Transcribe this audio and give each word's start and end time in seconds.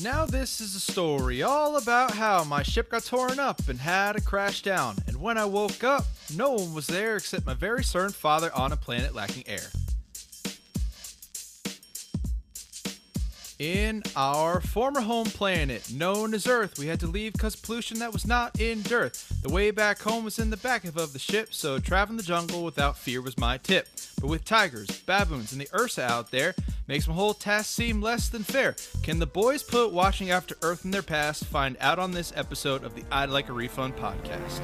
Now, 0.00 0.26
this 0.26 0.60
is 0.60 0.76
a 0.76 0.80
story 0.80 1.42
all 1.42 1.76
about 1.76 2.12
how 2.12 2.44
my 2.44 2.62
ship 2.62 2.90
got 2.90 3.04
torn 3.04 3.40
up 3.40 3.68
and 3.68 3.80
had 3.80 4.12
to 4.12 4.20
crash 4.20 4.62
down. 4.62 4.94
And 5.08 5.20
when 5.20 5.36
I 5.36 5.44
woke 5.44 5.82
up, 5.82 6.04
no 6.36 6.52
one 6.52 6.72
was 6.72 6.86
there 6.86 7.16
except 7.16 7.44
my 7.44 7.54
very 7.54 7.82
stern 7.82 8.10
father 8.10 8.54
on 8.54 8.70
a 8.70 8.76
planet 8.76 9.12
lacking 9.12 9.42
air. 9.48 9.66
In 13.58 14.04
our 14.14 14.60
former 14.60 15.00
home 15.00 15.26
planet, 15.26 15.92
known 15.92 16.32
as 16.32 16.46
Earth, 16.46 16.78
we 16.78 16.86
had 16.86 17.00
to 17.00 17.08
leave 17.08 17.32
because 17.32 17.56
pollution 17.56 17.98
that 17.98 18.12
was 18.12 18.24
not 18.24 18.60
in 18.60 18.82
dearth. 18.82 19.42
The 19.42 19.48
way 19.48 19.72
back 19.72 20.00
home 20.00 20.22
was 20.22 20.38
in 20.38 20.50
the 20.50 20.56
back 20.58 20.84
of 20.84 20.94
the 21.12 21.18
ship, 21.18 21.52
so 21.52 21.80
traveling 21.80 22.18
the 22.18 22.22
jungle 22.22 22.62
without 22.62 22.96
fear 22.96 23.20
was 23.20 23.36
my 23.36 23.56
tip. 23.56 23.88
But 24.20 24.28
with 24.28 24.44
tigers, 24.44 25.00
baboons, 25.00 25.50
and 25.50 25.60
the 25.60 25.68
Ursa 25.74 26.04
out 26.04 26.30
there, 26.30 26.54
makes 26.88 27.06
my 27.06 27.14
whole 27.14 27.34
task 27.34 27.66
seem 27.66 28.00
less 28.00 28.28
than 28.28 28.42
fair. 28.42 28.74
Can 29.02 29.18
the 29.18 29.26
boys 29.26 29.62
put 29.62 29.92
watching 29.92 30.30
after 30.30 30.56
Earth 30.62 30.84
in 30.84 30.90
their 30.90 31.02
past 31.02 31.44
find 31.44 31.76
out 31.80 31.98
on 31.98 32.12
this 32.12 32.32
episode 32.34 32.82
of 32.82 32.94
the 32.94 33.04
I'd 33.12 33.28
Like 33.28 33.48
a 33.48 33.52
Refund 33.52 33.94
podcast? 33.96 34.62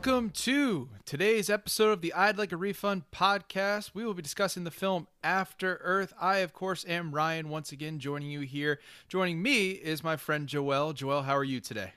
Welcome 0.00 0.30
to 0.30 0.88
today's 1.04 1.50
episode 1.50 1.90
of 1.90 2.02
the 2.02 2.14
I'd 2.14 2.38
Like 2.38 2.52
a 2.52 2.56
Refund 2.56 3.02
podcast. 3.10 3.90
We 3.94 4.04
will 4.06 4.14
be 4.14 4.22
discussing 4.22 4.62
the 4.62 4.70
film 4.70 5.08
After 5.24 5.80
Earth. 5.82 6.12
I, 6.20 6.38
of 6.38 6.52
course, 6.52 6.84
am 6.88 7.10
Ryan, 7.10 7.48
once 7.48 7.72
again 7.72 7.98
joining 7.98 8.30
you 8.30 8.40
here. 8.42 8.78
Joining 9.08 9.42
me 9.42 9.70
is 9.72 10.04
my 10.04 10.16
friend 10.16 10.46
Joel. 10.46 10.92
Joel, 10.92 11.22
how 11.22 11.36
are 11.36 11.42
you 11.42 11.58
today? 11.60 11.94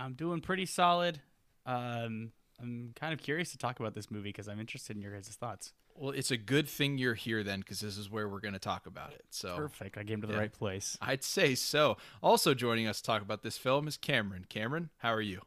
I'm 0.00 0.14
doing 0.14 0.40
pretty 0.40 0.66
solid. 0.66 1.20
Um, 1.64 2.32
I'm 2.60 2.92
kind 2.96 3.12
of 3.12 3.22
curious 3.22 3.52
to 3.52 3.56
talk 3.58 3.78
about 3.78 3.94
this 3.94 4.10
movie 4.10 4.30
because 4.30 4.48
I'm 4.48 4.58
interested 4.58 4.96
in 4.96 5.00
your 5.00 5.12
guys' 5.12 5.28
thoughts. 5.28 5.74
Well, 5.94 6.10
it's 6.10 6.32
a 6.32 6.36
good 6.36 6.68
thing 6.68 6.98
you're 6.98 7.14
here 7.14 7.44
then, 7.44 7.60
because 7.60 7.78
this 7.78 7.96
is 7.96 8.10
where 8.10 8.28
we're 8.28 8.40
going 8.40 8.54
to 8.54 8.58
talk 8.60 8.84
about 8.86 9.12
it. 9.12 9.22
So 9.30 9.54
Perfect. 9.56 9.96
I 9.96 10.02
came 10.02 10.22
to 10.22 10.26
the 10.26 10.32
Yeah. 10.34 10.40
right 10.40 10.52
place. 10.52 10.98
I'd 11.00 11.22
say 11.22 11.54
so. 11.54 11.98
Also 12.20 12.52
joining 12.52 12.88
us 12.88 12.96
to 13.00 13.04
talk 13.06 13.22
about 13.22 13.44
this 13.44 13.56
film 13.56 13.86
is 13.86 13.96
Cameron. 13.96 14.44
Cameron, 14.48 14.90
how 14.98 15.14
are 15.14 15.20
you? 15.22 15.42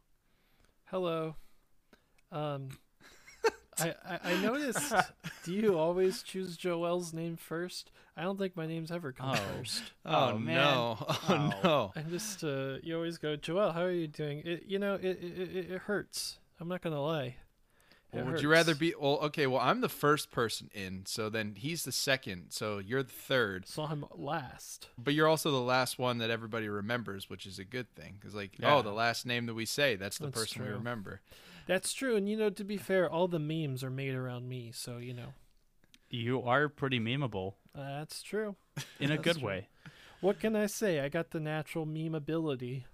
Hello. 0.85 1.35
Um, 2.31 2.69
I, 3.79 3.93
I 4.05 4.19
I 4.33 4.41
noticed. 4.41 4.93
do 5.45 5.53
you 5.53 5.77
always 5.77 6.21
choose 6.21 6.57
Joel's 6.57 7.13
name 7.13 7.37
first? 7.37 7.91
I 8.17 8.23
don't 8.23 8.37
think 8.37 8.57
my 8.57 8.67
name's 8.67 8.91
ever 8.91 9.11
come 9.13 9.31
Oh. 9.31 9.35
first. 9.57 9.81
Oh, 10.05 10.37
man. 10.37 10.55
no! 10.55 10.97
Oh, 11.09 11.19
Oh. 11.29 11.51
no! 11.63 11.91
I 11.95 12.01
just 12.01 12.43
uh, 12.43 12.77
you 12.83 12.95
always 12.95 13.17
go, 13.17 13.35
Joel. 13.37 13.71
How 13.71 13.83
are 13.83 13.91
you 13.91 14.07
doing? 14.07 14.41
It 14.45 14.63
you 14.67 14.79
know 14.79 14.95
it 14.95 15.05
it, 15.23 15.39
it, 15.55 15.71
it 15.71 15.81
hurts. 15.83 16.39
I'm 16.59 16.67
not 16.67 16.81
gonna 16.81 17.01
lie. 17.01 17.35
Well, 18.11 18.25
would 18.25 18.41
you 18.41 18.49
rather 18.49 18.73
be? 18.73 18.93
Well, 18.99 19.19
okay. 19.25 19.45
Well, 19.45 19.61
I'm 19.61 19.81
the 19.81 19.87
first 19.87 20.31
person 20.31 20.71
in, 20.73 21.03
so 21.05 21.29
then 21.29 21.53
he's 21.55 21.83
the 21.83 21.91
second. 21.91 22.47
So 22.49 22.79
you're 22.79 23.03
the 23.03 23.11
third. 23.11 23.67
Saw 23.67 23.85
him 23.85 24.03
last. 24.15 24.87
But 24.97 25.13
you're 25.13 25.27
also 25.27 25.51
the 25.51 25.57
last 25.61 25.99
one 25.99 26.17
that 26.17 26.31
everybody 26.31 26.67
remembers, 26.69 27.29
which 27.29 27.45
is 27.45 27.59
a 27.59 27.63
good 27.63 27.93
thing. 27.93 28.15
Because, 28.19 28.33
like, 28.33 28.57
Yeah. 28.57 28.75
oh, 28.77 28.81
the 28.81 28.91
last 28.91 29.27
name 29.27 29.45
that 29.45 29.53
we 29.53 29.65
say, 29.67 29.95
that's 29.95 30.17
the 30.17 30.25
That's 30.25 30.39
person 30.39 30.63
we 30.65 30.69
remember. 30.71 31.21
That's 31.69 31.93
true. 31.93 32.15
And 32.15 32.27
you 32.27 32.35
know, 32.35 32.49
to 32.49 32.63
be 32.63 32.77
fair, 32.77 33.07
all 33.09 33.27
the 33.27 33.37
memes 33.39 33.83
are 33.83 33.91
made 33.91 34.15
around 34.15 34.49
me. 34.49 34.71
So 34.73 34.97
you 34.97 35.13
know, 35.13 35.33
You 36.09 36.41
are 36.41 36.67
pretty 36.67 36.99
memeable 36.99 37.53
that's 37.75 38.21
true. 38.23 38.55
in 38.99 39.05
a 39.11 39.15
That's 39.15 39.21
good 39.23 39.37
true. 39.37 39.47
way. 39.47 39.67
What 40.19 40.39
can 40.39 40.55
I 40.55 40.65
say? 40.65 40.99
I 40.99 41.07
got 41.09 41.29
the 41.29 41.39
natural 41.39 41.85
meme 41.85 42.15
ability. 42.15 42.85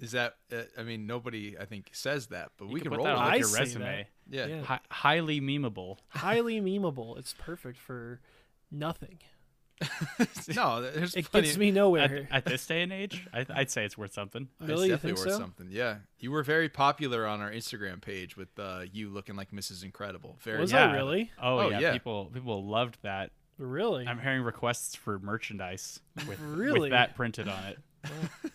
Is 0.00 0.10
that? 0.12 0.36
Uh, 0.52 0.62
I 0.76 0.82
mean, 0.82 1.06
nobody, 1.06 1.56
I 1.58 1.64
think, 1.64 1.90
says 1.92 2.26
that, 2.26 2.50
but 2.58 2.66
You 2.66 2.74
we 2.74 2.80
can 2.80 2.90
can 2.90 2.98
roll 2.98 3.06
that 3.06 3.14
with 3.14 3.32
I 3.32 3.36
your 3.36 3.48
resume. 3.54 4.00
it. 4.00 4.06
Yeah. 4.28 4.46
Yeah. 4.46 4.62
Hi- 4.64 4.80
highly 4.90 5.40
memeable. 5.40 5.96
Highly 6.08 6.60
memeable. 6.60 7.16
It's 7.16 7.34
perfect 7.38 7.78
for 7.78 8.20
nothing. 8.70 9.20
no, 10.54 10.80
there's 10.82 11.14
It 11.14 11.30
plenty. 11.30 11.46
gets 11.48 11.58
me 11.58 11.70
nowhere. 11.70 12.26
At, 12.30 12.36
at 12.38 12.44
this 12.46 12.66
day 12.66 12.82
and 12.82 12.92
age, 12.92 13.26
I, 13.32 13.44
I'd 13.50 13.70
say 13.70 13.84
it's 13.84 13.98
worth 13.98 14.12
something. 14.14 14.48
Really? 14.60 14.88
You 14.88 14.94
definitely 14.94 15.22
worth 15.22 15.32
so? 15.34 15.38
something. 15.38 15.68
Yeah, 15.70 15.96
you 16.18 16.30
were 16.30 16.42
very 16.42 16.68
popular 16.68 17.26
on 17.26 17.40
our 17.40 17.50
Instagram 17.50 18.00
page 18.00 18.36
with 18.36 18.48
uh, 18.58 18.82
you 18.90 19.10
looking 19.10 19.36
like 19.36 19.50
Mrs. 19.50 19.84
Incredible. 19.84 20.36
Very. 20.40 20.60
Was 20.60 20.72
Yeah. 20.72 20.90
I 20.90 20.94
really? 20.94 21.30
Oh, 21.42 21.58
Oh, 21.58 21.68
yeah, 21.70 21.78
yeah. 21.80 21.92
people 21.92 22.30
people 22.32 22.64
loved 22.66 22.98
that. 23.02 23.30
Really? 23.58 24.06
I'm 24.06 24.18
hearing 24.20 24.42
requests 24.42 24.94
for 24.94 25.18
merchandise 25.18 26.00
with, 26.28 26.38
Really? 26.40 26.80
with 26.80 26.90
that 26.90 27.14
printed 27.14 27.48
on 27.48 27.64
it. 27.64 27.78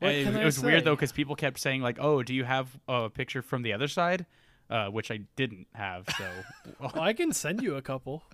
It, 0.00 0.24
can 0.24 0.36
it 0.36 0.42
I 0.42 0.44
was 0.44 0.60
weird 0.60 0.84
though 0.84 0.94
because 0.94 1.12
people 1.12 1.36
kept 1.36 1.58
saying 1.58 1.80
like, 1.80 1.96
"Oh, 1.98 2.22
do 2.22 2.34
you 2.34 2.44
have 2.44 2.68
a 2.86 3.08
picture 3.08 3.40
from 3.40 3.62
the 3.62 3.72
other 3.72 3.88
side?" 3.88 4.26
Uh, 4.68 4.88
which 4.88 5.12
I 5.12 5.20
didn't 5.36 5.68
have, 5.74 6.06
so 6.18 6.28
Well, 6.80 7.00
I 7.00 7.12
can 7.12 7.30
send 7.32 7.62
you 7.62 7.76
a 7.76 7.82
couple 7.82 8.24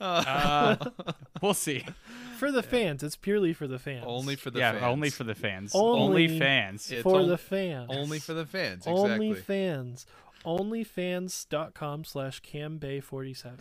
uh, 0.00 0.76
we'll 1.42 1.52
see. 1.52 1.84
for 2.38 2.50
the 2.50 2.62
fans. 2.62 3.02
It's 3.02 3.16
purely 3.16 3.52
for 3.52 3.66
the 3.66 3.78
fans. 3.78 4.04
Only 4.06 4.34
for 4.34 4.50
the 4.50 4.60
yeah, 4.60 4.72
fans. 4.72 4.82
only 4.84 5.10
for 5.10 5.24
the 5.24 5.34
fans. 5.34 5.72
Only- 5.74 6.00
Only 6.26 6.38
fans. 6.38 6.90
It's 6.90 7.02
for 7.02 7.20
on- 7.20 7.28
the 7.28 7.36
fans. 7.36 7.90
only 7.92 8.18
for 8.18 8.32
the 8.32 8.46
fans. 8.46 8.86
Only 8.86 9.28
Exactly. 9.32 9.42
fans. 9.42 10.06
Onlyfans.com 10.46 12.04
slash 12.04 12.40
cambay47. 12.42 13.60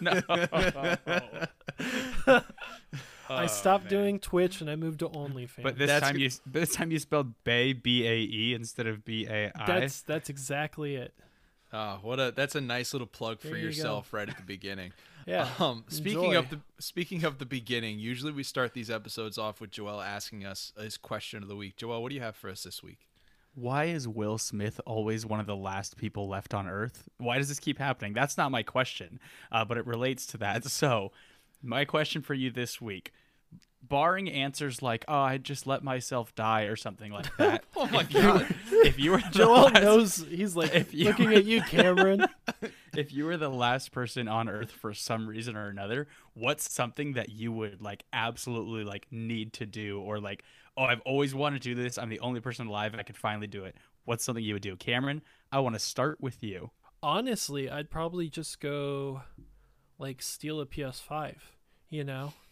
no. 2.26 2.40
I 3.28 3.44
Oh, 3.44 3.46
stopped 3.46 3.84
man. 3.84 3.90
doing 3.90 4.18
Twitch 4.18 4.60
and 4.60 4.68
I 4.70 4.76
moved 4.76 4.98
to 5.00 5.08
OnlyFans. 5.08 5.62
But 5.62 5.78
this 5.78 5.88
That's 5.88 6.04
time 6.04 6.14
good. 6.16 6.22
you 6.22 6.30
this 6.46 6.74
time 6.74 6.90
you 6.90 6.98
spelled 6.98 7.32
Bay 7.44 7.72
B 7.72 8.06
A 8.06 8.16
E 8.18 8.54
instead 8.54 8.86
of 8.86 9.04
B 9.04 9.26
A 9.28 9.50
I. 9.54 9.66
that's 9.66 10.02
that's 10.02 10.28
exactly 10.28 10.96
it. 10.96 11.14
Oh, 11.72 11.98
what 12.02 12.20
a 12.20 12.32
that's 12.34 12.54
a 12.54 12.60
nice 12.60 12.92
little 12.92 13.06
plug 13.06 13.40
for 13.40 13.48
There 13.48 13.56
you 13.56 13.62
go. 13.62 13.68
yourself 13.68 14.12
right 14.12 14.28
at 14.28 14.36
the 14.36 14.42
beginning. 14.42 14.92
Yeah. 15.26 15.48
Um, 15.58 15.84
speaking 15.88 16.24
enjoy. 16.24 16.38
of 16.38 16.50
the 16.50 16.60
speaking 16.78 17.24
of 17.24 17.38
the 17.38 17.46
beginning, 17.46 17.98
usually 17.98 18.30
we 18.30 18.42
start 18.42 18.74
these 18.74 18.90
episodes 18.90 19.38
off 19.38 19.58
with 19.58 19.70
Joel 19.70 20.02
asking 20.02 20.44
us 20.44 20.74
his 20.78 20.98
question 20.98 21.42
of 21.42 21.48
the 21.48 21.56
week. 21.56 21.76
Joel, 21.78 22.02
what 22.02 22.10
do 22.10 22.14
you 22.14 22.20
have 22.20 22.36
for 22.36 22.50
us 22.50 22.62
this 22.64 22.82
week? 22.82 23.06
Why 23.54 23.84
is 23.84 24.06
Will 24.06 24.36
Smith 24.36 24.82
always 24.84 25.24
one 25.24 25.40
of 25.40 25.46
the 25.46 25.56
last 25.56 25.96
people 25.96 26.28
left 26.28 26.52
on 26.52 26.68
Earth? 26.68 27.08
Why 27.16 27.38
does 27.38 27.48
this 27.48 27.58
keep 27.58 27.78
happening? 27.78 28.12
That's 28.12 28.36
not 28.36 28.50
my 28.50 28.62
question, 28.62 29.18
uh, 29.50 29.64
but 29.64 29.78
it 29.78 29.86
relates 29.86 30.26
to 30.26 30.36
that. 30.38 30.64
So, 30.66 31.10
my 31.64 31.84
question 31.84 32.22
for 32.22 32.34
you 32.34 32.50
this 32.50 32.80
week, 32.80 33.12
barring 33.82 34.30
answers 34.30 34.82
like 34.82 35.04
"Oh, 35.08 35.14
I 35.18 35.38
just 35.38 35.66
let 35.66 35.82
myself 35.82 36.34
die" 36.34 36.62
or 36.62 36.76
something 36.76 37.10
like 37.12 37.34
that. 37.38 37.64
Oh 37.76 37.86
my 37.86 38.02
if 38.02 38.12
you- 38.14 38.20
god! 38.22 38.54
if 38.72 38.98
you 38.98 39.10
were 39.12 39.18
the 39.20 39.28
Joel 39.30 39.62
last- 39.64 39.82
knows 39.82 40.16
he's 40.28 40.54
like 40.56 40.74
if 40.74 40.92
you 40.94 41.06
looking 41.06 41.26
were- 41.26 41.32
at 41.36 41.44
you, 41.44 41.60
Cameron. 41.62 42.26
if 42.96 43.12
you 43.12 43.24
were 43.24 43.36
the 43.36 43.48
last 43.50 43.90
person 43.92 44.28
on 44.28 44.48
earth 44.48 44.70
for 44.70 44.94
some 44.94 45.26
reason 45.26 45.56
or 45.56 45.68
another 45.68 46.06
what's 46.34 46.72
something 46.72 47.14
that 47.14 47.28
you 47.28 47.50
would 47.50 47.82
like 47.82 48.04
absolutely 48.12 48.84
like 48.84 49.04
need 49.10 49.52
to 49.52 49.66
do 49.66 50.00
or 50.00 50.20
like 50.20 50.44
oh 50.76 50.84
i've 50.84 51.00
always 51.00 51.34
wanted 51.34 51.60
to 51.60 51.74
do 51.74 51.82
this 51.82 51.98
i'm 51.98 52.08
the 52.08 52.20
only 52.20 52.38
person 52.38 52.68
alive 52.68 52.94
i 52.96 53.02
could 53.02 53.16
finally 53.16 53.48
do 53.48 53.64
it 53.64 53.74
what's 54.04 54.22
something 54.24 54.44
you 54.44 54.52
would 54.54 54.62
do 54.62 54.76
cameron 54.76 55.20
i 55.50 55.58
want 55.58 55.74
to 55.74 55.80
start 55.80 56.20
with 56.20 56.40
you 56.44 56.70
Honestly, 57.02 57.68
I'd 57.68 57.90
probably 57.90 58.28
just 58.30 58.60
go 58.60 59.22
like 59.98 60.22
steal 60.22 60.60
a 60.60 60.64
PS5, 60.66 61.34
you 61.94 62.04
know? 62.04 62.32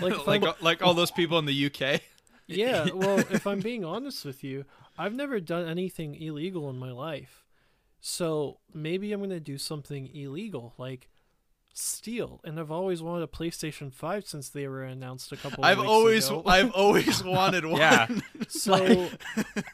Like, 0.00 0.26
like 0.26 0.42
I'm- 0.44 0.54
like 0.60 0.82
all 0.82 0.94
those 0.94 1.10
people 1.10 1.38
in 1.38 1.44
the 1.44 1.66
UK. 1.66 2.00
yeah, 2.46 2.86
well, 2.94 3.18
if 3.30 3.46
I'm 3.46 3.60
being 3.60 3.84
honest 3.84 4.24
with 4.24 4.44
you, 4.44 4.64
I've 4.96 5.12
never 5.14 5.40
done 5.40 5.68
anything 5.68 6.14
illegal 6.14 6.70
in 6.70 6.78
my 6.78 6.92
life. 6.92 7.44
So 8.00 8.58
maybe 8.72 9.12
I'm 9.12 9.18
going 9.18 9.30
to 9.30 9.40
do 9.40 9.58
something 9.58 10.08
illegal, 10.14 10.74
like 10.78 11.08
steal. 11.74 12.40
And 12.44 12.58
I've 12.58 12.70
always 12.70 13.02
wanted 13.02 13.24
a 13.24 13.26
PlayStation 13.26 13.92
5 13.92 14.26
since 14.26 14.48
they 14.48 14.68
were 14.68 14.84
announced 14.84 15.32
a 15.32 15.36
couple 15.36 15.64
of 15.64 15.68
I've 15.70 15.78
weeks 15.78 15.90
always 15.90 16.26
ago. 16.28 16.42
I've 16.46 16.70
always 16.72 17.22
wanted 17.24 17.66
one. 17.66 17.80
Yeah. 17.80 18.06
so 18.48 18.74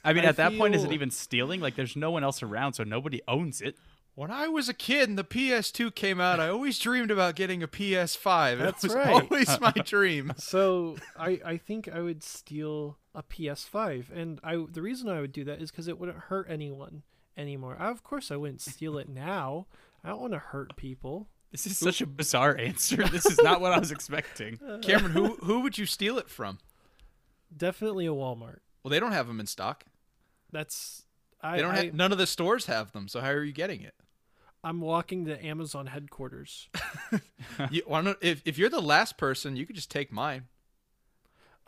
i 0.03 0.13
mean 0.13 0.25
I 0.25 0.29
at 0.29 0.37
that 0.37 0.57
point 0.57 0.75
is 0.75 0.83
it 0.85 0.93
even 0.93 1.11
stealing 1.11 1.61
like 1.61 1.77
there's 1.77 1.95
no 1.97 2.11
one 2.11 2.25
else 2.25 2.43
around 2.43 2.73
so 2.73 2.83
nobody 2.85 3.21
owns 3.29 3.61
it 3.61 3.77
When 4.17 4.31
I 4.31 4.47
was 4.47 4.69
a 4.69 4.75
kid 4.75 5.09
and 5.09 5.19
the 5.19 5.25
PS2 5.25 5.93
came 5.95 6.21
out, 6.21 6.39
I 6.39 6.49
always 6.49 6.79
dreamed 6.79 7.11
about 7.11 7.35
getting 7.35 7.65
a 7.65 7.69
PS5. 7.69 8.59
That's 8.59 8.85
it 8.85 8.89
was 8.89 8.95
right. 8.95 9.09
always 9.09 9.61
my 9.61 9.73
dream. 9.73 10.33
so 10.37 10.97
I 11.19 11.41
I 11.45 11.57
think 11.57 11.89
I 11.89 12.01
would 12.01 12.23
steal 12.23 12.99
a 13.15 13.23
PS5 13.25 14.11
and 14.15 14.39
I 14.45 14.65
the 14.71 14.83
reason 14.83 15.09
I 15.09 15.21
would 15.21 15.33
do 15.33 15.43
that 15.45 15.61
is 15.61 15.71
cuz 15.73 15.89
it 15.89 15.99
wouldn't 15.99 16.19
hurt 16.19 16.47
anyone 16.49 17.03
anymore. 17.37 17.77
I, 17.79 17.91
of 17.91 18.03
course 18.05 18.31
I 18.31 18.37
wouldn't 18.37 18.61
steal 18.61 18.99
it 18.99 19.09
now. 19.09 19.67
I 20.05 20.11
don't 20.11 20.21
want 20.21 20.33
to 20.35 20.39
hurt 20.39 20.77
people. 20.77 21.29
this 21.51 21.67
is 21.67 21.77
such 21.79 22.01
a 22.01 22.07
bizarre 22.07 22.57
answer 22.57 23.07
this 23.09 23.25
is 23.27 23.39
not 23.41 23.61
what 23.61 23.73
i 23.73 23.79
was 23.79 23.93
expecting 23.93 24.59
Cameron, 24.83 25.13
who 25.13 25.37
who 25.37 25.61
would 25.61 25.77
you 25.79 25.87
steal 25.87 26.19
it 26.19 26.29
from? 26.29 26.59
Definitely 27.57 28.07
a 28.07 28.11
Walmart. 28.11 28.59
Well, 28.83 28.91
they 28.91 29.01
don't 29.01 29.13
have 29.13 29.27
them 29.27 29.41
in 29.41 29.47
stock. 29.47 29.85
That's 30.53 31.05
I, 31.41 31.57
They 31.57 31.63
don't. 31.63 31.75
I 31.75 31.85
have, 31.87 31.95
none 31.95 32.13
of 32.13 32.19
the 32.19 32.27
stores 32.27 32.67
have 32.67 32.93
them. 32.93 33.07
So 33.09 33.21
how 33.21 33.31
are 33.31 33.45
you 33.45 33.53
getting 33.53 33.81
it? 33.83 33.95
I'm 34.65 34.81
walking 34.81 35.27
to 35.27 35.45
Amazon 35.45 35.87
headquarters. 35.87 36.69
You, 37.71 37.83
why 37.87 38.03
don't, 38.03 38.19
if 38.21 38.43
if 38.45 38.59
you're 38.59 38.71
the 38.71 38.81
last 38.83 39.17
person, 39.17 39.55
you 39.55 39.65
could 39.67 39.77
just 39.77 39.91
take 39.91 40.11
mine. 40.11 40.47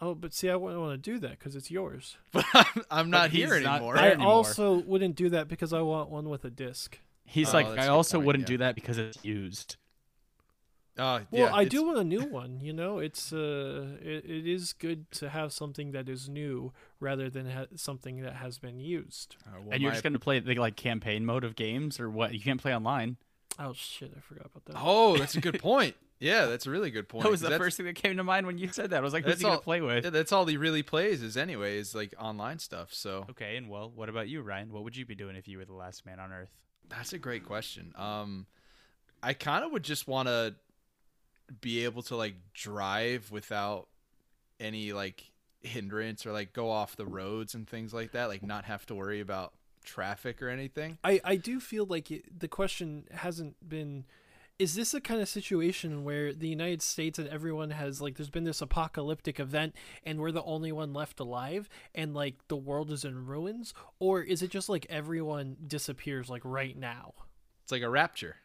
Oh, 0.01 0.15
but 0.15 0.35
see, 0.35 0.51
I 0.51 0.57
wouldn't 0.57 0.81
want 0.81 1.01
to 1.03 1.11
do 1.13 1.19
that 1.21 1.39
because 1.39 1.55
it's 1.55 1.71
yours. 1.71 2.17
But 2.33 2.45
I'm, 2.55 2.85
I'm 2.91 3.11
not 3.11 3.31
he's 3.31 3.45
here 3.49 3.61
not 3.61 3.77
anymore. 3.77 3.95
there 3.95 4.05
I 4.05 4.09
anymore. 4.13 4.27
also 4.33 4.75
wouldn't 4.79 5.15
do 5.17 5.31
that 5.31 5.47
because 5.49 5.73
I 5.73 5.81
want 5.83 6.11
one 6.11 6.29
with 6.29 6.45
a 6.45 6.51
disc. 6.51 6.99
He's 7.25 7.51
Oh, 7.51 7.53
like, 7.59 7.67
that's 7.67 7.79
a 7.79 7.81
I 7.83 7.85
good 7.87 7.93
also 7.93 8.17
point, 8.19 8.27
wouldn't 8.27 8.43
yeah. 8.45 8.55
do 8.55 8.59
that 8.59 8.75
because 8.75 8.99
it's 8.99 9.25
used. 9.25 9.77
Uh, 10.99 11.21
Well, 11.31 11.49
yeah, 11.51 11.55
I 11.55 11.63
it's- 11.63 11.71
do 11.71 11.85
want 11.85 11.99
a 11.99 12.05
new 12.05 12.23
one. 12.25 12.61
You 12.61 12.73
know, 12.73 12.99
it's 12.99 13.33
uh, 13.33 13.99
it, 14.01 14.25
it 14.25 14.47
is 14.47 14.73
good 14.73 15.11
to 15.13 15.29
have 15.29 15.53
something 15.53 15.93
that 15.93 16.09
is 16.09 16.29
new 16.29 16.73
rather 17.01 17.29
than 17.29 17.51
ha- 17.51 17.67
something 17.77 18.23
that 18.23 18.35
has 18.37 18.59
been 18.59 18.81
used. 18.81 19.37
uh, 19.47 19.61
well, 19.61 19.73
and 19.73 19.83
you're 19.83 19.91
my- 19.91 19.95
just 19.95 20.03
gonna 20.05 20.19
play 20.19 20.39
the 20.41 20.55
like 20.55 20.77
campaign 20.77 21.27
mode 21.27 21.45
of 21.45 21.55
games 21.57 22.01
or 22.01 22.09
what? 22.09 22.33
You 22.33 22.41
can't 22.41 22.61
play 22.61 22.75
online. 22.75 23.17
Oh 23.59 23.73
shit, 23.75 24.13
I 24.17 24.21
forgot 24.21 24.47
about 24.47 24.65
that. 24.67 24.77
Oh, 24.79 25.17
that's 25.17 25.35
a 25.35 25.41
good 25.41 25.59
point. 25.71 25.97
Yeah, 26.19 26.47
that's 26.47 26.67
a 26.67 26.71
really 26.71 26.91
good 26.91 27.11
point. 27.11 27.25
That 27.25 27.31
was 27.31 27.41
'cause 27.41 27.43
the 27.43 27.49
that's- 27.51 27.67
first 27.67 27.77
thing 27.77 27.85
that 27.87 27.95
came 27.97 28.17
to 28.17 28.25
mind 28.25 28.47
when 28.47 28.57
you 28.57 28.69
said 28.69 28.89
that. 28.91 28.97
I 28.97 29.01
was 29.01 29.13
like, 29.13 29.25
who's 29.25 29.33
That's 29.33 29.41
he 29.41 29.45
gonna 29.45 29.57
all- 29.57 29.61
play 29.63 29.83
with? 29.83 30.05
Yeah, 30.05 30.11
that's 30.11 30.33
all 30.33 30.47
he 30.47 30.57
really 30.57 30.83
plays 30.83 31.23
is 31.23 31.37
anyway 31.37 31.77
is 31.77 31.95
like 31.95 32.15
online 32.19 32.59
stuff. 32.59 32.95
So 32.95 33.27
Okay, 33.31 33.57
and 33.59 33.69
well, 33.69 33.91
what 33.95 34.09
about 34.09 34.29
you, 34.29 34.41
Ryan? 34.41 34.73
What 34.73 34.83
would 34.85 34.97
you 34.97 35.05
be 35.05 35.15
doing 35.15 35.37
if 35.37 35.47
you 35.47 35.59
were 35.59 35.67
the 35.67 35.75
last 35.75 36.07
man 36.07 36.19
on 36.19 36.33
Earth? 36.33 36.49
that's 36.89 37.13
a 37.13 37.19
great 37.19 37.45
question. 37.45 37.93
Um, 37.97 38.47
I 39.23 39.35
kind 39.35 39.65
of 39.65 39.73
would 39.73 39.83
just 39.83 40.07
want 40.09 40.29
to 40.29 40.55
be 41.61 41.85
able 41.85 42.03
to 42.03 42.17
like 42.17 42.35
drive 42.55 43.31
without 43.31 43.89
any 44.59 44.93
like 44.93 45.33
hindrance 45.63 46.27
or 46.27 46.33
like 46.33 46.53
go 46.53 46.71
off 46.71 46.97
the 46.97 47.07
roads 47.07 47.55
and 47.55 47.69
things 47.69 47.93
like 47.93 48.13
that. 48.13 48.29
Like 48.29 48.43
not 48.43 48.65
have 48.65 48.87
to 48.87 48.95
worry 48.95 49.21
about 49.21 49.53
traffic 49.85 50.43
or 50.43 50.49
anything. 50.49 50.99
I 51.05 51.21
I 51.25 51.37
do 51.37 51.61
feel 51.61 51.87
like 51.87 52.11
it, 52.11 52.39
the 52.39 52.49
question 52.49 53.05
hasn't 53.11 53.57
been. 53.67 54.05
Is 54.59 54.75
this 54.75 54.95
a 54.95 55.03
kind 55.03 55.21
of 55.21 55.29
situation 55.29 56.03
where 56.03 56.33
the 56.33 56.49
United 56.49 56.81
States 56.81 57.19
and 57.19 57.29
everyone 57.29 57.71
has 57.71 58.01
like 58.01 58.17
there's 58.17 58.31
been 58.31 58.45
this 58.45 58.63
apocalyptic 58.63 59.39
event 59.39 59.75
and 60.03 60.19
we're 60.19 60.33
the 60.33 60.43
only 60.45 60.73
one 60.73 60.95
left 60.95 61.21
alive 61.21 61.69
and 61.95 62.15
like 62.15 62.37
the 62.49 62.57
world 62.57 62.91
is 62.91 63.05
in 63.05 63.27
ruins 63.27 63.75
or 63.99 64.23
is 64.23 64.43
it 64.43 64.51
just 64.51 64.71
like 64.71 64.87
everyone 64.89 65.57
disappears 65.67 66.31
like 66.31 66.41
right 66.43 66.77
now? 66.77 67.13
It's 67.65 67.73
like 67.73 67.83
a 67.83 67.91
rapture. 67.91 68.37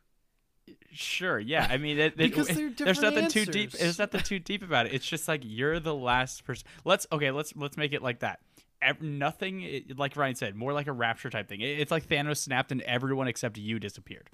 Sure, 0.94 1.40
yeah. 1.40 1.68
I 1.70 1.78
mean, 1.78 1.98
it, 1.98 2.14
it- 2.14 2.18
Because 2.18 2.50
it- 2.50 2.56
there's 2.56 2.98
different 2.98 3.02
nothing 3.16 3.30
too 3.30 3.46
deep. 3.46 3.72
There's 3.72 4.00
nothing 4.00 4.22
too 4.22 4.40
deep 4.40 4.62
about 4.64 4.86
it. 4.88 4.94
It's 4.94 5.06
just 5.06 5.28
like 5.28 5.42
you're 5.44 5.80
the 5.80 5.96
last 5.96 6.44
person. 6.46 6.68
Let's 6.86 7.08
okay. 7.12 7.32
Let's 7.32 7.56
let's 7.56 7.78
make 7.78 7.94
it 7.94 8.02
like 8.02 8.20
that. 8.20 8.40
Ev- 8.82 9.02
nothing 9.02 9.84
like 9.96 10.16
Ryan 10.18 10.36
said, 10.36 10.56
more 10.56 10.74
like 10.74 10.88
a 10.88 10.92
rapture 10.92 11.30
type 11.30 11.48
thing. 11.48 11.62
It- 11.62 11.80
It's 11.80 11.92
like 11.92 12.08
Thanos 12.08 12.38
snapped 12.38 12.72
and 12.72 12.82
everyone 12.82 13.28
except 13.28 13.58
you 13.58 13.80
disappeared. 13.80 14.30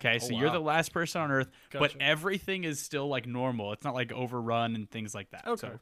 Okay, 0.00 0.18
so 0.18 0.34
oh, 0.34 0.38
you're 0.38 0.50
the 0.50 0.60
last 0.60 0.92
person 0.92 1.22
on 1.22 1.30
Earth, 1.30 1.48
but 1.72 1.94
everything 2.00 2.64
is 2.64 2.80
still 2.80 3.08
like 3.08 3.26
normal. 3.26 3.72
It's 3.72 3.84
not 3.84 3.94
like 3.94 4.12
overrun 4.12 4.74
and 4.74 4.90
things 4.90 5.14
like 5.14 5.30
that. 5.30 5.46
Okay. 5.46 5.68
So 5.68 5.80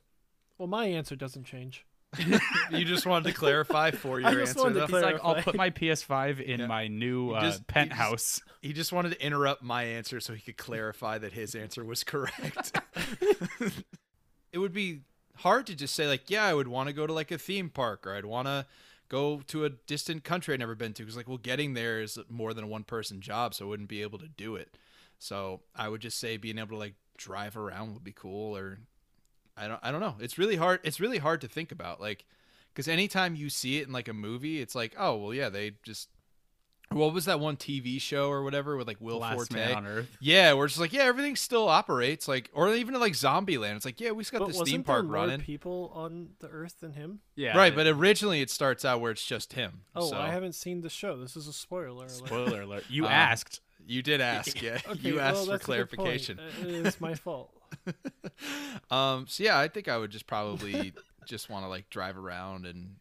Well, 0.58 0.68
my 0.68 0.84
answer 0.86 1.16
doesn't 1.16 1.44
change. 1.44 1.84
you 2.70 2.84
just 2.84 3.06
wanted 3.06 3.30
to 3.30 3.34
clarify 3.36 3.90
for 3.90 4.20
your 4.20 4.28
I 4.28 4.34
just 4.34 4.50
answer. 4.50 4.62
wanted 4.62 4.74
to 4.74 4.80
though? 4.80 4.86
he's 4.98 5.04
like, 5.04 5.20
I'll 5.22 5.42
put 5.42 5.54
my 5.54 5.70
PS5 5.70 6.40
in 6.40 6.60
Yeah. 6.60 6.66
my 6.66 6.88
new 6.88 7.28
You 7.30 7.34
uh, 7.36 7.40
just- 7.42 7.60
you 7.60 7.64
penthouse. 7.68 8.42
He 8.60 8.72
just 8.72 8.92
wanted 8.92 9.10
to 9.12 9.24
interrupt 9.24 9.62
my 9.62 9.82
answer 9.84 10.20
so 10.20 10.34
he 10.34 10.40
could 10.42 10.56
clarify 10.56 11.18
that 11.18 11.32
his 11.32 11.54
answer 11.54 11.84
was 11.84 12.04
correct. 12.04 12.78
it 14.52 14.58
would 14.58 14.72
be 14.72 15.00
hard 15.36 15.66
to 15.66 15.74
just 15.74 15.94
say 15.94 16.06
like, 16.06 16.28
yeah, 16.30 16.44
I 16.44 16.54
would 16.54 16.68
want 16.68 16.88
to 16.88 16.92
go 16.92 17.06
to 17.06 17.12
like 17.12 17.30
a 17.30 17.38
theme 17.38 17.70
park 17.70 18.06
or 18.06 18.14
I'd 18.14 18.24
want 18.24 18.46
to 18.46 18.66
go 19.08 19.40
to 19.48 19.64
a 19.64 19.70
distant 19.70 20.24
country 20.24 20.54
I've 20.54 20.60
never 20.60 20.74
been 20.74 20.92
to 20.94 21.02
because 21.02 21.16
like, 21.16 21.28
well, 21.28 21.38
getting 21.38 21.74
there 21.74 22.00
is 22.00 22.18
more 22.28 22.54
than 22.54 22.64
a 22.64 22.68
one 22.68 22.84
person 22.84 23.20
job, 23.20 23.54
so 23.54 23.64
I 23.66 23.68
wouldn't 23.68 23.88
be 23.88 24.02
able 24.02 24.18
to 24.18 24.28
do 24.28 24.54
it. 24.56 24.76
So 25.18 25.60
I 25.74 25.88
would 25.88 26.00
just 26.00 26.18
say 26.18 26.36
being 26.36 26.58
able 26.58 26.68
to 26.70 26.76
like 26.76 26.94
drive 27.16 27.56
around 27.56 27.94
would 27.94 28.04
be 28.04 28.12
cool 28.12 28.56
or 28.56 28.78
I 29.56 29.68
don't 29.68 29.80
I 29.82 29.90
don't 29.92 30.00
know. 30.00 30.16
It's 30.20 30.38
really 30.38 30.56
hard. 30.56 30.80
It's 30.82 31.00
really 31.00 31.18
hard 31.18 31.40
to 31.42 31.48
think 31.48 31.72
about 31.72 32.00
like 32.00 32.24
because 32.72 32.88
anytime 32.88 33.34
you 33.34 33.50
see 33.50 33.78
it 33.78 33.86
in 33.86 33.92
like 33.92 34.08
a 34.08 34.12
movie, 34.14 34.60
it's 34.60 34.74
like, 34.74 34.94
oh 34.98 35.16
well, 35.16 35.34
yeah, 35.34 35.48
they 35.48 35.72
just 35.82 36.08
what 36.90 37.14
was 37.14 37.24
that 37.24 37.40
one 37.40 37.56
TV 37.56 37.98
show 38.00 38.28
or 38.28 38.42
whatever 38.42 38.76
with 38.76 38.86
like 38.86 39.00
Will 39.00 39.18
Last 39.18 39.34
Forte? 39.34 39.54
man 39.54 39.74
on 39.74 39.86
Earth. 39.86 40.16
Yeah, 40.20 40.52
we're 40.54 40.68
just 40.68 40.78
like, 40.80 40.92
yeah, 40.92 41.04
everything 41.04 41.36
still 41.36 41.68
operates, 41.68 42.28
like, 42.28 42.50
or 42.52 42.74
even 42.74 42.98
like 43.00 43.14
Zombieland. 43.14 43.76
It's 43.76 43.84
like, 43.86 43.98
yeah, 44.00 44.10
we 44.10 44.22
just 44.22 44.32
got 44.32 44.40
But 44.40 44.48
this 44.48 44.58
wasn't 44.58 44.68
theme 44.74 44.84
park 44.84 44.98
there 44.98 45.04
more 45.04 45.14
running, 45.14 45.40
people 45.40 45.90
on 45.94 46.30
the 46.40 46.48
Earth 46.48 46.80
than 46.80 46.92
him? 46.92 47.20
Yeah, 47.34 47.56
right? 47.56 47.74
But 47.74 47.86
originally, 47.86 48.42
it 48.42 48.50
starts 48.50 48.84
out 48.84 49.00
where 49.00 49.10
it's 49.10 49.24
just 49.24 49.54
him. 49.54 49.82
Oh, 49.96 50.10
so. 50.10 50.18
I 50.18 50.28
haven't 50.28 50.54
seen 50.54 50.82
the 50.82 50.90
show. 50.90 51.16
This 51.18 51.34
is 51.34 51.48
a 51.48 51.52
spoiler 51.54 51.86
alert. 51.86 52.10
spoiler 52.10 52.60
alert. 52.62 52.84
You 52.90 53.06
Uh, 53.06 53.08
asked. 53.10 53.60
You 53.86 54.02
did 54.02 54.20
ask, 54.20 54.60
yeah. 54.60 54.78
Okay, 54.88 55.08
you 55.08 55.18
asked 55.18 55.34
well, 55.36 55.44
for 55.46 55.50
that's 55.52 55.64
a 55.64 55.66
good 55.66 55.90
point. 55.90 55.98
clarification. 55.98 56.38
Uh, 56.40 56.88
It's 56.88 57.00
my 57.00 57.14
fault. 57.14 57.50
um, 58.90 59.26
so 59.28 59.44
yeah, 59.44 59.58
I 59.58 59.68
think 59.68 59.88
I 59.88 59.98
would 59.98 60.10
just 60.10 60.26
probably 60.26 60.92
just 61.26 61.50
want 61.50 61.64
to 61.64 61.68
like 61.68 61.90
drive 61.90 62.16
around 62.16 62.66
and 62.66 62.96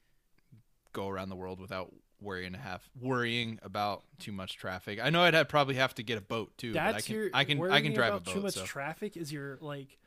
go 0.94 1.08
around 1.08 1.30
the 1.30 1.36
world 1.36 1.60
without 1.60 1.92
worrying 2.20 2.54
to 2.54 2.60
have 2.60 2.82
worrying 3.00 3.60
about 3.64 4.04
too 4.20 4.32
much 4.32 4.58
traffic. 4.58 5.00
I 5.02 5.10
know 5.10 5.24
I'd 5.24 5.34
have, 5.34 5.50
probably 5.50 5.76
have 5.76 5.96
to 5.96 6.04
get 6.04 6.18
a 6.18 6.22
boat 6.22 6.52
too. 6.58 6.74
but 6.74 6.82
I 6.82 6.92
That's 6.94 7.08
can, 7.08 7.16
your. 7.16 7.30
I 7.34 7.44
can, 7.44 7.72
I 7.72 7.82
can 7.82 7.94
drive 7.94 8.14
a 8.14 8.20
boat. 8.20 8.34
Too 8.34 8.42
much 8.42 8.54
so. 8.54 8.64
traffic 8.64 9.18
is 9.18 9.32
your 9.32 9.58
like. 9.62 9.98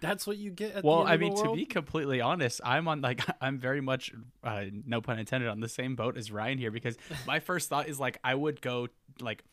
That's 0.00 0.26
what 0.26 0.38
you 0.38 0.50
get 0.50 0.74
at 0.74 0.84
Well, 0.84 1.04
the 1.04 1.10
end 1.10 1.10
I 1.10 1.14
of 1.14 1.20
mean, 1.20 1.34
the 1.34 1.42
to 1.42 1.54
be 1.54 1.66
completely 1.66 2.20
honest, 2.22 2.62
I'm 2.64 2.88
on 2.88 3.02
like 3.02 3.20
I'm 3.40 3.58
very 3.58 3.80
much, 3.80 4.12
uh, 4.42 4.64
no 4.86 5.00
pun 5.00 5.18
intended, 5.18 5.48
on 5.48 5.60
the 5.60 5.68
same 5.68 5.96
boat 5.96 6.16
as 6.16 6.32
Ryan 6.32 6.58
here 6.58 6.70
because 6.70 6.96
my 7.26 7.40
first 7.40 7.68
thought 7.68 7.88
is 7.88 8.00
like 8.00 8.18
I 8.24 8.34
would 8.34 8.62
go 8.62 8.88
like 9.20 9.44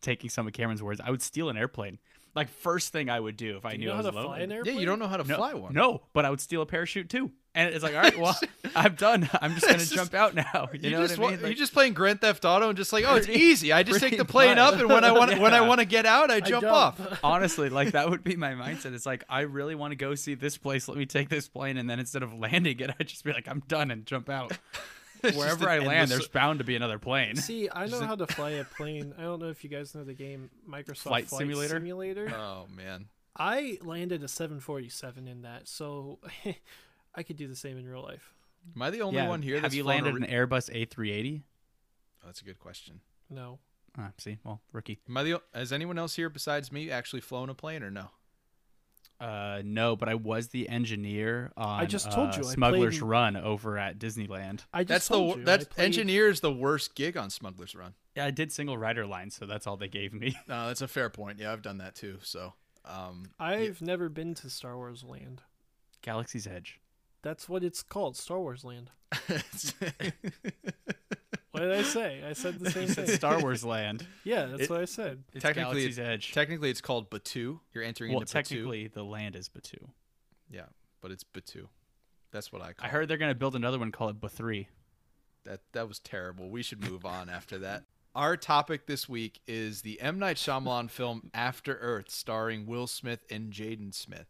taking 0.00 0.30
some 0.30 0.46
of 0.46 0.52
Cameron's 0.52 0.82
words, 0.82 1.00
I 1.02 1.10
would 1.10 1.22
steal 1.22 1.48
an 1.48 1.56
airplane. 1.56 1.98
Like 2.36 2.50
first 2.50 2.92
thing 2.92 3.08
I 3.10 3.18
would 3.18 3.36
do 3.36 3.56
if 3.56 3.64
I 3.66 3.72
Do 3.72 3.78
knew 3.78 3.86
know 3.86 3.92
I 3.92 3.96
how 3.96 4.02
was 4.02 4.06
to 4.06 4.12
alone. 4.12 4.26
fly 4.26 4.38
an 4.40 4.50
yeah, 4.64 4.72
you 4.72 4.86
don't 4.86 4.98
know 5.00 5.08
how 5.08 5.16
to 5.16 5.24
no, 5.24 5.36
fly 5.36 5.54
one. 5.54 5.72
No, 5.74 6.02
but 6.12 6.24
I 6.24 6.30
would 6.30 6.40
steal 6.40 6.62
a 6.62 6.66
parachute 6.66 7.08
too. 7.08 7.32
And 7.54 7.74
it's 7.74 7.82
like, 7.82 7.94
all 7.94 8.02
right, 8.02 8.18
well, 8.18 8.38
I'm 8.76 8.94
done. 8.96 9.30
I'm 9.40 9.54
just 9.54 9.64
gonna 9.66 9.78
just- 9.78 9.94
jump 9.94 10.12
out 10.12 10.34
now. 10.34 10.68
You, 10.74 10.80
You, 10.82 10.90
know 10.90 11.06
just 11.06 11.16
what 11.18 11.18
I 11.18 11.22
wa- 11.22 11.30
mean? 11.30 11.40
you 11.40 11.46
Like, 11.46 11.56
just 11.56 11.72
playing 11.72 11.94
Grand 11.94 12.20
Theft 12.20 12.44
Auto 12.44 12.68
and 12.68 12.76
just 12.76 12.92
like, 12.92 13.06
oh, 13.08 13.14
it's 13.14 13.28
easy. 13.30 13.72
I 13.72 13.82
just 13.82 14.00
take 14.00 14.18
the 14.18 14.26
plane 14.26 14.56
much. 14.56 14.74
up, 14.74 14.78
and 14.78 14.88
when 14.90 15.02
I 15.04 15.12
want 15.12 15.38
when 15.40 15.54
I 15.54 15.62
want 15.62 15.80
to 15.80 15.86
get 15.86 16.04
out, 16.04 16.30
I 16.30 16.40
jump, 16.40 16.66
off. 16.66 17.00
honestly, 17.24 17.70
like 17.70 17.92
that 17.92 18.10
would 18.10 18.22
be 18.22 18.36
my 18.36 18.52
mindset. 18.52 18.92
It's 18.92 19.06
like 19.06 19.24
I 19.30 19.40
really 19.40 19.74
want 19.74 19.92
to 19.92 19.96
go 19.96 20.14
see 20.14 20.34
this 20.34 20.58
place. 20.58 20.86
Let 20.88 20.98
me 20.98 21.06
take 21.06 21.30
this 21.30 21.48
plane, 21.48 21.78
and 21.78 21.88
then 21.88 21.98
instead 21.98 22.22
of 22.22 22.34
landing 22.34 22.78
it, 22.80 22.90
I'd 23.00 23.08
just 23.08 23.24
be 23.24 23.32
like, 23.32 23.48
I'm 23.48 23.60
done 23.66 23.90
and 23.90 24.04
jump 24.04 24.28
out. 24.28 24.52
It's 25.22 25.36
just 25.36 25.38
Wherever 25.38 25.68
I 25.68 25.78
land, 25.78 26.10
there's 26.10 26.28
bound 26.28 26.58
to 26.58 26.64
be 26.64 26.76
another 26.76 26.98
plane. 26.98 27.36
See, 27.36 27.68
I 27.72 27.86
know 27.86 28.00
how 28.00 28.14
to 28.14 28.26
fly 28.26 28.50
a 28.50 28.64
plane. 28.64 29.14
I 29.18 29.22
don't 29.22 29.40
know 29.40 29.48
if 29.48 29.64
you 29.64 29.70
guys 29.70 29.94
know 29.94 30.04
the 30.04 30.14
game 30.14 30.50
Microsoft 30.68 30.98
Flight 30.98 31.30
Simulator? 31.30 31.74
Simulator. 31.74 32.32
Oh 32.34 32.66
man, 32.74 33.06
I 33.36 33.78
landed 33.82 34.22
a 34.22 34.28
747 34.28 35.26
in 35.26 35.42
that, 35.42 35.68
so 35.68 36.18
I 37.14 37.22
could 37.22 37.36
do 37.36 37.48
the 37.48 37.56
same 37.56 37.78
in 37.78 37.88
real 37.88 38.02
life. 38.02 38.34
am 38.74 38.82
I 38.82 38.90
the 38.90 39.02
only 39.02 39.16
yeah, 39.16 39.28
one 39.28 39.42
here? 39.42 39.54
have 39.54 39.62
that's 39.62 39.74
you 39.74 39.82
flown 39.84 40.00
a 40.00 40.04
landed 40.04 40.20
re- 40.20 40.28
an 40.28 40.48
Airbus 40.48 40.70
A380? 40.88 41.42
Oh, 42.22 42.26
that's 42.26 42.40
a 42.40 42.44
good 42.44 42.58
question. 42.58 43.00
No. 43.30 43.58
Ah, 43.98 44.10
see, 44.18 44.38
well, 44.44 44.60
rookie. 44.72 45.00
Am 45.08 45.16
I 45.16 45.22
the? 45.22 45.42
Has 45.54 45.72
anyone 45.72 45.98
else 45.98 46.16
here 46.16 46.28
besides 46.28 46.70
me 46.70 46.90
actually 46.90 47.22
flown 47.22 47.48
a 47.48 47.54
plane 47.54 47.82
or 47.82 47.90
no? 47.90 48.10
Uh, 49.18 49.62
no, 49.64 49.96
but 49.96 50.08
I 50.10 50.14
was 50.14 50.48
the 50.48 50.68
engineer 50.68 51.50
on 51.56 51.86
just 51.88 52.10
told 52.12 52.30
uh, 52.30 52.38
you, 52.42 52.48
I 52.48 52.52
Smuggler's 52.52 52.98
played- 52.98 53.08
Run 53.08 53.36
over 53.36 53.78
at 53.78 53.98
Disneyland. 53.98 54.60
I 54.74 54.82
just 54.84 54.88
That's 54.88 55.08
the 55.08 55.14
told 55.14 55.26
wor- 55.28 55.36
you, 55.36 55.42
I 55.42 55.44
that's 55.46 55.64
played- 55.66 55.84
engineer 55.84 56.28
is 56.28 56.40
the 56.40 56.52
worst 56.52 56.94
gig 56.94 57.16
on 57.16 57.30
Smuggler's 57.30 57.74
Run. 57.74 57.94
Yeah, 58.14 58.26
I 58.26 58.30
did 58.30 58.52
single 58.52 58.76
rider 58.76 59.06
line, 59.06 59.30
so 59.30 59.46
that's 59.46 59.66
all 59.66 59.76
they 59.78 59.88
gave 59.88 60.12
me. 60.12 60.36
No, 60.48 60.66
that's 60.68 60.82
a 60.82 60.88
fair 60.88 61.08
point. 61.10 61.38
Yeah, 61.38 61.52
I've 61.52 61.62
done 61.62 61.78
that 61.78 61.94
too. 61.94 62.18
So, 62.22 62.52
um, 62.84 63.30
I've 63.40 63.80
never 63.80 64.08
been 64.08 64.34
to 64.34 64.50
Star 64.50 64.76
Wars 64.76 65.02
Land. 65.02 65.42
Galaxy's 66.02 66.46
Edge. 66.46 66.80
That's 67.22 67.48
what 67.48 67.64
it's 67.64 67.82
called, 67.82 68.16
Star 68.16 68.38
Wars 68.38 68.64
Land. 68.64 68.90
What 71.62 71.68
did 71.68 71.72
I 71.72 71.82
say? 71.82 72.22
I 72.28 72.32
said 72.32 72.58
the 72.58 72.70
same 72.70 72.82
You 72.84 72.88
said 72.94 73.06
thing. 73.06 73.16
Star 73.16 73.40
Wars 73.40 73.64
Land. 73.64 74.06
Yeah, 74.24 74.46
that's 74.46 74.62
It- 74.62 74.70
what 74.70 74.80
I 74.80 74.84
said. 74.84 75.24
It's 75.32 75.42
Technically, 75.42 75.80
Galaxy's 75.80 75.98
Edge. 75.98 76.32
technically, 76.32 76.70
it's 76.70 76.80
called 76.80 77.10
Batuu. 77.10 77.60
You're 77.72 77.84
entering 77.84 78.12
well, 78.12 78.20
into 78.20 78.30
Batuu. 78.30 78.32
technically, 78.32 78.88
the 78.88 79.02
land 79.04 79.36
is 79.36 79.48
Batuu. 79.48 79.88
Yeah, 80.50 80.66
but 81.00 81.10
it's 81.10 81.24
Batuu. 81.24 81.68
That's 82.32 82.52
what 82.52 82.60
I 82.62 82.72
call. 82.72 82.84
I 82.84 82.88
it. 82.88 82.92
heard 82.92 83.08
they're 83.08 83.16
gonna 83.16 83.34
build 83.34 83.56
another 83.56 83.78
one 83.78 83.92
called 83.92 84.20
Ba3. 84.20 84.66
That 85.44 85.60
that 85.72 85.88
was 85.88 85.98
terrible. 86.00 86.50
We 86.50 86.62
should 86.62 86.82
move 86.88 87.04
on 87.06 87.28
after 87.30 87.58
that. 87.58 87.84
Our 88.14 88.36
topic 88.36 88.86
this 88.86 89.08
week 89.08 89.40
is 89.46 89.82
the 89.82 90.00
M 90.00 90.18
Night 90.18 90.36
Shyamalan 90.38 90.90
film 90.90 91.30
After 91.34 91.76
Earth, 91.78 92.10
starring 92.10 92.66
Will 92.66 92.86
Smith 92.86 93.20
and 93.30 93.52
Jaden 93.52 93.94
Smith. 93.94 94.26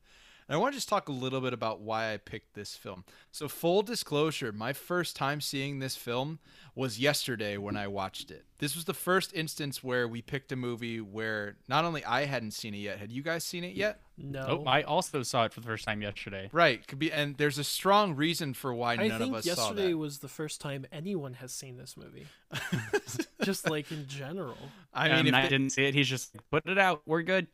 And 0.49 0.55
I 0.55 0.59
want 0.61 0.75
to 0.75 0.77
just 0.77 0.89
talk 0.89 1.09
a 1.09 1.13
little 1.13 1.41
bit 1.41 1.53
about 1.53 1.81
why 1.81 2.13
I 2.13 2.19
picked 2.19 2.55
this 2.55 2.77
film. 2.77 3.05
So, 3.33 3.49
full 3.49 3.83
disclosure, 3.83 4.53
my 4.53 4.73
first 4.73 5.17
time 5.17 5.41
seeing 5.41 5.81
this 5.81 5.97
film 5.97 6.39
was 6.77 7.01
yesterday 7.01 7.57
when 7.57 7.77
I 7.77 7.89
watched 7.89 8.31
it. 8.31 8.45
This 8.59 8.77
was 8.77 8.85
the 8.85 8.95
first 8.95 9.35
instance 9.35 9.83
where 9.83 10.07
we 10.07 10.23
picked 10.23 10.53
a 10.53 10.57
movie 10.57 11.01
where 11.01 11.57
not 11.69 11.85
only 11.85 12.05
I 12.05 12.27
hadn't 12.27 12.53
seen 12.53 12.75
it 12.75 12.79
yet. 12.79 12.99
Had 12.99 13.11
you 13.11 13.23
guys 13.23 13.43
seen 13.45 13.65
it 13.65 13.75
yet? 13.75 14.01
No. 14.17 14.63
Oh, 14.65 14.65
I 14.71 14.83
also 14.83 15.23
saw 15.25 15.45
it 15.45 15.53
for 15.53 15.61
the 15.61 15.67
first 15.67 15.85
time 15.85 16.01
yesterday. 16.01 16.49
Right. 16.53 16.87
Could 16.87 16.99
be, 16.99 17.13
and 17.13 17.37
there's 17.37 17.59
a 17.59 17.65
strong 17.65 18.15
reason 18.15 18.55
for 18.55 18.73
why 18.73 18.95
I 18.95 19.09
none 19.09 19.19
think 19.19 19.33
of 19.33 19.39
us 19.39 19.45
saw 19.45 19.51
yesterday 19.69 19.95
was 19.95 20.19
the 20.21 20.29
first 20.29 20.61
time 20.61 20.87
anyone 20.93 21.35
has 21.35 21.53
seen 21.53 21.77
this 21.77 21.97
movie. 21.97 22.27
Just 23.43 23.69
like 23.69 23.91
in 23.93 24.07
general. 24.07 24.57
I 24.95 25.11
I 25.11 25.17
mean, 25.17 25.25
mean, 25.27 25.35
if 25.35 25.39
I 25.39 25.43
they- 25.43 25.49
didn't 25.49 25.71
see 25.71 25.85
it. 25.87 25.95
He's 25.95 26.09
just 26.09 26.35
like, 26.35 26.45
put 26.51 26.71
it 26.73 26.79
out. 26.79 27.03
We're 27.07 27.23
good. 27.23 27.47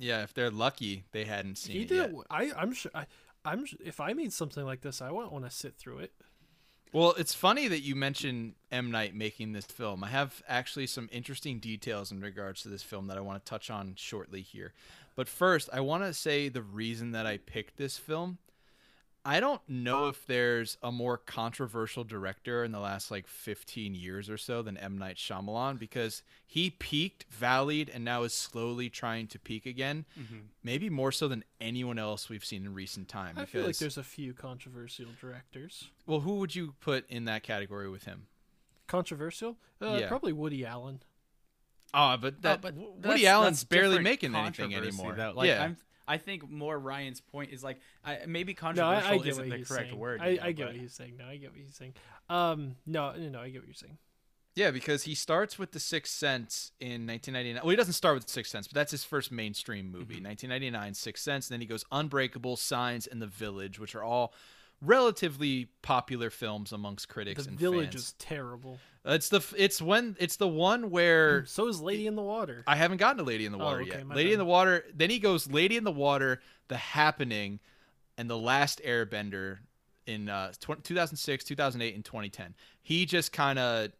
Yeah, 0.00 0.22
if 0.24 0.34
they're 0.34 0.50
lucky, 0.50 1.04
they 1.12 1.24
hadn't 1.24 1.58
seen 1.58 1.76
He 1.76 1.82
it 1.82 1.88
did. 1.88 2.12
yet. 2.12 2.24
I 2.28 2.50
I'm 2.56 2.72
sure. 2.72 2.90
I, 2.94 3.06
I'm 3.44 3.64
if 3.84 4.00
I 4.00 4.12
made 4.14 4.32
something 4.32 4.64
like 4.64 4.80
this, 4.80 5.00
I 5.00 5.10
wouldn't 5.12 5.32
want 5.32 5.44
to 5.44 5.50
sit 5.50 5.76
through 5.76 5.98
it. 5.98 6.12
Well, 6.92 7.14
it's 7.16 7.34
funny 7.34 7.68
that 7.68 7.80
you 7.82 7.94
mentioned 7.94 8.54
M 8.72 8.90
Night 8.90 9.14
making 9.14 9.52
this 9.52 9.64
film. 9.66 10.02
I 10.02 10.08
have 10.08 10.42
actually 10.48 10.88
some 10.88 11.08
interesting 11.12 11.60
details 11.60 12.10
in 12.10 12.20
regards 12.20 12.62
to 12.62 12.68
this 12.68 12.82
film 12.82 13.06
that 13.06 13.16
I 13.16 13.20
want 13.20 13.44
to 13.44 13.48
touch 13.48 13.70
on 13.70 13.94
shortly 13.96 14.40
here. 14.40 14.72
But 15.14 15.28
first, 15.28 15.68
I 15.72 15.80
want 15.80 16.02
to 16.02 16.12
say 16.12 16.48
the 16.48 16.62
reason 16.62 17.12
that 17.12 17.26
I 17.26 17.36
picked 17.36 17.76
this 17.76 17.96
film. 17.96 18.38
I 19.24 19.38
don't 19.38 19.60
know 19.68 20.08
if 20.08 20.26
there's 20.26 20.78
a 20.82 20.90
more 20.90 21.18
controversial 21.18 22.04
director 22.04 22.64
in 22.64 22.72
the 22.72 22.80
last 22.80 23.10
like 23.10 23.26
15 23.26 23.94
years 23.94 24.30
or 24.30 24.38
so 24.38 24.62
than 24.62 24.78
M 24.78 24.96
Night 24.96 25.16
Shyamalan 25.16 25.78
because 25.78 26.22
he 26.46 26.70
peaked, 26.70 27.26
valleyed, 27.30 27.90
and 27.94 28.02
now 28.04 28.22
is 28.22 28.32
slowly 28.32 28.88
trying 28.88 29.26
to 29.28 29.38
peak 29.38 29.66
again. 29.66 30.06
Maybe 30.64 30.88
more 30.88 31.12
so 31.12 31.28
than 31.28 31.44
anyone 31.60 31.98
else 31.98 32.28
we've 32.30 32.44
seen 32.44 32.64
in 32.64 32.72
recent 32.72 33.08
time. 33.08 33.34
I 33.36 33.42
because, 33.42 33.50
feel 33.50 33.66
like 33.66 33.76
there's 33.78 33.98
a 33.98 34.02
few 34.02 34.32
controversial 34.32 35.06
directors. 35.20 35.90
well, 36.06 36.20
who 36.20 36.36
would 36.36 36.54
you 36.54 36.74
put 36.80 37.08
in 37.10 37.26
that 37.26 37.42
category 37.42 37.90
with 37.90 38.04
him? 38.04 38.26
Controversial? 38.86 39.56
Uh, 39.82 39.98
Yeah. 40.00 40.08
Probably 40.08 40.32
Woody 40.32 40.64
Allen. 40.64 41.02
Oh, 41.92 42.16
but 42.16 42.40
that 42.42 42.60
but 42.60 42.74
Woody 42.74 43.26
Allen's 43.26 43.64
barely 43.64 43.98
making 43.98 44.34
anything 44.34 44.74
anymore. 44.74 45.14
Though. 45.14 45.32
Like, 45.34 45.48
yeah, 45.48 45.64
I'm, 45.64 45.76
I 46.10 46.18
think 46.18 46.50
more 46.50 46.78
Ryan's 46.78 47.20
point 47.20 47.52
is 47.52 47.62
like 47.64 47.80
I, 48.04 48.18
maybe 48.26 48.52
No, 48.52 48.60
controversial 48.60 49.08
I, 49.08 49.12
I 49.12 49.26
isn't 49.26 49.48
the 49.48 49.64
correct 49.64 49.68
saying. 49.88 49.98
word. 49.98 50.20
I, 50.20 50.28
you 50.28 50.36
know, 50.38 50.42
I 50.44 50.52
get 50.52 50.66
but- 50.66 50.72
what 50.74 50.80
he's 50.82 50.92
saying. 50.94 51.16
No, 51.18 51.24
I 51.26 51.36
get 51.36 51.50
what 51.50 51.58
he's 51.60 51.74
saying. 51.74 51.94
Um, 52.28 52.76
no, 52.86 53.12
no, 53.12 53.28
no, 53.28 53.40
I 53.40 53.50
get 53.50 53.60
what 53.60 53.66
you're 53.68 53.74
saying. 53.74 53.98
yeah, 54.54 54.70
because 54.70 55.04
he 55.04 55.14
starts 55.14 55.58
with 55.58 55.72
The 55.72 55.80
Sixth 55.80 56.12
Sense 56.12 56.72
in 56.80 57.06
1999. 57.06 57.62
Well, 57.62 57.70
he 57.70 57.76
doesn't 57.76 57.94
start 57.94 58.14
with 58.14 58.26
The 58.26 58.32
Sixth 58.32 58.50
Sense, 58.52 58.66
but 58.68 58.74
that's 58.74 58.90
his 58.90 59.04
first 59.04 59.30
mainstream 59.32 59.86
movie, 59.90 60.16
Mm-hmm. 60.16 60.26
1999, 60.26 60.94
Sixth 60.94 61.22
Sense. 61.24 61.48
And 61.48 61.54
then 61.54 61.60
he 61.60 61.66
goes 61.66 61.84
Unbreakable, 61.92 62.56
Signs, 62.56 63.06
and 63.06 63.20
The 63.22 63.26
Village, 63.26 63.78
which 63.78 63.94
are 63.94 64.02
all 64.02 64.32
relatively 64.82 65.68
popular 65.82 66.30
films 66.30 66.72
amongst 66.72 67.08
critics 67.08 67.44
The 67.44 67.50
and 67.50 67.58
Village 67.58 67.90
fans. 67.92 67.94
is 68.02 68.12
terrible. 68.18 68.78
It's 69.04 69.28
the 69.30 69.40
it's 69.56 69.80
when 69.80 70.16
it's 70.18 70.36
the 70.36 70.48
one 70.48 70.90
where 70.90 71.44
So 71.46 71.68
is 71.68 71.80
Lady 71.80 72.06
in 72.06 72.16
the 72.16 72.22
Water. 72.22 72.62
I 72.66 72.76
haven't 72.76 72.98
gotten 72.98 73.18
to 73.18 73.24
Lady 73.24 73.46
in 73.46 73.52
the 73.52 73.58
Oh, 73.58 73.64
Water 73.64 73.82
okay, 73.82 73.98
yet. 73.98 74.08
Lady 74.08 74.30
bad. 74.30 74.32
in 74.34 74.38
the 74.38 74.44
Water. 74.44 74.84
Then 74.94 75.10
he 75.10 75.18
goes 75.18 75.50
Lady 75.50 75.76
in 75.76 75.84
the 75.84 75.92
Water, 75.92 76.40
The 76.68 76.76
Happening, 76.76 77.60
and 78.18 78.28
The 78.28 78.36
Last 78.38 78.80
Airbender 78.84 79.58
in 80.06 80.28
uh, 80.28 80.52
2006, 80.60 81.44
2008, 81.44 81.94
and 81.94 82.04
2010. 82.04 82.54
He 82.82 83.06
just 83.06 83.32
kind 83.32 83.58
of 83.58 83.90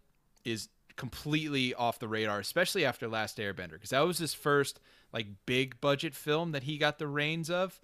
is 0.44 0.68
completely 0.96 1.72
off 1.74 1.98
the 1.98 2.08
radar, 2.08 2.38
especially 2.40 2.84
after 2.84 3.08
Last 3.08 3.38
Airbender, 3.38 3.72
because 3.72 3.90
that 3.90 4.00
was 4.00 4.18
his 4.18 4.34
first 4.34 4.80
like 5.14 5.26
big 5.46 5.80
budget 5.80 6.14
film 6.14 6.52
that 6.52 6.64
he 6.64 6.76
got 6.78 6.98
the 6.98 7.06
reins 7.06 7.48
of, 7.50 7.80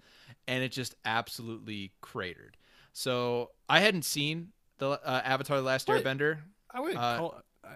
and 0.47 0.63
it 0.63 0.71
just 0.71 0.93
absolutely 1.03 1.91
cratered. 2.01 2.57
So 2.97 3.51
I 3.69 3.81
hadn't 3.81 4.05
seen 4.05 4.53
the 4.79 4.89
uh, 4.89 5.21
Avatar: 5.23 5.57
The 5.57 5.63
Last 5.63 5.87
What? 5.87 6.03
Airbender. 6.03 6.39
I 6.71 6.79
would 6.79 6.95
uh, 6.95 7.17
call. 7.17 7.41
I, 7.63 7.75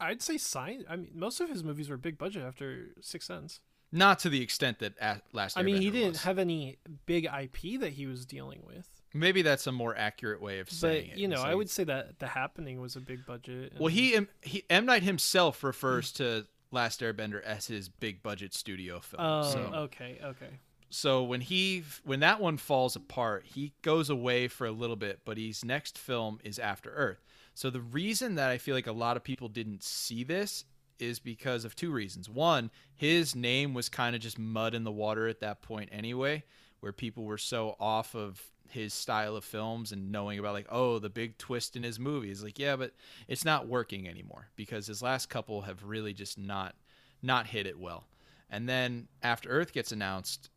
I'd 0.00 0.20
say 0.20 0.38
sign. 0.38 0.84
I 0.90 0.96
mean, 0.96 1.12
most 1.14 1.40
of 1.40 1.48
his 1.48 1.62
movies 1.62 1.88
were 1.88 1.96
big 1.96 2.18
budget 2.18 2.42
after 2.42 2.88
Six 3.00 3.26
Sense. 3.26 3.60
Not 3.92 4.18
to 4.20 4.28
the 4.28 4.42
extent 4.42 4.80
that 4.80 4.94
A- 5.00 5.20
Last 5.32 5.56
I 5.56 5.62
mean, 5.62 5.80
he 5.80 5.92
didn't 5.92 6.14
was. 6.14 6.22
have 6.24 6.40
any 6.40 6.78
big 7.06 7.26
IP 7.26 7.78
that 7.78 7.92
he 7.92 8.06
was 8.06 8.26
dealing 8.26 8.60
with. 8.66 8.88
Maybe 9.14 9.42
that's 9.42 9.68
a 9.68 9.72
more 9.72 9.96
accurate 9.96 10.42
way 10.42 10.58
of 10.58 10.68
saying 10.68 11.10
But 11.10 11.16
it. 11.16 11.20
you 11.20 11.28
know, 11.28 11.42
I 11.42 11.54
would 11.54 11.70
say 11.70 11.84
that 11.84 12.18
The 12.18 12.26
Happening 12.26 12.80
was 12.80 12.96
a 12.96 13.00
big 13.00 13.24
budget. 13.24 13.74
Well, 13.78 13.86
he 13.86 14.18
he 14.42 14.64
M 14.68 14.84
Night 14.84 15.04
himself 15.04 15.62
refers 15.62 16.10
to 16.14 16.44
Last 16.72 17.02
Airbender 17.02 17.40
as 17.40 17.68
his 17.68 17.88
big 17.88 18.20
budget 18.20 18.52
studio 18.52 18.98
film. 18.98 19.22
Oh, 19.22 19.42
so, 19.44 19.58
okay, 19.84 20.18
okay. 20.24 20.58
So 20.90 21.22
when 21.22 21.40
he 21.40 21.84
when 22.04 22.20
that 22.20 22.40
one 22.40 22.56
falls 22.56 22.96
apart, 22.96 23.44
he 23.46 23.72
goes 23.82 24.08
away 24.10 24.48
for 24.48 24.66
a 24.66 24.72
little 24.72 24.96
bit, 24.96 25.20
but 25.24 25.38
his 25.38 25.64
next 25.64 25.98
film 25.98 26.38
is 26.44 26.58
After 26.58 26.90
Earth. 26.90 27.24
So 27.54 27.70
the 27.70 27.80
reason 27.80 28.34
that 28.36 28.50
I 28.50 28.58
feel 28.58 28.74
like 28.74 28.86
a 28.86 28.92
lot 28.92 29.16
of 29.16 29.24
people 29.24 29.48
didn't 29.48 29.82
see 29.82 30.24
this 30.24 30.64
is 30.98 31.18
because 31.18 31.64
of 31.64 31.74
two 31.74 31.90
reasons. 31.90 32.28
One, 32.28 32.70
his 32.94 33.34
name 33.34 33.74
was 33.74 33.88
kind 33.88 34.14
of 34.14 34.22
just 34.22 34.38
mud 34.38 34.74
in 34.74 34.84
the 34.84 34.92
water 34.92 35.28
at 35.28 35.40
that 35.40 35.62
point 35.62 35.90
anyway, 35.92 36.44
where 36.80 36.92
people 36.92 37.24
were 37.24 37.38
so 37.38 37.76
off 37.80 38.14
of 38.14 38.42
his 38.70 38.92
style 38.94 39.36
of 39.36 39.44
films 39.44 39.92
and 39.92 40.10
knowing 40.10 40.38
about 40.38 40.54
like, 40.54 40.66
oh, 40.70 40.98
the 40.98 41.10
big 41.10 41.38
twist 41.38 41.76
in 41.76 41.82
his 41.82 41.98
movies. 41.98 42.42
Like, 42.42 42.58
yeah, 42.58 42.76
but 42.76 42.92
it's 43.28 43.44
not 43.44 43.68
working 43.68 44.08
anymore 44.08 44.48
because 44.56 44.86
his 44.86 45.02
last 45.02 45.28
couple 45.28 45.62
have 45.62 45.84
really 45.84 46.12
just 46.12 46.38
not 46.38 46.74
not 47.22 47.46
hit 47.46 47.66
it 47.66 47.78
well. 47.78 48.04
And 48.50 48.68
then 48.68 49.08
After 49.22 49.48
Earth 49.48 49.72
gets 49.72 49.92
announced 49.92 50.50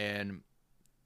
and 0.00 0.40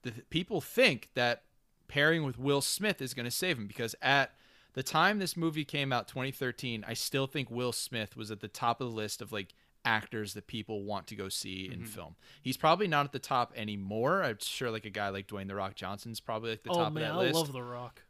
the 0.03 0.11
people 0.29 0.61
think 0.61 1.09
that 1.15 1.43
pairing 1.87 2.23
with 2.23 2.39
Will 2.39 2.61
Smith 2.61 3.01
is 3.01 3.13
going 3.13 3.25
to 3.25 3.31
save 3.31 3.57
him 3.57 3.67
because 3.67 3.95
at 4.01 4.31
the 4.73 4.83
time 4.83 5.19
this 5.19 5.35
movie 5.37 5.65
came 5.65 5.93
out 5.93 6.07
2013 6.07 6.83
I 6.87 6.93
still 6.93 7.27
think 7.27 7.49
Will 7.49 7.71
Smith 7.71 8.15
was 8.15 8.31
at 8.31 8.39
the 8.39 8.47
top 8.47 8.81
of 8.81 8.89
the 8.89 8.95
list 8.95 9.21
of 9.21 9.31
like 9.31 9.53
actors 9.83 10.33
that 10.33 10.47
people 10.47 10.83
want 10.83 11.07
to 11.07 11.15
go 11.15 11.29
see 11.29 11.65
in 11.65 11.79
mm-hmm. 11.79 11.85
film. 11.85 12.15
He's 12.41 12.57
probably 12.57 12.87
not 12.87 13.05
at 13.05 13.11
the 13.11 13.19
top 13.19 13.53
anymore. 13.55 14.23
I'm 14.23 14.37
sure 14.41 14.71
like 14.71 14.85
a 14.85 14.89
guy 14.89 15.09
like 15.09 15.27
Dwayne 15.27 15.47
the 15.47 15.55
Rock 15.55 15.75
Johnson's 15.75 16.19
probably 16.19 16.49
like 16.49 16.63
the 16.63 16.71
oh 16.71 16.75
top 16.75 16.93
man, 16.93 17.03
of 17.03 17.09
that 17.09 17.13
I 17.13 17.23
list. 17.23 17.35
love 17.35 17.53
The 17.53 17.63
Rock. 17.63 18.01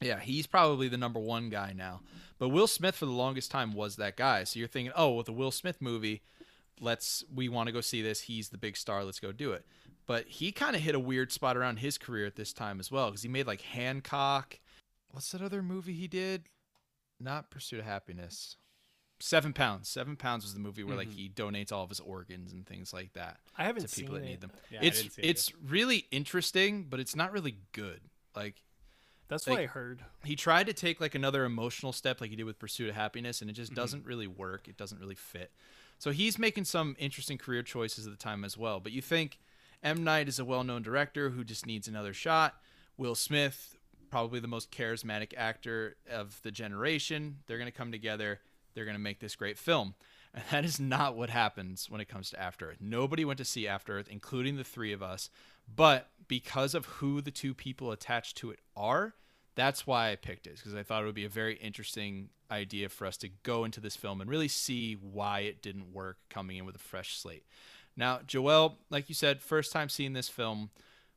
Yeah, 0.00 0.20
he's 0.20 0.46
probably 0.46 0.88
the 0.88 0.98
number 0.98 1.18
one 1.18 1.48
guy 1.48 1.72
now. 1.74 2.00
But 2.38 2.50
Will 2.50 2.66
Smith 2.66 2.94
for 2.94 3.06
the 3.06 3.12
longest 3.12 3.50
time 3.50 3.72
was 3.72 3.96
that 3.96 4.16
guy. 4.16 4.44
So 4.44 4.58
you're 4.58 4.68
thinking, 4.68 4.92
oh, 4.94 5.14
with 5.14 5.26
the 5.26 5.32
Will 5.32 5.50
Smith 5.50 5.80
movie, 5.80 6.22
let's 6.80 7.24
we 7.34 7.48
want 7.48 7.66
to 7.68 7.72
go 7.72 7.80
see 7.80 8.02
this. 8.02 8.22
He's 8.22 8.50
the 8.50 8.58
big 8.58 8.76
star. 8.76 9.04
Let's 9.04 9.20
go 9.20 9.32
do 9.32 9.52
it. 9.52 9.64
But 10.06 10.26
he 10.28 10.52
kind 10.52 10.76
of 10.76 10.82
hit 10.82 10.94
a 10.94 11.00
weird 11.00 11.32
spot 11.32 11.56
around 11.56 11.78
his 11.78 11.98
career 11.98 12.26
at 12.26 12.36
this 12.36 12.52
time 12.52 12.78
as 12.80 12.90
well 12.92 13.06
because 13.06 13.22
he 13.22 13.28
made 13.28 13.46
like 13.46 13.60
Hancock. 13.62 14.58
What's 15.10 15.32
that 15.32 15.42
other 15.42 15.62
movie 15.62 15.94
he 15.94 16.06
did? 16.06 16.44
Not 17.18 17.50
Pursuit 17.50 17.80
of 17.80 17.86
Happiness. 17.86 18.56
Seven 19.18 19.52
Pounds. 19.54 19.88
Seven 19.88 20.14
Pounds 20.16 20.44
was 20.44 20.52
the 20.54 20.60
movie 20.60 20.84
where 20.84 20.96
like 20.96 21.10
he 21.10 21.28
donates 21.28 21.72
all 21.72 21.82
of 21.82 21.88
his 21.88 22.00
organs 22.00 22.52
and 22.52 22.66
things 22.66 22.92
like 22.92 23.14
that 23.14 23.38
I 23.56 23.64
haven't 23.64 23.82
to 23.82 23.88
seen 23.88 24.04
people 24.04 24.16
that 24.16 24.24
it. 24.24 24.26
need 24.26 24.40
them. 24.42 24.52
Yeah, 24.70 24.80
I 24.82 24.84
it's 24.84 25.00
didn't 25.00 25.12
see 25.14 25.22
it 25.22 25.28
it's 25.30 25.52
really 25.66 26.04
interesting, 26.10 26.84
but 26.88 27.00
it's 27.00 27.16
not 27.16 27.32
really 27.32 27.56
good. 27.72 28.00
Like 28.36 28.56
That's 29.28 29.46
like- 29.46 29.54
what 29.56 29.62
I 29.62 29.66
heard. 29.66 30.02
he 30.24 30.36
tried 30.36 30.66
to 30.66 30.74
take 30.74 31.00
like 31.00 31.14
another 31.14 31.44
emotional 31.46 31.92
step 31.92 32.20
like 32.20 32.28
he 32.30 32.36
did 32.36 32.44
with 32.44 32.58
pursuit 32.58 32.90
of 32.90 32.94
happiness 32.94 33.40
and 33.40 33.48
it 33.50 33.54
Mm-hmm. 33.54 33.62
just 33.62 33.74
doesn't 33.74 34.04
really 34.04 34.26
work 34.26 34.68
it 34.68 34.76
doesn't 34.76 35.00
really 35.00 35.14
fit 35.14 35.50
so 35.98 36.10
he's 36.10 36.38
making 36.38 36.64
some 36.64 36.94
interesting 36.98 37.38
career 37.38 37.62
choices 37.62 38.06
at 38.06 38.12
the 38.12 38.18
time 38.18 38.44
as 38.44 38.58
well 38.58 38.78
but 38.80 38.92
you 38.92 39.00
think 39.00 39.38
m. 39.82 40.04
Night 40.04 40.28
is 40.28 40.38
a 40.38 40.44
well-known 40.44 40.82
director 40.82 41.30
who 41.30 41.44
just 41.44 41.66
needs 41.66 41.88
another 41.88 42.12
shot. 42.12 42.56
Will 42.96 43.14
smith 43.14 43.76
probably 44.10 44.40
the 44.40 44.48
most 44.48 44.70
charismatic 44.70 45.32
actor 45.36 45.96
of 46.10 46.40
the 46.42 46.50
generation. 46.50 47.38
They're 47.46 47.58
going 47.58 47.70
to 47.70 47.76
come 47.76 47.92
together. 47.92 48.40
They're 48.74 48.84
going 48.84 48.96
to 48.96 49.02
make 49.02 49.20
this 49.20 49.36
great 49.36 49.58
film. 49.58 49.94
And 50.34 50.44
that 50.50 50.64
is 50.64 50.78
not 50.78 51.16
what 51.16 51.30
happens 51.30 51.88
when 51.90 52.00
it 52.00 52.08
comes 52.08 52.30
to 52.30 52.40
after 52.40 52.70
earth. 52.70 52.78
Nobody 52.80 53.24
went 53.24 53.38
to 53.38 53.44
see 53.44 53.66
after 53.66 53.98
earth 53.98 54.08
including 54.10 54.56
the 54.56 54.64
three 54.64 54.92
of 54.92 55.02
us. 55.02 55.30
But 55.74 56.10
because 56.28 56.74
of 56.74 56.86
who 56.86 57.20
the 57.20 57.30
two 57.30 57.54
people 57.54 57.90
attached 57.90 58.36
to 58.38 58.50
it 58.50 58.60
are 58.76 59.14
that's 59.56 59.86
why 59.86 60.12
I 60.12 60.16
picked 60.16 60.46
it 60.46 60.56
because 60.56 60.74
I 60.74 60.82
thought 60.82 61.02
it 61.02 61.06
would 61.06 61.14
be 61.14 61.24
a 61.24 61.30
very 61.30 61.56
interesting 61.56 62.28
idea 62.50 62.88
for 62.88 63.06
us 63.06 63.16
to 63.16 63.30
go 63.42 63.64
into 63.64 63.80
this 63.80 63.96
film 63.96 64.20
and 64.20 64.30
really 64.30 64.48
see 64.48 64.94
why 64.94 65.40
it 65.40 65.62
didn't 65.62 65.92
work 65.92 66.18
coming 66.30 66.58
in 66.58 66.66
with 66.66 66.76
a 66.76 66.78
fresh 66.78 67.18
slate. 67.18 67.44
Now, 67.96 68.20
Joel, 68.26 68.78
like 68.90 69.08
you 69.08 69.14
said, 69.14 69.42
first 69.42 69.72
time 69.72 69.88
seeing 69.88 70.12
this 70.12 70.28
film, 70.28 70.70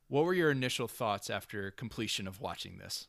what 0.08 0.24
were 0.24 0.34
your 0.34 0.50
initial 0.50 0.88
thoughts 0.88 1.30
after 1.30 1.70
completion 1.70 2.26
of 2.26 2.40
watching 2.40 2.78
this? 2.78 3.06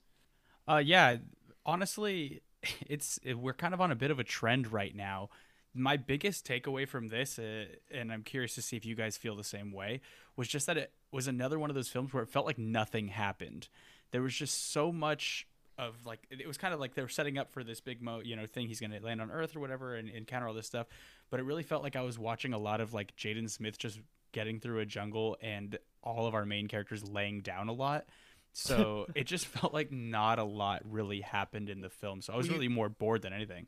Uh, 0.67 0.81
yeah, 0.83 1.17
honestly, 1.65 2.41
it's 2.81 3.19
it, 3.23 3.37
we're 3.37 3.53
kind 3.53 3.73
of 3.73 3.81
on 3.81 3.91
a 3.91 3.95
bit 3.95 4.11
of 4.11 4.19
a 4.19 4.23
trend 4.23 4.71
right 4.71 4.95
now. 4.95 5.29
My 5.73 5.95
biggest 5.95 6.45
takeaway 6.45 6.85
from 6.85 7.07
this, 7.07 7.39
uh, 7.39 7.65
and 7.89 8.11
I'm 8.11 8.23
curious 8.23 8.55
to 8.55 8.61
see 8.61 8.75
if 8.75 8.85
you 8.85 8.93
guys 8.93 9.15
feel 9.15 9.37
the 9.37 9.43
same 9.43 9.71
way, 9.71 10.01
was 10.35 10.49
just 10.49 10.67
that 10.67 10.77
it 10.77 10.91
was 11.13 11.27
another 11.27 11.57
one 11.57 11.69
of 11.69 11.75
those 11.75 11.87
films 11.87 12.13
where 12.13 12.23
it 12.23 12.29
felt 12.29 12.45
like 12.45 12.57
nothing 12.57 13.07
happened. 13.07 13.69
There 14.11 14.21
was 14.21 14.35
just 14.35 14.71
so 14.73 14.91
much 14.91 15.47
of 15.81 16.05
like 16.05 16.19
it 16.29 16.47
was 16.47 16.57
kind 16.57 16.73
of 16.73 16.79
like 16.79 16.93
they 16.95 17.01
were 17.01 17.09
setting 17.09 17.38
up 17.38 17.51
for 17.51 17.63
this 17.63 17.81
big 17.81 18.01
mo 18.01 18.21
you 18.23 18.35
know 18.35 18.45
thing 18.45 18.67
he's 18.67 18.79
going 18.79 18.91
to 18.91 19.00
land 19.03 19.19
on 19.21 19.29
earth 19.31 19.55
or 19.55 19.59
whatever 19.59 19.95
and 19.95 20.09
encounter 20.09 20.47
all 20.47 20.53
this 20.53 20.67
stuff 20.67 20.88
but 21.29 21.39
it 21.39 21.43
really 21.43 21.63
felt 21.63 21.81
like 21.83 21.95
i 21.95 22.01
was 22.01 22.17
watching 22.19 22.53
a 22.53 22.57
lot 22.57 22.79
of 22.79 22.93
like 22.93 23.15
jaden 23.17 23.50
smith 23.50 23.77
just 23.77 24.00
getting 24.31 24.59
through 24.59 24.79
a 24.79 24.85
jungle 24.85 25.35
and 25.41 25.77
all 26.03 26.27
of 26.27 26.33
our 26.35 26.45
main 26.45 26.67
characters 26.67 27.03
laying 27.03 27.41
down 27.41 27.67
a 27.67 27.73
lot 27.73 28.05
so 28.53 29.07
it 29.15 29.25
just 29.25 29.45
felt 29.47 29.73
like 29.73 29.91
not 29.91 30.38
a 30.39 30.43
lot 30.43 30.81
really 30.85 31.21
happened 31.21 31.69
in 31.69 31.81
the 31.81 31.89
film 31.89 32.21
so 32.21 32.31
i 32.31 32.38
was 32.38 32.45
Well, 32.47 32.53
you- 32.55 32.61
really 32.61 32.73
more 32.73 32.88
bored 32.89 33.23
than 33.23 33.33
anything 33.33 33.65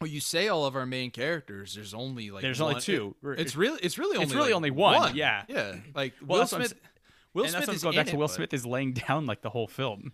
Well, 0.00 0.08
you 0.08 0.20
say 0.20 0.48
all 0.48 0.66
of 0.66 0.76
our 0.76 0.84
main 0.86 1.10
characters. 1.10 1.74
There's 1.74 1.94
only 1.94 2.30
like 2.30 2.42
There's 2.42 2.60
only 2.60 2.80
two. 2.80 3.16
it- 3.24 3.40
it's 3.40 3.56
really 3.56 3.80
it's 3.82 3.96
really 3.98 4.16
only 4.16 4.24
It's 4.26 4.34
really 4.34 4.48
like 4.50 4.56
only 4.56 4.70
one, 4.70 5.16
yeah. 5.16 5.44
yeah. 5.48 5.76
Like 5.94 6.12
Well, 6.20 6.28
Will 6.28 6.38
that's 6.40 6.52
what 6.52 6.60
I'm 6.60 6.66
Smith. 6.68 6.80
Will 7.32 7.48
Smith 7.48 7.68
is 7.70 7.82
going 7.82 7.94
in 7.96 8.00
back 8.04 8.10
to 8.12 8.16
will 8.16 8.28
smith 8.28 8.52
is 8.54 8.64
laying 8.66 8.92
down 9.08 9.24
like 9.26 9.40
the 9.42 9.50
whole 9.50 9.66
film 9.66 10.12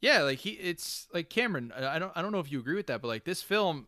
Yeah, 0.00 0.22
like 0.22 0.38
he 0.38 0.50
it's 0.50 1.08
like 1.12 1.30
Cameron, 1.30 1.72
I 1.76 1.98
don't 1.98 2.12
I 2.14 2.22
don't 2.22 2.32
know 2.32 2.40
if 2.40 2.50
you 2.52 2.58
agree 2.60 2.76
with 2.76 2.86
that, 2.88 3.00
but 3.02 3.08
like 3.08 3.24
this 3.24 3.42
film 3.42 3.86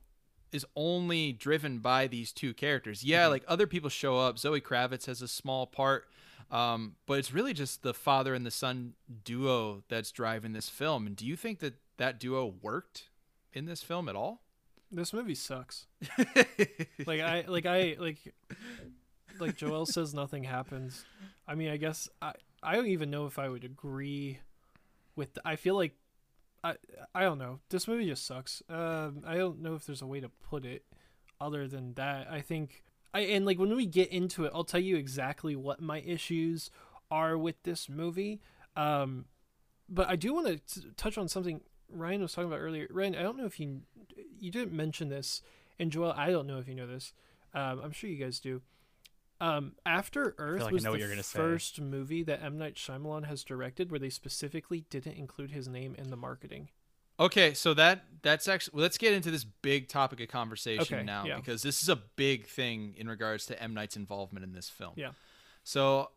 is 0.51 0.65
only 0.75 1.33
driven 1.33 1.79
by 1.79 2.07
these 2.07 2.33
two 2.33 2.55
characters. 2.55 3.05
Yeah, 3.05 3.25
Mm-hmm. 3.25 3.31
like 3.33 3.45
other 3.47 3.67
people 3.67 3.91
show 3.91 4.19
up. 4.19 4.39
Zoe 4.39 4.61
Kravitz 4.61 5.07
has 5.07 5.21
a 5.23 5.29
small 5.29 5.67
part. 5.67 6.09
Um, 6.51 6.95
but 7.05 7.19
it's 7.19 7.31
really 7.35 7.53
just 7.53 7.83
the 7.83 7.93
father 7.93 8.33
and 8.33 8.47
the 8.47 8.51
son 8.51 8.95
duo 9.23 9.83
that's 9.91 10.11
driving 10.11 10.55
this 10.55 10.71
film. 10.71 11.07
And 11.07 11.15
do 11.15 11.27
you 11.27 11.37
think 11.37 11.59
that 11.59 11.75
that 11.99 12.19
duo 12.19 12.55
worked 12.63 13.11
in 13.53 13.67
this 13.67 13.83
film 13.83 14.09
at 14.09 14.17
all? 14.17 14.41
This 14.91 15.13
movie 15.13 15.35
sucks. 15.35 15.87
like 17.07 17.21
I 17.21 17.45
like 17.47 17.67
I 17.67 17.97
like 17.99 18.33
like 19.39 19.57
Joel 19.57 19.85
says 19.85 20.15
nothing 20.15 20.45
happens. 20.45 21.05
I 21.47 21.55
mean, 21.55 21.69
I 21.69 21.77
guess 21.77 22.09
I 22.23 22.33
I 22.63 22.75
don't 22.77 22.87
even 22.87 23.11
know 23.11 23.27
if 23.27 23.39
I 23.39 23.51
would 23.51 23.65
agree 23.65 24.39
with 25.17 25.39
I 25.45 25.57
feel 25.57 25.75
like 25.77 25.93
I 26.65 26.77
I 27.15 27.23
don't 27.23 27.39
know. 27.39 27.61
This 27.71 27.89
movie 27.89 28.07
just 28.07 28.27
sucks. 28.27 28.63
Um 28.69 29.23
I 29.27 29.37
don't 29.37 29.61
know 29.63 29.75
if 29.75 29.87
there's 29.87 30.03
a 30.03 30.07
way 30.07 30.21
to 30.21 30.29
put 30.29 30.65
it 30.65 30.85
other 31.41 31.69
than 31.69 31.95
that. 31.95 32.29
I 32.31 32.41
think 32.41 32.83
I 33.15 33.21
and 33.21 33.47
like 33.47 33.59
when 33.59 33.75
we 33.75 33.87
get 33.87 34.11
into 34.11 34.45
it, 34.45 34.53
I'll 34.55 34.65
tell 34.65 34.81
you 34.81 34.97
exactly 34.97 35.57
what 35.57 35.81
my 35.81 36.01
issues 36.01 36.71
are 37.11 37.39
with 37.39 37.63
this 37.63 37.89
movie. 37.89 38.41
Um 38.77 39.27
but 39.89 40.09
I 40.09 40.17
do 40.17 40.35
want 40.35 40.67
to 40.67 40.93
touch 40.97 41.17
on 41.17 41.29
something 41.29 41.63
Ryan 41.91 42.23
was 42.23 42.33
talking 42.35 42.49
about 42.49 42.61
earlier. 42.61 42.87
Ryan, 42.91 43.15
I 43.15 43.23
don't 43.23 43.39
know 43.39 43.47
if 43.47 43.59
you 43.59 43.83
you 44.39 44.51
didn't 44.51 44.73
mention 44.73 45.09
this, 45.09 45.43
and 45.79 45.91
Joel, 45.91 46.13
I 46.17 46.31
don't 46.31 46.47
know 46.47 46.59
if 46.59 46.69
you 46.69 46.75
know 46.75 46.87
this. 46.87 47.13
Um, 47.55 47.81
I'm 47.83 47.93
sure 47.93 48.11
you 48.11 48.23
guys 48.23 48.41
do. 48.41 48.63
Um, 49.41 49.73
After 49.87 50.35
Earth 50.39 50.63
like 50.63 50.71
I 50.71 50.73
was 50.73 50.85
know 50.85 50.91
what 50.91 50.97
the 50.97 51.01
you're 51.01 51.09
gonna 51.11 51.23
say. 51.23 51.39
first 51.39 51.81
movie 51.81 52.23
that 52.25 52.43
M 52.43 52.59
Night 52.59 52.75
Shyamalan 52.75 53.27
has 53.27 53.45
directed 53.45 53.91
where 53.91 54.01
they 54.01 54.11
specifically 54.11 54.85
didn't 54.91 55.15
include 55.15 55.53
his 55.53 55.69
name 55.69 55.95
in 55.97 56.11
the 56.11 56.17
marketing. 56.17 56.71
Okay, 57.21 57.55
so 57.55 57.75
that 57.75 58.05
that's 58.23 58.49
actually 58.49 58.77
well, 58.77 58.83
let's 58.83 58.99
get 58.99 59.13
into 59.13 59.31
this 59.31 59.45
big 59.45 59.89
topic 59.89 60.21
of 60.21 60.29
conversation 60.29 60.97
Okay, 60.99 61.05
now 61.05 61.25
yeah. 61.25 61.37
because 61.37 61.63
this 61.63 61.83
is 61.83 61.89
a 61.89 61.97
big 62.17 62.47
thing 62.47 62.95
in 62.97 63.09
regards 63.09 63.47
to 63.47 63.63
M 63.63 63.75
Night's 63.75 63.97
involvement 63.97 64.45
in 64.45 64.53
this 64.53 64.69
film. 64.69 64.93
Yeah. 64.97 65.11
So, 65.65 66.11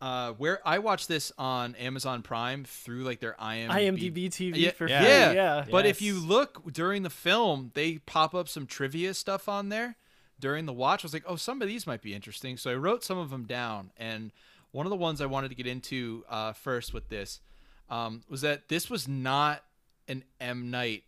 uh, 0.00 0.32
where 0.32 0.66
I 0.66 0.78
watched 0.80 1.08
this 1.08 1.30
on 1.38 1.74
Amazon 1.76 2.22
Prime 2.22 2.64
through 2.64 3.04
like 3.04 3.20
their 3.20 3.36
IMDb. 3.40 3.68
IMDb 4.12 4.26
TV 4.28 4.56
Yeah, 4.56 4.70
for 4.72 4.88
yeah. 4.88 4.98
free. 5.00 5.08
Yeah. 5.08 5.32
Yeah. 5.32 5.64
But 5.70 5.86
if 5.86 6.00
you 6.02 6.18
look 6.18 6.72
during 6.72 7.02
the 7.02 7.10
film, 7.10 7.70
they 7.74 7.98
pop 7.98 8.34
up 8.34 8.48
some 8.48 8.66
trivia 8.66 9.14
stuff 9.14 9.48
on 9.48 9.68
there 9.68 9.96
during 10.40 10.66
the 10.66 10.72
watch. 10.72 11.04
I 11.04 11.06
was 11.06 11.12
like, 11.12 11.24
oh, 11.26 11.36
some 11.36 11.62
of 11.62 11.68
these 11.68 11.86
might 11.86 12.02
be 12.02 12.14
interesting. 12.14 12.56
So 12.56 12.70
I 12.70 12.74
wrote 12.74 13.04
some 13.04 13.18
of 13.18 13.30
them 13.30 13.44
down. 13.44 13.90
And 13.96 14.32
one 14.72 14.86
of 14.86 14.90
the 14.90 14.96
ones 14.96 15.20
I 15.20 15.26
wanted 15.26 15.48
to 15.48 15.54
get 15.54 15.66
into 15.66 16.24
uh, 16.28 16.52
first 16.52 16.92
with 16.94 17.08
this 17.08 17.40
um, 17.88 18.22
was 18.28 18.40
that 18.40 18.68
this 18.68 18.88
was 18.88 19.06
not 19.06 19.62
an 20.08 20.24
M. 20.40 20.70
Night 20.70 21.04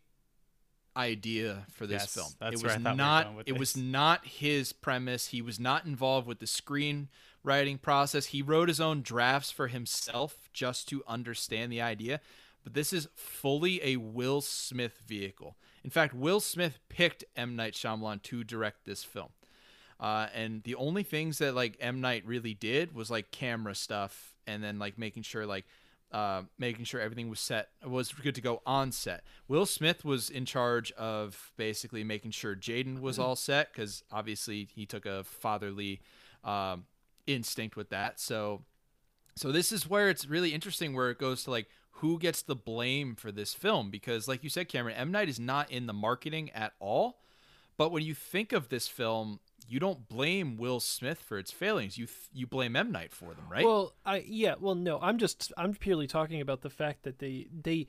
idea 0.97 1.67
for 1.71 1.87
this 1.87 2.03
Yes, 2.03 2.15
film. 2.15 2.33
that's 2.39 2.61
it 2.61 2.63
was 2.63 2.75
thought 2.75 2.93
we 2.93 2.97
not 2.97 3.27
it 3.47 3.59
was 3.59 3.77
not 3.77 4.27
his 4.27 4.73
premise. 4.73 5.29
He 5.29 5.41
was 5.43 5.59
not 5.59 5.87
involved 5.87 6.27
with 6.27 6.39
the 6.39 6.47
screenwriting 6.47 7.81
process. 7.81 8.27
He 8.27 8.43
wrote 8.43 8.69
his 8.69 8.81
own 8.81 9.03
drafts 9.03 9.51
for 9.51 9.69
himself 9.69 10.51
just 10.53 10.89
to 10.89 11.03
understand 11.07 11.73
the 11.73 11.81
idea. 11.81 12.21
But 12.63 12.75
this 12.75 12.93
is 12.93 13.09
fully 13.15 13.81
a 13.83 13.97
Will 13.97 14.41
Smith 14.41 14.99
vehicle. 15.07 15.57
In 15.85 15.91
fact, 15.91 16.15
Will 16.15 16.41
Smith 16.41 16.79
picked 16.89 17.25
M. 17.37 17.57
Night 17.57 17.75
Shyamalan 17.75 18.23
to 18.23 18.45
direct 18.45 18.85
this 18.85 19.03
film. 19.05 19.31
Uh, 19.99 20.29
and 20.35 20.63
the 20.65 20.75
only 20.75 21.03
things 21.03 21.39
that 21.39 21.55
like 21.55 21.77
M 21.81 22.01
Night 22.01 22.25
really 22.27 22.55
did 22.55 22.95
was 22.95 23.11
like 23.11 23.31
camera 23.31 23.75
stuff, 23.75 24.35
and 24.47 24.63
then 24.63 24.79
like 24.79 24.99
making 24.99 25.23
sure 25.23 25.47
like 25.47 25.65
uh, 26.13 26.43
making 26.59 26.85
sure 26.85 27.01
everything 27.01 27.31
was 27.31 27.41
set 27.41 27.69
was 27.85 28.13
good 28.13 28.35
to 28.35 28.41
go 28.41 28.63
on 28.67 28.93
set. 28.93 29.23
Will 29.49 29.65
Smith 29.65 30.05
was 30.05 30.29
in 30.29 30.45
charge 30.45 30.93
of 30.93 31.53
basically 31.57 32.05
making 32.05 32.33
sure 32.33 32.55
Jaden 32.55 33.01
was 33.01 33.19
all 33.19 33.37
set 33.37 33.73
because 33.73 34.03
obviously 34.11 34.69
he 34.75 34.87
took 34.87 35.07
a 35.07 35.25
fatherly 35.25 36.01
um, 36.45 36.85
instinct 37.27 37.77
with 37.77 37.91
that. 37.91 38.21
So 38.21 38.63
so 39.37 39.53
this 39.53 39.73
is 39.73 39.89
where 39.89 40.09
it's 40.09 40.27
really 40.27 40.53
interesting 40.55 40.95
where 40.95 41.11
it 41.11 41.19
goes 41.19 41.45
to 41.45 41.51
like 41.51 41.69
who 41.97 42.19
gets 42.19 42.43
the 42.43 42.57
blame 42.57 43.15
for 43.15 43.31
this 43.31 43.55
film? 43.55 43.91
Because 43.91 44.29
like 44.29 44.43
you 44.43 44.51
said 44.51 44.69
Cameron 44.69 44.97
M. 44.97 45.13
Night 45.13 45.29
is 45.29 45.39
not 45.39 45.71
in 45.71 45.87
the 45.87 45.93
marketing 45.93 46.51
at 46.51 46.73
all. 46.81 47.19
But 47.79 47.91
when 47.91 48.05
you 48.05 48.15
think 48.15 48.53
of 48.53 48.69
this 48.69 48.87
film 48.87 49.41
you 49.69 49.81
don't 49.81 50.09
blame 50.09 50.57
Will 50.57 50.81
Smith 50.81 51.19
for 51.19 51.39
its 51.39 51.51
failings. 51.51 51.97
You 51.97 52.07
th- 52.07 52.29
you 52.33 52.47
blame 52.47 52.77
M. 52.77 52.93
Night 52.93 53.13
for 53.13 53.35
them 53.35 53.45
right? 53.49 53.65
Well, 53.65 53.95
I 54.05 54.25
yeah, 54.27 54.55
well 54.61 54.75
no, 54.75 55.01
I'm 55.01 55.19
just 55.19 55.53
I'm 55.57 55.75
purely 55.75 56.07
talking 56.07 56.41
about 56.41 56.63
the 56.63 56.71
fact 56.71 57.05
that 57.05 57.19
they 57.19 57.47
they 57.53 57.87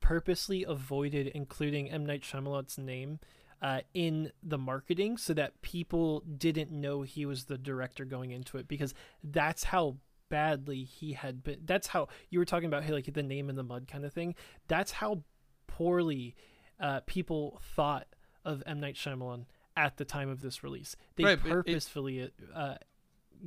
purposely 0.00 0.64
avoided 0.64 1.28
including 1.28 1.90
M. 1.90 2.06
Night 2.06 2.22
Shyamalan's 2.22 2.78
name 2.78 3.18
uh, 3.62 3.80
in 3.94 4.32
the 4.42 4.58
marketing 4.58 5.16
so 5.16 5.32
that 5.34 5.60
people 5.62 6.20
didn't 6.20 6.70
know 6.70 7.02
he 7.02 7.24
was 7.24 7.44
the 7.44 7.58
director 7.58 8.04
going 8.04 8.30
into 8.30 8.58
it 8.58 8.68
because 8.68 8.94
that's 9.24 9.64
how 9.64 9.96
badly 10.28 10.84
he 10.84 11.12
had 11.12 11.42
been 11.44 11.60
that's 11.64 11.88
how 11.88 12.08
you 12.30 12.38
were 12.38 12.44
talking 12.44 12.66
about 12.66 12.84
hey, 12.84 12.92
like 12.92 13.12
the 13.12 13.22
name 13.22 13.48
in 13.48 13.56
the 13.56 13.62
mud 13.62 13.86
kind 13.90 14.04
of 14.04 14.12
thing. 14.12 14.34
That's 14.68 14.92
how 14.92 15.22
poorly 15.66 16.34
uh, 16.80 17.00
people 17.06 17.60
thought 17.74 18.06
of 18.44 18.62
M. 18.66 18.80
Night 18.80 18.94
Shyamalan 18.94 19.46
at 19.76 19.96
the 19.96 20.04
time 20.04 20.28
of 20.28 20.40
this 20.40 20.62
release. 20.62 20.96
They 21.16 21.24
Right, 21.24 21.38
but 21.40 21.48
it- 21.48 21.52
purposefully 21.52 22.30
uh, 22.54 22.76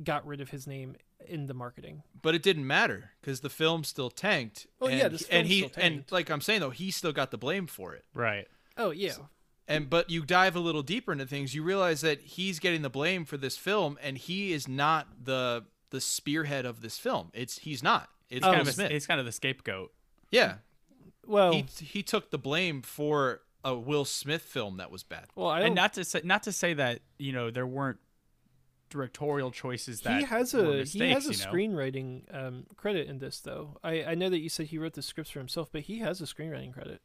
got 0.04 0.26
rid 0.26 0.40
of 0.40 0.50
his 0.50 0.66
name 0.66 0.96
in 1.26 1.46
the 1.46 1.54
marketing. 1.54 2.02
But 2.22 2.34
it 2.34 2.42
didn't 2.42 2.66
matter 2.66 3.10
because 3.20 3.40
the 3.40 3.50
film 3.50 3.84
still 3.84 4.10
tanked 4.10 4.66
Oh, 4.80 4.86
and, 4.86 4.98
yeah, 4.98 5.08
this 5.08 5.22
and 5.22 5.30
film 5.30 5.46
he 5.46 5.68
still 5.68 5.82
and 5.82 6.04
like 6.10 6.30
I'm 6.30 6.40
saying 6.40 6.60
though 6.60 6.70
he 6.70 6.90
still 6.90 7.12
got 7.12 7.30
the 7.30 7.38
blame 7.38 7.66
for 7.66 7.94
it. 7.94 8.04
Right. 8.14 8.46
Oh 8.76 8.90
yeah. 8.90 9.14
And 9.68 9.88
but 9.88 10.10
you 10.10 10.24
dive 10.24 10.56
a 10.56 10.60
little 10.60 10.82
deeper 10.82 11.12
into 11.12 11.26
things, 11.26 11.54
you 11.54 11.62
realize 11.62 12.00
that 12.00 12.20
he's 12.20 12.58
getting 12.58 12.82
the 12.82 12.90
blame 12.90 13.24
for 13.24 13.36
this 13.36 13.56
film, 13.56 13.98
and 14.02 14.18
he 14.18 14.52
is 14.52 14.66
not 14.66 15.06
the 15.24 15.64
the 15.90 16.00
spearhead 16.00 16.64
of 16.66 16.82
this 16.82 16.98
film. 16.98 17.30
It's 17.34 17.58
he's 17.58 17.82
not. 17.82 18.08
It's 18.28 18.44
Oh. 18.46 18.50
Kind 18.50 18.62
of 18.62 18.68
a, 18.68 18.72
Smith. 18.72 18.90
he's 18.92 19.06
kind 19.06 19.20
of 19.20 19.26
the 19.26 19.32
scapegoat. 19.32 19.92
yeah, 20.30 20.54
Well, 21.26 21.52
he 21.52 21.64
he 21.80 22.02
took 22.02 22.30
the 22.30 22.38
blame 22.38 22.82
for 22.82 23.40
a 23.64 23.74
Will 23.76 24.04
Smith 24.04 24.42
film 24.42 24.78
that 24.78 24.90
was 24.90 25.02
bad. 25.02 25.26
well, 25.34 25.48
I 25.48 25.58
don't. 25.58 25.66
And 25.68 25.74
not 25.74 25.92
to 25.94 26.04
say 26.04 26.20
not 26.24 26.42
to 26.44 26.52
say 26.52 26.74
that 26.74 27.00
you 27.18 27.32
know 27.32 27.50
there 27.50 27.66
weren't 27.66 27.98
directorial 28.88 29.50
choices 29.52 30.00
that 30.00 30.18
he 30.18 30.24
has 30.24 30.52
a 30.52 30.62
mistakes, 30.64 30.92
he 30.92 31.10
has 31.10 31.26
a 31.28 31.32
you 31.32 31.38
know? 31.38 31.52
screenwriting 31.52 32.22
um, 32.34 32.66
credit 32.76 33.06
in 33.08 33.18
this 33.18 33.40
though. 33.40 33.78
I 33.84 34.02
I 34.04 34.14
know 34.14 34.28
that 34.30 34.38
you 34.40 34.48
said 34.48 34.66
he 34.66 34.78
wrote 34.78 34.94
the 34.94 35.02
scripts 35.02 35.30
for 35.30 35.38
himself, 35.38 35.68
but 35.70 35.82
he 35.82 35.98
has 36.00 36.20
a 36.20 36.24
screenwriting 36.24 36.72
credit. 36.72 37.00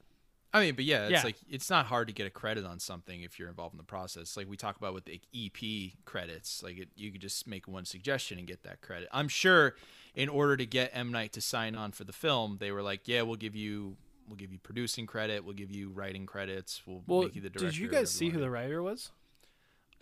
I 0.55 0.61
mean, 0.61 0.75
but 0.75 0.85
yeah, 0.85 1.03
it's 1.03 1.11
Yeah. 1.11 1.23
like 1.23 1.35
it's 1.49 1.69
not 1.69 1.87
hard 1.87 2.07
to 2.07 2.13
get 2.13 2.25
a 2.27 2.29
credit 2.29 2.65
on 2.65 2.79
something 2.79 3.21
if 3.23 3.37
you're 3.37 3.49
involved 3.49 3.73
in 3.73 3.77
the 3.77 3.83
process. 3.83 4.37
Like 4.37 4.47
we 4.47 4.55
talk 4.55 4.77
about 4.77 4.93
with 4.93 5.03
the 5.05 5.19
EP 5.33 5.93
credits, 6.05 6.63
like 6.63 6.77
it, 6.77 6.89
you 6.95 7.11
could 7.11 7.21
just 7.21 7.45
make 7.47 7.67
one 7.67 7.83
suggestion 7.85 8.37
and 8.39 8.47
get 8.47 8.63
that 8.63 8.81
credit. 8.81 9.09
I'm 9.11 9.27
sure, 9.27 9.75
in 10.15 10.29
order 10.29 10.55
to 10.55 10.65
get 10.65 10.91
M 10.93 11.11
Night 11.11 11.33
to 11.33 11.41
sign 11.41 11.75
on 11.75 11.91
for 11.91 12.05
the 12.05 12.13
film, 12.13 12.57
they 12.59 12.71
were 12.71 12.81
like, 12.81 13.07
"Yeah, 13.07 13.23
we'll 13.23 13.35
give 13.35 13.55
you." 13.55 13.97
We'll 14.27 14.37
give 14.37 14.51
you 14.51 14.57
producing 14.57 15.05
credit. 15.05 15.45
We'll 15.45 15.53
give 15.53 15.69
you 15.69 15.89
writing 15.91 16.25
credits. 16.25 16.81
We'll 16.87 17.03
Well, 17.05 17.21
make 17.25 17.35
you 17.35 17.41
the 17.41 17.49
director. 17.51 17.67
did 17.69 17.77
you 17.77 17.87
guys 17.87 18.09
see 18.11 18.29
who 18.29 18.39
the 18.39 18.49
writer 18.49 18.81
was? 18.81 19.11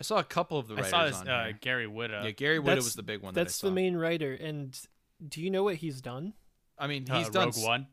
I 0.00 0.02
saw 0.02 0.16
a 0.16 0.24
couple 0.24 0.58
of 0.58 0.66
the 0.66 0.76
writers. 0.76 0.92
I 0.94 0.96
saw 0.96 1.04
this 1.06 1.20
on 1.20 1.28
uh. 1.28 1.52
Gary 1.60 1.86
Whitta. 1.86 2.24
Yeah, 2.24 2.30
Gary 2.30 2.58
Whitta 2.58 2.64
That's- 2.64 2.84
was 2.84 2.94
the 2.94 3.02
big 3.02 3.20
one. 3.20 3.34
that 3.34 3.40
I 3.40 3.44
That's 3.44 3.58
the 3.60 3.70
main 3.70 3.96
writer, 3.96 4.32
and 4.32 4.74
do 5.28 5.42
you 5.42 5.50
know 5.50 5.62
what 5.62 5.76
he's 5.76 6.00
done? 6.00 6.32
I 6.78 6.86
mean, 6.86 7.04
uh, 7.10 7.18
he's 7.18 7.28
done. 7.28 7.48
Rogue 7.48 7.62
One. 7.66 7.86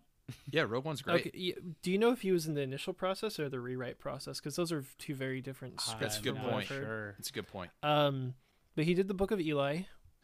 Yeah, 0.50 0.64
Rogue 0.64 0.86
One's 0.86 1.02
great. 1.02 1.28
Okay, 1.28 1.56
do 1.82 1.92
you 1.92 1.98
know 1.98 2.12
if 2.12 2.22
he 2.22 2.32
was 2.32 2.48
in 2.48 2.54
the 2.54 2.62
initial 2.62 2.94
process 2.94 3.40
or 3.40 3.50
the 3.50 3.60
rewrite 3.60 4.00
process? 4.00 4.40
Because 4.40 4.56
those 4.56 4.72
are 4.72 4.84
two 4.98 5.14
very 5.16 5.42
different 5.42 5.82
scripts. 5.82 6.02
That's 6.02 6.20
a 6.20 6.22
good 6.22 6.36
from 6.36 6.44
what 6.44 6.54
I've 6.54 6.54
point. 6.54 6.68
Sure. 6.68 7.16
It's 7.20 7.30
a 7.30 7.34
good 7.34 7.48
point. 7.48 7.72
Um, 7.84 8.36
but 8.76 8.86
he 8.86 8.94
did 8.94 9.08
the 9.08 9.14
Book 9.14 9.32
of 9.32 9.40
Eli. 9.42 9.82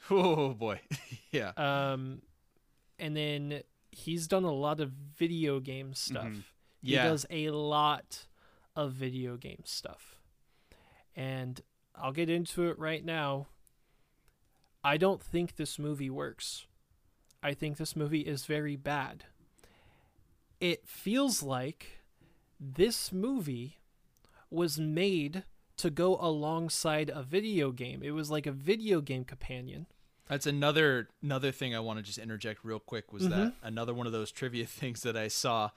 Oh 0.10 0.53
boy, 0.53 0.79
yeah. 1.31 1.51
Um, 1.57 2.21
and 2.99 3.17
then 3.17 3.63
he's 3.91 4.27
done 4.27 4.43
a 4.43 4.51
lot 4.53 4.79
of 4.79 4.91
video 4.91 5.60
game 5.60 5.93
stuff. 5.93 6.27
Mhm. 6.27 6.43
He 6.83 6.93
does 6.95 7.25
a 7.29 7.49
lot 7.49 8.27
of 8.75 8.93
video 8.93 9.36
game 9.38 9.63
stuff. 9.65 10.17
And 11.15 11.60
I'll 11.95 12.12
get 12.13 12.29
into 12.29 12.69
it 12.69 12.77
right 12.77 13.03
now. 13.03 13.47
I 14.83 14.97
don't 14.97 15.21
think 15.21 15.55
this 15.55 15.79
movie 15.79 16.12
works. 16.12 16.67
I 17.41 17.53
think 17.55 17.77
this 17.77 17.95
movie 17.95 18.21
is 18.21 18.45
very 18.45 18.75
bad. 18.75 19.25
It 20.59 20.87
feels 20.87 21.43
like 21.43 21.99
this 22.59 23.11
movie 23.11 23.77
was 24.49 24.79
made 24.79 25.43
to 25.77 25.89
go 25.89 26.17
alongside 26.19 27.09
a 27.13 27.21
video 27.21 27.71
game. 27.71 28.01
It 28.01 28.11
was 28.11 28.31
like 28.31 28.47
a 28.47 28.51
video 28.51 29.01
game 29.01 29.23
companion. 29.23 29.85
That's 30.27 30.47
another 30.47 31.09
another 31.21 31.51
thing 31.51 31.75
I 31.75 31.79
want 31.79 31.99
to 31.99 32.03
just 32.03 32.17
interject 32.17 32.63
real 32.63 32.79
quick 32.79 33.13
was 33.13 33.29
that 33.29 33.35
Mm-hmm. 33.37 33.65
another 33.67 33.93
one 33.93 34.07
of 34.07 34.13
those 34.13 34.31
trivia 34.31 34.65
things 34.79 35.03
that 35.03 35.15
I 35.15 35.27
saw 35.27 35.69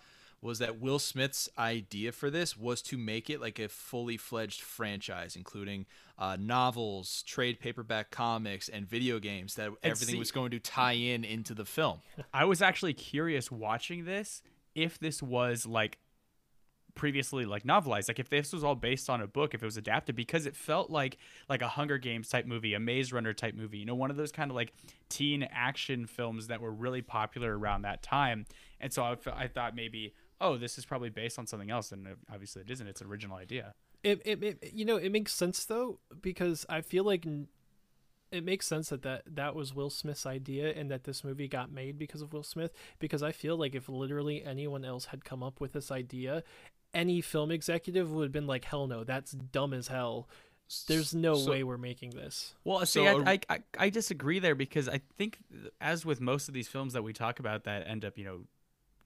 was 0.43 0.59
that 0.59 0.81
Will 0.81 0.99
Smith's 0.99 1.51
idea 1.59 2.13
for 2.13 2.31
this 2.31 2.57
was 2.57 2.81
to 2.81 2.97
make 2.97 3.29
it 3.29 3.43
like 3.43 3.59
a 3.59 3.69
fully 3.69 4.17
fledged 4.17 4.63
franchise, 4.63 5.37
including 5.37 5.85
uh, 6.19 6.39
novels, 6.41 7.23
trade 7.25 7.61
paperback 7.61 8.11
comics, 8.11 8.67
and 8.71 8.89
video 8.89 9.19
games. 9.19 9.57
That 9.57 9.73
everything 9.83 10.15
see- 10.15 10.19
was 10.19 10.33
going 10.33 10.51
to 10.53 10.59
tie 10.59 10.95
in 10.95 11.25
into 11.25 11.53
the 11.53 11.67
film. 11.67 12.01
I 12.33 12.47
was 12.47 12.63
actually 12.63 12.95
curious 12.95 13.51
watching 13.51 14.07
this 14.07 14.43
if 14.75 14.99
this 14.99 15.23
was 15.23 15.67
like 15.67 15.99
previously 16.95 17.47
like 17.47 17.63
novelized 17.63 18.09
like 18.09 18.19
if 18.19 18.29
this 18.29 18.53
was 18.53 18.65
all 18.65 18.75
based 18.75 19.09
on 19.09 19.21
a 19.21 19.27
book 19.27 19.55
if 19.55 19.63
it 19.63 19.65
was 19.65 19.77
adapted 19.77 20.17
because 20.17 20.45
it 20.45 20.57
felt 20.57 20.91
like 20.91 21.17
like 21.49 21.63
a 21.63 21.69
hunger 21.69 21.99
games 21.99 22.29
type 22.29 22.47
movie 22.47 22.75
a 22.75 22.81
maze 22.81 23.13
runner 23.13 23.33
type 23.33 23.55
movie 23.55 23.79
you 23.79 23.87
know 23.87 23.95
one 23.95 24.11
of 24.11 24.17
those 24.17 24.33
kind 24.33 24.51
of 24.51 24.55
like 24.57 24.73
teen 25.09 25.47
action 25.51 26.07
films 26.07 26.47
that 26.49 26.61
were 26.61 26.73
really 26.73 27.03
popular 27.03 27.59
around 27.59 27.83
that 27.83 28.03
time. 28.03 28.47
And 28.81 28.93
so 28.93 29.03
i, 29.03 29.17
I 29.35 29.49
thought 29.49 29.75
maybe 29.75 30.15
oh 30.41 30.57
this 30.57 30.79
is 30.79 30.85
probably 30.85 31.11
based 31.11 31.39
on 31.39 31.47
something 31.47 31.71
else 31.71 31.93
and 31.93 32.09
obviously 32.33 32.63
it 32.63 32.71
isn't 32.71 32.87
it's 32.87 33.01
an 33.01 33.07
original 33.07 33.37
idea. 33.37 33.75
It, 34.03 34.23
it, 34.25 34.43
it 34.43 34.71
you 34.73 34.85
know 34.85 34.97
it 34.97 35.11
makes 35.11 35.35
sense 35.35 35.65
though 35.65 35.99
because 36.23 36.65
I 36.69 36.81
feel 36.81 37.05
like 37.05 37.27
it 38.33 38.45
makes 38.45 38.67
sense 38.67 38.89
that, 38.91 39.03
that 39.03 39.23
that 39.27 39.55
was 39.55 39.75
Will 39.75 39.91
Smith's 39.91 40.27
idea 40.27 40.73
and 40.73 40.91
that 40.91 41.05
this 41.05 41.25
movie 41.25 41.49
got 41.49 41.71
made 41.73 41.99
because 41.99 42.23
of 42.23 42.33
Will 42.33 42.43
Smith 42.43 42.73
because 42.99 43.23
I 43.23 43.33
feel 43.33 43.57
like 43.57 43.75
if 43.75 43.89
literally 43.89 44.45
anyone 44.45 44.85
else 44.85 45.07
had 45.07 45.25
come 45.25 45.43
up 45.43 45.61
with 45.61 45.73
this 45.73 45.91
idea 45.91 46.43
any 46.93 47.21
film 47.21 47.51
executive 47.51 48.11
would 48.11 48.25
have 48.25 48.33
been 48.33 48.47
like 48.47 48.65
hell 48.65 48.87
no 48.87 49.05
that's 49.05 49.33
dumb 49.33 49.73
as 49.73 49.89
hell. 49.89 50.29
There's 50.87 51.13
no 51.15 51.35
So- 51.35 51.51
way 51.51 51.65
we're 51.65 51.79
making 51.79 52.11
this. 52.11 52.55
Well, 52.63 52.79
see, 52.87 53.05
So- 53.05 53.25
I, 53.25 53.33
I, 53.33 53.41
I, 53.49 53.59
I 53.79 53.91
disagree 53.91 54.39
there 54.39 54.55
because 54.55 54.89
I 54.89 55.01
think, 55.19 55.39
as 55.81 56.07
with 56.07 56.21
most 56.21 56.47
of 56.47 56.55
these 56.55 56.69
films 56.69 56.93
that 56.93 57.03
we 57.03 57.13
talk 57.13 57.41
about 57.41 57.65
that 57.65 57.89
end 57.89 58.05
up, 58.05 58.17
you 58.17 58.25
know, 58.25 58.41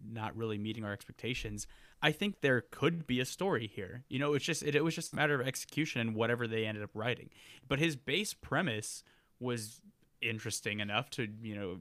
not 0.06 0.36
really 0.36 0.58
meeting 0.58 0.84
our 0.84 0.92
expectations, 0.92 1.66
I 2.04 2.12
think 2.12 2.42
there 2.42 2.60
could 2.70 3.06
be 3.06 3.18
a 3.18 3.24
story 3.24 3.66
here. 3.66 4.04
You 4.10 4.18
know, 4.18 4.34
it's 4.34 4.44
just 4.44 4.62
it, 4.62 4.74
it 4.74 4.84
was 4.84 4.94
just 4.94 5.14
a 5.14 5.16
matter 5.16 5.40
of 5.40 5.46
execution 5.46 6.02
and 6.02 6.14
whatever 6.14 6.46
they 6.46 6.66
ended 6.66 6.84
up 6.84 6.90
writing. 6.92 7.30
But 7.66 7.78
his 7.78 7.96
base 7.96 8.34
premise 8.34 9.02
was 9.40 9.80
interesting 10.20 10.80
enough 10.80 11.08
to, 11.10 11.26
you 11.42 11.54
know, 11.54 11.78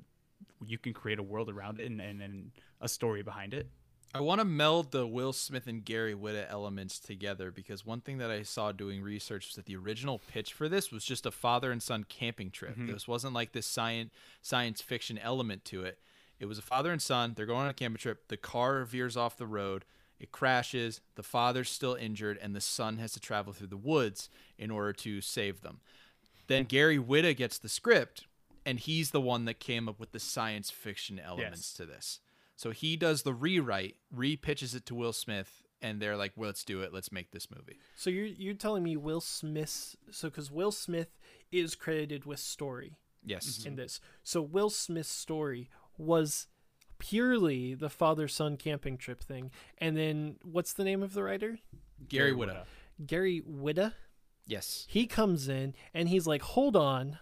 you 0.65 0.77
can 0.77 0.93
create 0.93 1.19
a 1.19 1.23
world 1.23 1.49
around 1.49 1.81
it 1.81 1.87
and, 1.87 1.99
and, 1.99 2.21
and 2.21 2.51
a 2.79 2.87
story 2.87 3.21
behind 3.21 3.53
it. 3.53 3.67
I 4.15 4.21
want 4.21 4.39
to 4.39 4.45
meld 4.45 4.91
the 4.91 5.05
Will 5.05 5.33
Smith 5.33 5.67
and 5.67 5.83
Gary 5.83 6.15
Whitta 6.15 6.49
elements 6.49 6.99
together 6.99 7.51
because 7.51 7.85
one 7.85 7.99
thing 7.99 8.19
that 8.19 8.31
I 8.31 8.43
saw 8.43 8.71
doing 8.71 9.01
research 9.01 9.47
was 9.47 9.55
that 9.55 9.65
the 9.65 9.75
original 9.75 10.21
pitch 10.31 10.53
for 10.53 10.69
this 10.69 10.89
was 10.89 11.03
just 11.03 11.25
a 11.25 11.31
father 11.31 11.69
and 11.69 11.83
son 11.83 12.05
camping 12.07 12.49
trip. 12.49 12.77
Mm-hmm. 12.77 12.93
This 12.93 13.09
wasn't 13.09 13.33
like 13.33 13.51
this 13.51 13.67
science 13.67 14.11
science 14.41 14.79
fiction 14.81 15.17
element 15.17 15.65
to 15.65 15.83
it. 15.83 15.99
It 16.39 16.45
was 16.45 16.59
a 16.59 16.61
father 16.61 16.93
and 16.93 17.01
son. 17.01 17.33
They're 17.35 17.45
going 17.45 17.65
on 17.65 17.69
a 17.69 17.73
camping 17.73 17.97
trip. 17.97 18.29
The 18.29 18.37
car 18.37 18.85
veers 18.85 19.17
off 19.17 19.35
the 19.35 19.47
road. 19.47 19.83
It 20.19 20.31
crashes. 20.31 21.01
The 21.15 21.23
father's 21.23 21.69
still 21.69 21.95
injured, 21.95 22.37
and 22.41 22.55
the 22.55 22.61
son 22.61 22.97
has 22.97 23.11
to 23.13 23.19
travel 23.19 23.51
through 23.53 23.67
the 23.67 23.77
woods 23.77 24.29
in 24.57 24.71
order 24.71 24.93
to 24.93 25.21
save 25.21 25.61
them. 25.61 25.81
Then 26.47 26.63
Gary 26.65 26.97
Whitta 26.97 27.35
gets 27.35 27.57
the 27.57 27.69
script, 27.69 28.25
and 28.65 28.79
he's 28.79 29.11
the 29.11 29.21
one 29.21 29.45
that 29.45 29.59
came 29.59 29.89
up 29.89 29.99
with 29.99 30.11
the 30.11 30.19
science 30.19 30.69
fiction 30.69 31.19
elements 31.19 31.59
Yes. 31.59 31.73
to 31.73 31.85
this. 31.85 32.19
So 32.55 32.71
he 32.71 32.95
does 32.95 33.23
the 33.23 33.33
rewrite, 33.33 33.95
repitches 34.15 34.75
it 34.75 34.85
to 34.85 34.95
Will 34.95 35.13
Smith, 35.13 35.63
and 35.81 36.01
they're 36.01 36.15
like, 36.15 36.31
well, 36.37 36.47
"Let's 36.47 36.63
do 36.63 36.81
it. 36.81 36.93
Let's 36.93 37.11
make 37.11 37.31
this 37.31 37.49
movie." 37.51 37.77
so 37.95 38.09
you're 38.09 38.25
you're 38.27 38.53
telling 38.53 38.83
me 38.83 38.95
Will 38.95 39.19
Smith? 39.21 39.95
so 40.11 40.29
because 40.29 40.49
Will 40.51 40.71
Smith 40.71 41.17
is 41.51 41.75
credited 41.75 42.25
with 42.25 42.39
story 42.39 42.95
Yes. 43.25 43.65
in 43.65 43.75
this. 43.75 43.99
So 44.23 44.41
Will 44.41 44.69
Smith's 44.69 45.09
story 45.09 45.69
was 45.97 46.47
purely 47.03 47.73
the 47.73 47.89
father 47.89 48.29
son 48.29 48.55
camping 48.55 48.97
trip 48.97 49.21
thing. 49.21 49.51
And 49.77 49.97
then 49.97 50.37
what's 50.41 50.71
the 50.71 50.85
name 50.85 51.03
of 51.03 51.13
the 51.13 51.21
writer? 51.21 51.59
Gary 52.07 52.31
Whitta. 52.31 52.63
Gary 53.05 53.41
Whitta. 53.45 53.93
Yes. 54.47 54.85
He 54.87 55.05
comes 55.05 55.49
in 55.49 55.73
and 55.93 56.07
he's 56.07 56.27
like, 56.27 56.41
"Hold 56.41 56.77
on. 56.77 57.19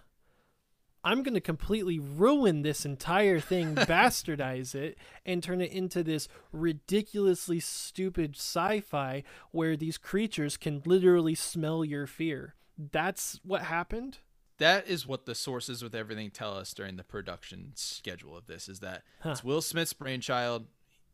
I'm 1.03 1.23
going 1.23 1.33
to 1.33 1.41
completely 1.41 1.97
ruin 1.97 2.61
this 2.61 2.85
entire 2.85 3.39
thing, 3.39 3.73
bastardize 3.75 4.75
it, 4.75 4.99
and 5.25 5.41
turn 5.41 5.59
it 5.59 5.71
into 5.71 6.03
this 6.03 6.27
ridiculously 6.51 7.59
stupid 7.59 8.35
sci 8.35 8.81
fi 8.81 9.23
where 9.49 9.75
these 9.75 9.97
creatures 9.97 10.57
can 10.57 10.83
literally 10.85 11.33
smell 11.33 11.83
your 11.83 12.05
fear. 12.05 12.53
That's 12.77 13.39
what 13.43 13.63
happened? 13.63 14.19
That 14.61 14.87
is 14.87 15.07
what 15.07 15.25
the 15.25 15.33
sources 15.33 15.81
with 15.81 15.95
everything 15.95 16.29
tell 16.29 16.55
us 16.55 16.71
during 16.71 16.95
the 16.95 17.03
production 17.03 17.71
schedule 17.73 18.37
of 18.37 18.45
this 18.45 18.69
is 18.69 18.79
that 18.81 19.01
Huh. 19.21 19.31
it's 19.31 19.43
Will 19.43 19.59
Smith's 19.61 19.93
brainchild. 19.93 20.67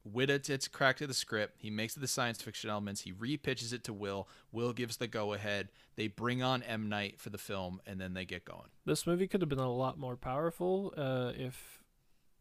Whitta 0.05 0.45
gets 0.45 0.67
cracked 0.67 0.99
to 0.99 1.07
the 1.07 1.13
script. 1.13 1.55
He 1.60 1.69
makes 1.69 1.95
it 1.95 2.01
the 2.01 2.07
science 2.10 2.41
fiction 2.41 2.69
elements. 2.69 3.01
He 3.01 3.13
repitches 3.13 3.71
it 3.71 3.86
to 3.86 3.93
Will. 3.93 4.27
Will 4.51 4.73
gives 4.73 4.97
the 4.97 5.07
go 5.07 5.31
ahead. 5.31 5.69
They 5.95 6.07
bring 6.07 6.43
on 6.43 6.62
M 6.63 6.89
Night 6.89 7.21
for 7.21 7.29
the 7.29 7.38
film, 7.38 7.79
and 7.88 8.01
then 8.01 8.13
they 8.13 8.25
get 8.25 8.43
going. 8.43 8.69
This 8.86 9.07
movie 9.07 9.27
could 9.27 9.39
have 9.41 9.49
been 9.49 9.60
a 9.60 9.71
lot 9.71 9.97
more 9.97 10.17
powerful 10.17 10.93
uh, 10.97 11.31
if 11.33 11.81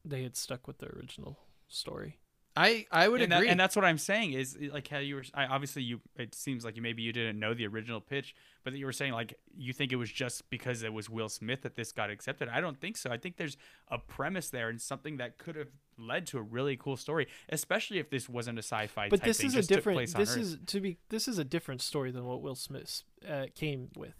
they 0.05 0.25
had 0.25 0.37
stuck 0.37 0.66
with 0.66 0.79
the 0.79 0.88
original 0.88 1.38
story. 1.69 2.19
I 2.57 2.87
I 2.90 3.07
would 3.09 3.21
and, 3.21 3.31
that- 3.33 3.38
agree. 3.38 3.49
and 3.49 3.61
that's 3.61 3.77
what 3.77 3.85
I'm 3.85 3.99
saying 3.99 4.33
is 4.33 4.57
like 4.73 4.88
how 4.88 4.99
you 4.99 5.16
were. 5.16 5.25
I, 5.35 5.47
obviously, 5.47 5.83
you. 5.83 6.01
It 6.16 6.35
seems 6.35 6.64
like 6.64 6.75
you 6.77 6.83
maybe 6.83 7.03
you 7.03 7.12
didn't 7.12 7.38
know 7.38 7.53
the 7.53 7.66
original 7.66 8.01
pitch, 8.01 8.35
but 8.64 8.73
that 8.73 8.79
you 8.79 8.87
were 8.87 8.92
saying 8.92 9.12
like 9.12 9.35
you 9.57 9.73
think 9.73 9.92
it 9.92 9.97
was 9.97 10.11
just 10.11 10.49
because 10.49 10.83
it 10.83 10.92
was 10.92 11.11
Will 11.11 11.29
Smith 11.29 11.62
that 11.62 11.77
this 11.77 11.92
got 11.92 12.09
accepted. 12.11 12.49
I 12.49 12.61
don't 12.62 12.81
think 12.81 12.97
so. 12.97 13.11
I 13.11 13.19
think 13.19 13.37
there's 13.37 13.57
a 13.88 13.99
premise 13.99 14.49
there 14.49 14.69
and 14.71 14.81
something 14.81 15.19
that 15.19 15.37
could 15.38 15.57
have 15.57 15.69
led 15.99 16.27
to 16.29 16.38
a 16.38 16.42
really 16.42 16.77
cool 16.77 16.97
story, 16.97 17.27
especially 17.51 17.99
if 17.99 18.09
this 18.11 18.29
wasn't 18.29 18.59
a 18.59 18.62
sci-fi. 18.62 19.09
But 19.11 19.21
type 19.21 19.27
this 19.27 19.37
thing, 19.38 19.47
is 19.49 19.55
a 19.57 19.62
different. 19.62 19.97
place 19.97 20.14
on 20.14 20.21
This 20.21 20.33
Earth. 20.33 20.38
is 20.42 20.59
to 20.66 20.81
be. 20.81 20.99
This 21.11 21.29
is 21.29 21.38
a 21.38 21.45
different 21.45 21.83
story 21.83 22.11
than 22.11 22.25
what 22.25 22.40
Will 22.40 22.55
Smith 22.55 23.03
uh, 23.29 23.47
came 23.55 23.90
with. 23.97 24.14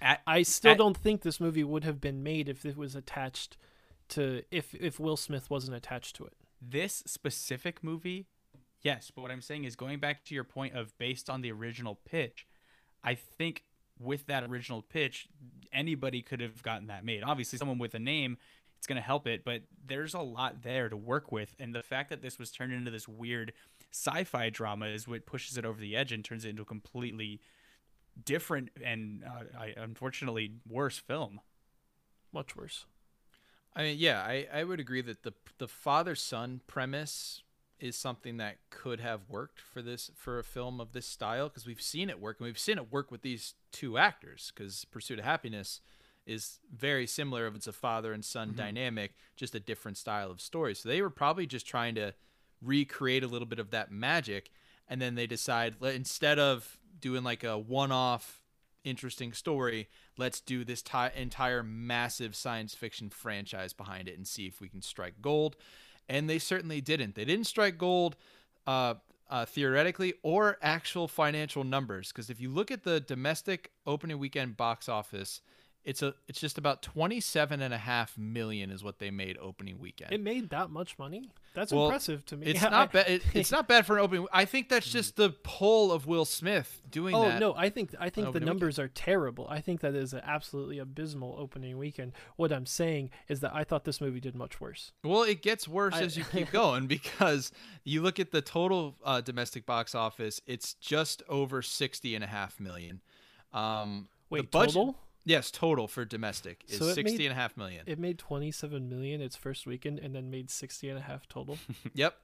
At- 0.00 0.20
I 0.26 0.42
still 0.42 0.72
at- 0.72 0.78
don't 0.78 0.96
think 0.96 1.22
this 1.22 1.40
movie 1.40 1.64
would 1.64 1.84
have 1.84 2.00
been 2.00 2.22
made 2.22 2.48
if 2.48 2.66
it 2.66 2.76
was 2.76 2.94
attached 2.94 3.56
to 4.10 4.42
if 4.50 4.74
if 4.74 5.00
Will 5.00 5.16
Smith 5.16 5.48
wasn't 5.48 5.74
attached 5.76 6.16
to 6.16 6.24
it. 6.26 6.34
This 6.62 7.02
specific 7.06 7.82
movie, 7.82 8.26
yes. 8.82 9.10
But 9.14 9.22
what 9.22 9.30
I'm 9.30 9.42
saying 9.42 9.64
is 9.64 9.76
going 9.76 9.98
back 9.98 10.24
to 10.26 10.34
your 10.34 10.44
point 10.44 10.74
of 10.74 10.96
based 10.98 11.28
on 11.28 11.42
the 11.42 11.50
original 11.52 11.98
pitch, 12.04 12.46
I 13.02 13.14
think 13.14 13.64
with 13.98 14.26
that 14.26 14.44
original 14.44 14.82
pitch, 14.82 15.28
anybody 15.72 16.22
could 16.22 16.40
have 16.40 16.62
gotten 16.62 16.86
that 16.88 17.04
made. 17.04 17.22
Obviously, 17.22 17.58
someone 17.58 17.78
with 17.78 17.94
a 17.94 17.98
name, 17.98 18.36
it's 18.78 18.86
going 18.86 18.96
to 18.96 19.02
help 19.02 19.26
it, 19.26 19.44
but 19.44 19.62
there's 19.84 20.14
a 20.14 20.20
lot 20.20 20.62
there 20.62 20.88
to 20.88 20.96
work 20.96 21.30
with. 21.30 21.54
And 21.58 21.74
the 21.74 21.82
fact 21.82 22.10
that 22.10 22.22
this 22.22 22.38
was 22.38 22.50
turned 22.50 22.72
into 22.72 22.90
this 22.90 23.06
weird 23.06 23.52
sci 23.92 24.24
fi 24.24 24.50
drama 24.50 24.86
is 24.86 25.06
what 25.06 25.26
pushes 25.26 25.56
it 25.56 25.64
over 25.64 25.80
the 25.80 25.96
edge 25.96 26.12
and 26.12 26.24
turns 26.24 26.44
it 26.44 26.50
into 26.50 26.62
a 26.62 26.66
completely 26.66 27.40
different 28.24 28.70
and 28.82 29.24
uh, 29.24 29.66
unfortunately 29.76 30.54
worse 30.68 30.98
film. 30.98 31.40
Much 32.32 32.56
worse. 32.56 32.86
I 33.74 33.82
mean, 33.82 33.96
yeah, 33.98 34.20
I, 34.20 34.46
I 34.52 34.64
would 34.64 34.80
agree 34.80 35.00
that 35.02 35.22
the 35.22 35.32
the 35.58 35.68
father 35.68 36.14
son 36.14 36.60
premise 36.66 37.42
is 37.80 37.96
something 37.96 38.36
that 38.36 38.58
could 38.70 39.00
have 39.00 39.22
worked 39.28 39.60
for 39.60 39.82
this 39.82 40.10
for 40.14 40.38
a 40.38 40.44
film 40.44 40.80
of 40.80 40.92
this 40.92 41.06
style 41.06 41.48
because 41.48 41.66
we've 41.66 41.82
seen 41.82 42.08
it 42.08 42.20
work 42.20 42.38
and 42.38 42.46
we've 42.46 42.58
seen 42.58 42.78
it 42.78 42.92
work 42.92 43.10
with 43.10 43.22
these 43.22 43.54
two 43.72 43.98
actors 43.98 44.52
because 44.54 44.84
Pursuit 44.84 45.18
of 45.18 45.24
Happiness 45.24 45.80
is 46.26 46.60
very 46.72 47.06
similar 47.06 47.46
if 47.46 47.56
it's 47.56 47.66
a 47.66 47.72
father 47.72 48.12
and 48.12 48.24
son 48.24 48.48
mm-hmm. 48.48 48.58
dynamic, 48.58 49.14
just 49.36 49.54
a 49.54 49.60
different 49.60 49.96
style 49.96 50.30
of 50.30 50.40
story. 50.40 50.74
So 50.74 50.88
they 50.88 51.02
were 51.02 51.10
probably 51.10 51.46
just 51.46 51.66
trying 51.66 51.96
to 51.96 52.14
recreate 52.60 53.24
a 53.24 53.28
little 53.28 53.46
bit 53.46 53.58
of 53.58 53.70
that 53.70 53.90
magic, 53.90 54.50
and 54.88 55.02
then 55.02 55.16
they 55.16 55.26
decide 55.26 55.74
instead 55.82 56.38
of 56.38 56.78
doing 57.00 57.24
like 57.24 57.42
a 57.42 57.58
one-off 57.58 58.41
interesting 58.84 59.32
story. 59.32 59.88
Let's 60.16 60.40
do 60.40 60.64
this 60.64 60.82
ti 60.82 61.08
entire 61.16 61.62
massive 61.62 62.34
science 62.34 62.74
fiction 62.74 63.10
franchise 63.10 63.72
behind 63.72 64.08
it 64.08 64.16
and 64.16 64.26
see 64.26 64.46
if 64.46 64.60
we 64.60 64.68
can 64.68 64.82
strike 64.82 65.14
gold. 65.20 65.56
And 66.08 66.28
they 66.28 66.38
certainly 66.38 66.80
didn't. 66.80 67.14
They 67.14 67.24
didn't 67.24 67.46
strike 67.46 67.78
gold 67.78 68.16
uh, 68.66 68.94
uh, 69.30 69.44
theoretically 69.46 70.14
or 70.22 70.58
actual 70.62 71.08
financial 71.08 71.64
numbers. 71.64 72.08
Because 72.08 72.28
if 72.28 72.40
you 72.40 72.50
look 72.50 72.70
at 72.70 72.82
the 72.82 73.00
domestic 73.00 73.70
opening 73.86 74.18
weekend 74.18 74.56
box 74.56 74.88
office, 74.88 75.40
it's 75.84 76.02
a 76.02 76.14
it's 76.28 76.40
just 76.40 76.58
about 76.58 76.82
27 76.82 77.60
and 77.60 77.74
a 77.74 77.78
half 77.78 78.16
million 78.16 78.70
is 78.70 78.84
what 78.84 78.98
they 78.98 79.10
made 79.10 79.36
opening 79.38 79.78
weekend. 79.78 80.12
It 80.12 80.20
made 80.20 80.50
that 80.50 80.70
much 80.70 80.98
money. 80.98 81.30
That's 81.54 81.72
Well, 81.72 81.86
impressive 81.86 82.24
to 82.26 82.36
me. 82.36 82.46
It's 82.46 82.62
not 82.70 82.92
bad. 82.92 83.08
It, 83.08 83.22
it's 83.34 83.50
not 83.52 83.66
bad 83.68 83.84
for 83.84 83.98
an 83.98 84.04
opening. 84.04 84.26
I 84.32 84.44
think 84.44 84.68
that's 84.68 84.88
just 84.90 85.16
the 85.16 85.30
pull 85.42 85.90
of 85.92 86.06
Will 86.06 86.24
Smith 86.24 86.80
doing 86.90 87.14
Oh 87.14 87.36
no, 87.38 87.54
I 87.56 87.68
think 87.68 87.94
I 87.98 88.10
think 88.10 88.32
the 88.32 88.40
numbers 88.40 88.78
are 88.78 88.88
terrible. 88.88 89.46
I 89.50 89.60
think 89.60 89.80
that 89.80 89.94
is 89.94 90.12
an 90.12 90.22
absolutely 90.24 90.78
abysmal 90.78 91.34
opening 91.38 91.76
weekend. 91.78 92.12
What 92.36 92.52
I'm 92.52 92.66
saying 92.66 93.10
is 93.28 93.40
that 93.40 93.52
I 93.54 93.64
thought 93.64 93.84
this 93.84 94.00
movie 94.00 94.20
did 94.20 94.36
much 94.36 94.60
worse. 94.60 94.92
Well, 95.02 95.22
it 95.24 95.42
gets 95.42 95.66
worse 95.66 95.94
I- 95.94 96.02
as 96.02 96.16
you 96.16 96.24
keep 96.32 96.50
going 96.52 96.86
because 96.86 97.50
you 97.84 98.02
look 98.02 98.20
at 98.20 98.30
the 98.30 98.40
total 98.40 98.94
uh, 99.04 99.20
domestic 99.20 99.66
box 99.66 99.94
office, 99.94 100.40
it's 100.46 100.74
just 100.74 101.22
over 101.28 101.60
60 101.60 102.14
and 102.14 102.22
a 102.22 102.28
half 102.28 102.60
million. 102.60 103.00
Um, 103.52 104.08
the 104.30 104.34
Wait, 104.36 104.50
budget- 104.50 104.74
total? 104.74 104.96
Yes, 105.24 105.50
total 105.50 105.86
for 105.88 106.04
domestic 106.04 106.64
is 106.68 106.78
So 106.78 106.92
60 106.92 107.16
made- 107.18 107.24
and 107.26 107.32
a 107.32 107.36
half 107.36 107.56
million. 107.56 107.84
It 107.86 107.98
made 107.98 108.18
27 108.18 108.88
million 108.88 109.20
its 109.20 109.36
first 109.36 109.66
weekend 109.66 109.98
and 110.00 110.14
then 110.14 110.30
made 110.30 110.50
60 110.50 110.88
and 110.88 110.98
a 110.98 111.02
half 111.02 111.28
total. 111.28 111.58
Yep. 111.94 112.16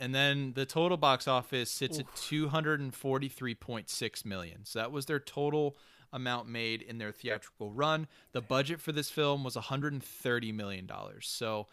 And 0.00 0.14
then 0.14 0.52
the 0.54 0.64
total 0.64 0.96
box 0.96 1.26
office 1.26 1.70
sits 1.70 1.98
at 1.98 2.06
243.6 2.14 4.24
million. 4.24 4.64
So 4.64 4.78
that 4.78 4.92
was 4.92 5.06
their 5.06 5.18
total 5.20 5.76
amount 6.12 6.48
made 6.48 6.82
in 6.82 6.98
their 6.98 7.10
theatrical 7.12 7.70
run. 7.72 8.06
The 8.32 8.40
budget 8.40 8.80
for 8.80 8.92
this 8.92 9.10
film 9.10 9.42
was 9.44 9.56
130 9.56 10.52
million 10.52 10.86
dollars. 10.86 11.28
So 11.28 11.66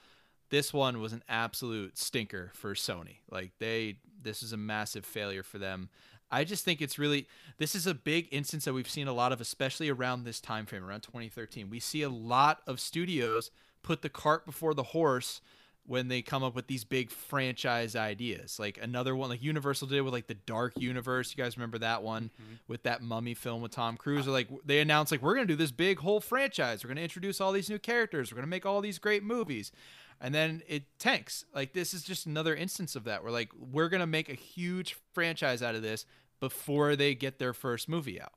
this 0.49 0.73
one 0.73 0.99
was 0.99 1.13
an 1.13 1.23
absolute 1.29 1.97
stinker 1.97 2.51
for 2.53 2.73
Sony. 2.73 3.17
Like 3.29 3.51
they 3.59 3.97
this 4.21 4.41
is 4.43 4.51
a 4.53 4.57
massive 4.57 5.05
failure 5.05 5.43
for 5.43 5.57
them. 5.59 5.89
I 6.35 6.43
just 6.43 6.65
think 6.65 6.81
it's 6.81 6.99
really 6.99 7.27
this 7.57 7.75
is 7.75 7.87
a 7.87 7.93
big 7.93 8.27
instance 8.31 8.65
that 8.65 8.73
we've 8.73 8.89
seen 8.89 9.07
a 9.07 9.13
lot 9.13 9.31
of 9.31 9.39
especially 9.39 9.89
around 9.89 10.23
this 10.25 10.41
time 10.41 10.65
frame 10.65 10.83
around 10.83 11.01
2013. 11.01 11.69
We 11.69 11.79
see 11.79 12.01
a 12.01 12.09
lot 12.09 12.61
of 12.67 12.79
studios 12.79 13.51
put 13.83 14.01
the 14.01 14.09
cart 14.09 14.45
before 14.45 14.73
the 14.73 14.83
horse 14.83 15.39
when 15.87 16.07
they 16.07 16.21
come 16.21 16.43
up 16.43 16.55
with 16.55 16.67
these 16.67 16.83
big 16.83 17.11
franchise 17.11 17.95
ideas. 17.95 18.59
Like 18.59 18.79
another 18.81 19.15
one 19.15 19.29
like 19.29 19.43
Universal 19.43 19.87
did 19.87 20.01
with 20.01 20.13
like 20.13 20.27
the 20.27 20.33
Dark 20.33 20.73
Universe. 20.77 21.33
You 21.35 21.41
guys 21.41 21.57
remember 21.57 21.77
that 21.77 22.01
one 22.03 22.31
mm-hmm. 22.41 22.55
with 22.67 22.83
that 22.83 23.01
mummy 23.01 23.33
film 23.35 23.61
with 23.61 23.71
Tom 23.71 23.95
Cruise? 23.95 24.27
Or 24.27 24.31
like 24.31 24.49
they 24.65 24.79
announced 24.81 25.11
like 25.11 25.21
we're 25.21 25.35
going 25.35 25.47
to 25.47 25.53
do 25.53 25.57
this 25.57 25.71
big 25.71 25.99
whole 25.99 26.19
franchise. 26.19 26.83
We're 26.83 26.89
going 26.89 26.97
to 26.97 27.03
introduce 27.03 27.39
all 27.39 27.51
these 27.51 27.69
new 27.69 27.79
characters. 27.79 28.31
We're 28.31 28.37
going 28.37 28.47
to 28.47 28.49
make 28.49 28.65
all 28.65 28.81
these 28.81 28.99
great 28.99 29.23
movies. 29.23 29.71
And 30.19 30.33
then 30.33 30.63
it 30.67 30.83
tanks. 30.97 31.45
Like 31.53 31.73
this 31.73 31.93
is 31.93 32.03
just 32.03 32.25
another 32.25 32.55
instance 32.55 32.95
of 32.95 33.03
that. 33.03 33.23
Where 33.23 33.31
like 33.31 33.51
we're 33.53 33.89
going 33.89 34.01
to 34.01 34.07
make 34.07 34.29
a 34.29 34.35
huge 34.35 34.97
franchise 35.13 35.61
out 35.61 35.75
of 35.75 35.83
this 35.83 36.05
before 36.39 36.95
they 36.95 37.15
get 37.15 37.39
their 37.39 37.53
first 37.53 37.87
movie 37.89 38.19
out. 38.21 38.33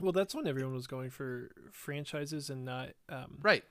Well, 0.00 0.12
that's 0.12 0.34
when 0.34 0.46
everyone 0.46 0.74
was 0.74 0.86
going 0.86 1.10
for 1.10 1.50
franchises 1.72 2.50
and 2.50 2.64
not. 2.64 2.90
Um, 3.08 3.38
Right. 3.42 3.64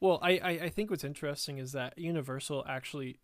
Well, 0.00 0.18
I, 0.22 0.32
I 0.38 0.50
I 0.64 0.68
think 0.68 0.90
what's 0.90 1.04
interesting 1.04 1.58
is 1.58 1.72
that 1.72 1.98
Universal 1.98 2.64
actually 2.68 3.18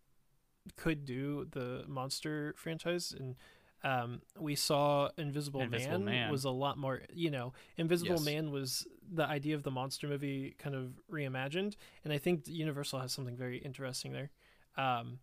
could 0.77 1.05
do 1.05 1.47
the 1.51 1.83
monster 1.87 2.53
franchise, 2.57 3.13
and 3.17 3.35
um, 3.83 4.21
we 4.37 4.55
saw 4.55 5.09
Invisible, 5.17 5.61
Invisible 5.61 5.99
Man, 5.99 6.05
Man. 6.05 6.31
was 6.31 6.43
a 6.43 6.49
lot 6.49 6.77
more. 6.77 7.01
You 7.13 7.31
know, 7.31 7.53
Invisible 7.77 8.15
Yes. 8.15 8.25
Man 8.25 8.51
was 8.51 8.87
the 9.13 9.25
idea 9.25 9.55
of 9.55 9.63
the 9.63 9.71
monster 9.71 10.07
movie 10.07 10.55
kind 10.57 10.75
of 10.75 10.99
reimagined, 11.11 11.75
and 12.03 12.13
I 12.13 12.17
think 12.17 12.47
Universal 12.47 12.99
has 12.99 13.11
something 13.11 13.35
very 13.35 13.57
interesting 13.57 14.13
there. 14.13 14.31
Um, 14.77 15.19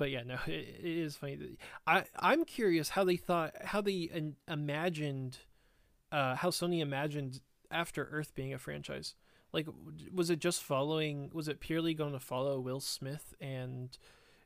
but 0.00 0.10
yeah, 0.10 0.22
no, 0.24 0.36
it, 0.46 0.80
it 0.82 0.84
is 0.84 1.14
funny. 1.16 1.36
that- 1.36 1.56
I 1.86 2.04
I'm 2.18 2.44
curious 2.44 2.88
how 2.88 3.04
they 3.04 3.16
thought, 3.16 3.54
how 3.62 3.80
they 3.82 4.08
in, 4.12 4.34
imagined, 4.48 5.38
uh, 6.10 6.34
how 6.36 6.48
Sony 6.50 6.80
imagined 6.80 7.40
After 7.70 8.08
Earth 8.10 8.34
being 8.34 8.52
a 8.54 8.58
franchise. 8.58 9.14
Like, 9.52 9.66
was 10.14 10.30
it 10.30 10.38
just 10.38 10.62
following? 10.62 11.30
Was 11.34 11.48
it 11.48 11.60
purely 11.60 11.92
going 11.92 12.12
to 12.12 12.20
follow 12.20 12.58
Will 12.60 12.80
Smith 12.80 13.34
and 13.40 13.96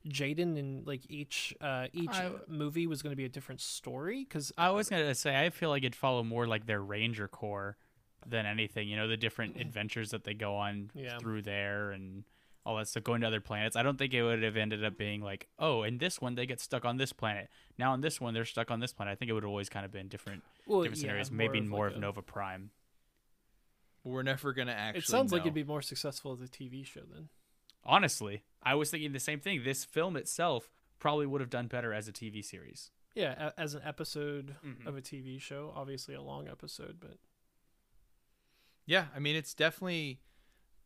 Jaden, 0.09 0.59
and 0.59 0.87
like 0.87 1.03
each 1.09 1.55
uh, 1.61 1.87
each 1.93 2.11
I- 2.11 2.33
movie 2.49 2.87
was 2.87 3.01
going 3.03 3.13
to 3.13 3.17
be 3.17 3.25
a 3.25 3.29
different 3.29 3.61
story? 3.61 4.25
Because 4.25 4.51
I 4.59 4.71
was 4.71 4.89
gonna 4.89 5.15
say 5.15 5.39
I 5.45 5.51
feel 5.51 5.69
like 5.71 5.83
it'd 5.85 5.95
follow 5.95 6.23
more 6.25 6.47
like 6.47 6.67
their 6.67 6.81
Ranger 6.83 7.29
Corps 7.29 7.77
than 8.27 8.45
anything. 8.47 8.89
You 8.89 8.97
know, 8.97 9.07
the 9.09 9.17
different 9.17 9.61
adventures 9.61 10.11
that 10.11 10.25
they 10.25 10.35
go 10.35 10.57
on 10.57 10.91
Yeah. 10.95 11.19
through 11.19 11.43
there 11.43 11.93
and 11.93 12.25
all 12.67 12.77
that 12.77 12.89
stuff, 12.89 13.05
going 13.05 13.21
to 13.21 13.27
other 13.27 13.41
planets. 13.41 13.77
I 13.77 13.83
don't 13.83 13.99
think 13.99 14.15
it 14.15 14.23
would 14.23 14.43
have 14.43 14.57
ended 14.57 14.85
up 14.85 14.97
being 14.97 15.21
like, 15.21 15.49
oh, 15.59 15.83
in 15.83 15.99
this 15.99 16.21
one 16.21 16.35
they 16.35 16.47
get 16.47 16.61
stuck 16.61 16.85
on 16.85 16.97
this 16.97 17.13
planet. 17.13 17.49
Now 17.79 17.93
in 17.95 18.01
this 18.01 18.21
one 18.21 18.33
they're 18.35 18.45
stuck 18.45 18.71
on 18.71 18.81
this 18.81 18.93
planet. 18.93 19.13
I 19.13 19.15
think 19.17 19.29
it 19.31 19.33
would 19.35 19.43
have 19.43 19.51
always 19.51 19.69
kind 19.69 19.85
of 19.85 19.93
been 19.93 20.09
different, 20.09 20.43
well, 20.67 20.81
different 20.83 20.99
yeah, 20.99 21.03
scenarios. 21.03 21.31
Maybe 21.31 21.59
of 21.59 21.67
more 21.67 21.87
like 21.87 21.93
of 21.93 21.99
a- 21.99 22.01
Nova 22.01 22.23
Prime. 22.23 22.71
We're 24.03 24.23
never 24.23 24.53
going 24.53 24.69
to 24.69 24.75
actually 24.75 24.99
It 25.01 25.05
sounds 25.07 25.33
like 25.33 25.43
it'd 25.43 25.55
be 25.55 25.65
more 25.65 25.81
successful 25.83 26.33
as 26.33 26.41
a 26.43 26.47
TV 26.49 26.85
show 26.87 27.01
then. 27.11 27.29
Honestly, 27.85 28.43
I 28.63 28.75
was 28.75 28.91
thinking 28.91 29.13
the 29.13 29.21
same 29.21 29.41
thing. 29.41 29.63
This 29.65 29.85
film 29.85 30.17
itself 30.17 30.71
probably 30.99 31.27
would 31.27 31.41
have 31.41 31.51
done 31.51 31.67
better 31.69 31.93
as 31.93 32.07
a 32.09 32.13
TV 32.13 32.43
series. 32.45 32.91
Yeah, 33.15 33.51
a- 33.57 33.61
as 33.61 33.75
an 33.75 33.83
episode 33.85 34.57
Mhm. 34.65 34.87
of 34.87 34.97
a 34.97 35.01
TV 35.03 35.39
show, 35.39 35.73
obviously 35.77 36.15
a 36.15 36.23
long 36.23 36.49
episode, 36.49 36.99
but 37.01 37.19
Yeah, 38.87 39.07
I 39.15 39.19
mean 39.19 39.37
it's 39.37 39.55
definitely 39.55 40.21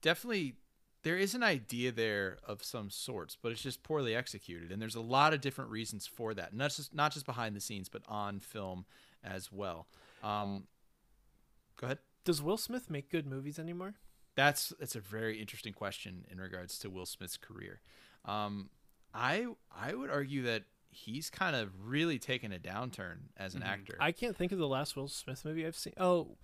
definitely 0.02 0.54
there 1.02 1.16
is 1.16 1.34
an 1.34 1.42
idea 1.42 1.92
there 1.92 2.38
of 2.46 2.62
some 2.64 2.90
sorts, 2.90 3.36
but 3.40 3.52
it's 3.52 3.62
just 3.62 3.82
poorly 3.82 4.14
executed 4.14 4.72
and 4.72 4.80
there's 4.82 4.94
a 4.96 5.00
lot 5.00 5.32
of 5.32 5.40
different 5.40 5.70
reasons 5.70 6.06
for 6.06 6.34
that. 6.34 6.52
Not 6.54 6.72
just 6.74 6.94
not 6.94 7.12
just 7.12 7.26
behind 7.26 7.54
the 7.54 7.60
scenes, 7.60 7.88
but 7.88 8.02
on 8.08 8.40
film 8.40 8.84
as 9.22 9.50
well. 9.52 9.86
Um 10.22 10.66
Go 11.76 11.86
ahead. 11.86 11.98
does 12.24 12.42
Will 12.42 12.56
Smith 12.56 12.90
make 12.90 13.10
good 13.10 13.26
movies 13.26 13.58
anymore? 13.58 13.94
That's 14.34 14.72
that's 14.80 14.96
a 14.96 15.00
very 15.00 15.40
interesting 15.40 15.72
question 15.72 16.24
in 16.30 16.40
regards 16.40 16.78
to 16.80 16.90
Will 16.90 17.06
Smith's 17.06 17.36
career. 17.36 17.80
Um 18.24 18.70
I 19.14 19.46
I 19.74 19.94
would 19.94 20.10
argue 20.10 20.42
that 20.42 20.64
he's 20.90 21.30
kind 21.30 21.54
of 21.54 21.70
really 21.86 22.18
taken 22.18 22.52
a 22.52 22.58
downturn 22.58 23.18
as 23.36 23.54
an 23.54 23.60
Mhm. 23.60 23.66
actor. 23.66 23.96
I 24.00 24.10
can't 24.10 24.36
think 24.36 24.52
of 24.52 24.58
the 24.58 24.66
last 24.68 24.96
Will 24.96 25.06
Smith 25.08 25.44
movie 25.44 25.66
I've 25.66 25.76
seen. 25.76 25.92
Oh, 25.96 26.36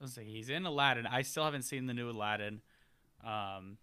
Let's 0.00 0.14
see, 0.16 0.24
he's 0.24 0.50
in 0.50 0.66
Aladdin. 0.66 1.06
I 1.06 1.22
still 1.22 1.44
haven't 1.44 1.62
seen 1.62 1.86
the 1.86 1.94
new 1.94 2.10
Aladdin. 2.10 2.60
Um, 3.24 3.78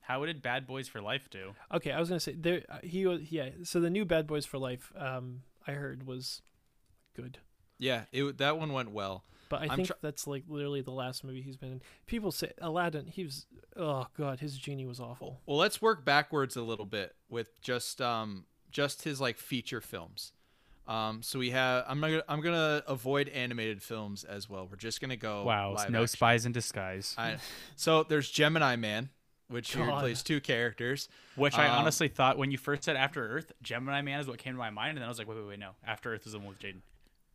how 0.00 0.24
did 0.26 0.42
Bad 0.42 0.66
Boys 0.66 0.86
for 0.88 1.00
Life 1.00 1.28
do? 1.30 1.54
okay. 1.72 1.90
I 1.92 1.98
was 2.00 2.08
gonna 2.08 2.20
say 2.20 2.34
there. 2.34 2.62
uh, 2.68 2.78
He 2.82 3.06
was 3.06 3.32
yeah. 3.32 3.50
So 3.62 3.80
the 3.80 3.90
new 3.90 4.04
Bad 4.04 4.26
Boys 4.26 4.44
for 4.46 4.58
Life, 4.58 4.92
um, 4.96 5.42
I 5.66 5.72
heard 5.72 6.06
was 6.06 6.42
good, 7.16 7.38
yeah, 7.78 8.04
it 8.12 8.38
that 8.38 8.58
one 8.58 8.72
went 8.72 8.90
well. 8.90 9.24
but 9.48 9.60
I 9.62 9.64
I'm 9.64 9.76
think 9.76 9.88
tr- 9.88 9.94
that's 10.02 10.26
like 10.26 10.44
literally 10.48 10.82
the 10.82 10.90
last 10.90 11.24
movie 11.24 11.42
he's 11.42 11.56
been 11.56 11.72
in. 11.72 11.82
People 12.06 12.32
say 12.32 12.52
Aladdin. 12.60 13.06
He 13.06 13.24
was 13.24 13.46
oh 13.76 14.06
god, 14.16 14.40
his 14.40 14.58
genie 14.58 14.86
was 14.86 15.00
awful. 15.00 15.40
Well, 15.46 15.56
let's 15.58 15.80
work 15.80 16.04
backwards 16.04 16.56
a 16.56 16.62
little 16.62 16.86
bit 16.86 17.14
with 17.30 17.60
just 17.62 18.00
um 18.00 18.44
just 18.70 19.04
his 19.04 19.20
like 19.20 19.38
feature 19.38 19.80
films. 19.80 20.32
Um, 20.86 21.22
so 21.22 21.38
we 21.38 21.50
have 21.50 21.84
I'm 21.88 22.00
gonna 22.00 22.22
I'm 22.28 22.40
gonna 22.42 22.82
avoid 22.86 23.28
animated 23.30 23.82
films 23.82 24.22
as 24.24 24.48
well. 24.50 24.66
We're 24.70 24.76
just 24.76 25.00
gonna 25.00 25.16
go 25.16 25.44
wow, 25.44 25.72
live 25.74 25.90
no 25.90 26.02
action. 26.02 26.08
spies 26.08 26.46
in 26.46 26.52
disguise. 26.52 27.14
I, 27.16 27.36
so 27.76 28.02
there's 28.02 28.30
Gemini 28.30 28.76
Man, 28.76 29.08
which 29.48 29.74
God. 29.74 30.00
plays 30.00 30.22
two 30.22 30.40
characters. 30.42 31.08
Which 31.36 31.56
I 31.56 31.68
Um, 31.68 31.78
honestly 31.80 32.08
thought 32.08 32.36
when 32.36 32.50
you 32.50 32.58
first 32.58 32.84
said 32.84 32.96
After 32.96 33.26
Earth, 33.26 33.52
Gemini 33.62 34.02
Man 34.02 34.20
is 34.20 34.26
what 34.26 34.38
came 34.38 34.52
to 34.52 34.58
my 34.58 34.70
mind, 34.70 34.90
and 34.90 34.98
then 34.98 35.04
I 35.04 35.08
was 35.08 35.18
like, 35.18 35.26
wait, 35.26 35.38
wait, 35.38 35.46
wait, 35.48 35.58
no. 35.58 35.70
After 35.86 36.12
Earth 36.12 36.26
is 36.26 36.32
the 36.32 36.38
one 36.38 36.48
with 36.48 36.58
Jaden. 36.58 36.82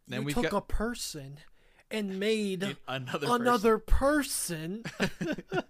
Then 0.08 0.22
you 0.22 0.26
we've 0.28 0.36
took 0.36 0.50
got 0.52 0.58
a 0.58 0.62
person 0.62 1.40
and 1.92 2.20
made 2.20 2.78
another 2.88 3.28
person. 3.28 3.42
another 3.42 3.78
person. 3.80 4.84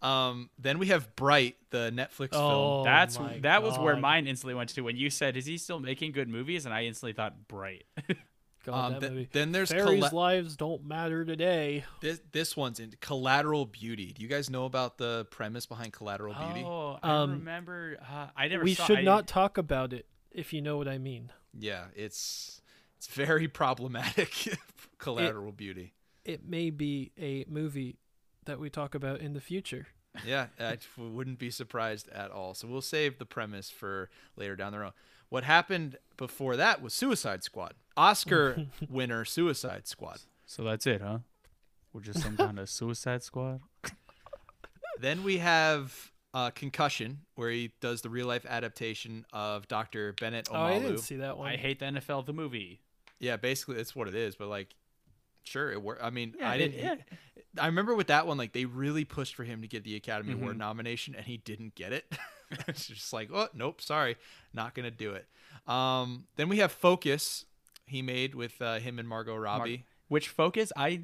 Um, 0.00 0.50
then 0.58 0.78
we 0.80 0.88
have 0.88 1.14
Bright, 1.14 1.56
the 1.70 1.92
Netflix 1.94 2.30
Oh, 2.32 2.48
film. 2.82 2.84
That's 2.84 3.18
my 3.20 3.38
that 3.40 3.62
was 3.62 3.78
where 3.78 3.96
mine 3.96 4.26
instantly 4.26 4.54
went 4.54 4.70
to 4.70 4.80
when 4.80 4.96
you 4.96 5.10
said, 5.10 5.36
"Is 5.36 5.46
he 5.46 5.58
still 5.58 5.78
making 5.78 6.10
good 6.12 6.28
movies?" 6.28 6.64
And 6.66 6.74
I 6.74 6.84
instantly 6.84 7.12
thought, 7.12 7.46
"Bright." 7.46 7.84
God, 8.64 8.74
Um, 8.74 8.92
that 8.94 9.00
th- 9.00 9.12
movie. 9.12 9.28
then 9.32 9.52
there's 9.52 9.70
Fairies' 9.70 10.00
colla- 10.08 10.14
lives 10.14 10.56
don't 10.56 10.84
matter 10.84 11.24
today. 11.24 11.84
this 12.00 12.20
this 12.32 12.56
one's 12.56 12.80
in 12.80 12.94
Collateral 13.00 13.66
Beauty. 13.66 14.12
Do 14.12 14.22
you 14.22 14.28
guys 14.28 14.50
know 14.50 14.64
about 14.64 14.98
the 14.98 15.26
premise 15.30 15.66
behind 15.66 15.92
Collateral 15.92 16.34
Beauty? 16.34 16.64
Oh, 16.66 16.98
I 17.02 17.10
Um, 17.22 17.30
remember. 17.32 17.96
Uh, 18.00 18.26
I 18.36 18.48
never. 18.48 18.64
We 18.64 18.74
saw, 18.74 18.86
should 18.86 18.98
I- 19.00 19.02
not 19.02 19.28
talk 19.28 19.56
about 19.58 19.92
it 19.92 20.06
if 20.32 20.52
you 20.52 20.62
know 20.62 20.76
what 20.78 20.88
I 20.88 20.98
mean. 20.98 21.30
Yeah, 21.56 21.84
it's 21.94 22.61
it's 23.04 23.12
very 23.14 23.48
problematic. 23.48 24.56
Collateral 24.98 25.50
Beauty. 25.50 25.92
It 26.24 26.48
may 26.48 26.70
be 26.70 27.10
a 27.20 27.44
movie 27.48 27.96
that 28.44 28.60
we 28.60 28.70
talk 28.70 28.94
about 28.94 29.20
in 29.20 29.32
the 29.32 29.40
future. 29.40 29.88
Yeah, 30.24 30.46
I 30.60 30.78
w- 30.96 31.12
wouldn't 31.12 31.40
be 31.40 31.50
surprised 31.50 32.08
at 32.10 32.30
all. 32.30 32.54
So 32.54 32.68
we'll 32.68 32.80
save 32.80 33.18
the 33.18 33.26
premise 33.26 33.70
for 33.70 34.08
later 34.36 34.54
down 34.54 34.70
the 34.72 34.78
road. 34.78 34.92
What 35.30 35.42
happened 35.42 35.96
before 36.16 36.54
that 36.56 36.80
was 36.80 36.94
Suicide 36.94 37.42
Squad. 37.42 37.74
Oscar 37.96 38.66
winner 38.88 39.24
Suicide 39.24 39.88
Squad. 39.88 40.20
So 40.46 40.62
that's 40.62 40.86
it, 40.86 41.00
huh? 41.00 41.18
We're 41.92 42.02
just 42.02 42.20
some 42.22 42.36
kind 42.36 42.60
of 42.60 42.70
Suicide 42.70 43.24
Squad. 43.24 43.62
Then 45.00 45.24
we 45.24 45.38
have 45.38 46.12
uh, 46.34 46.50
Concussion, 46.50 47.22
where 47.34 47.50
he 47.50 47.72
does 47.80 48.02
the 48.02 48.10
real 48.10 48.26
life 48.28 48.46
adaptation 48.48 49.26
of 49.32 49.66
Dr. 49.66 50.12
Bennett 50.20 50.46
Omalu. 50.46 50.54
Oh, 50.54 50.62
I 50.62 50.78
didn't 50.78 50.98
see 50.98 51.16
that 51.16 51.36
one. 51.36 51.48
I 51.48 51.56
hate 51.56 51.80
the 51.80 51.86
NFL, 51.86 52.26
the 52.26 52.32
movie. 52.32 52.80
Yeah, 53.22 53.36
basically 53.38 53.76
that's 53.76 53.96
what 53.96 54.08
it 54.08 54.14
is. 54.14 54.34
But 54.34 54.48
like, 54.48 54.74
sure, 55.44 55.70
it 55.72 55.80
worked. 55.82 56.02
I 56.02 56.10
mean, 56.10 56.34
Yeah, 56.38 56.50
I 56.50 56.58
didn't. 56.58 56.78
yeah. 56.78 56.94
I 57.58 57.66
remember 57.66 57.94
with 57.94 58.08
that 58.08 58.26
one, 58.26 58.36
like 58.36 58.52
they 58.52 58.64
really 58.66 59.04
pushed 59.04 59.34
for 59.34 59.44
him 59.44 59.62
to 59.62 59.68
get 59.68 59.84
the 59.84 59.96
Academy 59.96 60.32
Award 60.34 60.56
Mhm. 60.56 60.58
nomination, 60.58 61.14
and 61.14 61.24
he 61.24 61.36
didn't 61.38 61.74
get 61.74 61.92
it. 61.92 62.04
it's 62.68 62.86
just 62.86 63.12
like, 63.12 63.30
oh, 63.32 63.48
nope, 63.54 63.80
sorry, 63.80 64.16
not 64.52 64.74
gonna 64.74 64.90
do 64.90 65.12
it. 65.12 65.26
Um, 65.70 66.26
then 66.36 66.48
we 66.50 66.58
have 66.58 66.72
Focus. 66.72 67.44
He 67.86 68.02
made 68.02 68.34
with 68.34 68.60
uh, 68.60 68.78
him 68.78 68.98
and 68.98 69.08
Margot 69.08 69.36
Robbie. 69.36 69.84
Which 70.08 70.28
Focus, 70.28 70.72
I 70.76 71.02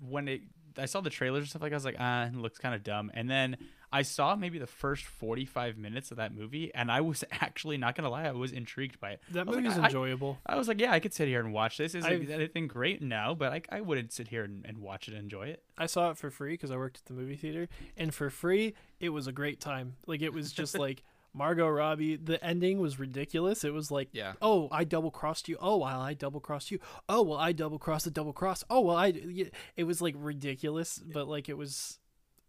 when 0.00 0.28
it 0.28 0.42
I 0.78 0.84
saw 0.86 1.00
the 1.00 1.10
trailers 1.10 1.40
and 1.40 1.48
stuff 1.48 1.62
like, 1.62 1.72
I 1.72 1.76
was 1.76 1.84
like, 1.84 1.96
ah, 1.98 2.26
it 2.26 2.34
looks 2.34 2.58
kind 2.58 2.74
of 2.74 2.82
dumb. 2.84 3.10
And 3.14 3.28
then 3.30 3.56
I 3.96 4.02
saw 4.02 4.36
maybe 4.36 4.58
the 4.58 4.66
first 4.66 5.04
forty 5.04 5.44
five 5.44 5.78
minutes 5.78 6.10
of 6.10 6.18
that 6.18 6.34
movie, 6.34 6.70
and 6.74 6.90
I 6.92 7.00
was 7.00 7.24
actually 7.32 7.76
not 7.78 7.94
gonna 7.96 8.10
lie, 8.10 8.24
I 8.24 8.32
was 8.32 8.52
intrigued 8.52 9.00
by 9.00 9.12
it. 9.12 9.20
that 9.32 9.40
I 9.40 9.42
was 9.44 9.56
like, 9.56 9.64
movie's 9.64 9.78
I- 9.78 9.84
enjoyable. 9.86 10.38
I 10.46 10.56
was 10.56 10.68
like, 10.68 10.80
yeah, 10.80 10.92
I 10.92 11.00
could 11.00 11.14
sit 11.14 11.28
here 11.28 11.40
and 11.40 11.52
watch 11.52 11.78
this. 11.78 11.94
Isn't 11.94 12.10
I've- 12.10 12.32
anything 12.32 12.66
great? 12.68 13.00
No, 13.02 13.34
but 13.38 13.52
I, 13.52 13.62
I 13.70 13.80
wouldn't 13.80 14.12
sit 14.12 14.28
here 14.28 14.44
and, 14.44 14.64
and 14.66 14.78
watch 14.78 15.08
it 15.08 15.14
and 15.14 15.22
enjoy 15.22 15.46
it. 15.48 15.62
I 15.78 15.86
saw 15.86 16.10
it 16.10 16.18
for 16.18 16.30
free 16.30 16.52
because 16.54 16.70
I 16.70 16.76
worked 16.76 16.98
at 16.98 17.04
the 17.06 17.14
movie 17.14 17.36
theater, 17.36 17.68
and 17.96 18.14
for 18.14 18.30
free, 18.30 18.74
it 19.00 19.08
was 19.10 19.26
a 19.26 19.32
great 19.32 19.60
time. 19.60 19.96
Like 20.06 20.22
it 20.22 20.32
was 20.32 20.52
just 20.52 20.78
like 20.86 21.02
Margot 21.34 21.68
Robbie. 21.68 22.16
The 22.16 22.42
ending 22.42 22.78
was 22.80 22.98
ridiculous. 22.98 23.62
It 23.64 23.72
was 23.74 23.90
like, 23.90 24.08
Yeah. 24.12 24.32
oh, 24.40 24.68
I 24.72 24.84
double 24.84 25.10
crossed 25.10 25.48
you. 25.48 25.58
Oh, 25.60 25.76
well, 25.78 26.00
I 26.00 26.14
double 26.14 26.40
crossed 26.40 26.70
you. 26.70 26.78
Oh, 27.10 27.20
well, 27.22 27.38
I 27.38 27.52
double 27.52 27.78
crossed 27.78 28.04
the 28.06 28.10
double 28.10 28.32
cross. 28.32 28.64
Oh, 28.70 28.80
well, 28.80 28.96
I. 28.96 29.08
yeah, 29.08 29.46
It 29.76 29.84
was 29.84 30.00
like 30.00 30.14
ridiculous, 30.18 30.98
but 30.98 31.28
like 31.28 31.48
it 31.48 31.58
was. 31.58 31.98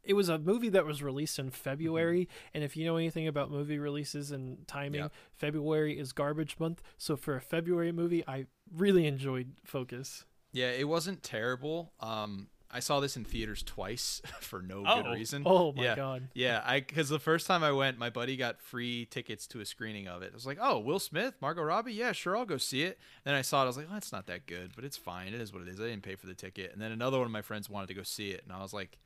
It 0.07 0.13
was 0.13 0.29
a 0.29 0.39
movie 0.39 0.69
that 0.69 0.85
was 0.85 1.03
released 1.03 1.37
in 1.39 1.49
February, 1.51 2.27
and 2.53 2.63
if 2.63 2.75
you 2.77 2.85
know 2.85 2.95
anything 2.97 3.27
about 3.27 3.51
movie 3.51 3.77
releases 3.79 4.31
and 4.31 4.67
timing. 4.67 5.09
February 5.33 5.99
is 5.99 6.13
garbage 6.13 6.55
month. 6.59 6.81
So 6.97 7.15
for 7.15 7.35
a 7.35 7.41
February 7.41 7.91
movie, 7.91 8.23
I 8.27 8.45
really 8.75 9.05
enjoyed 9.05 9.53
Focus. 9.63 10.25
Yeah, 10.51 10.71
it 10.71 10.87
wasn't 10.87 11.21
terrible. 11.23 11.93
Um, 11.99 12.47
I 12.69 12.79
saw 12.81 12.99
this 12.99 13.15
in 13.15 13.23
theaters 13.23 13.63
twice 13.63 14.21
for 14.41 14.61
no 14.61 14.83
Oh. 14.85 15.03
good 15.03 15.11
reason. 15.13 15.43
Oh 15.45 15.71
my 15.73 15.83
yeah. 15.83 15.95
god. 15.95 16.29
Yeah, 16.33 16.61
I 16.65 16.79
because 16.81 17.07
the 17.09 17.19
first 17.19 17.47
time 17.47 17.63
I 17.63 17.71
went, 17.71 17.97
my 17.97 18.09
buddy 18.09 18.35
got 18.35 18.61
free 18.61 19.05
tickets 19.05 19.47
to 19.47 19.59
a 19.61 19.65
screening 19.65 20.07
of 20.07 20.21
it. 20.21 20.31
I 20.33 20.35
was 20.35 20.45
like, 20.45 20.57
"Oh, 20.59 20.79
Will 20.79 20.99
Smith, 20.99 21.35
Margot 21.41 21.61
Robbie, 21.63 21.93
yeah, 21.93 22.11
sure, 22.11 22.35
I'll 22.35 22.45
go 22.45 22.57
see 22.57 22.83
it." 22.83 22.97
Then 23.23 23.35
I 23.35 23.41
saw 23.41 23.61
it, 23.61 23.65
I 23.65 23.67
was 23.67 23.77
like, 23.77 23.87
"Oh, 23.91 23.95
it's 23.97 24.11
not 24.11 24.27
that 24.27 24.47
good, 24.47 24.71
but 24.75 24.83
it's 24.83 24.97
fine. 24.97 25.33
It 25.33 25.41
is 25.41 25.53
what 25.53 25.61
it 25.61 25.67
is. 25.69 25.79
I 25.79 25.83
didn't 25.85 26.03
pay 26.03 26.15
for 26.15 26.27
the 26.27 26.33
ticket." 26.33 26.73
And 26.73 26.81
then 26.81 26.91
another 26.91 27.17
one 27.19 27.25
of 27.27 27.31
my 27.31 27.41
friends 27.41 27.69
wanted 27.69 27.87
to 27.87 27.93
go 27.93 28.03
see 28.03 28.31
it, 28.31 28.41
and 28.43 28.51
I 28.51 28.61
was 28.61 28.73
like, 28.73 28.97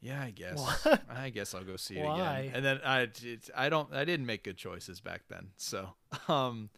"Yeah, 0.00 0.22
I 0.22 0.30
guess, 0.30 0.58
What? 0.58 1.02
I 1.08 1.30
guess 1.30 1.54
I'll 1.54 1.64
go 1.64 1.76
see 1.76 1.98
it 2.00 2.04
Why? 2.04 2.40
again." 2.40 2.52
And 2.54 2.64
then 2.64 2.80
I, 2.84 3.00
it's, 3.02 3.50
I 3.54 3.68
don't, 3.68 3.92
I 3.92 4.04
didn't 4.04 4.26
make 4.26 4.44
good 4.44 4.56
choices 4.56 5.00
back 5.00 5.22
then. 5.28 5.48
So, 5.56 5.94
um, 6.28 6.70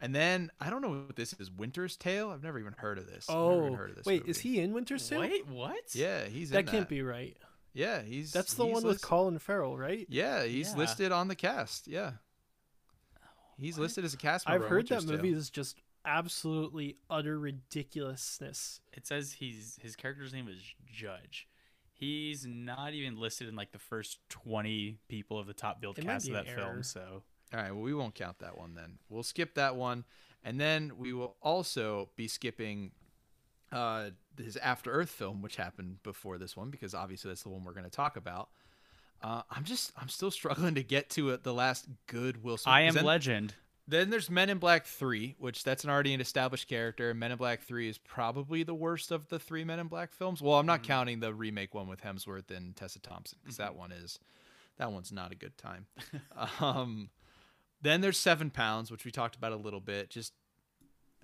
and 0.00 0.14
then 0.14 0.50
I 0.60 0.70
don't 0.70 0.82
know 0.82 0.90
what 0.90 1.16
this 1.16 1.34
is. 1.34 1.50
Winter's 1.50 1.96
Tale. 1.96 2.30
I've 2.30 2.42
never 2.42 2.58
even 2.58 2.74
heard 2.74 2.98
of 2.98 3.06
this. 3.06 3.28
I've 3.28 3.48
never 3.48 3.60
even 3.62 3.72
Oh 3.72 3.76
heard 3.78 3.90
of 3.90 3.96
this 3.96 4.06
wait, 4.06 4.26
is 4.26 4.40
he 4.40 4.60
in 4.60 4.72
Winter's 4.72 5.08
Tale? 5.08 5.20
Wait, 5.20 5.46
what? 5.46 5.94
Yeah, 5.94 6.24
he's 6.24 6.50
that 6.50 6.60
in 6.60 6.66
can't 6.66 6.88
be 6.88 7.02
right. 7.02 7.36
Yeah, 7.72 8.02
he's 8.02 8.32
That's 8.32 8.54
the 8.54 8.64
he's 8.64 8.74
one 8.74 8.84
with 8.84 9.00
Colin 9.02 9.38
Farrell, 9.38 9.76
right? 9.78 10.06
Yeah, 10.08 10.44
he's 10.44 10.72
Yeah. 10.72 10.78
listed 10.78 11.12
on 11.12 11.28
the 11.28 11.36
cast. 11.36 11.86
Yeah, 11.86 12.12
he's 13.58 13.78
listed 13.78 14.04
as 14.04 14.14
a 14.14 14.16
cast 14.16 14.48
member. 14.48 14.64
I've 14.64 14.70
on 14.70 14.70
heard 14.70 14.88
that 14.88 15.02
Winter's 15.02 15.06
Tale. 15.06 15.16
movie 15.16 15.32
is 15.32 15.50
just 15.50 15.76
absolutely 16.04 16.96
utter 17.08 17.38
ridiculousness. 17.38 18.80
It 18.92 19.06
says 19.06 19.32
he's 19.34 19.78
his 19.82 19.96
character's 19.96 20.32
name 20.32 20.48
is 20.48 20.58
Judge. 20.86 21.48
He's 22.00 22.46
not 22.46 22.94
even 22.94 23.20
listed 23.20 23.46
in 23.46 23.56
like 23.56 23.72
the 23.72 23.78
first 23.78 24.18
twenty 24.30 24.96
people 25.08 25.38
of 25.38 25.46
the 25.46 25.52
top 25.52 25.82
billed 25.82 25.98
It 25.98 26.06
cast 26.06 26.28
of 26.28 26.34
an 26.34 26.46
that 26.46 26.54
film. 26.54 26.82
So 26.82 27.22
All 27.52 27.60
right, 27.60 27.72
well, 27.72 27.82
we 27.82 27.92
won't 27.92 28.14
count 28.14 28.38
that 28.38 28.56
one 28.56 28.74
then. 28.74 28.98
We'll 29.08 29.22
skip 29.22 29.54
that 29.56 29.76
one, 29.76 30.04
and 30.42 30.58
then 30.58 30.92
we 30.96 31.12
will 31.12 31.36
also 31.42 32.08
be 32.16 32.26
skipping 32.26 32.92
uh, 33.70 34.10
his 34.38 34.56
After 34.56 34.90
Earth 34.90 35.10
film, 35.10 35.42
which 35.42 35.56
happened 35.56 36.02
before 36.02 36.38
this 36.38 36.56
one, 36.56 36.70
because 36.70 36.94
obviously 36.94 37.30
that's 37.30 37.42
the 37.42 37.50
one 37.50 37.64
we're 37.64 37.74
going 37.74 37.84
to 37.84 37.90
talk 37.90 38.16
about. 38.16 38.48
Uh, 39.22 39.42
I'm 39.50 39.64
just, 39.64 39.92
I'm 40.00 40.08
still 40.08 40.30
struggling 40.30 40.76
to 40.76 40.82
get 40.82 41.10
to 41.10 41.30
it, 41.30 41.42
the 41.42 41.52
last 41.52 41.86
good 42.06 42.42
Will 42.42 42.56
Smith. 42.56 42.72
I 42.72 42.82
am 42.82 42.94
then, 42.94 43.04
Legend. 43.04 43.54
Then 43.90 44.10
there's 44.10 44.30
Men 44.30 44.50
in 44.50 44.58
Black 44.58 44.86
Three, 44.86 45.34
which 45.38 45.64
that's 45.64 45.82
an 45.84 45.90
already 45.90 46.14
an 46.14 46.20
established 46.20 46.68
character. 46.68 47.12
Men 47.12 47.32
in 47.32 47.38
Black 47.38 47.62
Three 47.62 47.88
is 47.88 47.98
probably 47.98 48.62
the 48.62 48.74
worst 48.74 49.10
of 49.10 49.28
the 49.28 49.38
three 49.38 49.64
Men 49.64 49.80
in 49.80 49.88
Black 49.88 50.12
films. 50.12 50.40
Well, 50.40 50.54
I'm 50.58 50.66
not 50.66 50.82
counting 50.84 51.18
the 51.20 51.34
remake 51.34 51.74
one 51.74 51.88
with 51.88 52.00
Hemsworth 52.02 52.50
and 52.50 52.76
Tessa 52.76 53.00
Thompson 53.00 53.38
because 53.42 53.56
that 53.56 53.74
one 53.74 53.90
is 53.90 54.20
that 54.78 54.92
one's 54.92 55.10
not 55.10 55.32
a 55.32 55.34
good 55.34 55.58
time. 55.58 55.86
um, 56.60 57.10
then 57.82 58.00
there's 58.00 58.16
Seven 58.16 58.50
Pounds, 58.50 58.90
which 58.90 59.04
we 59.04 59.10
talked 59.10 59.34
about 59.34 59.52
a 59.52 59.56
little 59.56 59.80
bit. 59.80 60.08
Just 60.08 60.34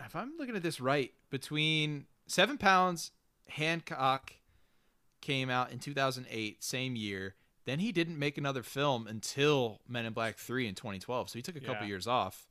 if 0.05 0.17
I'm 0.17 0.33
looking 0.37 0.57
at 0.57 0.63
this 0.63 0.81
right, 0.81 1.13
between 1.31 2.07
Seven 2.27 2.59
Pounds, 2.59 3.13
Hancock 3.49 4.33
came 5.21 5.49
out 5.51 5.71
in 5.71 5.79
2008, 5.79 6.63
same 6.65 6.97
year. 6.97 7.35
Then 7.65 7.79
he 7.79 7.93
didn't 7.93 8.19
make 8.19 8.39
another 8.39 8.63
film 8.63 9.07
until 9.07 9.81
Men 9.89 10.05
in 10.05 10.13
Black 10.13 10.37
3 10.37 10.67
in 10.69 10.75
2012. 10.75 11.31
So 11.31 11.39
he 11.39 11.43
took 11.43 11.57
a 11.57 11.61
couple 11.61 11.83
Yeah. 11.83 11.89
years 11.89 12.07
off. 12.07 12.49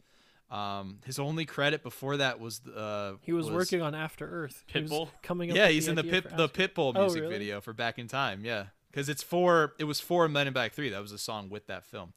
Um, 0.51 0.99
his 1.05 1.17
only 1.17 1.45
credit 1.45 1.81
before 1.81 2.17
that 2.17 2.39
was 2.39 2.61
uh, 2.67 3.13
He 3.21 3.33
was, 3.33 3.49
working 3.49 3.81
on 3.81 3.95
After 3.95 4.27
Earth. 4.27 4.63
He 4.67 4.79
Pitbull? 4.81 5.09
coming 5.23 5.49
up. 5.51 5.57
Yeah, 5.57 5.65
with 5.65 5.73
he's 5.73 5.87
in 5.87 5.95
the 5.95 6.01
idea 6.01 6.21
Pit 6.21 6.37
the 6.37 6.43
After- 6.45 6.67
Pitbull 6.67 6.93
Oh, 6.95 7.01
music 7.01 7.21
really? 7.23 7.33
video 7.33 7.61
for 7.61 7.73
Back 7.73 7.97
in 7.97 8.07
Time. 8.07 8.45
Yeah, 8.45 8.65
because 8.91 9.09
it's 9.09 9.23
for 9.23 9.73
it 9.79 9.85
was 9.85 9.99
for 9.99 10.27
Men 10.29 10.47
in 10.47 10.53
Black 10.53 10.73
3. 10.73 10.89
That 10.89 11.01
was 11.01 11.11
a 11.11 11.17
song 11.17 11.49
with 11.49 11.65
that 11.67 11.83
film. 11.83 12.13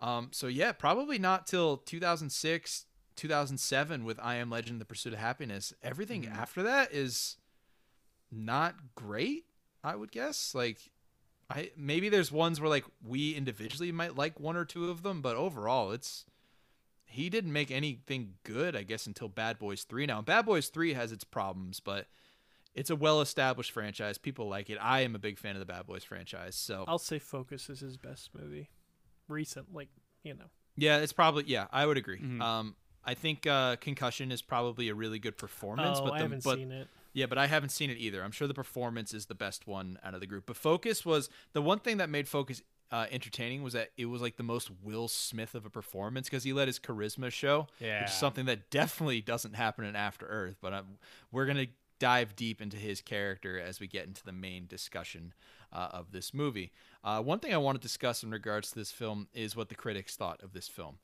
Um, 0.00 0.28
so 0.32 0.48
yeah, 0.48 0.72
probably 0.72 1.18
not 1.18 1.46
till 1.46 1.78
2006, 1.78 2.86
2007 3.16 4.04
with 4.04 4.18
I 4.20 4.34
Am 4.36 4.50
Legend: 4.50 4.80
The 4.80 4.84
Pursuit 4.84 5.14
of 5.14 5.18
Happiness. 5.18 5.72
Everything 5.82 6.22
Mm-hmm. 6.24 6.32
after 6.40 6.62
that 6.64 6.92
is 6.92 7.36
not 8.30 8.74
great. 8.94 9.44
I 9.84 9.96
would 9.96 10.12
guess. 10.12 10.54
Like, 10.54 10.78
I 11.50 11.70
maybe 11.76 12.08
there's 12.08 12.30
ones 12.30 12.60
where 12.60 12.70
like 12.70 12.84
we 13.04 13.34
individually 13.34 13.92
might 13.92 14.16
like 14.16 14.38
one 14.38 14.56
or 14.56 14.64
two 14.64 14.90
of 14.90 15.02
them, 15.02 15.22
but 15.22 15.36
overall, 15.36 15.90
it's 15.92 16.24
he 17.12 17.30
didn't 17.30 17.52
make 17.52 17.70
anything 17.70 18.34
good. 18.44 18.74
I 18.76 18.82
guess 18.82 19.06
until 19.06 19.28
Bad 19.28 19.58
Boys 19.58 19.84
Three. 19.84 20.06
Now, 20.06 20.20
Bad 20.22 20.46
Boys 20.46 20.68
Three 20.68 20.94
has 20.94 21.12
its 21.12 21.24
problems, 21.24 21.80
but 21.80 22.06
it's 22.74 22.90
a 22.90 22.96
well-established 22.96 23.70
franchise. 23.70 24.18
People 24.18 24.48
like 24.48 24.70
it. 24.70 24.78
I 24.80 25.00
am 25.00 25.14
a 25.14 25.18
big 25.18 25.38
fan 25.38 25.54
of 25.54 25.60
the 25.60 25.66
Bad 25.66 25.86
Boys 25.86 26.04
franchise. 26.04 26.54
So 26.56 26.84
I'll 26.88 26.98
say 26.98 27.18
Focus 27.18 27.68
is 27.70 27.80
his 27.80 27.96
best 27.96 28.30
movie. 28.38 28.70
Recent, 29.28 29.72
like 29.74 29.88
you 30.22 30.34
know. 30.34 30.46
yeah, 30.76 30.98
it's 30.98 31.12
probably 31.12 31.44
yeah. 31.46 31.66
I 31.70 31.86
would 31.86 31.96
agree. 31.96 32.18
Mhm. 32.18 32.40
Um, 32.40 32.76
I 33.04 33.14
think 33.14 33.46
uh, 33.46 33.76
Concussion 33.76 34.30
is 34.30 34.42
probably 34.42 34.88
a 34.88 34.94
really 34.94 35.18
good 35.18 35.36
performance, 35.36 35.98
oh, 36.00 36.04
but 36.04 36.12
I 36.14 36.18
haven't 36.20 36.44
but 36.44 36.56
seen 36.56 36.70
it. 36.70 36.88
Yeah, 37.14 37.26
but 37.26 37.36
I 37.36 37.46
haven't 37.46 37.70
seen 37.70 37.90
it 37.90 37.98
either. 37.98 38.22
I'm 38.22 38.30
sure 38.30 38.48
the 38.48 38.54
performance 38.54 39.12
is 39.12 39.26
the 39.26 39.34
best 39.34 39.66
one 39.66 39.98
out 40.02 40.14
of 40.14 40.20
the 40.20 40.26
group. 40.26 40.44
But 40.46 40.56
Focus 40.56 41.04
was 41.04 41.28
the 41.52 41.60
one 41.60 41.78
thing 41.78 41.98
that 41.98 42.08
made 42.08 42.26
Focus 42.26 42.62
uh, 42.92 43.06
entertaining 43.10 43.62
was 43.62 43.72
that 43.72 43.90
it 43.96 44.06
was 44.06 44.20
like 44.22 44.36
the 44.36 44.42
most 44.42 44.70
Will 44.82 45.08
Smith 45.08 45.54
of 45.56 45.64
a 45.66 45.70
performance 45.70 46.28
because 46.28 46.44
he 46.44 46.52
let 46.52 46.68
his 46.68 46.78
charisma 46.78 47.30
show, 47.32 47.66
Yeah. 47.80 48.02
which 48.02 48.10
is 48.10 48.16
something 48.16 48.44
that 48.46 48.70
definitely 48.70 49.20
doesn't 49.22 49.54
happen 49.54 49.84
in 49.84 49.96
After 49.96 50.26
Earth. 50.26 50.56
But 50.60 50.74
um, 50.74 50.98
we're 51.32 51.46
gonna 51.46 51.66
dive 51.98 52.36
deep 52.36 52.60
into 52.60 52.76
his 52.76 53.00
character 53.00 53.58
as 53.58 53.80
we 53.80 53.86
get 53.86 54.06
into 54.06 54.24
the 54.24 54.32
main 54.32 54.66
discussion 54.66 55.32
uh, 55.72 55.88
of 55.92 56.12
this 56.12 56.34
movie. 56.34 56.70
Uh, 57.02 57.20
one 57.22 57.38
thing 57.38 57.54
I 57.54 57.58
want 57.58 57.80
to 57.80 57.82
discuss 57.82 58.22
in 58.22 58.30
regards 58.30 58.70
to 58.70 58.74
this 58.74 58.90
film 58.92 59.28
is 59.32 59.56
what 59.56 59.68
the 59.70 59.74
critics 59.74 60.14
thought 60.16 60.42
of 60.42 60.52
this 60.52 60.68
film. 60.68 60.98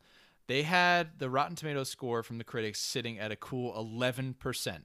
They 0.46 0.62
had 0.62 1.18
the 1.18 1.30
Rotten 1.30 1.56
Tomatoes 1.56 1.88
score 1.88 2.22
from 2.22 2.38
the 2.38 2.44
critics 2.44 2.80
sitting 2.80 3.18
at 3.18 3.30
a 3.32 3.36
cool 3.36 3.72
11% 3.74 4.80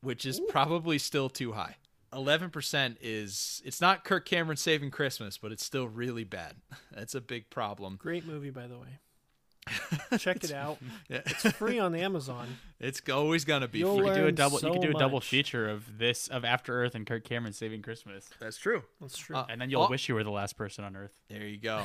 which 0.00 0.24
is 0.26 0.40
probably 0.48 0.98
still 0.98 1.28
too 1.28 1.52
high. 1.52 1.76
11% 2.12 2.96
is 3.00 3.62
it's 3.64 3.80
not 3.80 4.04
Kirk 4.04 4.24
Cameron 4.26 4.56
saving 4.56 4.90
Christmas, 4.90 5.38
but 5.38 5.52
it's 5.52 5.64
still 5.64 5.88
really 5.88 6.24
bad. 6.24 6.54
That's 6.92 7.14
a 7.14 7.20
big 7.20 7.50
problem. 7.50 7.96
Great 7.96 8.26
movie, 8.26 8.50
by 8.50 8.66
the 8.66 8.78
way. 8.78 8.98
Check 10.18 10.44
it 10.44 10.52
out. 10.52 10.78
Yeah. 11.10 11.20
It's 11.26 11.50
free 11.52 11.78
on 11.78 11.94
Amazon. 11.94 12.46
It's 12.80 13.02
always 13.12 13.44
going 13.44 13.60
to 13.62 13.68
be 13.68 13.80
You'll 13.80 13.98
free. 13.98 14.06
You 14.06 14.12
could 14.12 14.14
do 14.16 14.22
a 14.22 14.24
learn 14.26 14.34
double. 14.34 14.60
you 14.60 14.72
could 14.72 14.82
do 14.82 14.90
a 14.96 14.98
double 14.98 15.16
much. 15.18 15.28
feature 15.28 15.68
of 15.68 15.98
this 15.98 16.28
of 16.28 16.44
After 16.44 16.82
Earth 16.82 16.94
and 16.94 17.06
Kirk 17.06 17.24
Cameron 17.24 17.52
Saving 17.52 17.82
Christmas, 17.82 18.28
That's 18.40 18.56
true. 18.58 18.82
That's 19.00 19.16
true. 19.18 19.36
Uh, 19.36 19.46
and 19.50 19.60
then 19.60 19.68
you'll 19.70 19.82
Oh. 19.82 19.88
wish 19.90 20.08
you 20.08 20.14
were 20.14 20.24
the 20.24 20.30
last 20.30 20.56
person 20.56 20.84
on 20.84 20.96
Earth. 20.96 21.18
There 21.28 21.46
you 21.46 21.58
go. 21.58 21.84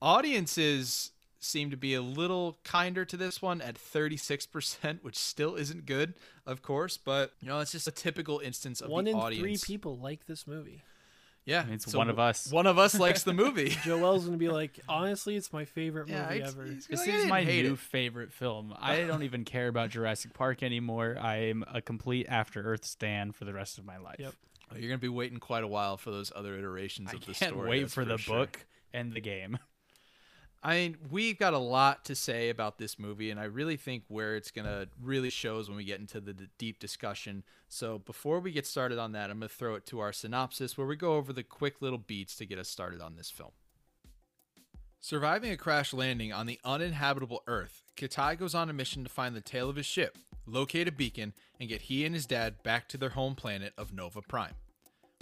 Audiences 0.00 1.12
seem 1.44 1.70
to 1.70 1.76
be 1.76 1.94
a 1.94 2.02
little 2.02 2.58
kinder 2.64 3.04
to 3.04 3.16
this 3.16 3.42
one 3.42 3.60
at 3.60 3.74
36%, 3.76 5.02
which 5.02 5.16
still 5.16 5.54
isn't 5.56 5.86
good, 5.86 6.14
of 6.46 6.62
course, 6.62 6.96
but 6.96 7.32
you 7.40 7.48
know, 7.48 7.58
it's 7.60 7.72
just 7.72 7.86
a 7.88 7.92
typical 7.92 8.38
instance 8.38 8.80
of 8.80 8.88
the 8.88 8.92
One 8.92 9.04
the 9.04 9.10
in 9.12 9.16
audience. 9.16 9.62
three 9.62 9.74
people 9.74 9.96
like 9.98 10.26
this 10.26 10.46
movie. 10.46 10.82
Yeah, 11.44 11.62
I 11.62 11.64
mean, 11.64 11.74
it's 11.74 11.90
so 11.90 11.98
one 11.98 12.08
of 12.08 12.20
us. 12.20 12.52
One 12.52 12.68
of 12.68 12.78
us 12.78 12.96
likes 12.96 13.24
the 13.24 13.32
movie. 13.32 13.70
Joel's 13.84 14.24
gonna 14.24 14.36
be 14.36 14.48
like, 14.48 14.78
honestly, 14.88 15.34
it's 15.34 15.52
my 15.52 15.64
favorite 15.64 16.06
yeah, 16.08 16.22
movie 16.22 16.34
it's- 16.36 16.52
ever. 16.52 16.64
he's 16.66 16.86
This 16.86 17.00
like, 17.00 17.08
is 17.16 17.26
my 17.26 17.42
new 17.42 17.72
it." 17.72 17.78
favorite 17.80 18.32
film. 18.32 18.72
I 18.80 19.00
don't 19.02 19.24
even 19.24 19.44
care 19.44 19.66
about 19.66 19.90
Jurassic 19.90 20.34
Park 20.34 20.62
anymore. 20.62 21.16
I 21.20 21.36
am 21.48 21.64
a 21.72 21.82
complete 21.82 22.26
After 22.28 22.62
Earth 22.62 22.84
stan 22.84 23.32
for 23.32 23.44
the 23.44 23.52
rest 23.52 23.78
of 23.78 23.84
my 23.84 23.96
life. 23.98 24.20
Yep. 24.20 24.34
Oh, 24.70 24.76
You're 24.76 24.88
gonna 24.88 24.98
be 24.98 25.08
waiting 25.08 25.38
quite 25.38 25.64
a 25.64 25.68
while 25.68 25.96
for 25.96 26.12
those 26.12 26.30
other 26.36 26.56
iterations 26.56 27.10
I 27.12 27.16
of 27.16 27.26
the 27.26 27.34
can't 27.34 27.52
story. 27.54 27.68
wait 27.68 27.80
that's 27.82 27.94
for 27.94 28.04
the 28.04 28.18
sure. 28.18 28.36
book 28.36 28.64
and 28.94 29.12
the 29.12 29.20
game. 29.20 29.58
I 30.64 30.74
mean, 30.76 30.96
we've 31.10 31.38
got 31.38 31.54
a 31.54 31.58
lot 31.58 32.04
to 32.04 32.14
say 32.14 32.48
about 32.48 32.78
this 32.78 32.96
movie, 32.96 33.32
and 33.32 33.40
I 33.40 33.44
really 33.44 33.76
think 33.76 34.04
where 34.06 34.36
it's 34.36 34.52
gonna 34.52 34.86
really 35.02 35.30
shows 35.30 35.68
when 35.68 35.76
we 35.76 35.84
get 35.84 35.98
into 35.98 36.20
the, 36.20 36.32
the 36.32 36.48
deep 36.56 36.78
discussion. 36.78 37.42
So 37.68 37.98
before 37.98 38.38
we 38.38 38.52
get 38.52 38.64
started 38.64 38.98
on 38.98 39.10
that, 39.12 39.28
I'm 39.28 39.40
gonna 39.40 39.48
throw 39.48 39.74
it 39.74 39.86
to 39.86 39.98
our 39.98 40.12
synopsis, 40.12 40.78
where 40.78 40.86
we 40.86 40.94
go 40.94 41.14
over 41.14 41.32
the 41.32 41.42
quick 41.42 41.82
little 41.82 41.98
beats 41.98 42.36
to 42.36 42.46
get 42.46 42.60
us 42.60 42.68
started 42.68 43.00
on 43.00 43.16
this 43.16 43.28
film. 43.28 43.50
Surviving 45.00 45.50
a 45.50 45.56
crash 45.56 45.92
landing 45.92 46.32
on 46.32 46.46
the 46.46 46.60
uninhabitable 46.64 47.42
Earth, 47.48 47.82
Kitai 47.96 48.38
goes 48.38 48.54
on 48.54 48.70
a 48.70 48.72
mission 48.72 49.02
to 49.02 49.10
find 49.10 49.34
the 49.34 49.40
tail 49.40 49.68
of 49.68 49.74
his 49.74 49.86
ship, 49.86 50.16
locate 50.46 50.86
a 50.86 50.92
beacon, 50.92 51.32
and 51.58 51.68
get 51.68 51.82
he 51.82 52.04
and 52.06 52.14
his 52.14 52.24
dad 52.24 52.62
back 52.62 52.88
to 52.88 52.96
their 52.96 53.10
home 53.10 53.34
planet 53.34 53.72
of 53.76 53.92
Nova 53.92 54.22
Prime. 54.22 54.54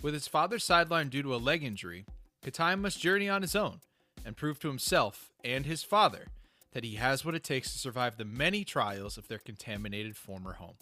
With 0.03 0.13
his 0.13 0.29
father 0.29 0.59
sidelined 0.59 1.09
due 1.09 1.23
to 1.23 1.35
a 1.35 1.37
leg 1.37 1.65
injury, 1.65 2.05
Kitai 2.45 2.79
must 2.79 3.01
journey 3.01 3.31
on 3.31 3.41
his 3.41 3.57
own 3.57 3.81
and 4.25 4.37
prove 4.37 4.59
to 4.61 4.69
himself 4.69 5.31
and 5.45 5.67
his 5.67 5.83
father 5.83 6.27
that 6.73 6.85
he 6.85 6.97
has 6.97 7.25
what 7.25 7.35
it 7.35 7.43
takes 7.43 7.73
to 7.73 7.79
survive 7.79 8.17
the 8.17 8.25
many 8.25 8.65
trials 8.65 9.19
of 9.19 9.29
their 9.29 9.39
contaminated 9.39 10.17
former 10.17 10.55
home. 10.55 10.77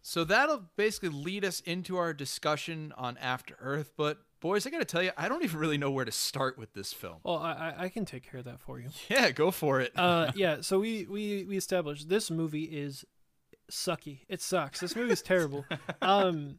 So 0.00 0.24
that'll 0.24 0.64
basically 0.76 1.10
lead 1.10 1.44
us 1.44 1.60
into 1.60 1.96
our 1.96 2.14
discussion 2.14 2.92
on 2.96 3.18
After 3.18 3.56
Earth. 3.60 3.90
But 3.96 4.18
boys, 4.40 4.66
I 4.66 4.70
gotta 4.70 4.84
tell 4.84 5.02
you, 5.02 5.10
I 5.16 5.28
don't 5.28 5.44
even 5.44 5.58
really 5.58 5.76
know 5.76 5.90
where 5.90 6.04
to 6.04 6.12
start 6.12 6.56
with 6.56 6.72
this 6.72 6.92
film. 6.92 7.16
Well, 7.24 7.36
I, 7.36 7.74
I 7.76 7.88
can 7.88 8.04
take 8.04 8.22
care 8.22 8.38
of 8.38 8.46
that 8.46 8.60
for 8.60 8.78
you. 8.78 8.88
Yeah, 9.10 9.30
go 9.32 9.50
for 9.50 9.80
it. 9.80 9.92
Uh, 9.96 10.32
yeah. 10.36 10.58
So 10.60 10.78
we 10.78 11.04
we 11.06 11.44
we 11.44 11.56
established 11.56 12.08
this 12.08 12.30
movie 12.30 12.64
is 12.64 13.04
sucky. 13.70 14.20
It 14.28 14.40
sucks. 14.40 14.80
This 14.80 14.96
movie 14.96 15.12
is 15.12 15.22
terrible. 15.22 15.64
Um, 16.00 16.58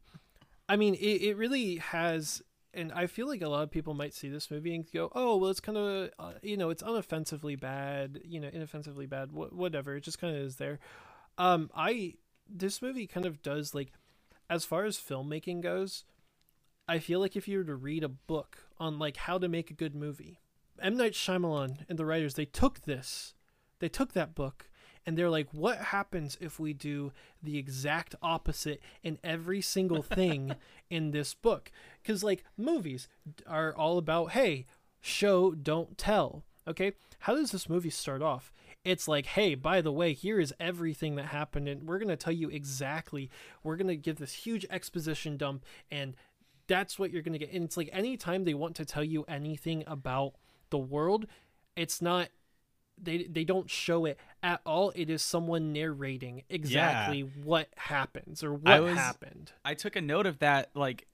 I 0.67 0.75
mean, 0.75 0.93
it, 0.93 1.21
it 1.23 1.38
really 1.38 1.77
has 1.77 2.43
and 2.74 2.91
I 2.91 3.07
feel 3.07 3.28
like 3.28 3.41
a 3.41 3.49
lot 3.49 3.63
of 3.63 3.72
people 3.72 3.93
might 3.93 4.13
see 4.13 4.30
this 4.30 4.51
movie 4.51 4.76
and 4.76 4.86
go, 4.91 5.11
"Oh, 5.15 5.38
well, 5.38 5.49
it's 5.49 5.59
kind 5.59 5.78
of 5.78 6.09
uh, 6.20 6.34
you 6.41 6.57
know, 6.57 6.70
it's 6.70 6.84
unoffensively 6.84 7.59
bad, 7.59 8.20
you 8.24 8.39
know, 8.39 8.49
inoffensively 8.51 9.05
bad, 9.05 9.30
wh- 9.30 9.53
whatever. 9.53 9.95
It 9.95 10.01
just 10.01 10.20
kind 10.20 10.36
of 10.36 10.41
is 10.41 10.57
there." 10.57 10.80
Um, 11.38 11.70
I 11.76 12.15
this 12.47 12.82
movie 12.82 13.07
kind 13.07 13.26
of 13.26 13.41
does 13.41 13.74
like, 13.74 13.91
as 14.49 14.65
far 14.65 14.86
as 14.86 14.97
filmmaking 14.97 15.61
goes, 15.61 16.05
I 16.88 16.99
feel 16.99 17.20
like 17.20 17.36
if 17.36 17.47
you 17.47 17.59
were 17.59 17.63
to 17.65 17.76
read 17.76 18.03
a 18.03 18.09
book 18.09 18.65
on 18.80 18.99
like 18.99 19.17
how 19.17 19.38
to 19.38 19.47
make 19.47 19.70
a 19.72 19.76
good 19.76 19.95
movie, 19.95 20.39
M 20.82 20.97
Night 20.97 21.13
Shyamalan 21.13 21.86
and 21.88 21.97
the 21.97 22.05
writers 22.05 22.36
they 22.36 22.45
took 22.45 22.82
this, 22.82 23.34
they 23.80 23.89
took 23.89 24.13
that 24.13 24.36
book 24.36 24.68
and 25.05 25.17
they're 25.17 25.29
like, 25.29 25.47
what 25.51 25.77
happens 25.77 26.37
if 26.39 26.59
we 26.59 26.73
do 26.73 27.11
the 27.41 27.57
exact 27.57 28.15
opposite 28.21 28.81
in 29.03 29.17
every 29.23 29.61
single 29.61 30.01
thing 30.01 30.55
in 30.89 31.11
this 31.11 31.33
book? 31.33 31.71
Because, 32.01 32.23
like, 32.23 32.43
movies 32.57 33.07
are 33.47 33.75
all 33.75 33.97
about, 33.97 34.31
hey, 34.31 34.65
show, 35.01 35.51
don't 35.51 35.97
tell. 35.97 36.43
Okay. 36.67 36.93
How 37.19 37.35
does 37.35 37.51
this 37.51 37.69
movie 37.69 37.89
start 37.89 38.21
off? 38.21 38.53
It's 38.85 39.07
like, 39.07 39.25
hey, 39.25 39.55
by 39.55 39.81
the 39.81 39.91
way, 39.91 40.13
here 40.13 40.39
is 40.39 40.53
everything 40.59 41.15
that 41.15 41.27
happened, 41.27 41.67
and 41.67 41.83
we're 41.83 41.99
going 41.99 42.07
to 42.09 42.15
tell 42.15 42.33
you 42.33 42.49
exactly. 42.49 43.29
We're 43.63 43.75
going 43.75 43.87
to 43.87 43.97
give 43.97 44.17
this 44.17 44.33
huge 44.33 44.65
exposition 44.69 45.35
dump, 45.35 45.65
and 45.91 46.15
that's 46.67 46.97
what 46.97 47.11
you're 47.11 47.21
going 47.21 47.33
to 47.33 47.39
get. 47.39 47.51
And 47.51 47.65
it's 47.65 47.75
like, 47.75 47.89
anytime 47.91 48.45
they 48.45 48.53
want 48.53 48.75
to 48.77 48.85
tell 48.85 49.03
you 49.03 49.25
anything 49.27 49.83
about 49.85 50.33
the 50.69 50.77
world, 50.77 51.25
it's 51.75 52.01
not 52.01 52.29
they 53.01 53.23
they 53.23 53.43
don't 53.43 53.69
show 53.69 54.05
it 54.05 54.19
at 54.43 54.61
all. 54.65 54.91
It 54.95 55.09
is 55.09 55.21
someone 55.21 55.73
narrating 55.73 56.43
exactly 56.49 57.21
what 57.21 57.69
happens 57.77 58.43
or 58.43 58.53
what 58.53 58.81
was- 58.83 58.97
happened. 58.97 59.51
I 59.65 59.73
took 59.73 59.95
a 59.95 60.01
note 60.01 60.25
of 60.25 60.39
that. 60.39 60.69
Like, 60.75 61.07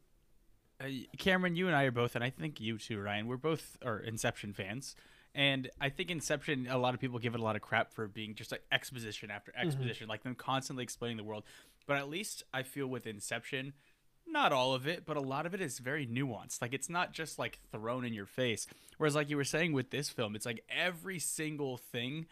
uh, 0.80 0.86
Cameron, 1.18 1.56
you 1.56 1.68
and 1.68 1.76
I 1.76 1.84
are 1.84 1.92
both, 1.92 2.16
and 2.16 2.24
I 2.24 2.30
think 2.30 2.60
you 2.60 2.78
too, 2.78 3.00
Ryan. 3.00 3.28
We're 3.28 3.38
both 3.38 3.78
are 3.86 4.00
Inception 4.00 4.54
fans, 4.54 4.96
and 5.34 5.70
I 5.80 5.90
think 5.90 6.10
Inception. 6.12 6.68
A 6.70 6.78
lot 6.78 6.94
of 6.94 7.00
people 7.00 7.20
give 7.20 7.34
it 7.34 7.40
a 7.40 7.44
lot 7.44 7.56
of 7.56 7.62
crap 7.62 7.94
for 7.94 8.08
being 8.08 8.36
just 8.36 8.52
like 8.52 8.64
exposition 8.72 9.32
after 9.32 9.54
exposition, 9.56 10.08
like 10.08 10.24
them 10.24 10.36
constantly 10.36 10.84
explaining 10.84 11.18
the 11.18 11.24
world. 11.24 11.44
But 11.88 11.98
at 11.98 12.10
least 12.10 12.44
I 12.54 12.64
feel 12.64 12.88
with 12.88 13.06
Inception, 13.08 13.74
not 14.28 14.52
all 14.52 14.74
of 14.74 14.88
it, 14.88 15.06
but 15.06 15.18
a 15.18 15.22
lot 15.22 15.46
of 15.46 15.54
it 15.54 15.62
is 15.62 15.80
very 15.80 16.06
nuanced. 16.06 16.62
Like 16.62 16.74
it's 16.74 16.90
not 16.90 17.14
just 17.14 17.40
like 17.40 17.60
thrown 17.72 18.06
in 18.06 18.14
your 18.14 18.26
face. 18.26 18.68
Whereas, 18.98 19.16
like 19.16 19.30
you 19.30 19.38
were 19.38 19.44
saying 19.44 19.74
with 19.74 19.90
this 19.92 20.10
film, 20.10 20.36
it's 20.36 20.46
like 20.46 20.64
every 20.70 21.20
single 21.20 21.78
thing 21.78 22.26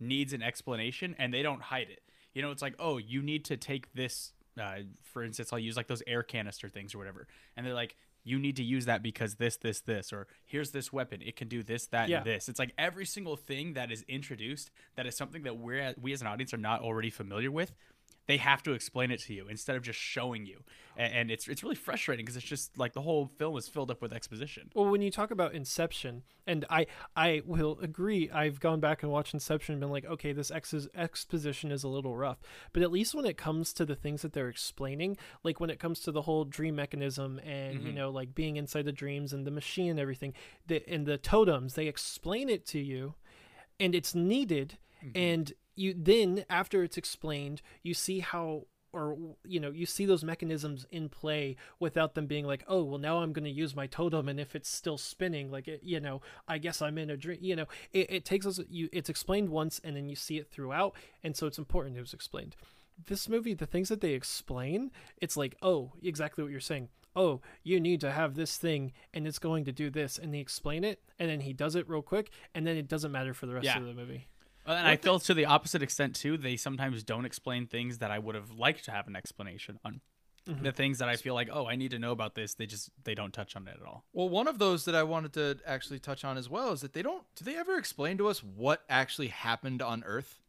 needs 0.00 0.32
an 0.32 0.42
explanation, 0.42 1.14
and 1.18 1.32
they 1.32 1.42
don't 1.42 1.62
hide 1.62 1.88
it. 1.90 2.02
You 2.34 2.42
know, 2.42 2.50
it's 2.50 2.62
like, 2.62 2.74
oh, 2.78 2.98
you 2.98 3.22
need 3.22 3.44
to 3.46 3.56
take 3.56 3.92
this. 3.94 4.32
Uh, 4.60 4.78
for 5.02 5.22
instance, 5.22 5.52
I'll 5.52 5.58
use 5.58 5.76
like 5.76 5.86
those 5.86 6.02
air 6.06 6.22
canister 6.22 6.68
things 6.68 6.94
or 6.94 6.98
whatever, 6.98 7.26
and 7.56 7.64
they're 7.64 7.74
like, 7.74 7.96
you 8.24 8.38
need 8.38 8.56
to 8.56 8.64
use 8.64 8.84
that 8.86 9.02
because 9.02 9.36
this, 9.36 9.56
this, 9.56 9.80
this, 9.80 10.12
or 10.12 10.26
here's 10.44 10.70
this 10.72 10.92
weapon. 10.92 11.22
It 11.24 11.36
can 11.36 11.48
do 11.48 11.62
this, 11.62 11.86
that, 11.86 12.08
Yeah. 12.08 12.18
and 12.18 12.26
this. 12.26 12.48
It's 12.48 12.58
like 12.58 12.74
every 12.76 13.06
single 13.06 13.36
thing 13.36 13.72
that 13.74 13.90
is 13.90 14.04
introduced 14.08 14.70
that 14.96 15.06
is 15.06 15.16
something 15.16 15.44
that 15.44 15.56
we're 15.56 15.94
we 16.00 16.12
as 16.12 16.20
an 16.20 16.26
audience 16.26 16.52
are 16.52 16.58
not 16.58 16.80
already 16.82 17.10
familiar 17.10 17.50
with. 17.50 17.72
They 18.28 18.36
have 18.36 18.62
to 18.64 18.72
explain 18.72 19.10
it 19.10 19.20
to 19.22 19.34
you 19.34 19.48
instead 19.48 19.74
of 19.74 19.82
just 19.82 19.98
showing 19.98 20.46
you, 20.46 20.62
and, 20.96 21.12
and 21.12 21.30
it's 21.30 21.48
it's 21.48 21.62
really 21.64 21.74
frustrating 21.74 22.24
because 22.24 22.36
it's 22.36 22.46
just 22.46 22.78
like 22.78 22.92
the 22.92 23.00
whole 23.02 23.26
film 23.38 23.56
is 23.56 23.66
filled 23.66 23.90
up 23.90 24.00
with 24.02 24.12
exposition. 24.12 24.70
Well, 24.74 24.90
when 24.90 25.00
you 25.02 25.10
talk 25.10 25.30
about 25.30 25.54
Inception, 25.54 26.22
and 26.46 26.64
I 26.68 26.86
I 27.16 27.40
will 27.46 27.78
agree, 27.80 28.30
I've 28.30 28.60
gone 28.60 28.80
back 28.80 29.02
and 29.02 29.10
watched 29.10 29.32
Inception 29.34 29.72
and 29.72 29.80
been 29.80 29.90
like, 29.90 30.04
okay, 30.04 30.32
this 30.32 30.50
ex- 30.50 30.88
exposition 30.94 31.72
is 31.72 31.82
a 31.84 31.88
little 31.88 32.14
rough, 32.16 32.38
but 32.74 32.82
at 32.82 32.92
least 32.92 33.14
when 33.14 33.24
it 33.24 33.38
comes 33.38 33.72
to 33.72 33.84
the 33.86 33.96
things 33.96 34.20
that 34.22 34.34
they're 34.34 34.50
explaining, 34.50 35.16
like 35.42 35.58
when 35.58 35.70
it 35.70 35.78
comes 35.80 36.00
to 36.00 36.12
the 36.12 36.22
whole 36.22 36.44
dream 36.44 36.76
mechanism 36.76 37.38
and 37.42 37.82
you 37.82 37.92
Mhm. 37.92 37.94
know 37.94 38.10
like 38.10 38.34
being 38.34 38.56
inside 38.56 38.84
the 38.84 38.92
dreams 38.92 39.32
and 39.32 39.46
the 39.46 39.50
machine 39.50 39.90
and 39.90 39.98
everything, 39.98 40.34
the 40.66 40.86
and 40.86 41.06
the 41.06 41.16
totems, 41.16 41.74
they 41.74 41.86
explain 41.86 42.50
it 42.50 42.66
to 42.66 42.78
you, 42.78 43.14
and 43.80 43.94
it's 43.94 44.14
needed, 44.14 44.76
and 45.14 45.52
you 45.78 45.94
then 45.96 46.44
after 46.50 46.82
it's 46.82 46.96
explained, 46.98 47.62
you 47.82 47.94
see 47.94 48.20
how 48.20 48.66
or 48.90 49.18
you 49.44 49.60
know 49.60 49.70
you 49.70 49.84
see 49.84 50.06
those 50.06 50.24
mechanisms 50.24 50.86
in 50.90 51.10
play 51.10 51.56
without 51.78 52.14
them 52.14 52.26
being 52.26 52.46
like 52.46 52.64
oh 52.68 52.82
well 52.82 52.96
now 52.96 53.18
i'm 53.18 53.34
going 53.34 53.44
to 53.44 53.50
use 53.50 53.76
my 53.76 53.86
totem 53.86 54.30
and 54.30 54.40
if 54.40 54.56
it's 54.56 54.66
still 54.70 54.96
spinning 54.96 55.50
like 55.50 55.68
it 55.68 55.80
you 55.84 56.00
know 56.00 56.22
i 56.48 56.56
guess 56.56 56.80
i'm 56.80 56.96
in 56.96 57.10
a 57.10 57.16
dream 57.16 57.36
you 57.42 57.54
know 57.54 57.66
it, 57.92 58.10
it 58.10 58.24
takes 58.24 58.46
us 58.46 58.58
you 58.70 58.88
it's 58.90 59.10
explained 59.10 59.50
once 59.50 59.78
and 59.84 59.94
then 59.94 60.08
you 60.08 60.16
see 60.16 60.38
it 60.38 60.48
throughout 60.50 60.94
and 61.22 61.36
so 61.36 61.46
it's 61.46 61.58
important 61.58 61.98
it 61.98 62.00
was 62.00 62.14
explained. 62.14 62.56
This 63.08 63.28
movie 63.28 63.52
the 63.52 63.66
things 63.66 63.90
that 63.90 64.00
they 64.00 64.14
explain 64.14 64.90
it's 65.20 65.36
like 65.36 65.54
oh 65.60 65.92
exactly 66.02 66.42
what 66.42 66.50
you're 66.50 66.58
saying. 66.58 66.88
Oh 67.14 67.42
you 67.62 67.78
need 67.80 68.00
to 68.00 68.10
have 68.10 68.36
this 68.36 68.56
thing 68.56 68.92
and 69.12 69.26
it's 69.26 69.38
going 69.38 69.66
to 69.66 69.72
do 69.72 69.90
this 69.90 70.16
and 70.16 70.32
they 70.32 70.38
explain 70.40 70.82
it 70.82 71.02
and 71.18 71.28
then 71.28 71.40
he 71.40 71.52
does 71.52 71.74
it 71.76 71.86
real 71.90 72.00
quick 72.00 72.30
and 72.54 72.66
then 72.66 72.78
it 72.78 72.88
doesn't 72.88 73.12
matter 73.12 73.34
for 73.34 73.44
the 73.44 73.52
rest 73.52 73.66
Yeah. 73.66 73.78
of 73.80 73.84
the 73.84 73.92
movie 73.92 74.28
And 74.68 74.86
I 74.86 74.96
feel 74.96 75.18
to 75.20 75.34
the 75.34 75.46
opposite 75.46 75.82
extent 75.82 76.14
too. 76.14 76.36
They 76.36 76.56
sometimes 76.56 77.02
don't 77.02 77.24
explain 77.24 77.66
things 77.66 77.98
that 77.98 78.10
I 78.10 78.18
would 78.18 78.34
have 78.34 78.50
liked 78.50 78.84
to 78.84 78.90
have 78.90 79.06
an 79.08 79.16
explanation 79.16 79.78
on. 79.84 80.00
Mhm. 80.46 80.62
The 80.62 80.72
things 80.72 80.98
that 80.98 81.08
I 81.10 81.16
feel 81.16 81.34
like, 81.34 81.48
oh, 81.52 81.66
I 81.66 81.76
need 81.76 81.90
to 81.90 81.98
know 81.98 82.10
about 82.12 82.34
this. 82.34 82.54
They 82.54 82.66
just 82.66 82.90
they 83.04 83.14
don't 83.14 83.32
touch 83.32 83.54
on 83.56 83.66
it 83.68 83.76
at 83.80 83.86
all. 83.86 84.04
Well, 84.12 84.28
one 84.30 84.48
of 84.48 84.58
those 84.58 84.84
that 84.86 84.94
I 84.94 85.02
wanted 85.02 85.32
to 85.34 85.58
actually 85.66 85.98
touch 85.98 86.24
on 86.24 86.38
as 86.38 86.48
well 86.48 86.72
is 86.72 86.80
that 86.80 86.92
they 86.94 87.02
don't. 87.02 87.22
Do 87.34 87.44
they 87.44 87.56
ever 87.56 87.76
explain 87.76 88.16
to 88.18 88.28
us 88.28 88.42
what 88.42 88.82
actually 88.88 89.28
happened 89.28 89.82
on 89.82 90.04
Earth? 90.04 90.40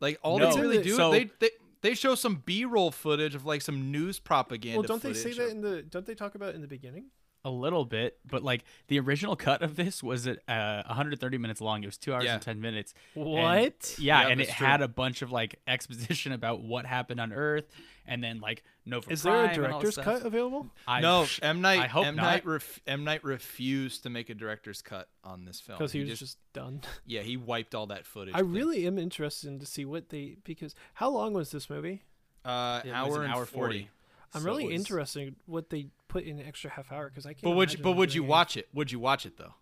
Like 0.00 0.18
all 0.22 0.38
No. 0.38 0.52
they 0.54 0.60
really 0.60 0.82
do, 0.82 0.96
So- 0.96 1.10
they, 1.10 1.30
they 1.38 1.50
they 1.80 1.94
show 1.94 2.14
some 2.14 2.36
B-roll 2.36 2.90
footage 2.90 3.34
of 3.34 3.44
like 3.46 3.60
some 3.62 3.90
news 3.92 4.18
propaganda. 4.18 4.78
well 4.80 4.86
don't 4.88 5.02
they 5.02 5.12
say 5.14 5.32
footage 5.32 5.36
that 5.38 5.50
in 5.50 5.60
the 5.60 5.82
don't 5.82 6.04
they 6.06 6.14
talk 6.14 6.34
about 6.34 6.50
it 6.50 6.54
in 6.54 6.60
the 6.62 6.66
beginning 6.68 7.10
A 7.46 7.50
little 7.50 7.84
bit, 7.84 8.18
but 8.26 8.42
like 8.42 8.64
the 8.88 8.98
original 8.98 9.36
cut 9.36 9.60
of 9.62 9.76
this 9.76 10.02
was 10.02 10.26
at 10.26 10.38
uh, 10.48 10.82
130 10.86 11.36
minutes 11.36 11.60
long. 11.60 11.82
It 11.82 11.86
was 11.86 11.98
two 11.98 12.14
hours 12.14 12.24
Yeah. 12.24 12.34
and 12.34 12.42
10 12.42 12.60
minutes. 12.60 12.94
And- 13.14 13.24
what 13.26 13.96
yeah, 13.98 14.22
Yeah, 14.22 14.28
and 14.28 14.40
it 14.40 14.48
true. 14.48 14.66
had 14.66 14.80
a 14.80 14.88
bunch 14.88 15.20
of 15.20 15.30
like 15.30 15.60
exposition 15.66 16.32
about 16.32 16.60
what 16.62 16.86
happened 16.86 17.20
on 17.20 17.32
Earth, 17.34 17.66
and 18.06 18.24
then 18.24 18.40
like 18.40 18.62
no. 18.86 19.02
is 19.10 19.22
there 19.22 19.34
a 19.44 19.48
Prime 19.48 19.64
and 19.64 19.72
all 19.74 19.80
this 19.80 19.94
director's 19.96 20.20
cut 20.22 20.26
available 20.26 20.70
I, 20.88 21.00
no, 21.02 21.26
M 21.42 21.60
Night. 21.60 21.80
I 21.80 21.86
hope 21.86 22.06
M 22.06 22.16
not. 22.16 22.22
Night. 22.22 22.46
Ref, 22.46 22.80
M 22.86 23.04
Night 23.04 23.22
refused 23.24 24.04
to 24.04 24.10
make 24.10 24.30
a 24.30 24.34
director's 24.34 24.80
cut 24.80 25.08
on 25.22 25.44
this 25.44 25.60
film 25.60 25.76
because 25.78 25.92
he 25.92 26.02
was 26.02 26.18
just 26.18 26.38
done 26.54 26.80
yeah 27.06 27.20
he 27.20 27.36
wiped 27.36 27.74
all 27.74 27.88
that 27.88 28.06
footage. 28.06 28.34
I 28.34 28.40
really 28.40 28.86
am 28.86 28.98
interested 28.98 29.48
in 29.48 29.58
to 29.60 29.66
see 29.66 29.84
what 29.84 30.08
they 30.08 30.36
because 30.44 30.74
how 30.94 31.10
long 31.10 31.34
was 31.34 31.50
this 31.50 31.68
movie? 31.68 32.04
uh, 32.44 32.80
It 32.84 32.88
was 32.88 32.94
hour 32.94 33.16
an 33.18 33.24
and 33.24 33.34
hour 33.34 33.44
40. 33.46 33.88
I'm 34.34 34.42
So 34.42 34.46
really 34.46 34.74
interested 34.74 35.36
what 35.46 35.70
they 35.70 35.88
put 36.08 36.24
in 36.24 36.38
an 36.38 36.46
extra 36.46 36.70
half 36.70 36.90
hour 36.92 37.08
because 37.08 37.26
I 37.26 37.30
can't. 37.34 37.42
But 37.42 37.50
would 37.52 37.72
you, 37.72 37.78
but 37.82 37.92
would 37.92 38.14
you 38.14 38.24
watch 38.24 38.56
it? 38.56 38.68
Would 38.74 38.92
you 38.92 38.98
watch 38.98 39.26
it 39.26 39.36
though? 39.36 39.54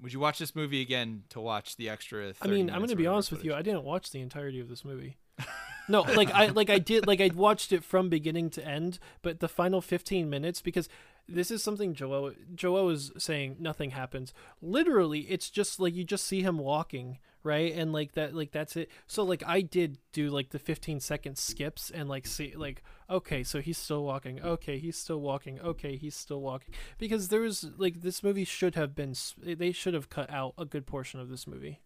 Would 0.00 0.12
you 0.12 0.18
watch 0.18 0.38
this 0.38 0.56
movie 0.56 0.80
again 0.80 1.22
to 1.28 1.40
watch 1.40 1.76
the 1.76 1.88
extra? 1.88 2.32
I 2.42 2.48
mean, 2.48 2.70
I'm 2.70 2.78
going 2.78 2.88
to 2.88 2.96
be 2.96 3.06
honest 3.06 3.30
with 3.30 3.44
you. 3.44 3.54
I 3.54 3.62
didn't 3.62 3.84
watch 3.84 4.10
the 4.10 4.20
entirety 4.20 4.58
of 4.58 4.68
this 4.68 4.84
movie. 4.84 5.16
no, 5.88 6.02
like 6.02 6.30
I 6.32 6.46
like 6.46 6.70
I 6.70 6.78
did 6.78 7.06
like 7.06 7.20
I 7.20 7.30
watched 7.34 7.72
it 7.72 7.84
from 7.84 8.08
beginning 8.08 8.50
to 8.50 8.66
end, 8.66 8.98
but 9.22 9.40
the 9.40 9.48
final 9.48 9.80
15 9.80 10.28
minutes 10.28 10.60
because 10.60 10.88
this 11.28 11.50
is 11.50 11.62
something 11.62 11.94
Joel 11.94 12.32
Joel 12.54 12.86
was 12.86 13.12
saying 13.18 13.56
nothing 13.60 13.90
happens. 13.90 14.34
Literally, 14.60 15.20
it's 15.20 15.50
just 15.50 15.78
like 15.78 15.94
you 15.94 16.04
just 16.04 16.26
see 16.26 16.42
him 16.42 16.58
walking, 16.58 17.18
right? 17.44 17.72
And 17.74 17.92
like 17.92 18.12
that 18.12 18.34
like 18.34 18.52
that's 18.52 18.76
it. 18.76 18.90
So 19.06 19.22
like 19.22 19.42
I 19.46 19.60
did 19.60 19.98
do 20.12 20.30
like 20.30 20.50
the 20.50 20.58
15 20.58 21.00
second 21.00 21.38
skips 21.38 21.90
and 21.90 22.08
like 22.08 22.26
see 22.26 22.54
like 22.56 22.82
okay, 23.10 23.42
so 23.42 23.60
he's 23.60 23.78
still 23.78 24.04
walking. 24.04 24.40
Okay, 24.40 24.78
he's 24.78 24.96
still 24.96 25.20
walking. 25.20 25.60
Okay, 25.60 25.96
he's 25.96 26.16
still 26.16 26.40
walking. 26.40 26.74
Because 26.98 27.28
there 27.28 27.40
was 27.40 27.66
like 27.76 28.00
this 28.00 28.22
movie 28.22 28.44
should 28.44 28.74
have 28.74 28.94
been 28.94 29.14
they 29.42 29.72
should 29.72 29.94
have 29.94 30.08
cut 30.08 30.30
out 30.30 30.54
a 30.58 30.64
good 30.64 30.86
portion 30.86 31.20
of 31.20 31.28
this 31.28 31.46
movie. 31.46 31.80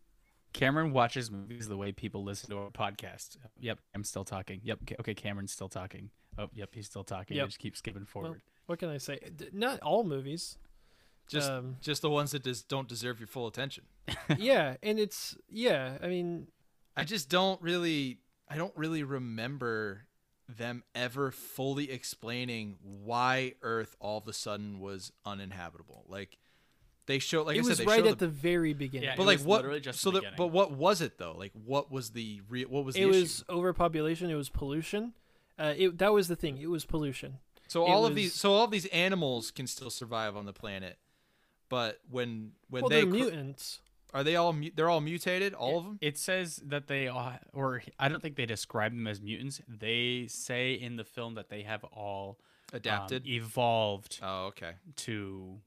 Cameron 0.52 0.92
watches 0.92 1.30
movies 1.30 1.68
the 1.68 1.76
way 1.76 1.92
people 1.92 2.24
listen 2.24 2.48
to 2.48 2.56
our 2.56 2.70
podcast. 2.70 3.36
Yep, 3.60 3.78
I'm 3.94 4.04
still 4.04 4.24
talking. 4.24 4.60
Yep, 4.64 4.78
okay, 4.84 4.96
okay, 5.00 5.14
Cameron's 5.14 5.52
still 5.52 5.68
talking. 5.68 6.08
Oh, 6.38 6.48
yep, 6.54 6.70
he's 6.72 6.86
still 6.86 7.04
talking. 7.04 7.36
Yep. 7.36 7.44
I 7.44 7.46
just 7.46 7.58
keep 7.58 7.76
skipping 7.76 8.06
forward. 8.06 8.40
what 8.64 8.78
can 8.78 8.88
I 8.88 8.96
say? 8.96 9.18
Not 9.52 9.80
all 9.80 10.02
movies. 10.02 10.56
Just 11.28 11.50
um, 11.50 11.76
just 11.80 12.02
the 12.02 12.10
ones 12.10 12.32
that 12.32 12.44
just 12.44 12.68
don't 12.68 12.88
deserve 12.88 13.20
your 13.20 13.26
full 13.26 13.46
attention. 13.46 13.84
yeah, 14.38 14.76
and 14.82 14.98
it's 14.98 15.36
yeah. 15.48 15.98
I 16.02 16.08
mean, 16.08 16.48
I 16.96 17.04
just 17.04 17.28
don't 17.28 17.60
really 17.60 18.18
I 18.48 18.56
don't 18.56 18.76
really 18.76 19.02
remember 19.02 20.06
them 20.48 20.84
ever 20.94 21.30
fully 21.30 21.90
explaining 21.90 22.76
why 22.82 23.54
Earth 23.62 23.96
all 23.98 24.18
of 24.18 24.28
a 24.28 24.32
sudden 24.32 24.78
was 24.78 25.12
uninhabitable. 25.24 26.04
Like 26.08 26.38
they 27.06 27.18
show 27.18 27.42
like 27.42 27.56
it 27.56 27.64
I 27.64 27.68
was 27.68 27.78
said, 27.78 27.86
they 27.86 27.90
right 27.90 28.06
at 28.06 28.18
the, 28.18 28.28
very 28.28 28.72
beginning. 28.72 29.08
Yeah, 29.08 29.14
but 29.16 29.24
it 29.24 29.26
like 29.26 29.38
was 29.38 29.46
what 29.46 29.56
literally 29.62 29.80
just 29.80 30.00
so 30.00 30.10
the 30.10 30.20
the, 30.20 30.26
but 30.36 30.48
what 30.48 30.72
was 30.72 31.00
it 31.00 31.18
though? 31.18 31.34
Like 31.36 31.52
what 31.52 31.90
was 31.90 32.10
the 32.10 32.40
real 32.48 32.68
what 32.68 32.84
was 32.84 32.94
the 32.94 33.02
it 33.02 33.08
issue? 33.08 33.20
was 33.20 33.44
overpopulation. 33.48 34.30
It 34.30 34.34
was 34.34 34.48
pollution. 34.48 35.14
Uh, 35.58 35.74
it 35.76 35.98
that 35.98 36.12
was 36.12 36.28
the 36.28 36.36
thing. 36.36 36.58
It 36.58 36.70
was 36.70 36.84
pollution. 36.84 37.38
So 37.68 37.84
it 37.84 37.90
all 37.90 38.04
of 38.06 38.12
was- 38.12 38.16
these 38.16 38.34
so 38.34 38.52
all 38.52 38.64
of 38.64 38.70
these 38.70 38.86
animals 38.86 39.50
can 39.50 39.66
still 39.66 39.90
survive 39.90 40.36
on 40.36 40.46
the 40.46 40.52
planet. 40.52 40.98
But 41.68 42.00
when 42.10 42.52
when 42.70 42.82
well, 42.82 42.88
they 42.88 43.02
they're 43.02 43.06
mutants. 43.06 43.80
are 44.14 44.22
they 44.22 44.36
all 44.36 44.54
they're 44.74 44.88
all 44.88 45.00
mutated 45.00 45.54
all 45.54 45.78
of 45.78 45.84
them? 45.84 45.98
It 46.00 46.18
says 46.18 46.60
that 46.66 46.86
they 46.86 47.08
are, 47.08 47.40
or 47.52 47.82
I 47.98 48.08
don't 48.08 48.22
think 48.22 48.36
they 48.36 48.46
describe 48.46 48.92
them 48.92 49.06
as 49.06 49.20
mutants. 49.20 49.60
They 49.68 50.26
say 50.28 50.74
in 50.74 50.96
the 50.96 51.04
film 51.04 51.34
that 51.34 51.48
they 51.48 51.62
have 51.62 51.84
all 51.84 52.38
um, 52.72 52.76
Adapted. 52.78 53.26
evolved 53.26 54.20
oh, 54.22 54.46
okay. 54.46 54.72
to 54.96 55.60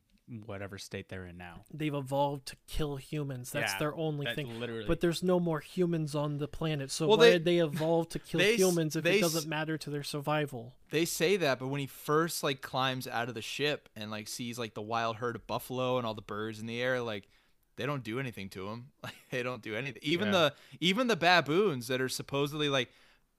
whatever 0.46 0.78
state 0.78 1.10
they're 1.10 1.26
in 1.26 1.38
now. 1.38 1.64
They've 1.74 1.94
evolved 1.94 2.46
to 2.48 2.56
kill 2.68 2.98
humans. 2.98 3.52
That's 3.52 3.74
Yeah, 3.74 3.80
their 3.80 3.96
only 3.96 4.26
that 4.26 4.36
thing. 4.36 4.60
literally- 4.60 4.86
But 4.86 5.02
there's 5.02 5.24
no 5.24 5.40
more 5.40 5.60
humans 5.60 6.14
on 6.16 6.38
the 6.38 6.48
planet. 6.48 6.92
So 6.92 7.08
Well, 7.08 7.18
why 7.18 7.26
they- 7.26 7.32
did 7.34 7.46
they 7.46 7.58
evolve 7.60 8.10
to 8.10 8.20
kill 8.20 8.40
they 8.40 8.56
humans 8.56 8.96
if 8.96 9.04
they 9.04 9.18
it 9.18 9.22
doesn't 9.22 9.48
matter 9.50 9.78
to 9.78 9.90
their 9.90 10.04
survival? 10.04 10.76
They 10.92 11.06
say 11.06 11.36
that, 11.38 11.60
but 11.60 11.68
when 11.68 11.80
he 11.82 11.88
first 11.88 12.44
like 12.44 12.62
climbs 12.62 13.08
out 13.08 13.28
of 13.30 13.36
the 13.36 13.42
ship 13.42 13.90
and 13.96 14.12
like 14.12 14.28
sees 14.28 14.60
like 14.60 14.74
the 14.76 14.82
wild 14.82 15.16
herd 15.18 15.36
of 15.36 15.48
buffalo 15.48 15.98
and 15.98 16.06
all 16.06 16.14
the 16.14 16.22
birds 16.22 16.60
in 16.60 16.66
the 16.68 16.82
air, 16.82 17.02
like 17.02 17.28
they 17.76 17.86
don't 17.86 18.04
do 18.04 18.20
anything 18.20 18.50
to 18.50 18.68
him. 18.68 18.92
Like 19.04 19.16
they 19.32 19.42
don't 19.44 19.62
do 19.62 19.76
anything. 19.76 20.02
Even 20.04 20.28
Yeah. 20.28 20.32
the 20.34 20.54
even 20.80 21.08
the 21.08 21.16
baboons 21.16 21.88
that 21.88 22.02
are 22.02 22.10
supposedly 22.10 22.70
like 22.70 22.90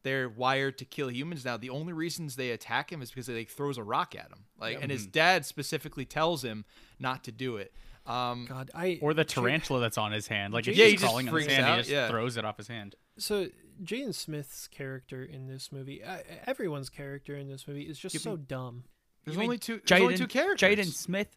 they're 0.02 0.28
wired 0.28 0.78
to 0.78 0.84
kill 0.84 1.10
humans 1.10 1.44
now. 1.44 1.56
The 1.56 1.70
only 1.70 1.92
reasons 1.92 2.36
they 2.36 2.50
attack 2.50 2.90
him 2.92 3.02
is 3.02 3.10
because 3.10 3.26
he 3.26 3.34
like 3.34 3.48
throws 3.48 3.78
a 3.78 3.82
rock 3.82 4.14
at 4.14 4.26
him. 4.30 4.44
Like, 4.58 4.78
and 4.80 4.90
his 4.90 5.06
dad 5.06 5.44
specifically 5.46 6.04
tells 6.04 6.42
him 6.44 6.64
not 6.98 7.24
to 7.24 7.32
do 7.32 7.56
it. 7.56 7.72
Um, 8.06 8.46
God, 8.48 8.70
I 8.74 8.98
Or 9.02 9.12
the 9.14 9.22
Ja- 9.22 9.24
tarantula 9.42 9.80
that's 9.80 9.98
on 9.98 10.12
his 10.12 10.26
hand. 10.26 10.52
Like 10.54 10.66
if 10.66 10.76
Yeah, 10.76 10.84
he's 10.84 10.92
he 10.92 10.96
just 10.96 11.04
crawling 11.04 11.28
on 11.28 11.34
his 11.34 11.44
freaks 11.44 11.54
hand, 11.54 11.66
out, 11.66 11.76
he 11.76 11.80
just 11.82 11.90
yeah. 11.90 12.08
throws 12.08 12.36
it 12.36 12.44
off 12.44 12.56
his 12.56 12.66
hand. 12.68 12.96
So 13.18 13.48
Jaden 13.82 14.14
Smith's 14.14 14.66
character 14.68 15.22
in 15.22 15.46
this 15.46 15.70
movie, 15.70 16.02
uh, 16.02 16.18
everyone's 16.46 16.88
character 16.88 17.36
in 17.36 17.48
this 17.48 17.68
movie 17.68 17.82
is 17.82 17.98
just 17.98 18.18
so 18.20 18.36
dumb. 18.36 18.84
there's 19.24 19.36
only 19.36 19.58
two. 19.58 19.80
There's 19.86 20.00
only 20.00 20.16
two 20.16 20.26
characters. 20.26 20.68
Jaden 20.78 20.86
Smith. 20.86 21.28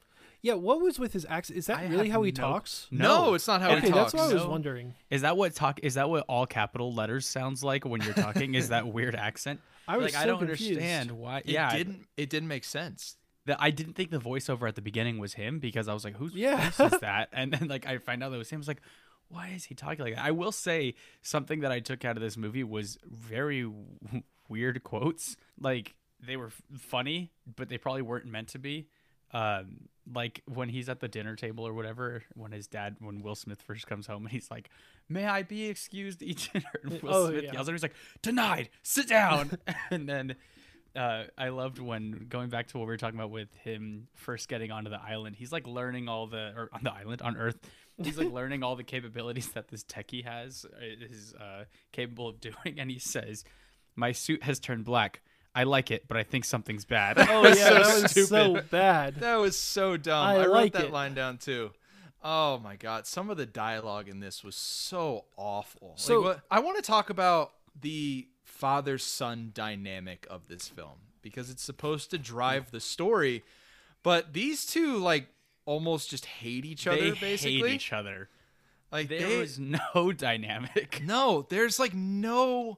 Yeah, 0.44 0.54
what 0.56 0.82
was 0.82 1.00
with 1.00 1.14
his 1.14 1.26
accent? 1.28 1.58
Is 1.58 1.66
that 1.68 1.80
I 1.80 1.86
really 1.88 2.10
have 2.10 2.16
how 2.18 2.24
he 2.24 2.32
no- 2.32 2.41
talks? 2.41 2.88
No, 2.91 3.34
it's 3.34 3.48
not 3.48 3.62
how 3.62 3.72
okay, 3.72 3.88
he 3.88 3.91
talks. 3.91 4.12
that's 4.12 4.12
talks. 4.12 4.24
what 4.26 4.30
I 4.32 4.34
was 4.36 4.44
No. 4.44 4.50
wondering. 4.50 4.94
Is 5.10 5.22
that 5.22 5.38
what 5.38 5.56
talk? 5.56 5.80
Is 5.84 5.94
that 5.96 6.10
what 6.10 6.26
all 6.28 6.46
capital 6.46 6.94
letters 6.94 7.26
sounds 7.26 7.64
like 7.64 7.86
when 7.86 8.02
you're 8.02 8.14
talking? 8.14 8.54
is 8.54 8.70
that 8.70 8.86
weird 8.88 9.16
accent? 9.16 9.62
I 9.88 9.98
was 9.98 10.14
like 10.14 10.16
I 10.16 10.24
so 10.26 10.28
don't 10.32 10.39
confused. 10.39 10.72
understand 10.74 11.12
why. 11.12 11.39
It 11.39 11.46
yeah, 11.48 11.76
didn't. 11.76 12.06
It 12.18 12.30
didn't 12.30 12.50
make 12.50 12.66
sense. 12.66 13.16
the, 13.46 13.56
I 13.62 13.72
didn't 13.72 13.94
think 13.94 14.12
the 14.12 14.20
voiceover 14.20 14.68
at 14.68 14.76
the 14.76 14.82
beginning 14.82 15.18
was 15.18 15.34
him 15.34 15.60
because 15.60 15.88
I 15.88 15.94
was 15.94 16.04
like, 16.04 16.16
who's 16.18 16.34
Yeah. 16.34 16.70
voice 16.72 16.94
is 16.94 17.00
that? 17.02 17.30
And 17.32 17.54
then 17.54 17.68
like 17.70 17.86
I 17.88 17.98
find 18.00 18.22
out 18.22 18.30
that 18.30 18.36
it 18.36 18.39
was 18.39 18.50
him. 18.50 18.58
I 18.58 18.62
was 18.62 18.68
like, 18.68 18.82
why 19.30 19.48
is 19.56 19.64
he 19.64 19.76
talking 19.76 20.04
like 20.04 20.16
that? 20.16 20.24
I 20.26 20.32
will 20.32 20.52
say 20.52 20.96
something 21.22 21.62
that 21.62 21.72
I 21.72 21.80
took 21.80 22.04
out 22.06 22.18
of 22.18 22.22
this 22.22 22.36
movie 22.38 22.64
was 22.66 22.98
very 23.10 23.62
w- 23.64 24.24
weird 24.50 24.84
quotes. 24.84 25.38
Like 25.60 25.96
they 26.20 26.36
were 26.38 26.48
f- 26.48 26.62
funny, 26.78 27.32
but 27.56 27.70
they 27.70 27.78
probably 27.78 28.02
weren't 28.02 28.26
meant 28.26 28.50
to 28.50 28.60
be. 28.60 28.88
Um, 29.34 29.90
like 30.14 30.42
when 30.46 30.70
he's 30.70 30.90
at 30.90 31.00
the 31.00 31.08
dinner 31.08 31.36
table 31.36 31.66
or 31.66 31.74
whatever, 31.74 32.24
when 32.36 32.52
his 32.52 32.68
dad, 32.68 32.98
when 33.00 33.22
Will 33.22 33.36
Smith 33.36 33.62
first 33.62 33.88
comes 33.88 34.06
home, 34.06 34.24
and 34.24 34.32
he's 34.32 34.52
like, 34.52 34.70
"May 35.10 35.26
I 35.26 35.44
be 35.44 35.66
excused 35.68 36.20
to 36.20 36.26
eat 36.26 36.50
dinner?" 36.54 36.66
And 36.84 37.02
Will 37.02 37.14
Oh, 37.14 37.30
Smith 37.30 37.44
yeah. 37.46 37.54
yells, 37.54 37.68
and 37.68 37.76
he's 37.76 37.84
like, 37.84 37.96
"Denied. 38.22 38.70
Sit 38.84 39.08
down." 39.08 39.58
and 39.92 40.08
then 40.08 40.36
uh, 40.96 41.24
I 41.38 41.50
loved 41.50 41.80
when 41.80 42.28
going 42.30 42.50
back 42.50 42.68
to 42.68 42.78
what 42.78 42.84
we 42.84 42.88
were 42.94 42.98
talking 42.98 43.18
about 43.18 43.32
with 43.32 43.54
him 43.56 44.08
first 44.14 44.48
getting 44.50 44.72
onto 44.72 44.90
the 44.90 45.02
island. 45.02 45.36
He's 45.38 45.52
like 45.52 45.66
learning 45.66 46.08
all 46.10 46.28
the 46.28 46.54
or 46.56 46.70
on 46.74 46.82
the 46.84 46.94
island 46.94 47.22
on 47.22 47.38
Earth. 47.38 47.58
He's 48.04 48.18
like 48.18 48.32
learning 48.32 48.62
all 48.64 48.76
the 48.76 48.84
capabilities 48.84 49.50
that 49.50 49.70
this 49.70 49.84
techie 49.84 50.26
has 50.26 50.66
uh, 50.66 50.78
is 50.82 51.34
uh, 51.36 51.64
capable 51.92 52.28
of 52.28 52.40
doing, 52.42 52.76
and 52.78 52.92
he 52.92 53.00
says, 53.00 53.46
"My 53.96 54.12
suit 54.12 54.44
has 54.44 54.60
turned 54.60 54.84
black. 54.84 55.22
I 55.56 55.64
like 55.64 55.91
it, 55.91 56.08
but 56.08 56.18
I 56.18 56.24
think 56.24 56.45
something's 56.45 56.86
bad." 56.86 57.18
Oh 57.20 57.43
yeah, 57.47 57.54
so 57.54 57.74
that 57.74 58.01
was 58.04 58.28
so 58.28 58.62
bad. 58.72 59.16
That 59.16 59.36
was 59.36 59.58
so 59.58 59.97
dumb. 59.97 60.26
I 60.26 60.36
I, 60.36 60.45
wrote 60.45 60.51
like 60.51 60.74
that 60.74 60.86
it. 60.86 60.91
line 60.91 61.14
down 61.14 61.38
too. 61.38 61.72
Oh 62.24 62.58
my 62.60 62.76
god, 62.76 63.06
some 63.06 63.30
of 63.30 63.38
the 63.38 63.45
dialogue 63.45 64.08
in 64.08 64.20
this 64.20 64.43
was 64.43 64.56
so 64.56 65.26
awful. 65.38 65.93
So- 65.97 66.20
like, 66.22 66.26
what, 66.38 66.41
I 66.49 66.60
want 66.60 66.78
to 66.78 66.82
talk 66.84 67.10
about 67.10 67.51
the 67.80 68.28
father-son 68.43 69.51
dynamic 69.54 70.26
of 70.30 70.47
this 70.47 70.68
film 70.70 70.99
because 71.22 71.49
it's 71.49 71.64
supposed 71.64 72.10
to 72.12 72.18
drive 72.18 72.72
the 72.72 72.80
story, 72.80 73.43
but 74.04 74.34
these 74.34 74.66
two 74.66 74.97
like 74.97 75.28
almost 75.66 76.10
just 76.10 76.26
hate 76.26 76.66
each 76.66 76.88
other 76.88 76.99
they 76.99 77.12
basically. 77.12 77.70
hate 77.70 77.76
each 77.76 77.93
other. 77.93 78.30
like 78.91 79.08
There 79.10 79.20
they, 79.28 79.38
was 79.39 79.60
no 79.60 80.12
dynamic. 80.18 81.01
no, 81.04 81.45
there's 81.49 81.78
like 81.80 81.93
no 81.93 82.78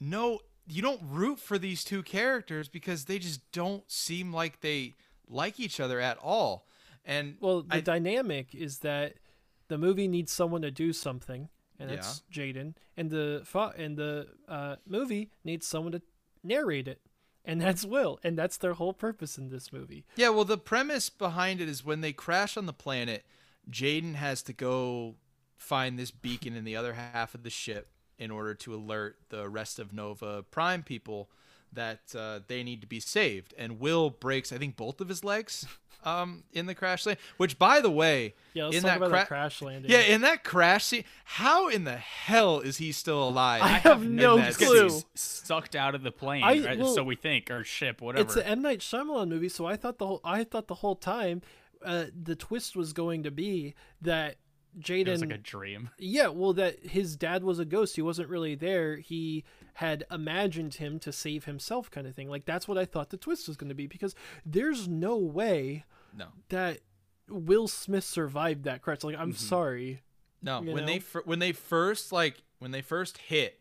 no 0.00 0.40
you 0.66 0.82
don't 0.82 1.00
root 1.02 1.38
for 1.40 1.58
these 1.58 1.84
two 1.84 2.02
characters 2.02 2.68
because 2.68 3.04
they 3.06 3.18
just 3.18 3.40
don't 3.52 3.90
seem 3.90 4.32
like 4.32 4.60
they 4.60 4.94
like 5.28 5.58
each 5.58 5.80
other 5.80 6.00
at 6.00 6.18
all. 6.18 6.66
And 7.04 7.36
Well, 7.40 7.62
the 7.62 7.76
I- 7.76 7.80
dynamic 7.80 8.54
is 8.54 8.78
that 8.80 9.14
the 9.68 9.78
movie 9.78 10.06
needs 10.08 10.30
someone 10.32 10.62
to 10.62 10.70
do 10.70 10.92
something, 10.92 11.48
and 11.78 11.90
Yeah. 11.90 11.96
that's 11.96 12.22
Jaden, 12.30 12.74
and 12.96 13.10
the 13.10 13.44
and 13.76 13.96
the 13.96 14.28
uh, 14.46 14.76
movie 14.86 15.30
needs 15.44 15.66
someone 15.66 15.92
to 15.92 16.02
narrate 16.44 16.86
it, 16.86 17.00
and 17.44 17.60
that's 17.60 17.84
Will, 17.84 18.20
and 18.22 18.38
that's 18.38 18.56
their 18.56 18.74
whole 18.74 18.92
purpose 18.92 19.38
in 19.38 19.48
this 19.48 19.72
movie. 19.72 20.04
Yeah, 20.16 20.28
well, 20.28 20.44
the 20.44 20.58
premise 20.58 21.08
behind 21.10 21.60
it 21.60 21.68
is 21.68 21.84
when 21.84 22.02
they 22.02 22.12
crash 22.12 22.56
on 22.56 22.66
the 22.66 22.72
planet, 22.72 23.24
Jaden 23.70 24.14
has 24.14 24.42
to 24.44 24.52
go 24.52 25.16
find 25.56 25.98
this 25.98 26.10
beacon 26.10 26.54
in 26.54 26.64
the 26.64 26.76
other 26.76 26.94
half 26.94 27.34
of 27.34 27.42
the 27.44 27.50
ship 27.50 27.91
in 28.22 28.30
order 28.30 28.54
to 28.54 28.74
alert 28.74 29.16
the 29.30 29.48
rest 29.48 29.78
of 29.78 29.92
Nova 29.92 30.42
Prime 30.44 30.82
people 30.82 31.28
that 31.72 32.00
uh, 32.16 32.40
they 32.48 32.62
need 32.62 32.80
to 32.82 32.86
be 32.86 33.00
saved. 33.00 33.54
And 33.56 33.80
Will 33.80 34.10
breaks, 34.10 34.52
I 34.52 34.58
think, 34.58 34.76
both 34.76 35.00
of 35.00 35.08
his 35.08 35.24
legs 35.24 35.66
um, 36.04 36.44
in 36.52 36.66
the 36.66 36.74
crash 36.74 37.06
lane. 37.06 37.16
Which, 37.38 37.58
by 37.58 37.80
the 37.80 37.90
way, 37.90 38.34
Yeah, 38.52 38.64
let's 38.64 38.76
in 38.76 38.82
talk 38.82 38.90
that 38.90 38.96
about 38.98 39.08
cra- 39.10 39.20
the 39.20 39.26
crash 39.26 39.62
landing. 39.62 39.90
yeah, 39.90 40.00
in 40.00 40.20
that 40.20 40.44
crash 40.44 40.84
scene, 40.84 41.04
how 41.24 41.68
in 41.68 41.84
the 41.84 41.96
hell 41.96 42.60
is 42.60 42.76
he 42.76 42.92
still 42.92 43.26
alive? 43.26 43.62
I 43.62 43.68
have 43.68 44.02
in 44.02 44.16
no 44.16 44.36
that 44.36 44.54
clue. 44.56 44.90
scene? 44.90 45.02
Sucked 45.14 45.74
out 45.74 45.94
of 45.94 46.02
the 46.02 46.12
plane, 46.12 46.42
I- 46.44 46.64
right? 46.64 46.78
well, 46.78 46.94
so 46.94 47.02
we 47.02 47.16
think, 47.16 47.50
or 47.50 47.64
ship, 47.64 48.02
whatever. 48.02 48.26
it's 48.26 48.36
an 48.36 48.42
M 48.42 48.60
Night 48.62 48.80
Shyamalan 48.80 49.28
movie, 49.28 49.48
so 49.48 49.64
I 49.64 49.76
thought 49.76 49.96
the 49.98 50.06
whole 50.06 50.20
I 50.24 50.44
thought 50.44 50.68
the 50.68 50.74
whole 50.76 50.96
time 50.96 51.40
uh, 51.84 52.04
the 52.22 52.36
twist 52.36 52.76
was 52.76 52.92
going 52.92 53.22
to 53.22 53.30
be 53.30 53.74
that 54.02 54.36
Jaden 54.78 55.06
it 55.06 55.10
was 55.10 55.20
like 55.20 55.32
a 55.32 55.38
dream. 55.38 55.90
Yeah, 55.98 56.28
well, 56.28 56.52
that 56.54 56.86
his 56.86 57.16
dad 57.16 57.44
was 57.44 57.58
a 57.58 57.64
ghost. 57.64 57.96
He 57.96 58.02
wasn't 58.02 58.28
really 58.28 58.54
there. 58.54 58.96
He 58.96 59.44
had 59.74 60.04
imagined 60.10 60.74
him 60.74 60.98
to 61.00 61.12
save 61.12 61.44
himself, 61.44 61.90
kind 61.90 62.06
of 62.06 62.14
thing. 62.14 62.28
Like 62.28 62.44
that's 62.44 62.66
what 62.68 62.78
I 62.78 62.84
thought 62.84 63.10
the 63.10 63.16
twist 63.16 63.48
was 63.48 63.56
going 63.56 63.68
to 63.68 63.74
be 63.74 63.86
because 63.86 64.14
there's 64.46 64.88
no 64.88 65.16
way 65.16 65.84
No. 66.16 66.26
that 66.48 66.80
Will 67.28 67.68
Smith 67.68 68.04
survived 68.04 68.64
that 68.64 68.82
crash. 68.82 69.02
Like 69.04 69.16
I'm 69.18 69.34
sorry. 69.34 70.02
No, 70.42 70.60
when 70.60 70.86
they 70.86 70.98
fir- 70.98 71.22
when 71.24 71.38
they 71.38 71.52
first 71.52 72.10
like 72.12 72.42
when 72.58 72.70
they 72.72 72.82
first 72.82 73.18
hit, 73.18 73.60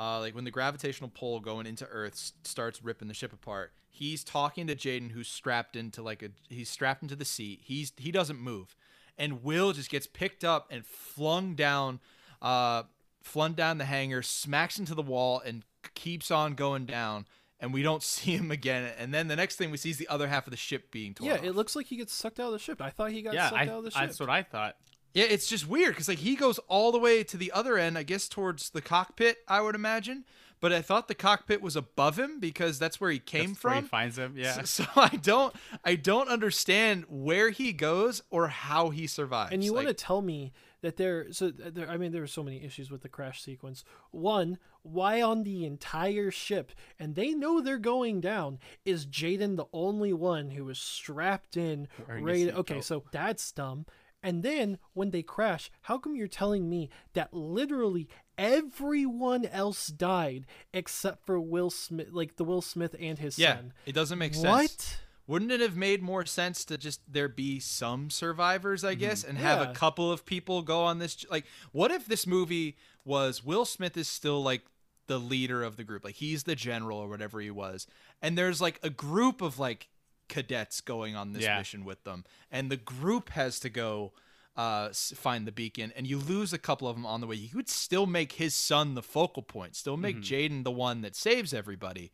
uh, 0.00 0.18
like 0.20 0.34
when 0.34 0.44
the 0.44 0.50
gravitational 0.50 1.10
pull 1.14 1.40
going 1.40 1.66
into 1.66 1.86
Earth 1.86 2.12
s- 2.14 2.32
starts 2.44 2.82
ripping 2.82 3.08
the 3.08 3.14
ship 3.14 3.32
apart. 3.32 3.72
He's 3.90 4.22
talking 4.22 4.66
to 4.66 4.76
Jaden, 4.76 5.10
who's 5.12 5.28
strapped 5.28 5.74
into 5.76 6.02
like 6.02 6.22
a 6.22 6.30
he's 6.48 6.68
strapped 6.68 7.02
into 7.02 7.16
the 7.16 7.24
seat. 7.24 7.60
He's 7.62 7.92
he 7.96 8.10
doesn't 8.12 8.38
move, 8.40 8.76
and 9.18 9.42
Will 9.42 9.72
just 9.72 9.90
gets 9.90 10.06
picked 10.06 10.44
up 10.44 10.68
and 10.70 10.86
flung 10.86 11.54
down, 11.54 12.00
uh, 12.40 12.84
flung 13.22 13.52
down 13.54 13.78
the 13.78 13.84
hangar, 13.84 14.22
smacks 14.22 14.78
into 14.78 14.94
the 14.94 15.02
wall, 15.02 15.40
and 15.44 15.64
keeps 15.94 16.30
on 16.30 16.54
going 16.54 16.86
down. 16.86 17.26
And 17.60 17.74
we 17.74 17.82
don't 17.82 18.02
see 18.04 18.36
him 18.36 18.50
again. 18.50 18.92
And 18.98 19.12
then 19.12 19.26
the 19.28 19.36
next 19.36 19.56
thing 19.56 19.70
we 19.70 19.76
see 19.76 19.90
is 19.90 19.98
the 19.98 20.08
other 20.08 20.28
half 20.28 20.46
of 20.46 20.52
the 20.52 20.56
ship 20.56 20.90
being 20.92 21.14
torn. 21.14 21.28
Yeah, 21.28 21.34
off. 21.38 21.44
it 21.44 21.52
looks 21.54 21.74
like 21.74 21.86
he 21.86 21.96
gets 21.96 22.12
sucked 22.14 22.38
out 22.38 22.46
of 22.46 22.52
the 22.52 22.58
ship. 22.60 22.80
I 22.80 22.90
thought 22.90 23.10
he 23.10 23.20
got 23.22 23.34
Yeah, 23.34 23.50
sucked 23.50 23.60
I, 23.60 23.68
out 23.68 23.78
of 23.78 23.84
the 23.84 23.90
ship. 23.90 24.00
that's 24.00 24.20
what 24.20 24.30
I 24.30 24.42
thought. 24.44 24.76
Yeah, 25.14 25.24
it's 25.24 25.48
just 25.48 25.66
weird 25.66 25.94
because 25.94 26.06
like 26.06 26.18
he 26.18 26.36
goes 26.36 26.58
all 26.68 26.92
the 26.92 26.98
way 26.98 27.24
to 27.24 27.36
the 27.36 27.50
other 27.52 27.76
end, 27.78 27.98
I 27.98 28.02
guess 28.04 28.28
towards 28.28 28.70
the 28.70 28.80
cockpit, 28.82 29.38
I 29.48 29.60
would 29.60 29.74
imagine. 29.74 30.24
But 30.60 30.72
I 30.72 30.82
thought 30.82 31.08
the 31.08 31.14
cockpit 31.14 31.60
was 31.62 31.76
above 31.76 32.18
him 32.18 32.40
because 32.40 32.78
that's 32.78 33.00
where 33.00 33.10
he 33.10 33.18
came 33.18 33.50
That's 33.52 33.64
where 33.64 33.74
from. 33.74 33.82
he 33.84 33.88
finds 33.88 34.18
him. 34.18 34.34
Yeah. 34.36 34.62
So, 34.62 34.84
so 34.84 34.86
I 34.96 35.08
don't, 35.16 35.54
I 35.84 35.94
don't 35.94 36.28
understand 36.28 37.04
where 37.08 37.50
he 37.50 37.72
goes 37.72 38.22
or 38.30 38.48
how 38.48 38.90
he 38.90 39.06
survives. 39.06 39.52
And 39.52 39.62
you 39.62 39.72
Like, 39.72 39.86
want 39.86 39.96
to 39.96 40.04
tell 40.04 40.22
me 40.22 40.52
that 40.80 40.96
there 40.96 41.32
so 41.32 41.48
uh, 41.48 41.70
there 41.72 41.90
I 41.90 41.96
mean 41.96 42.12
there 42.12 42.20
were 42.20 42.28
so 42.28 42.42
many 42.44 42.62
issues 42.64 42.88
with 42.90 43.02
the 43.02 43.08
crash 43.08 43.42
sequence. 43.42 43.82
One, 44.12 44.58
why 44.82 45.20
on 45.20 45.42
the 45.42 45.64
entire 45.66 46.30
ship 46.30 46.70
and 47.00 47.16
they 47.16 47.34
know 47.34 47.60
they're 47.60 47.78
going 47.78 48.20
down 48.20 48.58
is 48.84 49.04
Jaden 49.06 49.56
the 49.56 49.66
only 49.72 50.12
one 50.12 50.50
who 50.50 50.68
is 50.68 50.78
strapped 50.78 51.56
in 51.56 51.88
ready 52.06 52.44
to, 52.46 52.56
okay, 52.58 52.76
seatbelt. 52.76 52.84
so 52.84 53.04
that's 53.10 53.50
dumb. 53.50 53.86
And 54.22 54.42
then 54.44 54.78
when 54.94 55.10
they 55.10 55.22
crash, 55.22 55.70
how 55.82 55.98
come 55.98 56.14
you're 56.16 56.26
telling 56.28 56.68
me 56.68 56.90
that 57.12 57.32
literally 57.34 58.08
everyone 58.38 59.44
else 59.46 59.88
died 59.88 60.46
except 60.72 61.26
for 61.26 61.38
Will 61.40 61.70
Smith 61.70 62.08
like 62.12 62.36
the 62.36 62.44
Will 62.44 62.62
Smith 62.62 62.94
and 62.98 63.18
his 63.18 63.38
yeah, 63.38 63.56
son? 63.56 63.72
it 63.84 63.92
doesn't 63.94 64.18
make 64.18 64.34
sense. 64.34 64.46
What? 64.46 64.98
Wouldn't 65.26 65.52
it 65.52 65.60
have 65.60 65.76
made 65.76 66.00
more 66.02 66.24
sense 66.24 66.64
to 66.66 66.78
just 66.78 67.00
there 67.06 67.28
be 67.28 67.60
some 67.60 68.08
survivors, 68.08 68.82
I 68.82 68.92
mm-hmm. 68.92 69.00
guess, 69.00 69.24
and 69.24 69.36
have 69.36 69.60
Yeah. 69.60 69.70
a 69.70 69.74
couple 69.74 70.10
of 70.10 70.24
people 70.24 70.62
go 70.62 70.84
on 70.84 71.00
this? 71.00 71.26
Like, 71.30 71.44
what 71.72 71.90
if 71.90 72.06
this 72.06 72.26
movie 72.26 72.76
was 73.04 73.44
Will 73.44 73.66
Smith 73.66 73.96
is 73.98 74.08
still 74.08 74.42
like 74.42 74.62
the 75.06 75.18
leader 75.18 75.62
of 75.62 75.76
the 75.76 75.84
group, 75.84 76.04
like 76.04 76.14
he's 76.16 76.44
the 76.44 76.54
general 76.54 76.98
or 76.98 77.08
whatever 77.08 77.40
he 77.40 77.50
was, 77.50 77.86
and 78.22 78.38
there's 78.38 78.60
like 78.60 78.78
a 78.82 78.90
group 78.90 79.42
of 79.42 79.58
like 79.58 79.88
cadets 80.28 80.80
going 80.80 81.14
on 81.16 81.32
this 81.32 81.42
Yeah. 81.42 81.58
mission 81.58 81.84
with 81.84 82.04
them, 82.04 82.24
and 82.50 82.70
the 82.70 82.76
group 82.76 83.30
has 83.30 83.60
to 83.60 83.68
go 83.68 84.12
uh, 84.58 84.90
find 84.92 85.46
the 85.46 85.52
beacon, 85.52 85.92
and 85.96 86.06
you 86.06 86.18
lose 86.18 86.52
a 86.52 86.58
couple 86.58 86.86
of 86.86 86.96
them 86.96 87.06
on 87.06 87.22
the 87.22 87.26
way. 87.26 87.36
You 87.36 87.56
would 87.56 87.70
still 87.70 88.06
make 88.06 88.32
his 88.32 88.54
son 88.54 88.94
the 88.94 89.02
focal 89.02 89.42
point, 89.42 89.76
still 89.76 89.96
make 89.96 90.16
Jaden 90.20 90.64
the 90.64 90.70
one 90.70 91.00
that 91.00 91.16
saves 91.16 91.54
everybody, 91.54 92.10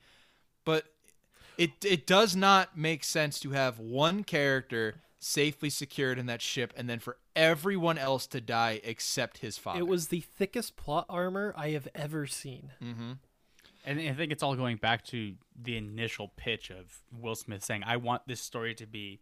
but 0.65 0.85
It 1.57 1.71
it 1.85 2.07
does 2.07 2.35
not 2.35 2.77
make 2.77 3.05
sense 3.05 3.39
to 3.41 3.51
have 3.51 3.79
one 3.79 4.25
character 4.25 4.97
safely 5.21 5.71
secured 5.71 6.19
in 6.19 6.27
that 6.27 6.43
ship 6.43 6.73
and 6.77 6.91
then 6.91 6.99
for 6.99 7.17
everyone 7.35 7.97
else 7.97 8.27
to 8.27 8.41
die 8.41 8.81
except 8.85 9.39
his 9.39 9.57
father. 9.57 9.79
It 9.79 9.87
was 9.87 10.09
the 10.09 10.21
thickest 10.21 10.77
plot 10.77 11.07
armor 11.09 11.55
I 11.57 11.71
have 11.71 11.89
ever 11.95 12.27
seen. 12.27 12.73
Mm-hmm. 12.83 13.13
And 13.87 14.01
I 14.01 14.13
think 14.15 14.33
it's 14.33 14.43
all 14.43 14.57
going 14.57 14.79
back 14.79 15.05
to 15.07 15.35
the 15.55 15.77
initial 15.77 16.29
pitch 16.37 16.71
of 16.71 17.03
Will 17.13 17.37
Smith 17.37 17.63
saying, 17.65 17.85
"I 17.87 17.97
want 17.99 18.23
this 18.27 18.41
story 18.41 18.75
to 18.75 18.87
be, 18.87 19.21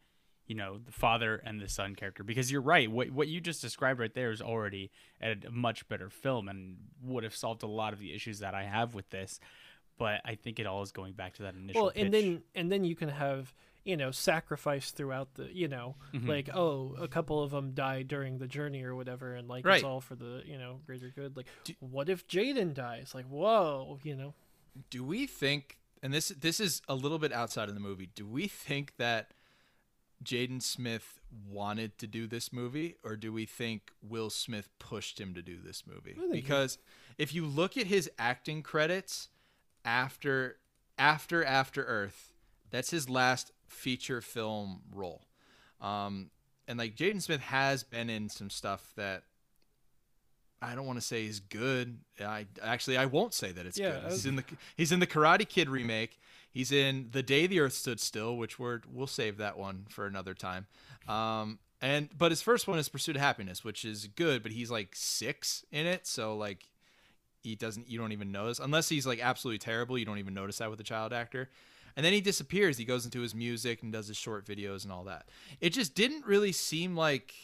you 0.53 0.59
know, 0.59 0.78
the 0.78 0.92
father 0.92 1.36
and 1.46 1.61
the 1.61 1.68
son 1.68 1.94
character." 1.94 2.22
Because 2.24 2.50
you're 2.53 2.61
right, 2.74 2.90
what 2.90 3.11
what 3.11 3.28
you 3.28 3.40
just 3.40 3.62
described 3.62 3.98
right 4.00 4.12
there 4.14 4.30
is 4.30 4.42
already 4.42 4.90
a 5.20 5.34
much 5.50 5.88
better 5.88 6.11
film 6.11 6.48
and 6.48 6.76
would 7.03 7.24
have 7.24 7.34
solved 7.34 7.62
a 7.62 7.66
lot 7.66 7.92
of 7.92 7.98
the 7.98 8.12
issues 8.14 8.38
that 8.40 8.55
I 8.55 8.64
have 8.64 8.94
with 8.94 9.09
this. 9.11 9.40
But 9.98 10.20
I 10.24 10.34
think 10.34 10.59
it 10.59 10.66
all 10.66 10.82
is 10.82 10.92
going 10.92 11.12
back 11.14 11.34
to 11.34 11.42
that 11.42 11.55
initial. 11.55 11.82
Well, 11.82 11.92
and 11.94 12.12
pitch. 12.12 12.22
then 12.24 12.42
and 12.55 12.72
then 12.72 12.84
you 12.84 12.94
can 12.96 13.09
have 13.09 13.55
you 13.84 13.96
know 13.96 14.11
sacrifice 14.12 14.90
throughout 14.92 15.34
the 15.34 15.48
you 15.53 15.66
know 15.68 15.96
Mhm. 16.12 16.28
like 16.28 16.48
oh 16.55 16.94
a 17.00 17.09
couple 17.09 17.42
of 17.42 17.50
them 17.50 17.72
die 17.74 18.03
during 18.05 18.38
the 18.38 18.46
journey 18.46 18.82
or 18.84 18.94
whatever 18.94 19.34
and 19.34 19.48
like 19.48 19.64
Right. 19.66 19.76
it's 19.76 19.84
all 19.84 20.00
for 20.00 20.14
the 20.14 20.42
you 20.46 20.57
know 20.57 20.80
greater 20.86 21.09
good 21.09 21.36
like 21.36 21.46
Do- 21.64 21.74
what 21.80 22.09
if 22.09 22.24
jaden 22.28 22.74
dies 22.74 23.12
like 23.12 23.26
whoa 23.26 23.98
you 24.05 24.14
know 24.14 24.34
do 24.90 25.03
we 25.03 25.26
think 25.26 25.78
and 26.00 26.14
this 26.14 26.28
this 26.28 26.61
is 26.61 26.80
a 26.88 26.94
little 26.94 27.18
bit 27.18 27.32
outside 27.32 27.68
of 27.68 27.74
the 27.74 27.80
movie 27.80 28.09
do 28.14 28.24
we 28.24 28.46
think 28.46 28.94
that 28.98 29.32
jaden 30.23 30.62
smith 30.62 31.20
wanted 31.51 31.97
to 31.99 32.07
do 32.07 32.27
this 32.27 32.53
movie 32.53 32.97
or 33.03 33.16
do 33.16 33.33
we 33.33 33.45
think 33.47 33.91
will 34.03 34.31
smith 34.31 34.68
pushed 34.79 35.20
him 35.20 35.35
to 35.35 35.43
do 35.43 35.59
this 35.62 35.85
movie? 35.87 36.12
Think 36.14 36.35
he- 36.35 36.41
because 36.41 36.79
if 37.18 37.35
you 37.35 37.47
look 37.47 37.77
at 37.77 37.87
his 37.87 38.11
acting 38.18 38.62
credits 38.62 39.29
after 39.85 40.59
after 40.99 41.45
after 41.45 41.85
earth 41.85 42.33
that's 42.70 42.91
his 42.91 43.09
last 43.11 43.53
feature 43.66 44.20
film 44.20 44.83
role. 44.95 45.27
Um 45.81 46.31
and 46.68 46.79
like 46.79 46.95
jaden 46.97 47.20
smith 47.20 47.41
has 47.41 47.83
been 47.83 48.09
in 48.09 48.29
some 48.29 48.51
stuff 48.51 48.93
that 48.97 49.25
I 50.63 50.75
don't 50.75 50.87
want 50.87 50.99
to 50.99 51.05
say 51.05 51.27
is 51.27 51.41
good. 51.41 51.99
I 52.21 52.47
actually 52.63 52.97
I 52.97 53.07
won't 53.07 53.35
say 53.35 53.53
that 53.53 53.67
it's 53.67 53.79
Yeah, 53.79 54.01
good. 54.01 54.13
He's 54.13 54.27
in 54.27 54.37
the 54.37 54.45
he's 54.77 54.93
in 54.93 55.01
the 55.01 55.07
Karate 55.07 55.49
Kid 55.49 55.69
remake. 55.69 56.21
He's 56.51 56.71
in 56.71 57.09
The 57.13 57.23
Day 57.23 57.47
the 57.47 57.61
Earth 57.61 57.73
Stood 57.73 57.99
Still, 57.99 58.37
which 58.37 58.59
we're 58.59 58.81
we'll 58.91 59.07
save 59.07 59.39
that 59.39 59.59
one 59.59 59.87
for 59.89 60.07
another 60.07 60.35
time. 60.35 60.67
Um, 61.09 61.59
and 61.81 62.09
but 62.17 62.31
his 62.31 62.43
first 62.43 62.69
one 62.69 62.79
is 62.79 62.89
Pursuit 62.89 63.17
of 63.17 63.23
Happiness, 63.23 63.65
which 63.65 63.85
is 63.85 64.07
good, 64.07 64.43
but 64.43 64.53
he's 64.53 64.71
like 64.71 64.91
six 64.95 65.65
in 65.73 65.87
it, 65.87 66.07
so 66.07 66.37
like 66.37 66.65
he 67.43 67.57
doesn't 67.57 67.89
you 67.89 67.99
don't 67.99 68.13
even 68.13 68.31
notice 68.31 68.61
unless 68.61 68.89
he's 68.89 69.07
like 69.07 69.21
absolutely 69.21 69.59
terrible. 69.59 69.99
You 69.99 70.05
don't 70.05 70.19
even 70.19 70.35
notice 70.35 70.59
that 70.59 70.71
with 70.71 70.79
a 70.81 70.85
child 70.85 71.13
actor. 71.13 71.51
And 71.97 72.07
then 72.07 72.13
he 72.15 72.23
disappears. 72.23 72.79
He 72.79 72.87
goes 72.87 73.05
into 73.05 73.21
his 73.21 73.35
music 73.35 73.83
and 73.83 73.93
does 73.93 74.09
his 74.09 74.17
short 74.17 74.47
videos 74.47 74.85
and 74.85 74.93
all 74.93 75.05
that. 75.05 75.29
It 75.61 75.71
just 75.71 75.95
didn't 75.95 76.25
really 76.25 76.53
seem 76.53 76.97
like 76.97 77.35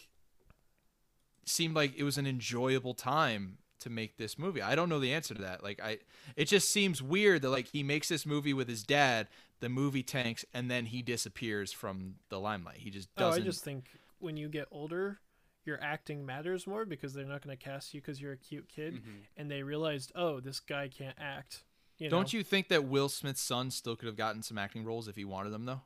seemed 1.49 1.75
like 1.75 1.97
it 1.97 2.03
was 2.05 2.19
an 2.19 2.27
enjoyable 2.27 2.95
time 2.95 3.59
to 3.81 3.91
make 3.91 4.17
this 4.17 4.39
movie. 4.39 4.61
I 4.61 4.75
don't 4.75 4.89
know 4.89 4.99
the 4.99 5.13
answer 5.13 5.35
to 5.35 5.43
that. 5.43 5.63
Like 5.63 5.81
I 5.83 5.99
it 6.37 6.47
just 6.47 6.71
seems 6.71 7.01
weird 7.03 7.43
that 7.43 7.51
like 7.51 7.69
he 7.69 7.83
makes 7.83 8.09
this 8.09 8.27
movie 8.27 8.53
with 8.55 8.69
his 8.69 8.83
dad, 8.83 9.29
the 9.61 9.69
movie 9.69 10.03
tanks 10.03 10.45
and 10.53 10.71
then 10.71 10.87
he 10.87 11.01
disappears 11.03 11.73
from 11.73 12.17
the 12.29 12.41
limelight. 12.41 12.79
He 12.79 12.91
just 12.91 13.15
doesn't 13.17 13.41
Oh, 13.41 13.45
I 13.45 13.47
just 13.47 13.63
think 13.65 13.85
when 14.19 14.37
you 14.37 14.49
get 14.49 14.67
older 14.71 15.21
your 15.65 15.79
acting 15.83 16.25
matters 16.25 16.67
more 16.67 16.85
because 16.87 17.13
they're 17.13 17.27
not 17.27 17.43
going 17.43 17.55
to 17.57 17.63
cast 17.63 17.93
you 17.93 18.01
because 18.01 18.21
you're 18.21 18.33
a 18.33 18.37
cute 18.39 18.69
kid 18.69 18.95
Mhm. 18.95 19.27
and 19.37 19.51
they 19.51 19.63
realized 19.63 20.11
oh 20.15 20.41
this 20.41 20.61
guy 20.61 20.89
can't 20.89 21.17
act 21.21 21.63
you 21.99 22.09
Don't 22.09 22.33
you 22.33 22.43
think 22.43 22.69
that 22.69 22.85
Will 22.85 23.09
Smith's 23.09 23.43
son 23.43 23.71
still 23.71 23.95
could 23.97 24.07
have 24.07 24.17
gotten 24.17 24.43
some 24.43 24.57
acting 24.57 24.85
roles 24.85 25.09
if 25.09 25.17
he 25.17 25.25
wanted 25.25 25.51
them 25.51 25.67
though? 25.67 25.83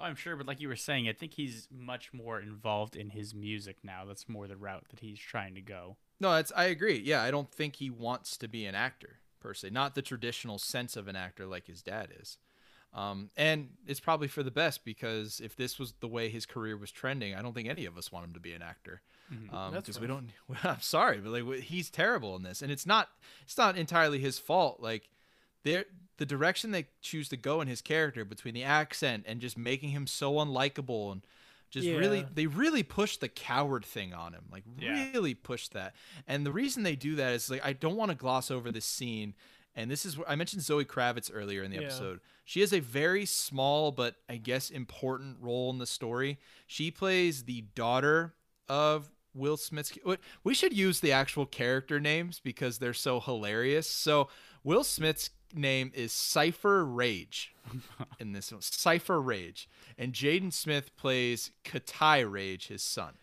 Well, 0.00 0.08
I'm 0.08 0.16
sure, 0.16 0.34
but 0.34 0.46
like 0.46 0.60
you 0.60 0.68
were 0.68 0.76
saying, 0.76 1.08
I 1.08 1.12
think 1.12 1.34
he's 1.34 1.68
much 1.70 2.12
more 2.14 2.40
involved 2.40 2.96
in 2.96 3.10
his 3.10 3.34
music 3.34 3.76
now. 3.82 4.04
That's 4.06 4.28
more 4.28 4.48
the 4.48 4.56
route 4.56 4.86
that 4.88 5.00
he's 5.00 5.18
trying 5.18 5.54
to 5.56 5.60
go. 5.60 5.96
No, 6.18 6.32
that's 6.32 6.52
I 6.56 6.64
agree. 6.64 6.98
Yeah, 6.98 7.22
I 7.22 7.30
don't 7.30 7.50
think 7.50 7.76
he 7.76 7.90
wants 7.90 8.38
to 8.38 8.48
be 8.48 8.64
an 8.64 8.74
actor 8.74 9.18
per 9.40 9.52
se, 9.52 9.70
not 9.70 9.94
the 9.94 10.02
traditional 10.02 10.58
sense 10.58 10.96
of 10.96 11.06
an 11.06 11.16
actor 11.16 11.44
like 11.46 11.66
his 11.66 11.82
dad 11.82 12.08
is. 12.18 12.38
Um, 12.92 13.30
and 13.36 13.68
it's 13.86 14.00
probably 14.00 14.26
for 14.26 14.42
the 14.42 14.50
best 14.50 14.84
because 14.84 15.40
if 15.44 15.54
this 15.54 15.78
was 15.78 15.94
the 16.00 16.08
way 16.08 16.28
his 16.28 16.44
career 16.44 16.76
was 16.76 16.90
trending, 16.90 17.34
I 17.34 17.42
don't 17.42 17.54
think 17.54 17.68
any 17.68 17.84
of 17.84 17.96
us 17.96 18.10
want 18.10 18.24
him 18.26 18.32
to 18.32 18.40
be 18.40 18.52
an 18.52 18.62
actor. 18.62 19.02
Mhm. 19.32 19.52
Um, 19.52 19.74
because 19.74 20.00
we 20.00 20.06
don't. 20.06 20.30
I'm 20.64 20.80
sorry, 20.80 21.18
but 21.18 21.30
like 21.30 21.60
he's 21.60 21.90
terrible 21.90 22.36
in 22.36 22.42
this, 22.42 22.62
and 22.62 22.72
it's 22.72 22.86
not. 22.86 23.08
It's 23.42 23.58
not 23.58 23.76
entirely 23.76 24.18
his 24.18 24.38
fault. 24.38 24.80
Like, 24.80 25.08
there, 25.62 25.84
the 26.20 26.26
direction 26.26 26.70
they 26.70 26.86
choose 27.00 27.28
to 27.30 27.36
go 27.36 27.60
in 27.62 27.66
his 27.66 27.80
character 27.80 28.24
between 28.26 28.52
the 28.54 28.62
accent 28.62 29.24
and 29.26 29.40
just 29.40 29.56
making 29.56 29.88
him 29.90 30.06
so 30.06 30.34
unlikable 30.34 31.10
and 31.10 31.22
just 31.70 31.88
really 31.88 32.26
they 32.34 32.46
really 32.46 32.82
push 32.82 33.16
the 33.16 33.28
coward 33.28 33.84
thing 33.84 34.12
on 34.12 34.34
him 34.34 34.44
like 34.52 34.64
Yeah. 34.78 35.10
really 35.14 35.34
push 35.34 35.68
that. 35.68 35.94
And 36.28 36.44
the 36.44 36.52
reason 36.52 36.82
they 36.82 36.94
do 36.94 37.16
that 37.16 37.32
is 37.32 37.48
like 37.50 37.64
i 37.64 37.72
don't 37.72 37.96
want 37.96 38.10
to 38.10 38.16
gloss 38.16 38.50
over 38.50 38.70
this 38.70 38.84
scene 38.84 39.34
and 39.74 39.90
this 39.90 40.04
is 40.04 40.18
where 40.18 40.28
i 40.28 40.34
mentioned 40.36 40.62
zoe 40.62 40.84
kravitz 40.84 41.30
earlier 41.32 41.62
in 41.62 41.70
the 41.70 41.78
Yeah. 41.78 41.84
episode. 41.84 42.20
She 42.44 42.60
has 42.60 42.72
a 42.74 42.80
very 42.80 43.24
small 43.24 43.90
but 43.92 44.16
i 44.28 44.36
guess 44.36 44.68
important 44.68 45.38
role 45.40 45.70
in 45.70 45.78
the 45.78 45.86
story. 45.86 46.38
She 46.66 46.90
plays 46.90 47.44
the 47.44 47.62
daughter 47.74 48.34
of 48.68 49.10
will 49.32 49.56
smith's 49.56 49.92
we 50.44 50.54
should 50.54 50.76
use 50.76 51.00
the 51.00 51.12
actual 51.12 51.46
character 51.46 51.98
names 51.98 52.40
because 52.42 52.78
they're 52.78 52.92
so 52.92 53.20
hilarious. 53.20 53.88
So 53.88 54.28
will 54.64 54.82
smith's 54.84 55.30
name 55.54 55.90
is 55.94 56.12
cypher 56.12 56.84
raige 56.84 57.48
in 58.18 58.32
this 58.32 58.52
one 58.52 58.60
cypher 58.60 59.20
raige 59.20 59.66
and 59.98 60.12
jaden 60.12 60.52
smith 60.52 60.94
plays 60.96 61.50
katai 61.64 62.24
raige 62.30 62.68
his 62.68 62.82
son 62.82 63.14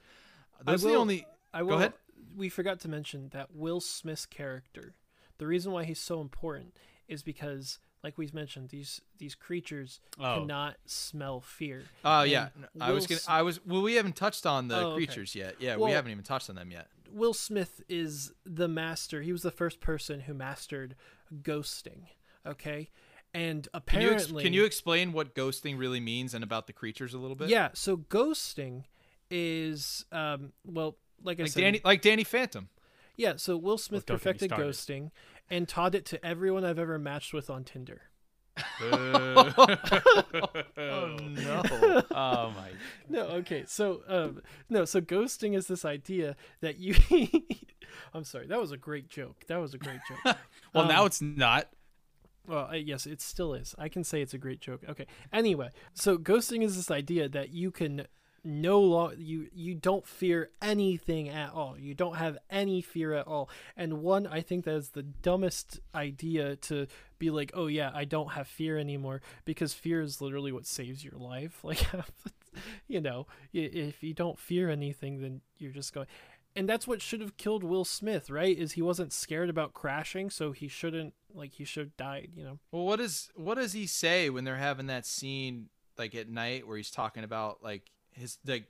are 0.66 0.78
the 0.78 0.96
only 0.96 1.26
I 1.54 1.62
Go 1.62 1.70
ahead. 1.74 1.94
We 2.36 2.50
forgot 2.50 2.80
to 2.82 2.88
mention 2.90 3.30
that 3.30 3.56
Will 3.56 3.80
Smith's 3.80 4.26
character. 4.26 4.94
The 5.38 5.48
reason 5.48 5.72
why 5.72 5.86
he's 5.86 6.00
so 6.00 6.20
important 6.22 6.76
is 7.08 7.24
because, 7.24 7.80
like 8.04 8.18
we've 8.18 8.34
mentioned, 8.34 8.70
these 8.70 9.02
these 9.18 9.34
creatures 9.34 10.00
Oh. 10.20 10.40
cannot 10.42 10.76
smell 10.86 11.40
fear. 11.42 11.84
Oh 12.04 12.22
And 12.22 12.32
yeah, 12.32 12.50
I 12.82 12.92
was 12.92 13.08
Will 13.08 13.18
gonna. 13.18 13.38
I 13.38 13.42
was. 13.44 13.64
Well, 13.66 13.82
we 13.82 13.96
haven't 13.96 14.16
touched 14.16 14.46
on 14.46 14.68
the 14.68 14.76
Oh, 14.78 14.86
okay. 14.90 14.96
creatures 15.06 15.36
yet. 15.36 15.56
Yeah, 15.60 15.78
Well- 15.78 15.88
we 15.88 15.92
haven't 15.94 16.12
even 16.12 16.24
touched 16.24 16.50
on 16.50 16.56
them 16.56 16.70
yet. 16.72 16.88
Will 17.12 17.34
Smith 17.34 17.82
is 17.88 18.34
the 18.46 18.68
master. 18.68 19.22
He 19.22 19.32
was 19.32 19.42
the 19.44 19.52
first 19.52 19.80
person 19.80 20.22
who 20.22 20.34
mastered 20.34 20.96
ghosting. 21.42 22.02
Okay, 22.48 22.90
and 23.34 23.68
Can 23.88 24.02
you 24.02 24.08
apparently, 24.08 24.42
ex- 24.42 24.44
can 24.44 24.54
you 24.54 24.66
explain 24.66 25.14
what 25.14 25.36
ghosting 25.36 25.78
really 25.78 26.00
means 26.00 26.34
and 26.34 26.44
about 26.44 26.68
the 26.68 26.74
creatures 26.74 27.14
a 27.14 27.18
little 27.18 27.36
bit? 27.36 27.50
Yeah. 27.50 27.70
So 27.74 27.98
ghosting 27.98 28.84
is 29.30 30.06
um 30.12 30.54
well 30.66 30.98
like 31.24 31.40
I 31.40 31.46
said 31.46 31.62
Danny, 31.62 31.82
like 31.84 32.02
Danny 32.02 32.24
Phantom. 32.24 32.70
yeah 33.18 33.34
so 33.36 33.58
Will 33.58 33.78
Smith 33.78 34.06
don't 34.06 34.24
get 34.24 34.42
me 34.42 34.48
perfected 34.48 34.52
ghosting 34.52 35.12
and 35.50 35.68
taught 35.68 35.96
it 35.96 36.06
to 36.06 36.26
everyone 36.26 36.64
I've 36.64 36.80
ever 36.80 36.98
matched 36.98 37.34
with 37.34 37.50
on 37.50 37.66
Tinder. 37.66 38.04
Oh 38.80 39.54
no! 41.20 42.04
oh 42.12 42.52
my. 42.56 42.70
No, 43.10 43.22
okay. 43.40 43.64
So, 43.68 44.02
um, 44.08 44.42
no, 44.70 44.86
so 44.86 45.02
ghosting 45.02 45.56
is 45.56 45.68
this 45.68 45.86
idea 45.86 46.36
that 46.62 46.78
you. 46.78 46.96
I'm 48.14 48.24
sorry, 48.24 48.48
that 48.48 48.60
was 48.60 48.72
a 48.72 48.78
great 48.78 49.10
joke. 49.10 49.44
That 49.48 49.58
was 49.58 49.74
a 49.74 49.78
great 49.78 50.00
joke. 50.08 50.38
Well, 50.74 50.84
Um, 50.84 50.90
now 50.90 51.06
it's 51.06 51.22
not. 51.22 51.70
Well, 52.48 52.74
yes, 52.76 53.06
it 53.06 53.22
still 53.22 53.54
is. 53.54 53.76
I 53.78 53.90
can 53.90 54.04
say 54.04 54.22
it's 54.22 54.34
a 54.34 54.38
great 54.38 54.62
joke. 54.62 54.84
Okay. 54.88 55.06
Anyway, 55.34 55.70
so 55.94 56.18
ghosting 56.18 56.64
is 56.64 56.78
this 56.78 56.90
idea 56.90 57.28
that 57.28 57.50
you 57.50 57.72
can 57.72 58.08
no 58.44 58.80
long 58.80 59.14
you 59.18 59.48
you 59.54 59.76
don't 59.76 60.08
fear 60.08 60.50
anything 60.62 61.28
at 61.28 61.52
all. 61.52 61.78
You 61.78 61.94
don't 61.94 62.16
have 62.16 62.38
any 62.50 62.82
fear 62.82 63.14
at 63.14 63.28
all. 63.28 63.50
And 63.76 64.02
one, 64.02 64.26
I 64.26 64.42
think 64.42 64.64
that 64.64 64.76
is 64.76 64.90
the 64.90 65.04
dumbest 65.04 65.82
idea 65.94 66.56
to 66.56 66.88
be 67.20 67.30
like, 67.30 67.52
oh 67.54 67.68
yeah, 67.68 67.92
I 67.94 68.06
don't 68.06 68.32
have 68.32 68.48
fear 68.48 68.78
anymore 68.78 69.22
because 69.44 69.74
fear 69.74 70.02
is 70.02 70.22
literally 70.22 70.54
what 70.54 70.66
saves 70.66 71.04
your 71.04 71.18
life. 71.18 71.64
Like, 71.68 71.86
you 72.88 73.02
know, 73.02 73.28
if 73.54 74.02
you 74.02 74.14
don't 74.14 74.40
fear 74.40 74.70
anything, 74.70 75.22
then 75.22 75.42
you're 75.58 75.74
just 75.74 75.94
going. 75.94 76.08
And 76.56 76.68
that's 76.68 76.88
what 76.88 77.04
should 77.04 77.22
have 77.22 77.38
killed 77.38 77.64
Will 77.64 77.86
Smith, 77.86 78.32
right? 78.32 78.58
Is 78.58 78.72
he 78.72 78.82
wasn't 78.82 79.14
scared 79.14 79.50
about 79.50 79.76
crashing, 79.76 80.32
so 80.32 80.54
he 80.54 80.68
shouldn't 80.68 81.14
like 81.38 81.54
he 81.54 81.64
should 81.64 81.86
have 81.86 81.98
died, 81.98 82.32
you 82.36 82.44
know. 82.44 82.60
well, 82.72 82.86
what 82.86 83.00
is 83.00 83.30
what 83.36 83.56
does 83.56 83.74
he 83.74 83.88
say 83.88 84.30
when 84.30 84.44
they're 84.44 84.56
having 84.56 84.88
that 84.88 85.06
scene 85.06 85.70
like 85.98 86.16
at 86.16 86.30
night 86.30 86.68
where 86.68 86.78
he's 86.78 86.92
talking 86.92 87.24
about 87.24 87.64
like 87.64 87.92
his 88.12 88.38
like 88.46 88.66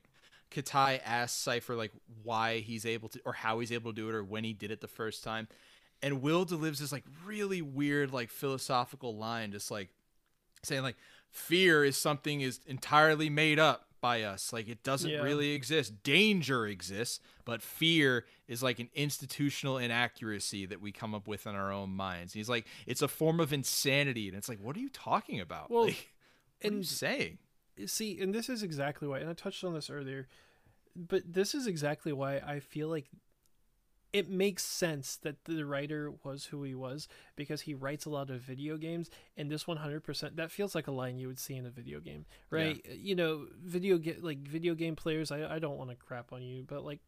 Katai 0.52 1.00
asks 1.04 1.38
Cypher 1.38 1.76
like 1.76 1.92
why 2.24 2.60
he's 2.60 2.86
able 2.86 3.10
to 3.10 3.20
or 3.26 3.34
how 3.34 3.60
he's 3.60 3.72
able 3.72 3.92
to 3.92 3.96
do 3.96 4.10
it 4.10 4.16
or 4.16 4.24
when 4.24 4.44
he 4.44 4.54
did 4.54 4.72
it 4.72 4.82
the 4.82 4.88
first 4.88 5.24
time, 5.24 5.48
and 6.02 6.22
Will 6.22 6.46
delivers 6.46 6.80
this 6.80 6.92
like 6.92 7.06
really 7.26 7.62
weird 7.62 8.12
like 8.12 8.30
philosophical 8.30 9.16
line, 9.16 9.52
just 9.52 9.72
like 9.72 9.90
saying 10.64 10.84
like 10.84 10.98
fear 11.30 11.84
is 11.84 11.98
something 11.98 12.42
is 12.42 12.60
entirely 12.68 13.30
made 13.30 13.60
up 13.60 13.87
by 14.02 14.24
us 14.24 14.52
like 14.54 14.68
it 14.68 14.84
doesn't 14.84 15.10
Yeah. 15.12 15.22
really 15.22 15.52
exist 15.52 16.04
danger 16.04 16.66
exists 16.68 17.20
but 17.46 17.62
fear 17.62 18.26
is 18.48 18.62
like 18.62 18.80
an 18.80 18.90
institutional 18.94 19.78
inaccuracy 19.78 20.66
that 20.66 20.82
we 20.82 20.92
come 20.92 21.16
up 21.16 21.28
with 21.28 21.48
in 21.48 21.56
our 21.56 21.72
own 21.72 21.90
minds 21.92 22.34
he's 22.34 22.50
like 22.50 22.66
it's 22.86 23.02
a 23.02 23.08
form 23.08 23.40
of 23.40 23.52
insanity 23.54 24.28
and 24.28 24.38
it's 24.38 24.50
like 24.50 24.60
what 24.60 24.76
are 24.76 24.80
you 24.80 24.90
talking 24.90 25.40
about 25.40 25.70
Well, 25.72 25.86
Like, 25.86 26.14
What 26.62 26.70
are 26.72 26.74
you 26.74 26.78
And 26.78 26.86
saying? 26.88 27.38
see, 27.86 28.20
and 28.20 28.34
this 28.34 28.50
is 28.50 28.64
exactly 28.64 29.08
why, 29.08 29.20
and 29.20 29.30
I 29.30 29.34
touched 29.34 29.64
on 29.64 29.74
this 29.74 29.90
earlier, 29.90 30.28
but 30.96 31.22
this 31.32 31.54
is 31.54 31.68
exactly 31.68 32.12
why 32.12 32.38
I 32.38 32.60
feel 32.60 32.88
like 32.88 33.06
it 34.18 34.30
makes 34.30 34.64
sense 34.64 35.18
that 35.24 35.36
the 35.46 35.64
writer 35.66 36.12
was 36.24 36.46
who 36.46 36.64
he 36.64 36.74
was 36.74 37.08
because 37.36 37.62
he 37.62 37.74
writes 37.74 38.06
a 38.06 38.10
lot 38.10 38.30
of 38.30 38.42
video 38.42 38.76
games 38.78 39.10
and 39.38 39.52
this 39.52 39.66
100% 39.66 40.36
that 40.36 40.52
feels 40.52 40.74
like 40.76 40.88
a 40.88 40.92
line 40.92 41.18
you 41.18 41.28
would 41.28 41.40
see 41.40 41.56
in 41.56 41.66
a 41.66 41.70
video 41.70 42.00
game 42.00 42.26
right 42.50 42.86
you 42.92 43.16
know 43.16 43.46
video 43.64 43.98
get 43.98 44.24
like 44.24 44.40
video 44.40 44.74
game 44.76 44.96
players 44.96 45.32
i, 45.32 45.56
I 45.56 45.60
don't 45.60 45.78
want 45.78 45.90
to 45.92 45.96
crap 45.96 46.34
on 46.34 46.42
you 46.42 46.64
but 46.68 46.84
like 46.84 47.00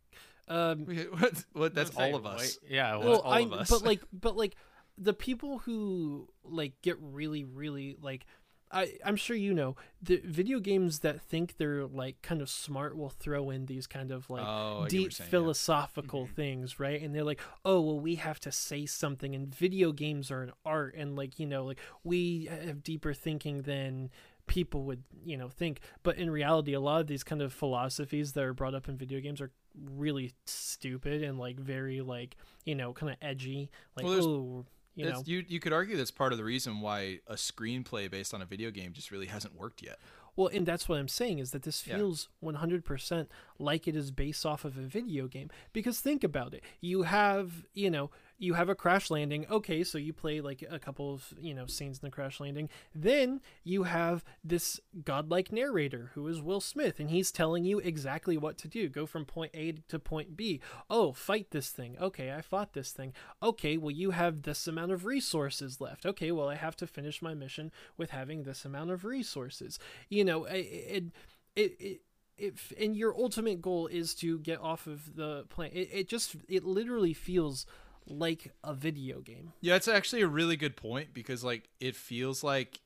um 0.48 0.86
What? 1.20 1.46
what 1.54 1.74
that's 1.76 1.92
all 1.96 2.16
of 2.16 2.26
us. 2.26 2.40
wait, 2.40 2.72
yeah. 2.76 2.92
Well, 2.96 3.00
Well, 3.00 3.10
well, 3.12 3.22
all 3.22 3.34
I, 3.34 3.40
of 3.42 3.54
us. 3.54 3.70
but 3.70 3.84
like 3.84 4.02
but 4.14 4.36
like 4.36 4.56
the 4.98 5.14
people 5.14 5.60
who 5.60 6.28
like 6.44 6.74
get 6.82 6.98
really 7.00 7.44
really 7.46 7.96
like 8.02 8.26
I, 8.72 8.98
I'm 9.04 9.16
sure 9.16 9.36
you 9.36 9.54
know 9.54 9.76
the 10.02 10.22
video 10.24 10.60
games 10.60 11.00
that 11.00 11.22
think 11.22 11.58
they're 11.58 11.88
like 11.88 12.22
kind 12.22 12.42
of 12.42 12.50
smart 12.50 12.96
will 12.96 13.10
throw 13.10 13.50
in 13.50 13.66
these 13.66 13.88
kind 13.88 14.12
of 14.12 14.30
like 14.30 14.44
Oh, 14.46 14.48
I 14.48 14.74
get 14.74 14.80
what 14.80 14.90
deep 14.90 15.14
saying, 15.14 15.28
yeah. 15.28 15.32
philosophical 15.32 16.26
mm-hmm. 16.26 16.34
things, 16.34 16.80
right? 16.80 17.02
And 17.02 17.14
they're 17.14 17.24
like, 17.24 17.42
oh, 17.66 17.82
well, 17.82 18.00
we 18.00 18.16
have 18.16 18.40
to 18.42 18.52
say 18.52 18.86
something, 18.86 19.34
and 19.34 19.54
video 19.54 19.92
games 19.92 20.30
are 20.30 20.44
an 20.44 20.52
art, 20.66 20.96
and 20.96 21.16
like, 21.16 21.40
you 21.40 21.46
know, 21.46 21.66
like 21.66 21.80
we 22.04 22.46
have 22.46 22.84
deeper 22.84 23.14
thinking 23.14 23.64
than 23.64 24.12
people 24.50 24.84
would, 24.84 25.04
you 25.24 25.38
know, 25.38 25.48
think. 25.48 25.80
But 26.04 26.18
in 26.18 26.30
reality, 26.30 26.74
a 26.74 26.80
lot 26.80 27.02
of 27.02 27.08
these 27.08 27.24
kind 27.24 27.42
of 27.42 27.54
philosophies 27.54 28.34
that 28.34 28.44
are 28.44 28.54
brought 28.54 28.76
up 28.76 28.90
in 28.90 28.98
video 28.98 29.20
games 29.20 29.42
are 29.42 29.52
really 29.94 30.34
stupid 30.46 31.24
and 31.24 31.40
like 31.40 31.60
very 31.60 32.02
like, 32.02 32.36
you 32.66 32.76
know, 32.76 32.92
kind 32.94 33.12
of 33.12 33.18
edgy. 33.22 33.70
Like, 33.96 34.06
Well, 34.06 34.24
oh, 34.24 34.66
you 35.00 35.06
That's- 35.06 35.26
know, 35.28 35.32
you 35.32 35.46
you 35.48 35.60
could 35.60 35.74
argue 35.74 35.96
that's 35.98 36.12
part 36.12 36.32
of 36.32 36.38
the 36.38 36.44
reason 36.44 36.82
why 36.82 37.20
a 37.28 37.36
screenplay 37.36 38.10
based 38.12 38.34
on 38.34 38.42
a 38.42 38.46
video 38.46 38.70
game 38.72 38.94
just 38.94 39.12
really 39.12 39.28
hasn't 39.28 39.56
worked 39.56 39.82
yet. 39.82 40.00
Well, 40.36 40.48
and 40.48 40.66
that's 40.66 40.88
what 40.88 41.00
I'm 41.00 41.08
saying 41.08 41.40
is 41.40 41.52
that 41.52 41.64
this 41.64 41.86
Yeah. 41.86 41.98
feels 41.98 42.30
100% 42.42 43.28
like 43.58 43.88
it 43.88 43.96
is 43.96 44.12
based 44.12 44.46
off 44.46 44.64
of 44.64 44.78
a 44.78 44.82
video 44.82 45.28
game. 45.28 45.50
Because 45.74 46.00
think 46.00 46.24
about 46.24 46.54
it. 46.54 46.64
You 46.80 47.04
have, 47.04 47.66
you 47.74 47.90
know, 47.90 48.10
you 48.40 48.54
have 48.54 48.70
a 48.70 48.76
crash 48.76 49.12
landing. 49.12 49.46
Okay, 49.52 49.84
so 49.84 49.98
you 49.98 50.14
play 50.14 50.40
like 50.40 50.64
a 50.68 50.80
couple 50.80 51.14
of, 51.14 51.34
you 51.40 51.54
know, 51.54 51.66
scenes 51.68 52.00
in 52.00 52.08
the 52.08 52.12
crash 52.12 52.40
landing. 52.40 52.70
Then 52.96 53.42
you 53.66 53.84
have 53.84 54.24
this 54.44 54.80
godlike 55.04 55.52
narrator 55.52 56.12
who 56.14 56.26
is 56.28 56.42
Will 56.42 56.62
Smith, 56.62 57.00
and 57.00 57.10
he's 57.10 57.32
telling 57.32 57.66
you 57.66 57.80
exactly 57.80 58.38
what 58.38 58.58
to 58.60 58.70
do. 58.70 58.88
Go 58.88 59.06
from 59.06 59.26
point 59.26 59.52
A 59.54 59.74
to 59.90 60.00
point 60.00 60.38
B. 60.38 60.62
Oh, 60.90 61.12
fight 61.12 61.52
this 61.52 61.70
thing. 61.70 61.98
Okay, 62.00 62.32
I 62.32 62.42
fought 62.42 62.74
this 62.74 62.92
thing. 62.92 63.14
Okay, 63.44 63.76
well, 63.76 63.92
you 63.92 64.12
have 64.12 64.44
this 64.44 64.66
amount 64.68 64.94
of 64.94 65.06
resources 65.06 65.82
left. 65.82 66.06
Okay, 66.06 66.32
well, 66.32 66.48
I 66.48 66.56
have 66.56 66.78
to 66.78 66.88
finish 66.88 67.22
my 67.22 67.34
mission 67.34 67.72
with 67.98 68.12
having 68.12 68.44
this 68.44 68.64
amount 68.64 68.92
of 68.92 69.04
resources. 69.04 69.80
You 70.08 70.24
know, 70.24 70.46
it, 70.46 71.12
it, 71.56 71.74
it, 71.80 72.02
if 72.38 72.72
and 72.80 72.96
your 72.96 73.14
ultimate 73.16 73.62
goal 73.62 73.88
is 73.88 74.16
to 74.16 74.40
get 74.40 74.62
off 74.62 74.88
of 74.88 75.16
the 75.18 75.44
planet 75.50 75.76
it, 75.76 75.90
it 75.92 76.08
just 76.08 76.38
it 76.48 76.64
literally 76.64 77.14
feels 77.14 77.66
like 78.10 78.52
a 78.64 78.74
video 78.74 79.22
game 79.22 79.54
Yeah, 79.62 79.76
it's 79.76 79.88
actually 79.88 80.22
a 80.22 80.28
really 80.28 80.56
good 80.56 80.76
point 80.76 81.14
because 81.14 81.44
like 81.44 81.70
it 81.80 81.96
feels 81.96 82.44
like 82.44 82.82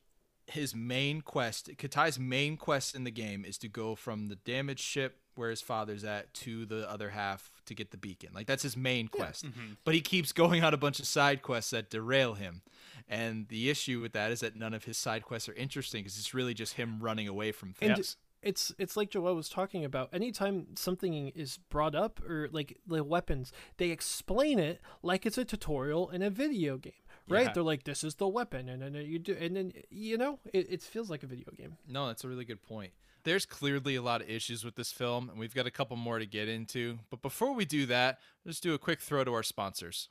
his 0.46 0.74
main 0.74 1.20
quest, 1.22 1.70
Katai's 1.78 2.18
main 2.18 2.56
quest 2.56 2.94
in 2.94 3.04
the 3.04 3.10
game 3.10 3.44
is 3.44 3.58
to 3.58 3.68
go 3.68 3.94
from 3.94 4.26
the 4.26 4.36
damaged 4.36 4.80
ship 4.80 5.20
where 5.36 5.50
his 5.50 5.60
father's 5.60 6.04
at 6.04 6.32
to 6.32 6.64
the 6.66 6.88
other 6.90 7.10
half 7.10 7.50
to 7.66 7.74
get 7.74 7.90
the 7.90 7.96
beacon. 7.96 8.30
Like 8.34 8.46
that's 8.46 8.62
his 8.62 8.76
main 8.76 9.08
quest. 9.08 9.46
Mm-hmm. 9.46 9.74
But 9.84 9.94
he 9.94 10.00
keeps 10.00 10.32
going 10.32 10.62
on 10.62 10.74
a 10.74 10.76
bunch 10.76 11.00
of 11.00 11.06
side 11.06 11.42
quests 11.42 11.70
that 11.70 11.90
derail 11.90 12.34
him. 12.34 12.62
And 13.08 13.48
the 13.48 13.68
issue 13.68 14.00
with 14.00 14.12
that 14.12 14.30
is 14.30 14.40
that 14.40 14.56
none 14.56 14.74
of 14.74 14.84
his 14.84 14.96
side 14.96 15.22
quests 15.22 15.48
are 15.48 15.54
interesting 15.54 16.02
because 16.02 16.18
it's 16.18 16.34
really 16.34 16.54
just 16.54 16.74
him 16.74 16.98
running 17.00 17.28
away 17.28 17.52
from 17.52 17.72
things. 17.72 18.16
It's 18.44 18.72
it's 18.78 18.96
like 18.96 19.10
Joel 19.10 19.34
was 19.34 19.48
talking 19.48 19.84
about 19.84 20.08
anytime 20.12 20.66
something 20.76 21.28
is 21.28 21.58
brought 21.70 21.94
up 21.94 22.20
or 22.28 22.48
like 22.52 22.78
the 22.86 23.02
weapons 23.02 23.52
they 23.78 23.90
explain 23.90 24.58
it 24.58 24.80
like 25.02 25.26
it's 25.26 25.38
a 25.38 25.44
tutorial 25.44 26.10
in 26.10 26.22
a 26.22 26.30
video 26.30 26.76
game 26.76 26.92
right 27.28 27.46
Yeah. 27.46 27.52
they're 27.54 27.62
like 27.62 27.84
this 27.84 28.04
is 28.04 28.16
the 28.16 28.28
weapon 28.28 28.68
and 28.68 28.82
then 28.82 28.94
you 28.94 29.18
do 29.18 29.36
and 29.40 29.56
then 29.56 29.72
you 29.90 30.16
know 30.18 30.38
it, 30.52 30.66
it 30.70 30.82
feels 30.82 31.10
like 31.10 31.22
a 31.22 31.26
video 31.26 31.50
game 31.56 31.76
No, 31.88 32.06
that's 32.06 32.24
a 32.24 32.28
really 32.28 32.44
good 32.44 32.62
point. 32.62 32.92
There's 33.24 33.46
clearly 33.46 33.96
a 33.96 34.02
lot 34.02 34.20
of 34.20 34.28
issues 34.28 34.64
with 34.66 34.74
this 34.76 34.92
film, 34.92 35.30
and 35.30 35.38
we've 35.38 35.54
got 35.54 35.66
a 35.66 35.70
couple 35.70 35.96
more 35.96 36.18
to 36.18 36.26
get 36.26 36.46
into. 36.46 36.98
But 37.08 37.22
before 37.22 37.54
we 37.54 37.64
do 37.64 37.86
that, 37.86 38.18
let's 38.44 38.60
do 38.60 38.74
a 38.74 38.78
quick 38.78 39.00
throw 39.00 39.24
to 39.24 39.32
our 39.32 39.42
sponsors. 39.42 40.10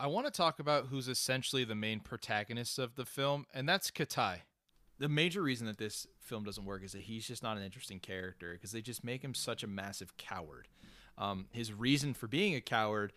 I 0.00 0.08
want 0.08 0.26
to 0.26 0.32
talk 0.32 0.58
about 0.58 0.86
who's 0.86 1.06
essentially 1.06 1.62
the 1.62 1.76
main 1.76 2.00
protagonist 2.00 2.80
of 2.80 2.96
the 2.96 3.04
film, 3.04 3.46
and 3.54 3.68
that's 3.68 3.92
Katai. 3.92 4.38
The 4.98 5.08
major 5.08 5.42
reason 5.42 5.66
that 5.66 5.78
this 5.78 6.06
film 6.20 6.44
doesn't 6.44 6.64
work 6.64 6.84
is 6.84 6.92
that 6.92 7.02
he's 7.02 7.26
just 7.26 7.42
not 7.42 7.56
an 7.56 7.62
interesting 7.62 7.98
character 7.98 8.52
because 8.52 8.72
they 8.72 8.80
just 8.82 9.02
make 9.02 9.22
him 9.22 9.34
such 9.34 9.62
a 9.62 9.66
massive 9.66 10.16
coward. 10.16 10.68
Um, 11.18 11.46
his 11.52 11.72
reason 11.72 12.14
for 12.14 12.26
being 12.26 12.54
a 12.54 12.60
coward, 12.60 13.12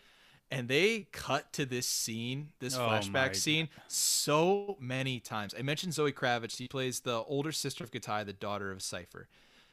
and 0.52 0.68
they 0.68 1.08
cut 1.12 1.52
to 1.54 1.66
this 1.66 1.88
scene, 1.88 2.50
this 2.60 2.76
Oh 2.76 2.82
flashback 2.82 3.36
scene, 3.36 3.70
so 3.88 4.78
many 4.80 5.20
times. 5.20 5.54
I 5.58 5.62
mentioned 5.62 5.94
Zoe 5.94 6.12
Kravitz. 6.12 6.58
She 6.58 6.68
plays 6.68 7.02
the 7.02 7.24
older 7.24 7.52
sister 7.52 7.84
of 7.84 7.92
Katai, 7.92 8.26
the 8.26 8.34
daughter 8.34 8.72
of 8.72 8.82
Cypher. 8.82 9.28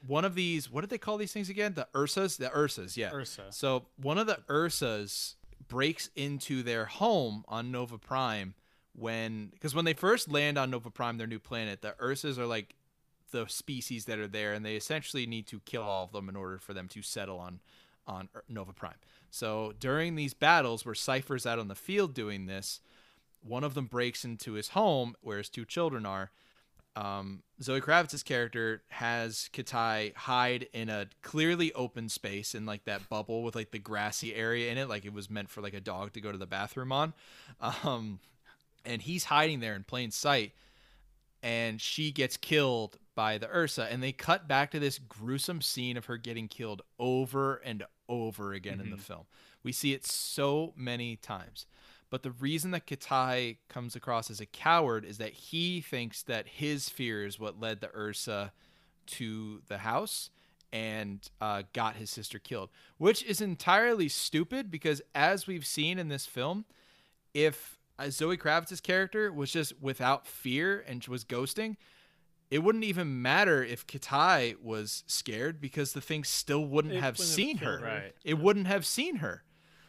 One 0.06 0.24
of 0.24 0.34
these, 0.34 0.70
what 0.70 0.80
did 0.80 0.90
they 0.90 0.98
call 0.98 1.16
these 1.16 1.32
things 1.32 1.48
again? 1.48 1.74
The 1.74 1.86
Ursas? 1.94 2.36
The 2.36 2.48
Ursas, 2.48 2.96
yeah. 2.96 3.12
Ursa. 3.12 3.44
So 3.50 3.86
one 3.96 4.18
of 4.18 4.26
the 4.26 4.38
Ursas 4.48 5.34
breaks 5.68 6.10
into 6.16 6.62
their 6.62 6.86
home 6.86 7.44
on 7.48 7.70
Nova 7.70 7.98
Prime 7.98 8.54
when, 8.94 9.46
because 9.46 9.74
when 9.74 9.84
they 9.84 9.94
first 9.94 10.30
land 10.30 10.58
on 10.58 10.70
Nova 10.70 10.90
Prime, 10.90 11.18
their 11.18 11.26
new 11.26 11.38
planet, 11.38 11.82
the 11.82 11.94
Ursas 12.00 12.38
are 12.38 12.46
like 12.46 12.74
the 13.30 13.46
species 13.48 14.04
that 14.04 14.18
are 14.18 14.28
there, 14.28 14.52
and 14.52 14.64
they 14.64 14.76
essentially 14.76 15.26
need 15.26 15.46
to 15.48 15.60
kill 15.60 15.82
all 15.82 16.04
of 16.04 16.12
them 16.12 16.28
in 16.28 16.36
order 16.36 16.58
for 16.58 16.74
them 16.74 16.88
to 16.88 17.02
settle 17.02 17.38
on 17.38 17.60
on 18.06 18.28
Nova 18.48 18.72
Prime. 18.72 18.96
So 19.30 19.72
during 19.78 20.16
these 20.16 20.34
battles, 20.34 20.84
where 20.84 20.94
Cypher's 20.94 21.46
out 21.46 21.58
on 21.58 21.68
the 21.68 21.74
field 21.74 22.14
doing 22.14 22.46
this, 22.46 22.80
one 23.42 23.64
of 23.64 23.74
them 23.74 23.86
breaks 23.86 24.24
into 24.24 24.52
his 24.52 24.68
home 24.68 25.14
where 25.20 25.38
his 25.38 25.48
two 25.48 25.64
children 25.64 26.06
are. 26.06 26.30
Um, 26.94 27.42
Zoe 27.62 27.80
Kravitz's 27.80 28.22
character 28.22 28.82
has 28.88 29.48
Katai 29.52 30.14
hide 30.14 30.68
in 30.74 30.90
a 30.90 31.06
clearly 31.22 31.72
open 31.72 32.10
space 32.10 32.54
in 32.54 32.66
like 32.66 32.84
that 32.84 33.08
bubble 33.08 33.42
with 33.42 33.54
like 33.54 33.70
the 33.70 33.78
grassy 33.78 34.34
area 34.34 34.70
in 34.70 34.76
it, 34.76 34.88
like 34.88 35.06
it 35.06 35.12
was 35.12 35.30
meant 35.30 35.48
for 35.48 35.62
like 35.62 35.72
a 35.72 35.80
dog 35.80 36.12
to 36.12 36.20
go 36.20 36.30
to 36.30 36.38
the 36.38 36.46
bathroom 36.46 36.92
on. 36.92 37.14
Um, 37.84 38.18
and 38.84 39.02
he's 39.02 39.24
hiding 39.24 39.60
there 39.60 39.74
in 39.74 39.84
plain 39.84 40.10
sight 40.10 40.52
and 41.42 41.80
she 41.80 42.12
gets 42.12 42.36
killed 42.36 42.98
by 43.14 43.38
the 43.38 43.48
Ursa. 43.52 43.88
And 43.90 44.02
they 44.02 44.12
cut 44.12 44.46
back 44.46 44.70
to 44.70 44.78
this 44.78 44.98
gruesome 44.98 45.60
scene 45.60 45.96
of 45.96 46.06
her 46.06 46.16
getting 46.16 46.48
killed 46.48 46.82
over 46.98 47.56
and 47.56 47.84
over 48.08 48.52
again 48.52 48.80
in 48.80 48.90
the 48.90 48.96
film. 48.96 49.24
We 49.62 49.72
see 49.72 49.92
it 49.92 50.06
so 50.06 50.72
many 50.76 51.16
times. 51.16 51.66
But 52.10 52.22
the 52.22 52.30
reason 52.30 52.72
that 52.72 52.86
Katai 52.86 53.56
comes 53.68 53.96
across 53.96 54.30
as 54.30 54.40
a 54.40 54.46
coward 54.46 55.04
is 55.04 55.18
that 55.18 55.32
he 55.32 55.80
thinks 55.80 56.22
that 56.24 56.46
his 56.46 56.88
fear 56.88 57.24
is 57.24 57.40
what 57.40 57.58
led 57.58 57.80
the 57.80 57.90
Ursa 57.96 58.52
to 59.06 59.62
the 59.66 59.78
house 59.78 60.30
and 60.72 61.28
uh, 61.40 61.62
got 61.72 61.96
his 61.96 62.10
sister 62.10 62.38
killed, 62.38 62.70
which 62.98 63.22
is 63.24 63.40
entirely 63.40 64.08
stupid 64.08 64.70
because, 64.70 65.02
as 65.14 65.46
we've 65.46 65.66
seen 65.66 65.98
in 65.98 66.08
this 66.08 66.26
film, 66.26 66.64
if 67.34 67.78
uh, 68.06 68.10
Zoe 68.10 68.36
Kravitz's 68.36 68.80
character 68.80 69.32
was 69.32 69.50
just 69.50 69.80
without 69.80 70.26
fear 70.26 70.84
and 70.86 71.04
was 71.06 71.24
ghosting, 71.24 71.76
it 72.50 72.58
wouldn't 72.62 72.84
even 72.84 73.22
matter 73.22 73.64
if 73.64 73.86
Katai 73.86 74.60
was 74.62 75.04
scared 75.06 75.60
because 75.60 75.92
the 75.92 76.00
thing 76.00 76.22
still 76.24 76.64
wouldn't 76.66 76.94
It 76.94 77.00
have 77.00 77.18
wouldn't 77.18 77.34
seen 77.34 77.56
her. 77.58 77.78
her. 77.78 77.84
Right. 77.84 78.14
It 78.24 78.38
wouldn't 78.38 78.66
have 78.66 78.84
seen 78.84 79.16
her. 79.16 79.44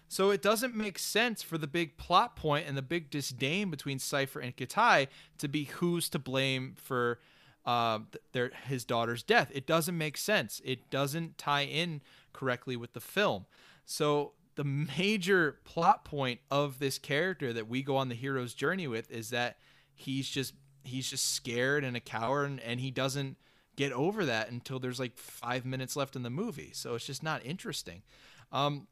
So 0.08 0.30
it 0.30 0.42
doesn't 0.42 0.76
make 0.76 1.00
sense 1.00 1.42
for 1.42 1.58
the 1.58 1.68
big 1.68 1.98
plot 1.98 2.36
point 2.36 2.68
and 2.68 2.78
the 2.78 2.82
big 2.84 3.10
disdain 3.10 3.70
between 3.72 3.98
Cypher 4.00 4.40
and 4.40 4.56
Katai 4.56 5.08
to 5.40 5.48
be 5.48 5.64
who's 5.66 6.08
to 6.10 6.20
blame 6.20 6.76
for 6.78 7.20
uh, 7.66 8.00
their 8.32 8.52
his 8.68 8.86
daughter's 8.86 9.24
death. 9.24 9.52
It 9.54 9.66
doesn't 9.66 9.98
make 9.98 10.18
sense. 10.18 10.62
It 10.64 10.90
doesn't 10.90 11.38
tie 11.38 11.64
in 11.64 12.02
correctly 12.32 12.76
with 12.76 12.94
the 12.94 13.00
film. 13.02 13.46
So 13.86 14.34
the 14.56 14.64
major 14.64 15.60
plot 15.64 16.06
point 16.06 16.40
of 16.52 16.80
this 16.80 16.98
character 16.98 17.54
that 17.54 17.68
we 17.68 17.82
go 17.82 17.98
on 17.98 18.10
the 18.10 18.16
hero's 18.16 18.54
journey 18.54 18.88
with 18.88 19.10
is 19.12 19.30
that 19.32 19.58
he's 19.94 20.30
just 20.30 20.54
he's 20.84 21.10
just 21.10 21.34
scared 21.34 21.84
and 21.84 21.96
a 21.96 22.00
coward 22.00 22.50
and, 22.50 22.60
and 22.60 22.80
he 22.80 22.92
doesn't 22.92 23.38
get 23.76 23.92
over 23.92 24.26
that 24.26 24.52
until 24.52 24.80
there's 24.80 25.00
like 25.00 25.18
five 25.18 25.66
minutes 25.66 25.96
left 25.96 26.16
in 26.16 26.24
the 26.24 26.30
movie. 26.30 26.72
So 26.74 26.96
it's 26.96 27.06
just 27.06 27.24
not 27.24 27.46
interesting. 27.46 28.04
Um, 28.52 28.88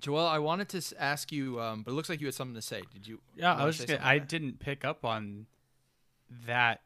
Joel, 0.00 0.26
I 0.26 0.38
wanted 0.38 0.68
to 0.70 1.00
ask 1.00 1.32
you, 1.32 1.60
um, 1.60 1.82
but 1.82 1.92
it 1.92 1.94
looks 1.94 2.08
like 2.08 2.20
you 2.20 2.26
had 2.26 2.34
something 2.34 2.54
to 2.54 2.62
say. 2.62 2.82
Did 2.92 3.06
you? 3.06 3.20
Yeah, 3.36 3.54
I 3.54 3.64
was 3.64 3.76
just 3.76 3.88
gonna, 3.88 4.00
I 4.02 4.18
didn't 4.18 4.58
pick 4.58 4.84
up 4.84 5.04
on 5.04 5.46
that. 6.46 6.82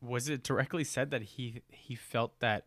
Was 0.00 0.28
it 0.28 0.42
directly 0.42 0.82
said 0.84 1.10
that 1.10 1.22
he 1.22 1.62
he 1.68 1.94
felt 1.94 2.40
that 2.40 2.64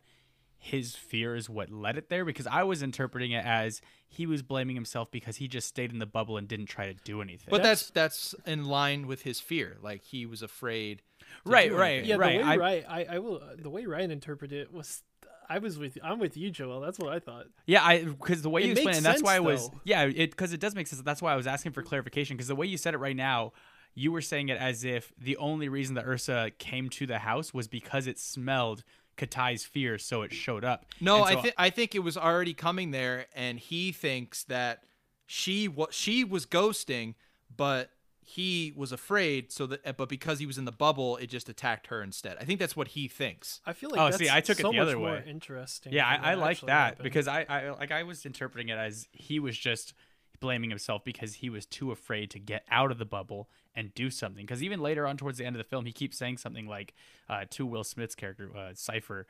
his 0.64 0.96
fear 0.96 1.36
is 1.36 1.50
what 1.50 1.70
led 1.70 1.98
it 1.98 2.08
there 2.08 2.24
because 2.24 2.46
I 2.46 2.62
was 2.62 2.82
interpreting 2.82 3.32
it 3.32 3.44
as 3.44 3.82
he 4.08 4.24
was 4.24 4.42
blaming 4.42 4.74
himself 4.74 5.10
because 5.10 5.36
he 5.36 5.46
just 5.46 5.68
stayed 5.68 5.92
in 5.92 5.98
the 5.98 6.06
bubble 6.06 6.38
and 6.38 6.48
didn't 6.48 6.66
try 6.66 6.86
to 6.86 6.94
do 7.04 7.20
anything. 7.20 7.48
But 7.50 7.62
that's 7.62 7.90
that's 7.90 8.34
in 8.46 8.64
line 8.64 9.06
with 9.06 9.22
his 9.22 9.40
fear. 9.40 9.76
Like 9.82 10.02
he 10.04 10.24
was 10.24 10.40
afraid. 10.42 11.02
Right, 11.44 11.70
right. 11.70 12.02
Yeah, 12.02 12.16
right, 12.16 12.38
the 12.40 12.46
way 12.46 12.50
I- 12.50 12.56
Ryan, 12.56 12.84
I, 12.88 13.04
I 13.16 13.18
will. 13.18 13.42
The 13.58 13.68
way 13.68 13.84
Ryan 13.84 14.10
interpreted 14.10 14.58
it 14.58 14.72
was, 14.72 15.02
I 15.50 15.58
was 15.58 15.78
with, 15.78 15.98
I'm 16.02 16.18
with 16.18 16.34
you, 16.34 16.50
Joel. 16.50 16.80
That's 16.80 16.98
what 16.98 17.12
I 17.12 17.18
thought. 17.18 17.44
Yeah, 17.66 17.84
I 17.84 18.04
because 18.04 18.40
the 18.40 18.48
way 18.48 18.62
It 18.62 18.66
you 18.66 18.72
explain 18.72 18.94
it, 18.94 18.96
and 18.96 19.06
that's 19.06 19.22
why 19.22 19.36
I 19.36 19.40
was 19.40 19.68
though. 19.68 19.80
yeah, 19.84 20.04
it 20.04 20.30
because 20.30 20.54
it 20.54 20.60
does 20.60 20.74
make 20.74 20.86
sense. 20.86 21.02
That's 21.02 21.20
why 21.20 21.34
I 21.34 21.36
was 21.36 21.46
asking 21.46 21.72
for 21.72 21.82
clarification 21.82 22.38
because 22.38 22.48
the 22.48 22.56
way 22.56 22.66
you 22.66 22.78
said 22.78 22.94
it 22.94 22.98
right 22.98 23.16
now, 23.16 23.52
you 23.94 24.12
were 24.12 24.22
saying 24.22 24.48
it 24.48 24.58
as 24.58 24.82
if 24.82 25.12
the 25.20 25.36
only 25.36 25.68
reason 25.68 25.94
that 25.96 26.06
Ursa 26.06 26.52
came 26.58 26.88
to 26.88 27.06
the 27.06 27.18
house 27.18 27.52
was 27.52 27.68
because 27.68 28.06
it 28.06 28.18
smelled 28.18 28.82
Katai's 29.16 29.64
fear, 29.64 29.98
so 29.98 30.22
it 30.22 30.32
showed 30.32 30.64
up. 30.64 30.86
No, 31.00 31.24
And 31.24 31.38
I 31.38 31.40
think 31.42 31.54
I 31.58 31.70
think 31.70 31.94
it 31.94 32.00
was 32.00 32.16
already 32.16 32.54
coming 32.54 32.90
there, 32.90 33.26
and 33.34 33.58
he 33.58 33.92
thinks 33.92 34.44
that 34.44 34.82
she 35.26 35.68
what 35.68 35.94
she 35.94 36.24
was 36.24 36.46
ghosting, 36.46 37.14
but 37.54 37.90
he 38.26 38.72
was 38.74 38.90
afraid. 38.90 39.52
So 39.52 39.66
that, 39.66 39.96
but 39.96 40.08
because 40.08 40.38
he 40.38 40.46
was 40.46 40.56
in 40.58 40.64
the 40.64 40.72
bubble, 40.72 41.16
it 41.18 41.26
just 41.26 41.48
attacked 41.48 41.88
her 41.88 42.02
instead. 42.02 42.36
I 42.40 42.44
think 42.44 42.58
that's 42.58 42.74
what 42.74 42.88
he 42.88 43.06
thinks. 43.08 43.60
I 43.66 43.72
feel 43.74 43.90
like 43.90 44.00
Oh, 44.00 44.04
that's 44.06 44.16
see, 44.16 44.30
I 44.30 44.40
took 44.40 44.58
it 44.58 44.62
the 44.62 44.78
other 44.78 44.98
way. 44.98 45.22
interesting. 45.26 45.92
Yeah, 45.92 46.06
I, 46.06 46.32
I 46.32 46.34
like 46.34 46.60
that 46.62 46.68
happened. 46.70 47.02
because 47.04 47.28
I, 47.28 47.44
I 47.48 47.70
like 47.70 47.92
I 47.92 48.02
was 48.02 48.24
interpreting 48.24 48.70
it 48.70 48.78
as 48.78 49.06
he 49.12 49.38
was 49.40 49.56
just 49.58 49.92
blaming 50.40 50.70
himself 50.70 51.04
because 51.04 51.34
he 51.34 51.50
was 51.50 51.66
too 51.66 51.90
afraid 51.90 52.30
to 52.30 52.38
get 52.38 52.64
out 52.70 52.90
of 52.90 52.98
the 52.98 53.04
bubble 53.04 53.48
and 53.74 53.94
do 53.94 54.10
something. 54.10 54.44
Because 54.44 54.62
even 54.62 54.80
later 54.80 55.06
on 55.06 55.16
towards 55.16 55.38
the 55.38 55.44
end 55.44 55.56
of 55.56 55.58
the 55.58 55.68
film, 55.68 55.84
he 55.86 55.92
keeps 55.92 56.16
saying 56.16 56.38
something 56.38 56.66
like 56.66 56.94
uh, 57.28 57.44
to 57.50 57.66
Will 57.66 57.84
Smith's 57.84 58.14
character 58.14 58.50
uh, 58.56 58.70
Cypher 58.74 59.26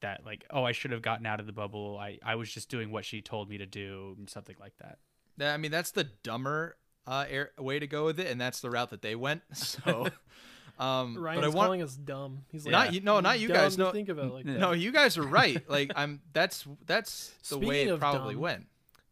that 0.00 0.24
like, 0.24 0.44
"Oh, 0.50 0.64
I 0.64 0.72
should 0.72 0.90
have 0.90 1.02
gotten 1.02 1.26
out 1.26 1.40
of 1.40 1.46
the 1.46 1.52
bubble. 1.52 1.98
I 2.00 2.18
I 2.24 2.34
was 2.34 2.50
just 2.50 2.68
doing 2.68 2.90
what 2.90 3.04
she 3.04 3.20
told 3.22 3.48
me 3.48 3.58
to 3.58 3.66
do," 3.66 4.14
and 4.18 4.28
something 4.28 4.56
like 4.60 4.76
that. 4.78 4.98
That- 5.38 5.54
I 5.54 5.56
mean, 5.56 5.70
that's 5.70 5.90
the 5.92 6.04
dumber 6.04 6.76
uh, 7.06 7.24
air, 7.28 7.50
way 7.58 7.78
to 7.78 7.86
go 7.86 8.04
with 8.04 8.18
it, 8.20 8.26
and 8.30 8.40
that's 8.40 8.60
the 8.60 8.70
route 8.70 8.90
that 8.90 9.02
they 9.02 9.14
went. 9.14 9.42
So, 9.54 10.08
um, 10.78 11.16
Ryan's 11.16 11.40
but 11.40 11.44
I 11.44 11.48
want 11.48 11.66
calling 11.66 11.82
us 11.82 11.94
dumb. 11.94 12.44
He's 12.50 12.64
like, 12.64 12.72
not 12.72 12.92
you, 12.92 13.00
no, 13.00 13.20
not 13.20 13.38
you 13.40 13.48
dumb 13.48 13.56
guys. 13.56 13.78
No, 13.78 13.92
think 13.92 14.08
about 14.08 14.26
it 14.26 14.32
like 14.32 14.44
that. 14.46 14.58
no, 14.58 14.72
you 14.72 14.92
guys 14.92 15.16
are 15.18 15.22
right. 15.22 15.62
Like 15.68 15.92
I'm. 15.96 16.20
That's 16.32 16.66
that's 16.86 17.32
the 17.48 17.58
way 17.58 17.84
it 17.84 17.98
probably 17.98 18.34
dumb, 18.34 18.42
went. 18.42 18.66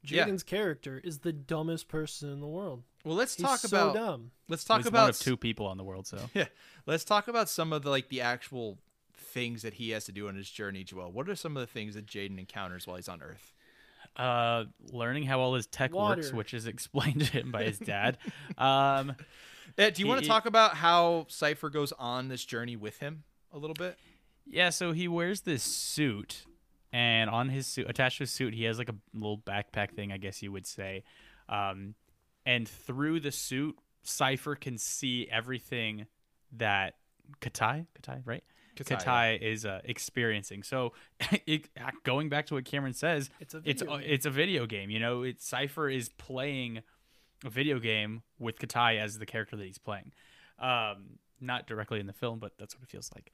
Yeah. 0.04 0.26
Jaden's 0.26 0.42
character 0.42 1.00
is 1.02 1.20
the 1.20 1.32
dumbest 1.32 1.88
person 1.88 2.30
in 2.32 2.40
the 2.40 2.46
world. 2.46 2.82
Well, 3.04 3.14
let's 3.14 3.36
He's 3.36 3.46
talk 3.46 3.58
so 3.58 3.68
about 3.68 3.94
dumb. 3.94 4.30
let's 4.48 4.64
talk 4.64 4.78
He's 4.78 4.86
about 4.86 5.02
one 5.02 5.10
of 5.10 5.18
two 5.18 5.36
people 5.36 5.66
on 5.66 5.76
the 5.76 5.84
world, 5.84 6.06
so 6.06 6.18
Yeah, 6.34 6.46
let's 6.86 7.04
talk 7.04 7.28
about 7.28 7.48
some 7.48 7.72
of 7.72 7.82
the 7.82 7.90
like 7.90 8.08
the 8.08 8.20
actual 8.20 8.78
things 9.14 9.62
that 9.62 9.74
he 9.74 9.90
has 9.90 10.04
to 10.06 10.12
do 10.12 10.28
on 10.28 10.34
his 10.34 10.50
journey, 10.50 10.84
Joel. 10.84 11.12
What 11.12 11.28
are 11.28 11.36
some 11.36 11.56
of 11.56 11.60
the 11.60 11.66
things 11.66 11.94
that 11.94 12.06
Jaden 12.06 12.38
encounters 12.38 12.86
while 12.86 12.96
he's 12.96 13.08
on 13.08 13.22
Earth? 13.22 13.52
uh, 14.16 14.64
learning 14.90 15.24
how 15.24 15.40
all 15.40 15.54
his 15.54 15.66
tech 15.66 15.92
works, 15.92 16.32
which 16.32 16.54
is 16.54 16.66
explained 16.66 17.20
to 17.26 17.32
him 17.32 17.50
by 17.50 17.64
his 17.64 17.78
dad. 17.78 18.18
um, 18.58 19.14
do 19.76 19.92
you 19.96 20.06
want 20.06 20.22
to 20.22 20.28
talk 20.28 20.46
about 20.46 20.74
how 20.74 21.26
Cypher 21.28 21.70
goes 21.70 21.92
on 21.92 22.28
this 22.28 22.44
journey 22.44 22.76
with 22.76 22.98
him 22.98 23.24
a 23.52 23.58
little 23.58 23.74
bit? 23.74 23.98
Yeah, 24.46 24.70
so 24.70 24.92
he 24.92 25.08
wears 25.08 25.42
this 25.42 25.62
suit, 25.62 26.44
and 26.92 27.30
on 27.30 27.48
his 27.48 27.66
suit, 27.66 27.88
attached 27.88 28.18
to 28.18 28.22
his 28.24 28.30
suit, 28.30 28.54
he 28.54 28.64
has 28.64 28.78
like 28.78 28.88
a 28.88 28.94
little 29.14 29.38
backpack 29.38 29.92
thing, 29.92 30.12
I 30.12 30.18
guess 30.18 30.42
you 30.42 30.52
would 30.52 30.66
say. 30.66 31.04
Um, 31.48 31.94
and 32.44 32.68
through 32.68 33.20
the 33.20 33.32
suit, 33.32 33.78
Cypher 34.02 34.54
can 34.56 34.78
see 34.78 35.28
everything 35.30 36.06
that 36.56 36.94
Katai, 37.40 37.86
Katai, 38.00 38.20
right? 38.24 38.42
Katai, 38.76 38.98
Katai 39.02 39.40
is 39.42 39.64
uh, 39.66 39.80
experiencing. 39.84 40.62
So, 40.62 40.92
it, 41.46 41.68
going 42.04 42.28
back 42.28 42.46
to 42.46 42.54
what 42.54 42.64
Cameron 42.64 42.94
says, 42.94 43.30
It's 43.40 43.54
a 43.54 43.62
it's 43.64 43.82
video 43.82 43.94
a- 43.96 44.00
game. 44.00 44.10
it's 44.10 44.26
a 44.26 44.30
video 44.30 44.66
game. 44.66 44.90
You 44.90 44.98
know, 44.98 45.22
it's 45.22 45.46
Cypher 45.46 45.88
is 45.88 46.08
playing 46.18 46.80
a 47.44 47.50
video 47.50 47.78
game 47.78 48.22
with 48.38 48.58
Katai 48.58 48.98
as 48.98 49.18
the 49.18 49.26
character 49.26 49.56
that 49.56 49.64
he's 49.66 49.78
playing. 49.78 50.12
Um, 50.58 51.18
not 51.40 51.66
directly 51.66 52.00
in 52.00 52.06
the 52.06 52.12
film, 52.12 52.38
but 52.38 52.52
that's 52.58 52.74
what 52.74 52.82
it 52.84 52.88
feels 52.88 53.10
like. 53.14 53.32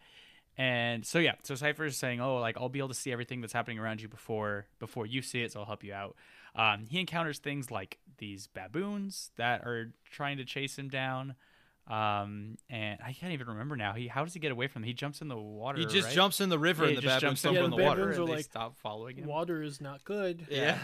And 0.58 1.06
so 1.06 1.20
yeah, 1.20 1.34
so 1.44 1.54
Cypher 1.54 1.84
is 1.84 1.96
saying, 1.96 2.20
"Oh, 2.20 2.36
like 2.38 2.56
I'll 2.58 2.68
be 2.68 2.80
able 2.80 2.88
to 2.88 2.94
see 2.94 3.12
everything 3.12 3.40
that's 3.40 3.52
happening 3.52 3.78
around 3.78 4.02
you 4.02 4.08
before 4.08 4.66
before 4.80 5.06
you 5.06 5.22
see 5.22 5.42
it, 5.42 5.52
so 5.52 5.60
I'll 5.60 5.66
help 5.66 5.84
you 5.84 5.94
out." 5.94 6.16
Um, 6.56 6.86
he 6.88 6.98
encounters 6.98 7.38
things 7.38 7.70
like 7.70 7.98
these 8.18 8.48
baboons 8.48 9.30
that 9.36 9.62
are 9.62 9.92
trying 10.10 10.36
to 10.38 10.44
chase 10.44 10.76
him 10.76 10.88
down. 10.88 11.36
Um, 11.86 12.56
and 12.68 12.98
I 13.02 13.12
can't 13.12 13.32
even 13.32 13.46
remember 13.46 13.76
now. 13.76 13.92
He 13.94 14.08
how 14.08 14.24
does 14.24 14.34
he 14.34 14.40
get 14.40 14.50
away 14.52 14.66
from 14.66 14.82
them? 14.82 14.88
He 14.88 14.92
jumps 14.94 15.22
in 15.22 15.28
the 15.28 15.36
water. 15.36 15.78
He 15.78 15.86
just 15.86 16.08
right? 16.08 16.14
jumps 16.14 16.40
in 16.40 16.48
the 16.48 16.58
river 16.58 16.82
Yeah, 16.82 16.88
and 16.88 16.96
he 16.96 17.00
the 17.00 17.02
just 17.02 17.20
baboons 17.22 17.40
jumps 17.40 17.42
jump 17.42 17.54
Yeah, 17.56 17.64
in 17.64 17.70
the 17.70 17.76
the 17.76 17.82
water. 17.82 18.00
baboons 18.02 18.18
are 18.18 18.22
and 18.22 18.32
they 18.38 18.42
stop 18.42 18.76
following 18.78 19.16
him. 19.16 19.26
Water 19.26 19.62
is 19.62 19.80
not 19.80 20.04
good. 20.04 20.46
Yeah. 20.50 20.78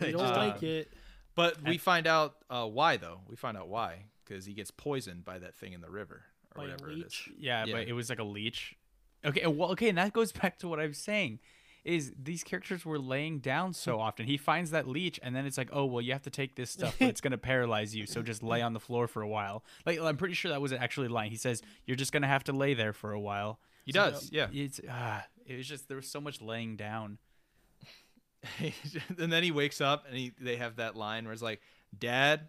We 0.00 0.10
don't 0.12 0.20
Uh, 0.22 0.36
like 0.36 0.62
it. 0.62 0.90
But 1.34 1.62
we 1.62 1.78
find 1.78 2.06
out 2.08 2.34
uh, 2.50 2.66
why 2.66 2.96
though. 2.96 3.20
We 3.28 3.36
find 3.36 3.56
out 3.56 3.68
why 3.68 4.06
because 4.24 4.46
he 4.46 4.54
gets 4.54 4.70
poisoned 4.72 5.24
by 5.24 5.38
that 5.38 5.54
thing 5.54 5.74
in 5.74 5.80
the 5.80 5.90
river 5.90 6.24
or 6.56 6.62
By 6.62 6.64
a 6.64 6.72
whatever 6.72 6.90
it 6.90 7.06
is. 7.06 7.22
Yeah, 7.38 7.64
Yeah. 7.66 7.74
but 7.74 7.86
it 7.86 7.92
was 7.92 8.08
like 8.10 8.18
a 8.18 8.24
leech. 8.24 8.74
Okay, 9.24 9.46
well, 9.46 9.70
okay, 9.72 9.88
and 9.88 9.98
that 9.98 10.12
goes 10.12 10.32
back 10.42 10.58
to 10.60 10.68
what 10.68 10.78
I 10.80 10.86
was 10.86 10.98
saying. 10.98 11.40
Is 11.84 12.12
these 12.20 12.44
characters 12.44 12.84
were 12.84 12.98
laying 12.98 13.38
down 13.38 13.72
so 13.72 13.98
often. 14.06 14.26
He 14.26 14.36
finds 14.36 14.72
that 14.72 14.86
leech, 14.86 15.18
and 15.22 15.34
then 15.34 15.46
it's 15.46 15.56
like, 15.56 15.70
oh 15.72 15.84
well, 15.86 16.02
you 16.02 16.12
have 16.12 16.22
to 16.22 16.30
take 16.30 16.54
this 16.54 16.70
stuff, 16.70 16.96
but 16.98 17.08
it's 17.08 17.20
gonna 17.22 17.38
paralyze 17.38 17.94
you. 17.94 18.04
So 18.06 18.20
just 18.22 18.42
lay 18.42 18.60
on 18.62 18.72
the 18.74 18.80
floor 18.80 19.06
for 19.08 19.22
a 19.22 19.28
while. 19.28 19.64
Like 19.86 19.98
I'm 20.00 20.16
pretty 20.16 20.34
sure 20.34 20.50
that 20.50 20.60
was 20.60 20.72
actually 20.72 21.08
lying. 21.08 21.30
He 21.30 21.36
says 21.36 21.62
you're 21.86 21.96
just 21.96 22.12
gonna 22.12 22.26
have 22.26 22.44
to 22.44 22.52
lay 22.52 22.74
there 22.74 22.92
for 22.92 23.12
a 23.12 23.20
while. 23.20 23.58
He 23.84 23.92
does, 23.92 24.30
yeah. 24.30 24.48
It's 24.52 24.80
ah, 24.90 25.24
it 25.46 25.56
was 25.56 25.66
just 25.66 25.88
there 25.88 25.96
was 25.96 26.10
so 26.10 26.20
much 26.20 26.42
laying 26.42 26.76
down. 26.76 27.16
and 29.18 29.32
then 29.32 29.42
he 29.42 29.50
wakes 29.50 29.80
up 29.80 30.04
and 30.08 30.16
he, 30.16 30.32
they 30.40 30.56
have 30.56 30.76
that 30.76 30.94
line 30.94 31.24
where 31.24 31.32
it's 31.32 31.42
like, 31.42 31.60
"Dad, 31.98 32.48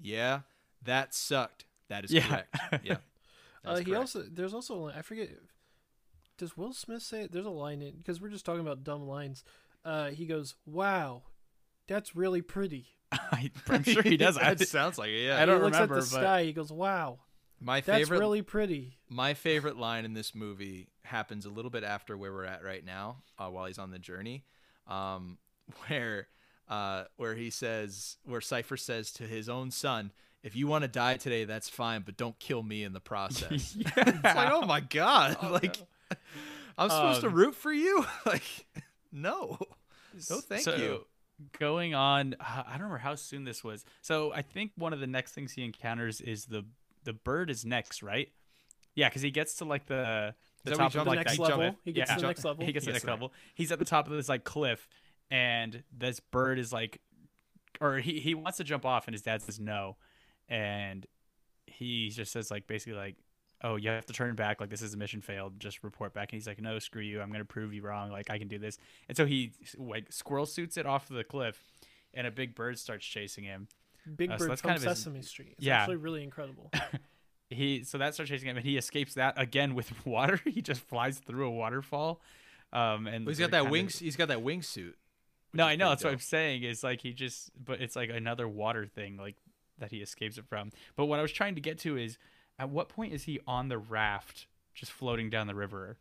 yeah, 0.00 0.40
that 0.82 1.14
sucked. 1.14 1.64
That 1.88 2.04
is 2.04 2.12
Yeah. 2.12 2.26
correct. 2.28 2.56
Yeah." 2.84 2.92
Uh, 3.64 3.74
That's 3.74 3.78
he 3.80 3.84
correct. 3.86 4.00
also 4.00 4.22
there's 4.30 4.54
also 4.54 4.86
I 4.86 5.02
forget. 5.02 5.30
Does 6.38 6.56
Will 6.56 6.72
Smith 6.72 7.02
say 7.02 7.22
it? 7.22 7.32
There's 7.32 7.46
a 7.46 7.50
line 7.50 7.82
in 7.82 7.96
because 7.96 8.20
we're 8.20 8.28
just 8.28 8.44
talking 8.44 8.60
about 8.60 8.84
dumb 8.84 9.06
lines. 9.06 9.44
Uh, 9.84 10.10
he 10.10 10.26
goes, 10.26 10.54
"Wow, 10.66 11.22
that's 11.86 12.14
really 12.16 12.42
pretty." 12.42 12.88
I'm 13.68 13.84
sure 13.84 14.02
he 14.02 14.16
does. 14.16 14.36
It 14.42 14.68
sounds 14.68 14.98
like 14.98 15.10
it. 15.10 15.26
Yeah. 15.26 15.40
I 15.40 15.46
don't 15.46 15.58
he 15.58 15.62
looks 15.64 15.74
remember, 15.74 15.96
at 15.98 16.00
the 16.00 16.06
sky. 16.06 16.44
He 16.44 16.52
goes, 16.52 16.72
"Wow, 16.72 17.20
My 17.60 17.80
that's 17.80 17.98
favorite 17.98 18.18
really 18.18 18.42
pretty." 18.42 18.98
my 19.08 19.34
favorite 19.34 19.76
line 19.76 20.04
in 20.04 20.12
this 20.12 20.34
movie 20.34 20.88
happens 21.02 21.46
a 21.46 21.50
little 21.50 21.70
bit 21.70 21.84
after 21.84 22.16
where 22.16 22.32
we're 22.32 22.44
at 22.44 22.64
right 22.64 22.84
now, 22.84 23.22
uh, 23.38 23.48
while 23.48 23.66
he's 23.66 23.78
on 23.78 23.90
the 23.90 23.98
journey, 23.98 24.44
um, 24.88 25.38
where 25.86 26.28
uh, 26.68 27.04
where 27.16 27.34
he 27.34 27.48
says, 27.50 28.16
where 28.24 28.40
Cypher 28.40 28.76
says 28.76 29.12
to 29.12 29.22
his 29.22 29.48
own 29.48 29.70
son, 29.70 30.10
"If 30.42 30.56
you 30.56 30.66
want 30.66 30.82
to 30.82 30.88
die 30.88 31.16
today, 31.16 31.44
that's 31.44 31.68
fine, 31.68 32.02
but 32.04 32.16
don't 32.16 32.38
kill 32.40 32.62
me 32.62 32.82
in 32.82 32.92
the 32.92 33.00
process." 33.00 33.76
yeah, 33.76 33.88
it's 33.96 34.22
like, 34.24 34.52
oh 34.52 34.66
my 34.66 34.80
god, 34.80 35.38
like 35.50 35.76
I'm 36.78 36.90
supposed 36.90 37.20
to 37.22 37.28
Um, 37.28 37.34
root 37.34 37.54
for 37.54 37.72
you? 37.72 38.04
like, 38.26 38.42
no, 39.12 39.58
no, 40.30 40.40
thank 40.40 40.62
so, 40.62 40.76
you. 40.76 41.06
Going 41.58 41.94
on, 41.94 42.34
uh, 42.40 42.62
I 42.66 42.72
don't 42.72 42.82
remember 42.82 42.98
how 42.98 43.14
soon 43.14 43.44
this 43.44 43.62
was. 43.62 43.84
So 44.00 44.32
I 44.32 44.42
think 44.42 44.72
one 44.76 44.92
of 44.92 45.00
the 45.00 45.06
next 45.06 45.32
things 45.32 45.52
he 45.52 45.64
encounters 45.64 46.20
is 46.20 46.46
the 46.46 46.64
the 47.04 47.12
bird 47.12 47.50
is 47.50 47.64
next, 47.64 48.02
right? 48.02 48.28
Yeah, 48.94 49.08
because 49.08 49.22
he 49.22 49.30
gets 49.30 49.54
to 49.56 49.64
like 49.66 49.86
the 49.86 50.34
the 50.64 50.72
Is 50.72 50.78
that 50.78 50.78
where 50.78 50.88
he 50.88 50.94
top 50.94 51.00
of 51.02 51.06
like 51.06 51.18
the 51.18 51.24
next 51.24 51.38
level. 51.38 51.58
jump- 51.58 51.78
He 51.84 51.92
gets 51.92 52.10
yeah. 52.10 52.14
to 52.16 52.20
the 52.22 52.26
next 52.26 52.44
level. 52.44 52.64
He 52.64 52.72
gets 52.72 52.84
to 52.86 52.90
the 52.90 52.94
next 52.94 53.04
level. 53.06 53.32
He's 53.54 53.70
at 53.70 53.78
the 53.78 53.84
top 53.84 54.06
of 54.08 54.14
this 54.14 54.28
like 54.28 54.44
cliff, 54.44 54.88
and 55.30 55.82
this 55.96 56.20
bird 56.20 56.58
is 56.58 56.72
like, 56.72 57.00
or 57.80 57.98
he 57.98 58.20
he 58.20 58.34
wants 58.34 58.56
to 58.56 58.64
jump 58.64 58.86
off, 58.86 59.06
and 59.06 59.14
his 59.14 59.22
dad 59.22 59.42
says 59.42 59.60
no, 59.60 59.96
and 60.48 61.06
he 61.66 62.08
just 62.08 62.32
says 62.32 62.50
like 62.50 62.66
basically 62.66 62.94
like, 62.98 63.16
oh 63.66 63.76
you 63.76 63.88
have 63.90 64.06
to 64.06 64.12
turn 64.12 64.34
back, 64.34 64.60
like 64.60 64.70
this 64.70 64.82
is 64.82 64.94
a 64.94 64.96
mission 64.96 65.20
failed, 65.20 65.58
just 65.58 65.82
report 65.82 66.14
back, 66.14 66.32
and 66.32 66.36
he's 66.38 66.46
like 66.46 66.60
no 66.60 66.78
screw 66.78 67.02
you, 67.02 67.20
I'm 67.20 67.30
gonna 67.32 67.44
prove 67.44 67.74
you 67.74 67.82
wrong, 67.82 68.10
like 68.10 68.30
I 68.30 68.38
can 68.38 68.48
do 68.48 68.58
this, 68.58 68.78
and 69.08 69.16
so 69.16 69.26
he 69.26 69.52
like 69.76 70.12
squirrel 70.12 70.46
suits 70.46 70.76
it 70.76 70.86
off 70.86 71.08
the 71.08 71.24
cliff, 71.24 71.62
and 72.14 72.26
a 72.26 72.30
big 72.30 72.54
bird 72.54 72.78
starts 72.78 73.04
chasing 73.06 73.44
him. 73.44 73.68
Big 74.16 74.30
Uh, 74.30 74.34
so 74.34 74.44
Bird 74.44 74.50
that's 74.52 74.60
from 74.60 74.68
kind 74.70 74.76
of 74.78 74.88
his- 74.88 74.98
Sesame 74.98 75.22
Street. 75.22 75.54
It's 75.58 75.66
Yeah. 75.66 75.80
actually 75.80 75.96
really 75.96 76.22
incredible. 76.22 76.70
He 77.48 77.84
so 77.84 77.98
that 77.98 78.12
starts 78.14 78.28
chasing 78.30 78.48
him, 78.48 78.56
and 78.56 78.66
he 78.66 78.76
escapes 78.76 79.14
that 79.14 79.40
again 79.40 79.74
with 79.76 79.92
water. 80.06 80.40
he 80.44 80.62
just 80.62 80.80
flies 80.80 81.18
through 81.20 81.46
a 81.46 81.50
waterfall. 81.50 82.20
Um, 82.72 83.06
and 83.06 83.24
Well, 83.24 83.30
he's 83.30 83.40
like, 83.40 83.52
got 83.52 83.64
that 83.64 83.72
kinda- 83.72 83.92
He's 83.92 84.16
got 84.16 84.28
that 84.28 84.38
wingsuit. 84.38 84.94
No, 85.54 85.64
I 85.64 85.76
know. 85.76 85.84
pretty 85.86 85.90
That's 85.92 86.04
what 86.04 86.12
I'm 86.14 86.18
saying. 86.18 86.62
Is 86.64 86.82
like 86.82 87.02
he 87.02 87.12
just, 87.12 87.50
but 87.64 87.80
it's 87.80 87.94
like 87.94 88.10
another 88.10 88.48
water 88.48 88.84
thing, 88.86 89.16
like 89.16 89.36
that 89.78 89.92
he 89.92 89.98
escapes 90.02 90.38
it 90.38 90.44
from. 90.48 90.72
But 90.96 91.04
what 91.06 91.20
I 91.20 91.22
was 91.22 91.30
trying 91.32 91.54
to 91.54 91.60
get 91.60 91.78
to 91.80 91.96
is, 91.96 92.18
at 92.58 92.70
what 92.70 92.88
point 92.88 93.12
is 93.12 93.24
he 93.24 93.40
on 93.46 93.68
the 93.68 93.78
raft, 93.78 94.46
just 94.74 94.92
floating 94.92 95.30
down 95.30 95.46
the 95.46 95.54
river? 95.54 95.98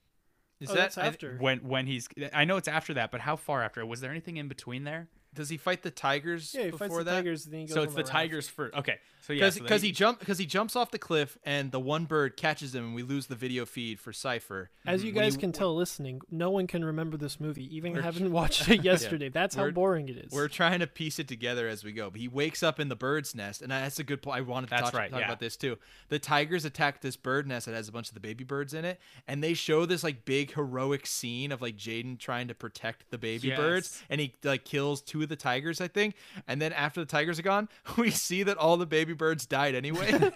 Is 0.60 0.70
oh, 0.70 0.74
that 0.74 0.80
that's 0.80 0.98
after. 0.98 1.38
When 1.38 1.60
when 1.60 1.86
he's, 1.86 2.08
I 2.34 2.46
know 2.46 2.58
it's 2.58 2.68
after 2.68 2.94
that, 2.94 3.12
but 3.12 3.22
how 3.22 3.36
far 3.36 3.62
after? 3.62 3.86
Was 3.86 4.02
there 4.02 4.12
anything 4.12 4.38
in 4.38 4.48
between 4.48 4.84
there? 4.86 5.10
Does 5.36 5.50
he 5.50 5.58
fight 5.58 5.84
the 5.84 5.92
tigers 5.92 6.54
Yeah, 6.58 6.66
he 6.66 6.72
before 6.72 6.88
fights 6.88 6.98
the 6.98 7.04
that? 7.04 7.12
tigers. 7.12 7.46
Then 7.46 7.60
he 7.62 7.66
goes 7.68 7.74
So 7.76 7.84
it's 7.84 7.94
the 7.94 8.02
raft. 8.02 8.12
tigers 8.12 8.48
first. 8.50 8.76
Okay, 8.76 8.98
so 9.22 9.34
yeah, 9.34 9.40
Because 9.42 9.56
so 9.56 9.62
because 9.62 9.82
they- 9.82 9.88
he 9.88 9.94
jump 9.94 10.20
because 10.20 10.38
he 10.38 10.46
jumps 10.46 10.76
off 10.76 10.92
the 10.92 10.98
cliff 11.00 11.38
and 11.46 11.72
the 11.72 11.80
one 11.80 12.06
bird 12.06 12.38
catches 12.38 12.74
him 12.74 12.86
and 12.86 12.96
we 12.96 13.04
lose 13.04 13.28
the 13.28 13.36
video 13.36 13.66
feed 13.66 14.00
for 14.00 14.12
Cypher. 14.14 14.70
As 14.86 15.00
mm-hmm. 15.02 15.08
you 15.08 15.14
guys 15.14 15.36
he- 15.36 15.42
can 15.42 15.52
tell, 15.52 15.76
listening, 15.76 16.22
no 16.32 16.50
one 16.50 16.68
can 16.68 16.84
remember 16.84 17.18
this 17.18 17.40
movie, 17.40 17.76
even 17.76 17.92
We're- 17.94 18.04
having 18.04 18.32
watched 18.32 18.68
it 18.70 18.84
yesterday. 18.84 19.30
That's 19.30 19.56
how 19.56 19.64
We're- 19.64 19.74
boring 19.74 20.10
it 20.10 20.18
is. 20.18 20.32
We're 20.32 20.48
trying 20.48 20.80
to 20.80 20.88
piece 20.88 21.20
it 21.20 21.28
together 21.28 21.68
as 21.68 21.84
we 21.84 21.92
go. 21.92 22.10
But 22.10 22.22
he 22.22 22.28
wakes 22.28 22.64
up 22.64 22.80
in 22.80 22.90
the 22.90 22.96
bird's 22.96 23.36
nest, 23.36 23.62
and 23.62 23.72
that's 23.72 24.00
a 24.00 24.04
good 24.04 24.22
point. 24.22 24.38
I 24.38 24.42
wanted 24.42 24.68
to 24.68 24.72
That's 24.72 24.84
talk, 24.92 24.94
right, 24.94 25.12
talk 25.12 25.20
yeah. 25.20 25.26
about 25.28 25.40
this 25.40 25.56
too. 25.58 25.78
The 26.10 26.20
tigers 26.20 26.66
attack 26.66 27.02
this 27.02 27.16
bird 27.18 27.48
nest 27.48 27.66
that 27.66 27.76
has 27.76 27.88
a 27.90 27.92
bunch 27.92 28.08
of 28.08 28.14
the 28.14 28.20
baby 28.20 28.44
birds 28.44 28.74
in 28.74 28.86
it, 28.86 29.00
and 29.28 29.44
they 29.44 29.54
show 29.54 29.86
this 29.86 30.04
like 30.04 30.26
big 30.26 30.54
heroic 30.54 31.06
scene 31.06 31.52
of 31.52 31.62
like 31.62 31.78
Jaden 31.78 32.20
trying 32.20 32.48
to 32.48 32.54
protect 32.56 33.10
the 33.12 33.18
baby 33.18 33.52
birds, 33.52 34.02
and 34.10 34.22
he 34.22 34.34
like 34.44 34.66
kills 34.66 35.02
two 35.02 35.25
of 35.26 35.30
the 35.30 35.36
tigers, 35.36 35.82
I 35.82 35.88
think. 35.88 36.16
And 36.48 36.62
then 36.62 36.72
after 36.74 37.02
the 37.02 37.06
tigers 37.06 37.38
are 37.38 37.44
gone, 37.44 37.68
we 37.98 38.10
see 38.12 38.44
that 38.44 38.58
all 38.58 38.78
the 38.78 38.86
baby 38.86 39.14
birds 39.14 39.46
died 39.46 39.76
anyway. 39.76 40.12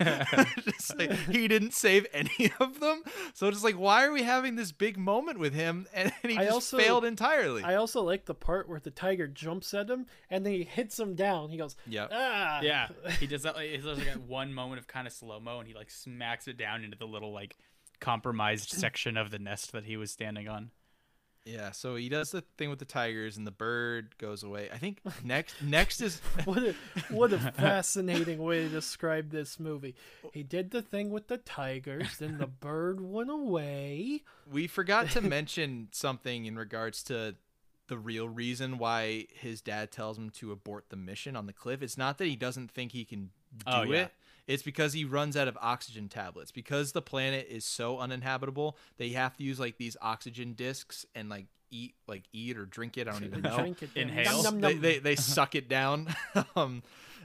just 0.66 0.98
like 0.98 1.12
he 1.30 1.48
didn't 1.48 1.74
save 1.74 2.06
any 2.14 2.52
of 2.60 2.80
them. 2.80 3.04
So 3.34 3.50
just 3.50 3.64
like, 3.64 3.76
why 3.76 4.06
are 4.06 4.12
we 4.12 4.24
having 4.24 4.56
this 4.56 4.72
big 4.72 4.98
moment 4.98 5.40
with 5.40 5.54
him, 5.54 5.88
and 5.94 6.12
he 6.24 6.38
I 6.38 6.44
just 6.46 6.54
also- 6.54 6.78
failed 6.78 7.06
entirely? 7.06 7.64
I 7.64 7.76
also 7.76 8.02
like 8.04 8.26
the 8.26 8.36
part 8.36 8.68
where 8.68 8.80
the 8.80 8.92
tiger 8.92 9.28
jumps 9.28 9.74
at 9.74 9.90
him 9.90 10.06
and 10.30 10.46
then 10.46 10.54
he 10.54 10.64
hits 10.64 11.00
him 11.00 11.16
down. 11.16 11.50
He 11.50 11.58
goes, 11.58 11.76
Yep. 11.88 12.10
ah. 12.14 12.60
yeah, 12.62 12.90
he 13.20 13.28
does 13.28 13.44
that. 13.44 13.56
Like, 13.56 13.70
there's 13.82 13.86
like 14.00 14.08
one 14.28 14.54
moment 14.54 14.80
of 14.80 14.88
kind 14.88 15.08
of 15.08 15.14
slow 15.14 15.40
mo, 15.40 15.60
and 15.60 15.68
he 15.68 15.74
like 15.74 15.90
smacks 15.90 16.48
it 16.48 16.58
down 16.58 16.84
into 16.84 16.98
the 16.98 17.06
little 17.06 17.32
like 17.34 17.56
compromised 18.00 18.70
section 18.70 19.18
of 19.18 19.32
the 19.32 19.40
nest 19.40 19.72
that 19.72 19.86
he 19.86 19.98
was 19.98 20.12
standing 20.12 20.48
on. 20.48 20.72
Yeah, 21.46 21.72
so 21.72 21.96
he 21.96 22.10
does 22.10 22.32
the 22.32 22.42
thing 22.58 22.70
with 22.70 22.80
the 22.80 22.86
tigers, 22.86 23.36
and 23.38 23.48
the 23.48 23.52
bird 23.52 24.16
goes 24.20 24.44
away. 24.44 24.70
I 24.72 24.78
think 24.78 25.00
next 25.24 25.62
next 25.64 26.00
is 26.02 26.20
What 26.46 26.60
a, 26.64 26.76
what 27.10 27.34
a 27.34 27.40
fascinating 27.58 28.38
way 28.40 28.64
to 28.64 28.70
describe 28.70 29.32
this 29.32 29.60
movie. 29.60 29.96
He 30.34 30.44
did 30.44 30.72
the 30.72 30.82
thing 30.82 31.10
with 31.10 31.28
the 31.28 31.38
tigers, 31.38 32.18
then 32.18 32.38
the 32.38 32.46
bird 32.48 33.02
went 33.02 33.32
away. 33.32 34.24
we 34.52 34.68
forgot 34.68 35.10
to 35.12 35.22
mention 35.22 35.88
something 35.92 36.46
in 36.46 36.56
regards 36.58 37.02
to 37.04 37.36
the 37.88 37.98
real 37.98 38.30
reason 38.30 38.78
why 38.78 39.26
his 39.34 39.62
dad 39.62 39.92
tells 39.92 40.16
him 40.18 40.30
to 40.30 40.52
abort 40.52 40.86
the 40.90 40.96
mission 40.96 41.36
on 41.36 41.48
the 41.48 41.54
cliff. 41.54 41.82
It's 41.82 41.98
not 41.98 42.20
that 42.20 42.26
he 42.26 42.36
doesn't 42.36 42.70
think 42.70 42.92
he 42.92 43.04
can 43.06 43.32
oh, 43.66 43.86
do 43.86 43.90
Oh, 43.90 43.94
yeah. 43.94 44.02
it. 44.04 44.12
It's 44.50 44.64
because 44.64 44.94
he 44.94 45.06
runs 45.06 45.38
out 45.38 45.48
of 45.48 45.58
oxygen 45.62 46.10
tablets. 46.10 46.52
Because 46.52 46.92
the 46.92 47.04
planet 47.04 47.48
is 47.50 47.64
so 47.64 48.00
uninhabitable, 48.00 48.78
they 48.98 49.10
have 49.10 49.38
to 49.38 49.44
use 49.44 49.60
like 49.60 49.78
these 49.78 49.96
oxygen 50.02 50.54
discs 50.54 51.06
and 51.14 51.30
like 51.30 51.46
eat 51.70 51.94
like 52.08 52.24
eat 52.34 52.58
or 52.58 52.66
drink 52.66 52.98
it. 52.98 53.08
I 53.08 53.12
don't 53.12 53.24
even 53.24 53.42
know. 53.44 53.58
Drink 53.58 53.84
it. 53.84 53.94
down. 53.94 54.02
Inhale. 54.10 54.44
Nom, 54.44 54.60
nom, 54.60 54.72
they, 54.72 54.74
they, 54.74 55.00
they 55.00 55.16
suck 55.16 55.54
it 55.54 55.70
down 55.70 56.14
um 56.56 56.82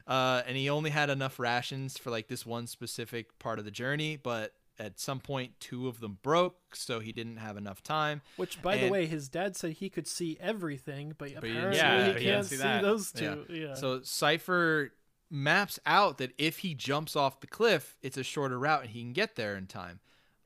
uh 0.07 0.43
and 0.47 0.55
he 0.55 0.69
only 0.69 0.91
had 0.91 1.09
enough 1.09 1.39
rations 1.39 1.97
for 1.97 2.11
like 2.11 2.29
this 2.29 2.45
one 2.45 2.67
specific 2.67 3.39
part 3.39 3.59
of 3.59 3.65
the 3.65 3.71
journey 3.71 4.19
but 4.23 4.53
at 4.79 5.01
some 5.01 5.19
point 5.19 5.53
two 5.61 5.89
of 5.89 6.01
them 6.01 6.19
broke 6.23 6.77
so 6.77 7.01
he 7.01 7.11
didn't 7.11 7.39
have 7.39 7.57
enough 7.57 7.83
time 7.83 8.21
Which, 8.37 8.61
by 8.61 8.77
the 8.77 8.91
way, 8.91 9.07
his 9.07 9.31
dad 9.31 9.57
said 9.57 9.73
he 9.73 9.89
could 9.89 10.07
see 10.07 10.37
everything, 10.41 11.15
but, 11.17 11.29
he 11.31 11.35
apparently 11.37 11.71
didn't 11.71 11.75
see 11.75 11.81
he 11.81 11.85
can't 11.87 12.07
Yeah, 12.13 12.19
he 12.19 12.25
didn't 12.27 12.45
see, 12.45 12.57
see 12.57 12.83
those 12.83 13.13
two. 13.13 13.45
Yeah. 13.49 13.75
so 13.75 14.03
cypher 14.03 14.93
maps 15.31 15.79
out 15.87 16.19
that 16.19 16.33
if 16.39 16.59
he 16.59 16.75
jumps 16.75 17.17
off 17.17 17.41
the 17.41 17.47
cliff 17.47 17.97
it's 18.03 18.17
a 18.17 18.23
shorter 18.23 18.59
route 18.59 18.83
and 18.83 18.91
he 18.91 19.01
can 19.03 19.13
get 19.13 19.37
there 19.37 19.57
in 19.57 19.67
time 19.67 19.99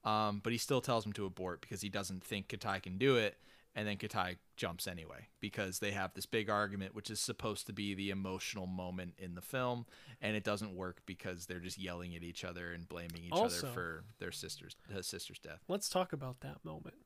um 0.05 0.41
but 0.43 0.53
he 0.53 0.59
still 0.59 0.81
tells 0.81 1.05
him 1.05 1.13
to 1.13 1.27
abort 1.27 1.61
because 1.61 1.81
he 1.81 1.89
doesn't 1.89 2.23
think 2.25 2.49
Kitai 2.49 2.83
can 2.83 2.97
do 2.97 3.17
it 3.17 3.37
and 3.75 3.87
then 3.87 3.97
Kitai 3.97 4.37
jumps 4.57 4.87
anyway 4.89 5.29
because 5.41 5.79
they 5.81 5.91
have 5.91 6.15
this 6.15 6.27
big 6.27 6.49
argument 6.49 6.95
which 6.95 7.11
is 7.11 7.21
supposed 7.21 7.67
to 7.67 7.73
be 7.73 7.95
the 7.95 8.11
emotional 8.11 8.67
moment 8.67 9.15
in 9.19 9.35
the 9.35 9.43
film 9.43 9.85
and 10.23 10.35
it 10.37 10.43
doesn't 10.45 10.75
work 10.75 11.03
because 11.07 11.47
they're 11.47 11.59
just 11.61 11.79
yelling 11.79 12.15
at 12.17 12.23
each 12.23 12.45
other 12.45 12.73
and 12.73 12.89
blaming 12.89 13.25
each 13.27 13.33
Also- 13.33 13.67
other 13.67 13.75
for 13.75 14.05
their 14.21 14.33
sister's 14.33 14.75
his 14.95 15.07
sister's 15.07 15.39
death 15.39 15.61
Let's 15.69 15.89
talk 15.89 16.13
about 16.13 16.41
that 16.41 16.65
moment. 16.65 16.97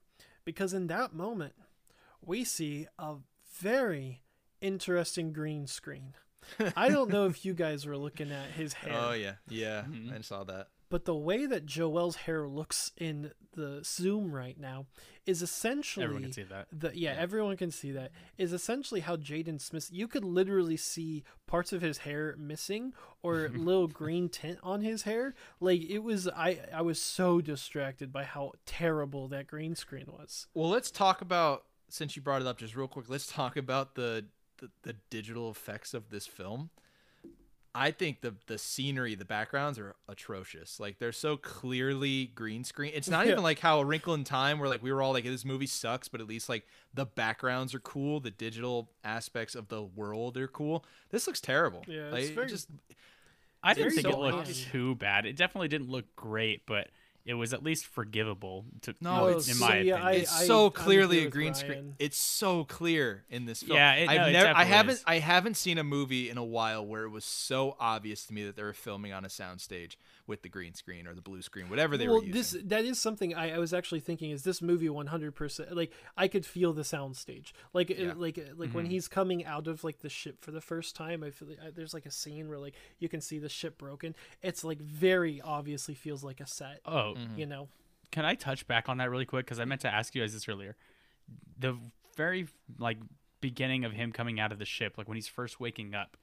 Because 0.44 0.72
in 0.74 0.88
that 0.88 1.14
moment, 1.14 1.54
we 2.24 2.42
see 2.42 2.88
a 2.98 3.14
very 3.60 4.22
interesting 4.60 5.32
green 5.32 5.66
screen. 5.68 6.14
I 6.76 6.88
don't 6.88 7.10
know 7.10 7.26
if 7.26 7.44
you 7.44 7.54
guys 7.54 7.86
were 7.86 7.96
looking 7.96 8.30
at 8.32 8.50
his 8.50 8.72
hair. 8.72 8.92
oh 8.94 9.12
yeah 9.12 9.34
yeah 9.48 9.82
Mhm. 9.82 10.16
i 10.16 10.20
saw 10.20 10.44
that 10.44 10.68
But 10.90 11.04
the 11.06 11.14
way 11.14 11.46
that 11.46 11.64
Joel's 11.64 12.16
hair 12.16 12.46
looks 12.46 12.92
in 12.98 13.32
the 13.54 13.80
Zoom 13.84 14.30
right 14.30 14.58
now 14.58 14.86
is 15.24 15.40
essentially 15.40 16.04
Everyone 16.04 16.24
can 16.24 16.32
see 16.32 16.42
that. 16.42 16.66
The, 16.70 16.90
yeah, 16.94 17.14
everyone 17.16 17.56
can 17.56 17.70
see 17.70 17.92
that. 17.92 18.10
Is 18.36 18.52
essentially 18.52 19.00
how 19.00 19.16
Jaden 19.16 19.58
Smith. 19.60 19.88
You 19.90 20.06
could 20.08 20.24
literally 20.24 20.76
see 20.76 21.22
parts 21.46 21.72
of 21.72 21.80
his 21.80 21.98
hair 21.98 22.34
missing 22.38 22.92
or 23.22 23.48
little 23.54 23.88
green 23.88 24.28
tint 24.28 24.58
on 24.62 24.80
his 24.82 25.02
hair. 25.04 25.34
Like 25.60 25.80
it 25.88 26.00
was. 26.00 26.28
I 26.28 26.58
I 26.74 26.82
was 26.82 27.00
so 27.00 27.40
distracted 27.40 28.12
by 28.12 28.24
how 28.24 28.52
terrible 28.66 29.28
that 29.28 29.46
green 29.46 29.74
screen 29.76 30.06
was. 30.08 30.46
Well, 30.54 30.68
let's 30.68 30.90
talk 30.90 31.20
about 31.22 31.64
since 31.88 32.16
you 32.16 32.22
brought 32.22 32.40
it 32.42 32.46
up 32.46 32.58
just 32.58 32.74
real 32.76 32.88
quick. 32.88 33.08
Let's 33.08 33.26
talk 33.28 33.56
about 33.56 33.94
the 33.94 34.26
the, 34.62 34.70
the 34.92 34.96
digital 35.10 35.50
effects 35.50 35.92
of 35.92 36.08
this 36.10 36.26
film. 36.26 36.70
I 37.74 37.90
think 37.90 38.20
the 38.20 38.34
the 38.48 38.58
scenery, 38.58 39.14
the 39.14 39.24
backgrounds 39.24 39.78
are 39.78 39.94
atrocious. 40.06 40.78
Like 40.78 40.98
they're 40.98 41.10
so 41.10 41.38
clearly 41.38 42.26
green 42.26 42.64
screen. 42.64 42.92
It's 42.94 43.08
not 43.08 43.24
Yeah. 43.26 43.32
even 43.32 43.42
like 43.42 43.60
how 43.60 43.80
A 43.80 43.84
Wrinkle 43.84 44.12
in 44.12 44.24
Time, 44.24 44.58
where 44.58 44.68
like 44.68 44.82
we 44.82 44.92
were 44.92 45.00
all 45.00 45.12
like, 45.12 45.24
"This 45.24 45.44
movie 45.44 45.66
sucks," 45.66 46.06
but 46.06 46.20
at 46.20 46.26
least 46.26 46.50
like 46.50 46.66
the 46.92 47.06
backgrounds 47.06 47.74
are 47.74 47.80
cool. 47.80 48.20
The 48.20 48.30
digital 48.30 48.90
aspects 49.04 49.54
of 49.54 49.68
the 49.68 49.82
world 49.82 50.36
are 50.36 50.48
cool. 50.48 50.84
This 51.10 51.26
looks 51.26 51.40
terrible. 51.40 51.82
Yeah, 51.88 52.02
it's 52.08 52.12
like, 52.12 52.24
it 52.24 52.34
very- 52.34 52.48
just 52.48 52.68
I 53.62 53.72
didn't 53.72 53.92
very 53.92 54.02
think 54.02 54.14
it 54.14 54.18
bland. 54.18 54.36
looked 54.36 54.54
too 54.70 54.94
bad. 54.96 55.24
It 55.24 55.36
definitely 55.36 55.68
didn't 55.68 55.88
look 55.88 56.14
great, 56.14 56.66
but 56.66 56.88
it 57.24 57.34
was 57.34 57.52
at 57.54 57.62
least 57.62 57.86
forgivable. 57.86 58.64
To, 58.82 58.94
No, 59.00 59.26
in 59.28 59.36
it's- 59.38 59.58
my 59.60 59.66
so, 59.68 59.72
yeah, 59.74 59.78
opinion. 59.94 60.02
I- 60.02 60.12
it's 60.12 60.46
so 60.46 60.66
I'm 60.66 60.72
clearly 60.72 61.24
a 61.24 61.30
green 61.30 61.52
Ryan. 61.52 61.54
screen. 61.54 61.94
It's 61.98 62.16
so 62.18 62.64
clear 62.64 63.24
in 63.30 63.46
this 63.46 63.62
film. 63.62 63.76
Yeah, 63.76 63.94
it- 63.94 64.08
I've 64.08 64.20
no, 64.20 64.26
it 64.26 64.32
never, 64.32 64.46
I 64.48 64.50
definitely 64.50 64.74
haven't, 64.76 64.92
is. 64.94 65.04
I 65.06 65.18
haven't 65.18 65.56
seen 65.56 65.78
a 65.78 65.84
movie 65.84 66.28
in 66.30 66.36
a 66.38 66.44
while 66.44 66.84
where 66.84 67.04
it 67.04 67.10
was 67.10 67.24
so 67.24 67.76
obvious 67.78 68.26
to 68.26 68.34
me 68.34 68.44
that 68.44 68.56
they 68.56 68.62
were 68.62 68.72
filming 68.72 69.12
on 69.12 69.24
a 69.24 69.28
soundstage 69.28 69.96
with 70.32 70.42
the 70.42 70.48
green 70.48 70.74
screen 70.74 71.06
or 71.06 71.14
the 71.14 71.20
blue 71.20 71.42
screen, 71.42 71.68
whatever 71.68 71.96
they 71.96 72.08
well, 72.08 72.16
were 72.20 72.24
using. 72.24 72.32
this 72.32 72.56
that 72.64 72.84
is 72.84 72.98
something 73.00 73.34
I, 73.34 73.54
I 73.54 73.58
was 73.58 73.72
actually 73.74 74.00
thinking. 74.00 74.30
Is 74.30 74.42
this 74.42 74.60
movie 74.60 74.88
one 74.88 75.06
hundred 75.06 75.34
percent 75.34 75.76
like 75.76 75.92
I 76.16 76.26
could 76.26 76.44
feel 76.46 76.72
the 76.72 76.82
soundstage, 76.82 77.52
like 77.72 77.90
it- 77.90 77.98
Yeah. 77.98 78.12
like 78.16 78.38
like 78.56 78.70
when 78.70 78.86
he's 78.86 79.06
coming 79.08 79.44
out 79.44 79.68
of 79.68 79.84
like 79.84 80.00
the 80.00 80.08
ship 80.08 80.40
for 80.40 80.50
the 80.50 80.60
first 80.62 80.96
time. 80.96 81.22
I 81.22 81.30
feel 81.30 81.48
like, 81.48 81.58
uh, 81.64 81.70
there's 81.74 81.94
like 81.94 82.06
a 82.06 82.10
scene 82.10 82.48
where 82.48 82.58
like 82.58 82.74
you 82.98 83.08
can 83.08 83.20
see 83.20 83.38
the 83.38 83.48
ship 83.50 83.76
broken. 83.78 84.16
It's 84.42 84.64
like 84.64 84.80
very 84.80 85.40
obviously 85.42 85.94
feels 85.94 86.24
like 86.24 86.40
a 86.40 86.46
set. 86.46 86.80
oh, 86.86 87.14
Mm-hmm. 87.18 87.38
You 87.38 87.46
know, 87.46 87.68
can 88.10 88.24
I 88.24 88.34
touch 88.34 88.66
back 88.66 88.88
on 88.88 88.96
that 88.98 89.10
really 89.10 89.26
quick? 89.26 89.44
Because 89.44 89.60
I 89.60 89.64
meant 89.66 89.82
to 89.82 89.92
ask 89.94 90.14
you 90.14 90.22
guys 90.22 90.32
this 90.32 90.48
earlier. 90.48 90.76
The 91.58 91.76
very 92.16 92.48
like 92.78 92.98
beginning 93.40 93.84
of 93.84 93.92
him 93.92 94.12
coming 94.12 94.40
out 94.40 94.52
of 94.52 94.58
the 94.58 94.64
ship, 94.64 94.96
like 94.98 95.08
when 95.08 95.16
he's 95.16 95.28
first 95.28 95.60
waking 95.60 95.94
up, 95.94 96.16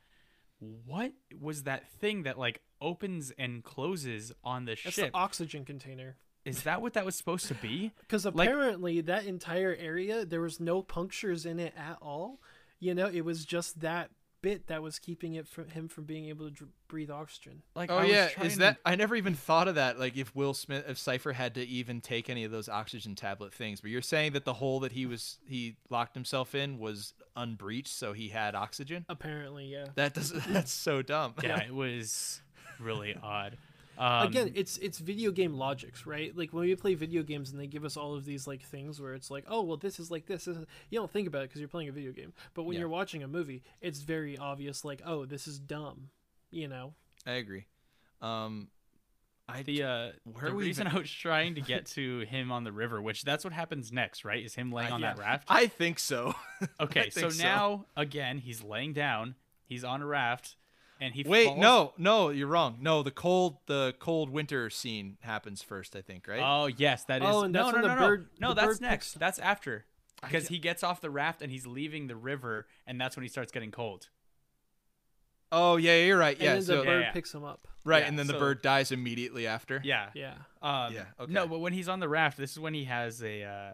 what 0.60 1.14
was 1.40 1.64
that 1.64 1.88
thing 1.88 2.24
that 2.24 2.38
like 2.38 2.62
opens 2.82 3.32
and 3.38 3.64
closes 3.64 4.32
on 4.44 4.66
the 4.66 4.72
that's 4.84 4.96
ship? 4.96 5.12
the 5.12 5.18
oxygen 5.18 5.66
container. 5.66 6.18
Is 6.46 6.64
that 6.64 6.82
what 6.82 6.94
that 6.94 7.06
was 7.06 7.16
supposed 7.16 7.48
to 7.48 7.54
be? 7.56 7.92
Because 8.00 8.26
Like- 8.26 8.50
apparently 8.50 9.02
that 9.02 9.26
entire 9.26 9.76
area 9.78 10.26
there 10.26 10.42
was 10.42 10.60
no 10.60 10.82
punctures 10.82 11.46
in 11.46 11.60
it 11.60 11.74
at 11.78 11.98
all. 12.02 12.40
You 12.80 12.96
know, 12.96 13.08
it 13.08 13.22
was 13.26 13.46
just 13.46 13.82
that 13.82 14.10
bit 14.42 14.68
that 14.68 14.82
was 14.82 15.00
keeping 15.00 15.34
it 15.36 15.48
from 15.48 15.70
him 15.70 15.88
from 15.88 16.06
being 16.06 16.26
able 16.30 16.46
to 16.46 16.52
dr- 16.52 16.70
breathe 16.88 17.10
oxygen. 17.12 17.62
Like, 17.76 17.92
oh 17.92 17.98
I 17.98 18.06
yeah, 18.06 18.28
trying 18.30 18.48
is 18.48 18.54
to- 18.54 18.60
that? 18.60 18.78
I 18.86 18.96
never 18.96 19.16
even 19.16 19.36
thought 19.36 19.68
of 19.68 19.76
that. 19.76 20.00
Like 20.00 20.18
if 20.18 20.36
Will 20.36 20.54
Smith, 20.54 20.86
if 20.88 20.98
Cypher 20.98 21.34
had 21.34 21.56
to 21.56 21.66
even 21.68 22.02
take 22.02 22.30
any 22.30 22.44
of 22.44 22.52
those 22.52 22.70
oxygen 22.70 23.16
tablet 23.16 23.54
things, 23.54 23.82
but 23.82 23.90
you're 23.92 24.02
saying 24.02 24.34
that 24.34 24.46
the 24.46 24.54
hole 24.54 24.80
that 24.82 24.92
he 24.94 25.06
was 25.06 25.38
he 25.46 25.76
locked 25.90 26.16
himself 26.16 26.56
in 26.56 26.80
was 26.80 27.14
unbreached, 27.36 27.94
so 27.94 28.14
he 28.14 28.30
had 28.30 28.56
oxygen. 28.56 29.06
Apparently, 29.10 29.66
yeah. 29.66 29.86
That 29.96 30.14
does 30.14 30.32
that's 30.48 30.72
so 30.72 31.02
dumb. 31.02 31.34
Yeah, 31.44 31.60
it 31.64 31.74
was 31.74 32.42
really 32.80 33.16
odd. 33.22 33.58
Um, 34.00 34.28
again 34.28 34.52
it's 34.56 34.78
it's 34.78 34.98
video 34.98 35.30
game 35.30 35.54
logics 35.56 36.06
right 36.06 36.36
like 36.36 36.54
when 36.54 36.64
we 36.64 36.74
play 36.76 36.94
video 36.94 37.22
games 37.22 37.52
and 37.52 37.60
they 37.60 37.68
give 37.68 37.84
us 37.84 37.98
all 37.98 38.16
of 38.16 38.24
these 38.24 38.48
like 38.48 38.62
things 38.64 39.02
where 39.02 39.14
it's 39.14 39.30
like 39.30 39.44
oh 39.50 39.62
well 39.62 39.76
this 39.76 40.00
is 40.00 40.10
like 40.10 40.26
this, 40.26 40.46
this 40.46 40.56
is... 40.56 40.66
you 40.90 40.98
don't 40.98 41.12
think 41.12 41.28
about 41.28 41.44
it 41.44 41.50
because 41.50 41.60
you're 41.60 41.68
playing 41.68 41.90
a 41.90 41.92
video 41.92 42.14
game 42.14 42.32
but 42.54 42.64
when 42.64 42.76
Yeah. 42.76 42.80
you're 42.80 42.90
watching 42.90 43.24
a 43.24 43.28
movie 43.28 43.62
it's 43.82 44.00
very 44.00 44.38
obvious 44.38 44.86
like 44.86 45.02
oh 45.06 45.26
this 45.26 45.48
is 45.48 45.60
dumb 45.60 46.12
you 46.50 46.70
know 46.70 46.94
I 47.28 47.34
agree. 47.34 47.66
Um, 48.22 48.70
I 49.48 49.64
the 49.64 49.84
uh, 49.84 50.12
Where 50.24 50.50
the 50.50 50.56
reason 50.56 50.88
even- 50.88 50.98
I 50.98 51.00
was 51.00 51.12
trying 51.12 51.56
to 51.56 51.62
get 51.62 51.86
to 51.88 52.20
him 52.22 52.52
on 52.52 52.64
the 52.64 52.72
river, 52.72 53.02
which 53.02 53.24
that's 53.24 53.44
what 53.44 53.52
happens 53.54 53.92
next, 53.92 54.24
right? 54.24 54.44
Is 54.44 54.56
him 54.56 54.72
laying 54.72 54.92
I- 54.92 54.96
on 54.96 55.02
yeah, 55.02 55.14
that 55.14 55.20
raft? 55.20 55.46
I 55.50 55.68
think 55.68 56.00
so. 56.00 56.36
Okay, 56.80 57.10
so 57.10 57.22
think 57.22 57.34
so. 57.34 57.44
now 57.44 57.86
again 57.96 58.38
he's 58.38 58.64
laying 58.64 58.94
down, 58.94 59.36
he's 59.66 59.84
on 59.84 60.02
a 60.02 60.06
raft, 60.06 60.56
and 61.00 61.14
he 61.14 61.24
Wait, 61.26 61.46
falls- 61.46 61.60
no, 61.60 61.94
no, 61.98 62.30
you're 62.30 62.48
wrong. 62.48 62.78
No, 62.82 63.04
the 63.04 63.12
cold, 63.12 63.58
the 63.68 63.94
cold 64.00 64.30
winter 64.30 64.70
scene 64.70 65.18
happens 65.22 65.62
first. 65.62 65.96
I 65.96 66.02
think, 66.02 66.28
right? 66.28 66.42
Oh 66.44 66.68
yes, 66.68 67.04
that 67.06 67.22
is. 67.22 67.28
Oh, 67.30 67.44
and 67.44 67.54
no, 67.54 67.64
that's 67.66 67.76
no, 67.76 67.82
when 67.82 67.88
no, 67.90 67.96
the 67.96 68.02
no, 68.02 68.08
bird- 68.08 68.30
no. 68.40 68.48
the 68.50 68.54
that's 68.56 68.68
bird 68.68 68.82
next. 68.82 69.08
picks- 69.14 69.20
That's 69.20 69.40
after. 69.40 69.86
because 70.22 70.48
he 70.50 70.60
gets 70.60 70.84
off 70.84 71.00
the 71.00 71.10
raft 71.10 71.42
and 71.42 71.50
he's 71.52 71.66
leaving 71.66 72.08
the 72.08 72.16
river, 72.16 72.68
and 72.86 73.00
that's 73.00 73.16
when 73.16 73.24
he 73.24 73.30
starts 73.30 73.52
getting 73.54 73.72
cold. 73.72 74.10
Oh 75.52 75.78
yeah, 75.78 76.04
you're 76.04 76.18
right. 76.18 76.36
And 76.36 76.44
Yeah, 76.44 76.54
then 76.54 76.62
so 76.64 76.78
the 76.80 76.84
bird 76.84 77.02
yeah. 77.02 77.12
picks 77.12 77.34
him 77.34 77.44
up. 77.44 77.68
right, 77.84 78.04
yeah, 78.04 78.08
and 78.08 78.20
then 78.20 78.28
the 78.28 78.34
bird 78.34 78.62
dies 78.62 78.92
immediately 78.92 79.48
after. 79.48 79.82
Yeah. 79.84 80.10
Yeah. 80.14 80.34
Um, 80.62 80.94
Yeah, 80.94 81.06
No, 81.28 81.48
but 81.48 81.60
when 81.60 81.74
he's 81.74 81.90
on 81.90 82.00
the 82.00 82.10
raft, 82.10 82.38
this 82.38 82.52
is 82.52 82.60
when 82.60 82.74
he 82.76 82.84
has 82.84 83.24
a, 83.24 83.44
uh, 83.44 83.74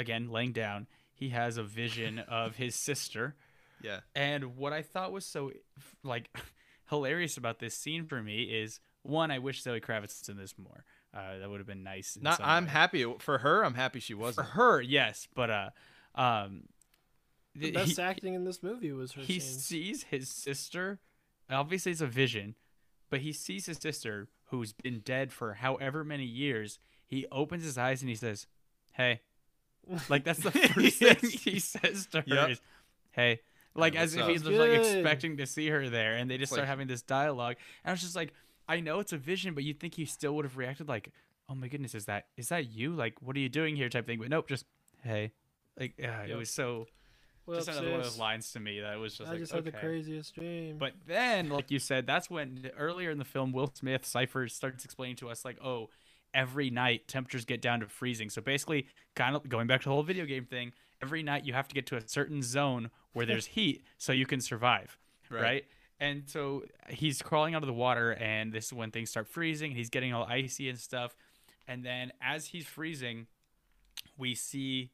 again, 0.00 0.30
laying 0.30 0.52
down, 0.52 0.88
he 1.12 1.28
has 1.28 1.58
a 1.58 1.62
vision 1.62 2.18
of 2.18 2.56
his 2.56 2.74
sister. 2.74 3.36
Yeah. 3.86 4.00
And 4.14 4.56
what 4.56 4.72
I 4.72 4.82
thought 4.82 5.12
was 5.12 5.24
so, 5.24 5.52
like, 6.02 6.28
hilarious 6.90 7.36
about 7.36 7.58
this 7.60 7.74
scene 7.76 8.06
for 8.06 8.22
me 8.22 8.42
is 8.44 8.80
one, 9.02 9.30
I 9.30 9.38
wish 9.38 9.62
Zoe 9.62 9.80
Kravitz 9.80 10.20
was 10.20 10.28
in 10.28 10.36
this 10.36 10.54
more. 10.58 10.84
Uh, 11.14 11.38
that 11.38 11.48
would 11.48 11.60
have 11.60 11.66
been 11.66 11.82
nice. 11.84 12.18
Not. 12.20 12.40
I'm 12.42 12.64
way. 12.64 12.70
happy 12.70 13.14
for 13.20 13.38
her. 13.38 13.64
I'm 13.64 13.74
happy 13.74 14.00
she 14.00 14.14
wasn't. 14.14 14.48
her, 14.48 14.80
yes, 14.80 15.28
but 15.34 15.50
uh, 15.50 15.70
um, 16.14 16.64
The 17.54 17.70
th- 17.70 17.74
best 17.74 17.96
he, 17.96 18.02
acting 18.02 18.34
in 18.34 18.44
this 18.44 18.62
movie 18.62 18.92
was 18.92 19.12
her 19.12 19.22
he 19.22 19.38
scenes. 19.40 19.64
sees 19.64 20.02
his 20.04 20.28
sister. 20.28 20.98
Obviously, 21.48 21.92
it's 21.92 22.00
a 22.02 22.06
vision, 22.06 22.54
but 23.08 23.20
he 23.20 23.32
sees 23.32 23.66
his 23.66 23.78
sister 23.78 24.28
who's 24.46 24.72
been 24.72 24.98
dead 25.00 25.32
for 25.32 25.54
however 25.54 26.04
many 26.04 26.24
years. 26.24 26.78
He 27.06 27.24
opens 27.32 27.62
his 27.64 27.78
eyes 27.78 28.02
and 28.02 28.08
he 28.10 28.16
says, 28.16 28.46
"Hey," 28.92 29.20
like 30.10 30.24
that's 30.24 30.40
the 30.40 30.50
first 30.74 30.96
thing 30.98 31.30
he 31.30 31.60
says 31.60 32.06
to 32.08 32.18
her 32.22 32.24
Yep. 32.26 32.50
is, 32.50 32.60
"Hey." 33.12 33.40
Like 33.76 33.94
Yeah, 33.94 34.02
as 34.02 34.14
if 34.14 34.26
he's 34.26 34.42
just 34.42 34.56
like 34.56 34.70
expecting 34.70 35.36
to 35.38 35.46
see 35.46 35.68
her 35.68 35.88
there, 35.88 36.14
and 36.14 36.30
they 36.30 36.38
just 36.38 36.52
start 36.52 36.62
Like- 36.62 36.68
having 36.68 36.86
this 36.86 37.02
dialogue. 37.02 37.56
And 37.84 37.90
I 37.90 37.92
was 37.92 38.00
just 38.00 38.16
like, 38.16 38.32
I 38.68 38.80
know 38.80 38.98
it's 39.00 39.12
a 39.12 39.18
vision, 39.18 39.54
but 39.54 39.64
you'd 39.64 39.78
think 39.80 39.94
he 39.94 40.04
still 40.04 40.34
would 40.36 40.44
have 40.44 40.56
reacted 40.56 40.88
like, 40.88 41.12
"Oh 41.48 41.54
my 41.54 41.68
goodness, 41.68 41.94
is 41.94 42.06
that 42.06 42.26
is 42.36 42.48
that 42.48 42.70
you? 42.70 42.94
Like, 42.94 43.20
what 43.22 43.36
are 43.36 43.40
you 43.40 43.48
doing 43.48 43.76
here?" 43.76 43.88
type 43.88 44.06
thing. 44.06 44.18
But 44.18 44.28
nope, 44.28 44.48
just 44.48 44.64
hey. 45.02 45.32
Like 45.78 45.94
uh, 46.02 46.24
it 46.28 46.34
was 46.34 46.50
so 46.50 46.86
Well, 47.44 47.58
just 47.58 47.68
another 47.68 47.90
one 47.90 48.00
of 48.00 48.06
those 48.06 48.18
lines 48.18 48.50
to 48.52 48.60
me 48.60 48.80
that 48.80 48.98
was 48.98 49.16
just 49.16 49.28
I 49.28 49.32
like 49.32 49.40
just 49.40 49.52
had 49.52 49.64
the 49.64 49.72
craziest 49.72 50.34
dream. 50.34 50.78
But 50.78 50.94
then, 51.06 51.48
like 51.50 51.70
you 51.70 51.78
said, 51.78 52.06
that's 52.06 52.28
when 52.30 52.70
earlier 52.78 53.10
in 53.10 53.18
the 53.18 53.24
film, 53.24 53.52
Will 53.52 53.70
Smith 53.74 54.04
Cypher 54.04 54.48
starts 54.48 54.84
explaining 54.84 55.16
to 55.16 55.28
us 55.28 55.44
like, 55.44 55.58
oh, 55.62 55.90
every 56.34 56.70
night 56.70 57.06
temperatures 57.08 57.44
get 57.44 57.60
down 57.62 57.80
to 57.80 57.88
freezing. 57.88 58.30
So 58.30 58.40
basically, 58.42 58.86
kind 59.14 59.36
of 59.36 59.48
going 59.48 59.66
back 59.66 59.82
to 59.82 59.88
the 59.88 59.94
whole 59.94 60.02
video 60.02 60.24
game 60.24 60.44
thing, 60.46 60.72
every 61.02 61.22
night 61.22 61.44
you 61.44 61.52
have 61.52 61.68
to 61.68 61.74
get 61.74 61.86
to 61.86 61.96
a 61.96 62.06
certain 62.06 62.42
zone 62.42 62.90
where 63.12 63.26
there's 63.30 63.46
heat 63.46 63.84
so 63.98 64.12
you 64.12 64.26
can 64.26 64.40
survive, 64.40 64.98
right? 65.30 65.42
Right. 65.42 65.64
And 65.98 66.24
so 66.28 66.64
he's 66.90 67.22
crawling 67.22 67.54
out 67.54 67.62
of 67.62 67.66
the 67.66 67.72
water, 67.72 68.12
and 68.12 68.52
this 68.52 68.66
is 68.66 68.72
when 68.74 68.90
things 68.90 69.08
start 69.08 69.26
freezing. 69.26 69.70
And 69.70 69.78
he's 69.78 69.88
getting 69.88 70.12
all 70.12 70.24
icy 70.24 70.68
and 70.68 70.78
stuff. 70.78 71.16
And 71.66 71.82
then 71.84 72.12
as 72.20 72.46
he's 72.48 72.66
freezing, 72.66 73.26
we 74.18 74.34
see 74.34 74.90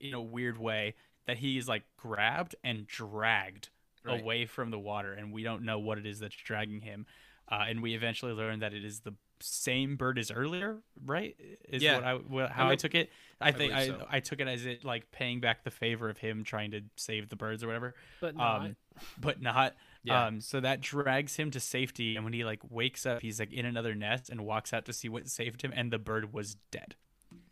in 0.00 0.12
a 0.12 0.20
weird 0.20 0.58
way 0.58 0.94
that 1.26 1.38
he 1.38 1.56
is 1.56 1.68
like 1.68 1.84
grabbed 1.96 2.56
and 2.64 2.86
dragged 2.86 3.68
Right. 4.02 4.20
away 4.20 4.44
from 4.44 4.70
the 4.70 4.78
water 4.78 5.14
and 5.14 5.32
we 5.32 5.42
don't 5.44 5.62
know 5.62 5.78
what 5.78 5.96
it 5.96 6.04
is 6.04 6.18
that's 6.20 6.36
dragging 6.36 6.82
him 6.82 7.06
uh, 7.50 7.64
and 7.66 7.82
we 7.82 7.94
eventually 7.94 8.32
learn 8.34 8.58
that 8.58 8.74
it 8.74 8.84
is 8.84 9.00
the 9.00 9.14
same 9.40 9.96
bird 9.96 10.18
as 10.18 10.30
earlier 10.30 10.78
right 11.04 11.36
is 11.68 11.82
Yeah. 11.82 11.96
what 11.96 12.04
i 12.04 12.14
what, 12.14 12.50
how 12.50 12.66
I, 12.66 12.68
know- 12.70 12.74
took 12.76 12.94
it 12.94 13.10
i 13.40 13.52
think 13.52 13.72
I, 13.72 13.86
so. 13.88 14.06
I 14.10 14.20
took 14.20 14.40
it 14.40 14.48
as 14.48 14.64
it 14.66 14.84
like 14.84 15.10
paying 15.10 15.40
back 15.40 15.64
the 15.64 15.70
favor 15.70 16.08
of 16.08 16.18
him 16.18 16.44
trying 16.44 16.70
to 16.70 16.80
save 16.96 17.28
the 17.28 17.36
birds 17.36 17.62
or 17.62 17.66
whatever 17.66 17.94
but 18.20 18.36
not. 18.36 18.60
um 18.60 18.76
but 19.20 19.42
not 19.42 19.74
Yeah. 20.02 20.26
um 20.26 20.40
so 20.40 20.60
that 20.60 20.80
drags 20.80 21.36
him 21.36 21.50
to 21.50 21.60
safety 21.60 22.16
and 22.16 22.24
when 22.24 22.32
he 22.32 22.44
like 22.44 22.60
wakes 22.70 23.04
up 23.06 23.20
he's 23.22 23.38
like 23.40 23.52
in 23.52 23.66
another 23.66 23.94
nest 23.94 24.30
and 24.30 24.40
walks 24.46 24.72
out 24.72 24.84
to 24.86 24.92
see 24.92 25.08
what 25.08 25.28
saved 25.28 25.62
him 25.62 25.72
and 25.74 25.90
the 25.92 25.98
bird 25.98 26.32
was 26.32 26.56
dead 26.70 26.94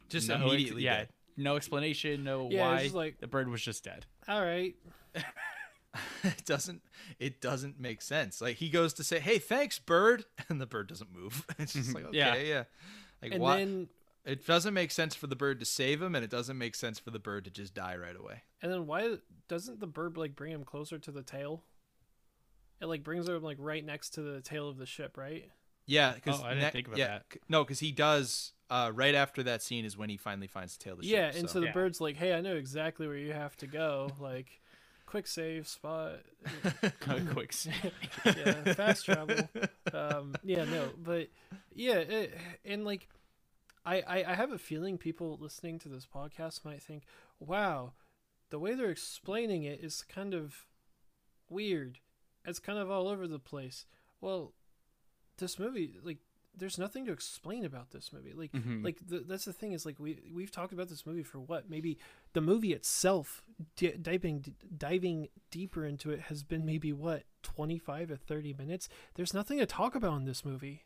Just 0.08 0.28
No 0.28 0.36
ex- 0.36 0.44
immediately. 0.44 0.82
yeah 0.84 0.96
dead. 0.98 1.08
no 1.36 1.56
explanation 1.56 2.24
no 2.24 2.48
Yeah, 2.50 2.72
it's 2.74 2.76
why 2.78 2.82
just 2.84 2.94
like- 2.94 3.18
the 3.20 3.26
bird 3.26 3.48
was 3.48 3.60
just 3.62 3.84
dead 3.84 4.06
All 4.28 4.40
right. 4.42 4.74
it 6.24 6.44
doesn't. 6.44 6.82
It 7.18 7.40
doesn't 7.40 7.78
make 7.80 8.00
sense. 8.02 8.40
Like 8.40 8.56
he 8.56 8.68
goes 8.70 8.92
to 8.94 9.04
say, 9.04 9.20
"Hey, 9.20 9.38
thanks, 9.38 9.78
bird," 9.78 10.24
and 10.48 10.60
the 10.60 10.66
bird 10.66 10.88
doesn't 10.88 11.12
move. 11.14 11.46
It's 11.58 11.74
just 11.74 11.94
like 11.94 12.04
okay, 12.06 12.16
Yeah. 12.18 12.34
yeah. 12.36 12.64
Like 13.22 13.32
And 13.32 13.40
why? 13.42 13.58
then 13.58 13.88
it 14.24 14.46
doesn't 14.46 14.72
make 14.74 14.90
sense 14.90 15.14
for 15.14 15.26
the 15.26 15.36
bird 15.36 15.60
to 15.60 15.66
save 15.66 16.00
him, 16.00 16.14
and 16.14 16.24
it 16.24 16.30
doesn't 16.30 16.56
make 16.56 16.74
sense 16.74 16.98
for 16.98 17.10
the 17.10 17.18
bird 17.18 17.44
to 17.44 17.50
just 17.50 17.74
die 17.74 17.96
right 17.96 18.16
away. 18.16 18.42
and 18.62 18.72
then 18.72 18.86
why 18.86 19.16
doesn't 19.48 19.80
the 19.80 19.86
bird 19.86 20.16
like 20.16 20.34
bring 20.36 20.52
him 20.52 20.64
closer 20.64 20.98
to 20.98 21.10
the 21.10 21.22
tail? 21.22 21.64
It 22.80 22.86
like 22.86 23.02
brings 23.04 23.28
him 23.28 23.42
like 23.42 23.58
right 23.60 23.84
next 23.84 24.10
to 24.14 24.22
the 24.22 24.40
tail 24.40 24.68
of 24.68 24.76
the 24.78 24.86
ship, 24.86 25.16
right? 25.16 25.48
Yeah, 25.86 26.12
because 26.14 26.40
Oh, 26.40 26.44
I 26.44 26.54
didn't 26.54 26.72
think 26.72 26.86
about 26.86 26.98
yeah, 26.98 27.08
that. 27.08 27.24
c- 27.32 27.40
No, 27.48 27.64
because 27.64 27.80
he 27.80 27.92
does. 27.92 28.52
Uh, 28.70 28.90
right 28.94 29.14
after 29.14 29.42
that 29.42 29.60
scene 29.62 29.84
is 29.84 29.96
when 29.98 30.08
he 30.08 30.16
finally 30.16 30.46
finds 30.46 30.76
the 30.76 30.82
tail 30.82 30.94
of 30.94 31.00
the 31.00 31.04
ship. 31.06 31.12
yeah, 31.12 31.30
ship. 31.30 31.40
and 31.40 31.48
so, 31.50 31.54
so. 31.54 31.60
the 31.60 31.66
Yeah. 31.66 31.72
bird's 31.72 32.00
like, 32.00 32.16
"Hey, 32.16 32.32
I 32.32 32.40
know 32.40 32.54
exactly 32.56 33.06
where 33.06 33.16
you 33.18 33.32
have 33.34 33.54
to 33.58 33.66
go. 33.66 34.10
Like, 34.18 34.61
quick 35.12 35.26
save 35.26 35.68
spot. 35.68 36.20
quick 37.34 37.52
save. 37.52 37.92
yeah, 38.24 38.72
fast 38.72 39.04
travel. 39.04 39.46
Um, 39.92 40.34
yeah, 40.42 40.64
no, 40.64 40.88
but 40.96 41.28
yeah, 41.74 41.96
it, 41.96 42.38
and 42.64 42.86
like, 42.86 43.08
I, 43.84 44.00
I 44.00 44.24
I 44.28 44.34
have 44.34 44.52
a 44.52 44.58
feeling 44.58 44.96
people 44.96 45.36
listening 45.38 45.78
to 45.80 45.90
this 45.90 46.06
podcast 46.06 46.64
might 46.64 46.82
think, 46.82 47.02
"Wow, 47.38 47.92
the 48.48 48.58
way 48.58 48.72
they're 48.72 48.88
explaining 48.90 49.64
it 49.64 49.80
is 49.84 50.02
kind 50.02 50.32
of 50.32 50.64
weird. 51.50 51.98
It's 52.46 52.58
kind 52.58 52.78
of 52.78 52.90
all 52.90 53.06
over 53.06 53.28
the 53.28 53.38
place." 53.38 53.84
Well, 54.22 54.54
this 55.36 55.58
movie, 55.58 55.98
like, 56.02 56.20
there's 56.56 56.78
nothing 56.78 57.06
to 57.06 57.12
explain 57.12 57.64
about 57.64 57.90
this 57.92 58.12
movie. 58.12 58.32
Like, 58.34 58.52
Mhm. 58.52 58.84
like 58.84 58.98
the, 59.06 59.20
that's 59.20 59.44
the 59.46 59.52
thing 59.52 59.72
is 59.72 59.86
like 59.86 59.98
we 59.98 60.18
we've 60.34 60.50
talked 60.50 60.72
about 60.72 60.88
this 60.88 61.06
movie 61.06 61.22
for 61.22 61.40
what 61.40 61.70
maybe 61.70 61.98
the 62.34 62.40
movie 62.40 62.72
itself 62.72 63.42
di- 63.76 63.96
diving 63.96 64.54
diving 64.76 65.28
deeper 65.50 65.84
into 65.86 66.10
it 66.10 66.20
has 66.22 66.42
been 66.42 66.64
maybe 66.66 66.92
what 66.92 67.24
25 67.42 68.10
or 68.10 68.16
30 68.16 68.52
minutes 68.54 68.88
there's 69.14 69.32
nothing 69.34 69.58
to 69.58 69.66
talk 69.66 69.94
about 69.94 70.16
in 70.18 70.24
this 70.24 70.44
movie 70.44 70.84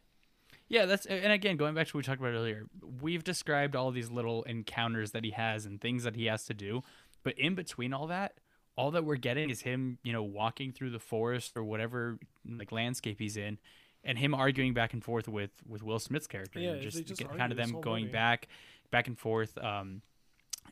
Yeah, 0.69 0.87
that's 0.87 1.07
and 1.07 1.33
again 1.33 1.57
going 1.57 1.75
back 1.75 1.89
to 1.89 1.97
what 1.97 1.99
we 1.99 2.03
talked 2.05 2.21
about 2.21 2.33
earlier. 2.33 2.67
We've 3.03 3.23
described 3.25 3.75
all 3.77 3.91
these 3.91 4.11
little 4.11 4.43
encounters 4.45 5.11
that 5.13 5.25
he 5.25 5.31
has 5.33 5.67
and 5.67 5.81
things 5.81 6.05
that 6.05 6.17
he 6.17 6.27
has 6.27 6.45
to 6.47 6.55
do, 6.55 6.83
but 7.23 7.39
in 7.39 7.55
between 7.55 7.93
all 7.93 8.07
that, 8.09 8.39
all 8.77 8.91
that 8.93 9.05
we're 9.05 9.17
getting 9.17 9.49
is 9.51 9.63
him, 9.63 9.99
you 10.05 10.13
know, 10.13 10.23
walking 10.23 10.73
through 10.73 10.91
the 10.91 10.99
forest 11.01 11.57
or 11.57 11.65
whatever 11.65 12.19
like 12.49 12.71
landscape 12.73 13.19
he's 13.19 13.37
in, 13.37 13.59
and 14.05 14.19
him 14.19 14.35
arguing 14.35 14.75
back 14.75 14.93
and 14.93 15.03
forth 15.03 15.29
with 15.29 15.51
with 15.67 15.83
Will 15.83 15.99
Smith's 15.99 16.27
character, 16.27 16.61
Yeah, 16.61 16.73
and 16.73 16.83
just, 16.83 17.05
just 17.07 17.29
kind 17.29 17.53
of 17.53 17.59
them 17.59 17.81
going 17.81 18.05
movie. 18.05 18.13
back, 18.13 18.49
back 18.91 19.07
and 19.09 19.19
forth, 19.19 19.57
um, 19.59 20.03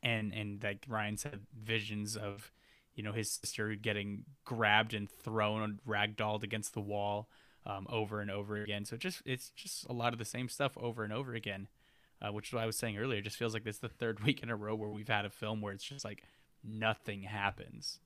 and 0.03 0.33
and 0.33 0.63
like 0.63 0.85
Ryan 0.89 1.17
said, 1.17 1.41
visions 1.57 2.17
of. 2.17 2.51
You 2.97 3.03
know 3.03 3.11
his 3.11 3.29
sister 3.29 3.75
getting 3.75 4.23
grabbed 4.45 4.95
and 4.95 5.11
thrown, 5.11 5.81
ragdolled 5.85 6.45
against 6.45 6.75
the 6.75 6.81
wall, 6.81 7.29
um, 7.67 7.89
over 7.91 8.21
and 8.21 8.31
over 8.31 8.57
again. 8.57 8.85
So 8.85 8.95
it 8.95 9.01
just 9.01 9.21
it's 9.25 9.51
just 9.51 9.85
a 9.89 9.93
lot 9.93 10.13
of 10.13 10.21
the 10.21 10.25
same 10.25 10.49
stuff 10.49 10.77
over 10.77 11.03
and 11.03 11.13
over 11.13 11.35
again, 11.35 11.67
uh, 12.23 12.31
which 12.31 12.49
is 12.49 12.53
what 12.53 12.63
I 12.63 12.67
was 12.67 12.77
saying 12.77 12.97
earlier. 12.97 13.19
It 13.19 13.23
just 13.23 13.37
feels 13.37 13.53
like 13.53 13.65
this 13.65 13.77
is 13.77 13.81
the 13.81 13.89
third 13.89 14.21
week 14.25 14.45
in 14.45 14.49
a 14.51 14.55
row 14.55 14.77
where 14.77 14.89
we've 14.91 15.09
had 15.09 15.25
a 15.25 15.31
film 15.31 15.61
where 15.61 15.73
it's 15.73 15.83
just 15.83 16.05
like 16.05 16.23
nothing 16.63 17.23
happens. 17.23 17.99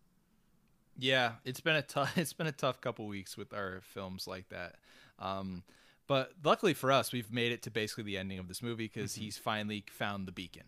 Yeah, 0.97 1.33
it's 1.45 1.61
been 1.61 1.77
a 1.77 1.83
tough 1.83 2.17
it's 2.19 2.33
been 2.33 2.47
a 2.47 2.53
tough 2.53 2.81
couple 2.81 3.07
weeks 3.07 3.37
with 3.37 3.53
our 3.53 3.81
films 3.83 4.27
like 4.27 4.49
that. 4.49 4.77
Um, 5.19 5.63
but 6.07 6.33
luckily 6.43 6.75
for 6.75 6.91
us, 6.91 7.13
we've 7.13 7.33
made 7.33 7.53
it 7.53 7.63
to 7.63 7.71
basically 7.71 8.05
the 8.05 8.19
ending 8.19 8.39
of 8.39 8.49
this 8.49 8.63
movie 8.63 8.91
because 8.93 9.15
he's 9.15 9.37
finally 9.37 9.85
found 9.91 10.27
the 10.27 10.33
beacon. 10.33 10.65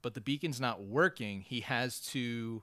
But 0.00 0.14
the 0.14 0.20
beacon's 0.20 0.60
not 0.60 0.82
working. 0.82 1.40
He 1.40 1.60
has 1.60 2.00
to 2.12 2.62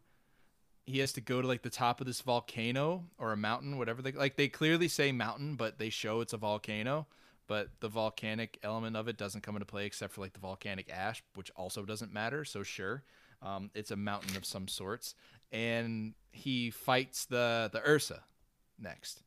he 0.85 0.99
has 0.99 1.13
to 1.13 1.21
go 1.21 1.41
to 1.41 1.47
like 1.47 1.61
the 1.61 1.69
top 1.69 2.01
of 2.01 2.07
this 2.07 2.21
volcano 2.21 3.05
or 3.17 3.31
a 3.31 3.37
mountain, 3.37 3.77
whatever 3.77 4.01
they 4.01 4.11
like. 4.11 4.35
They 4.35 4.47
clearly 4.47 4.87
say 4.87 5.11
mountain, 5.11 5.55
but 5.55 5.79
they 5.79 5.89
show 5.89 6.21
it's 6.21 6.33
a 6.33 6.37
volcano. 6.37 7.07
But 7.47 7.69
the 7.81 7.89
volcanic 7.89 8.57
element 8.63 8.95
of 8.95 9.07
it 9.09 9.17
doesn't 9.17 9.41
come 9.41 9.55
into 9.55 9.65
play 9.65 9.85
except 9.85 10.13
for 10.13 10.21
like 10.21 10.33
the 10.33 10.39
volcanic 10.39 10.89
ash, 10.89 11.21
which 11.35 11.51
also 11.55 11.83
doesn't 11.83 12.13
matter. 12.13 12.45
So 12.45 12.63
sure, 12.63 13.03
um, 13.41 13.69
it's 13.73 13.91
a 13.91 13.97
mountain 13.97 14.37
of 14.37 14.45
some 14.45 14.67
sorts, 14.67 15.15
and 15.51 16.13
he 16.31 16.69
fights 16.69 17.25
the 17.25 17.69
the 17.71 17.81
Ursa 17.85 18.23
next, 18.79 19.23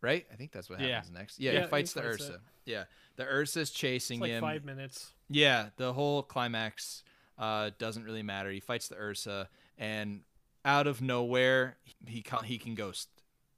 right? 0.00 0.26
I 0.32 0.36
think 0.36 0.52
that's 0.52 0.68
what 0.70 0.80
Yeah. 0.80 0.96
happens 0.96 1.12
next. 1.12 1.40
Yeah, 1.40 1.52
Yeah, 1.52 1.58
he 1.58 1.64
he 1.64 1.70
fights 1.70 1.92
the 1.92 2.02
fights 2.02 2.22
Ursa. 2.22 2.34
it. 2.34 2.40
Yeah, 2.64 2.84
the 3.16 3.24
Ursa's 3.24 3.70
chasing 3.70 4.16
it's 4.18 4.22
like 4.22 4.30
him. 4.30 4.40
five 4.40 4.64
minutes 4.64 5.12
Yeah, 5.28 5.70
the 5.76 5.92
whole 5.92 6.22
climax 6.22 7.02
uh, 7.38 7.70
doesn't 7.78 8.04
really 8.04 8.22
matter. 8.22 8.50
He 8.50 8.60
fights 8.60 8.88
the 8.88 8.96
Ursa, 8.96 9.48
and 9.78 10.22
out 10.64 10.86
of 10.86 11.00
nowhere, 11.02 11.76
he 12.06 12.22
can, 12.22 12.44
he 12.44 12.58
can 12.58 12.74
ghost 12.74 13.08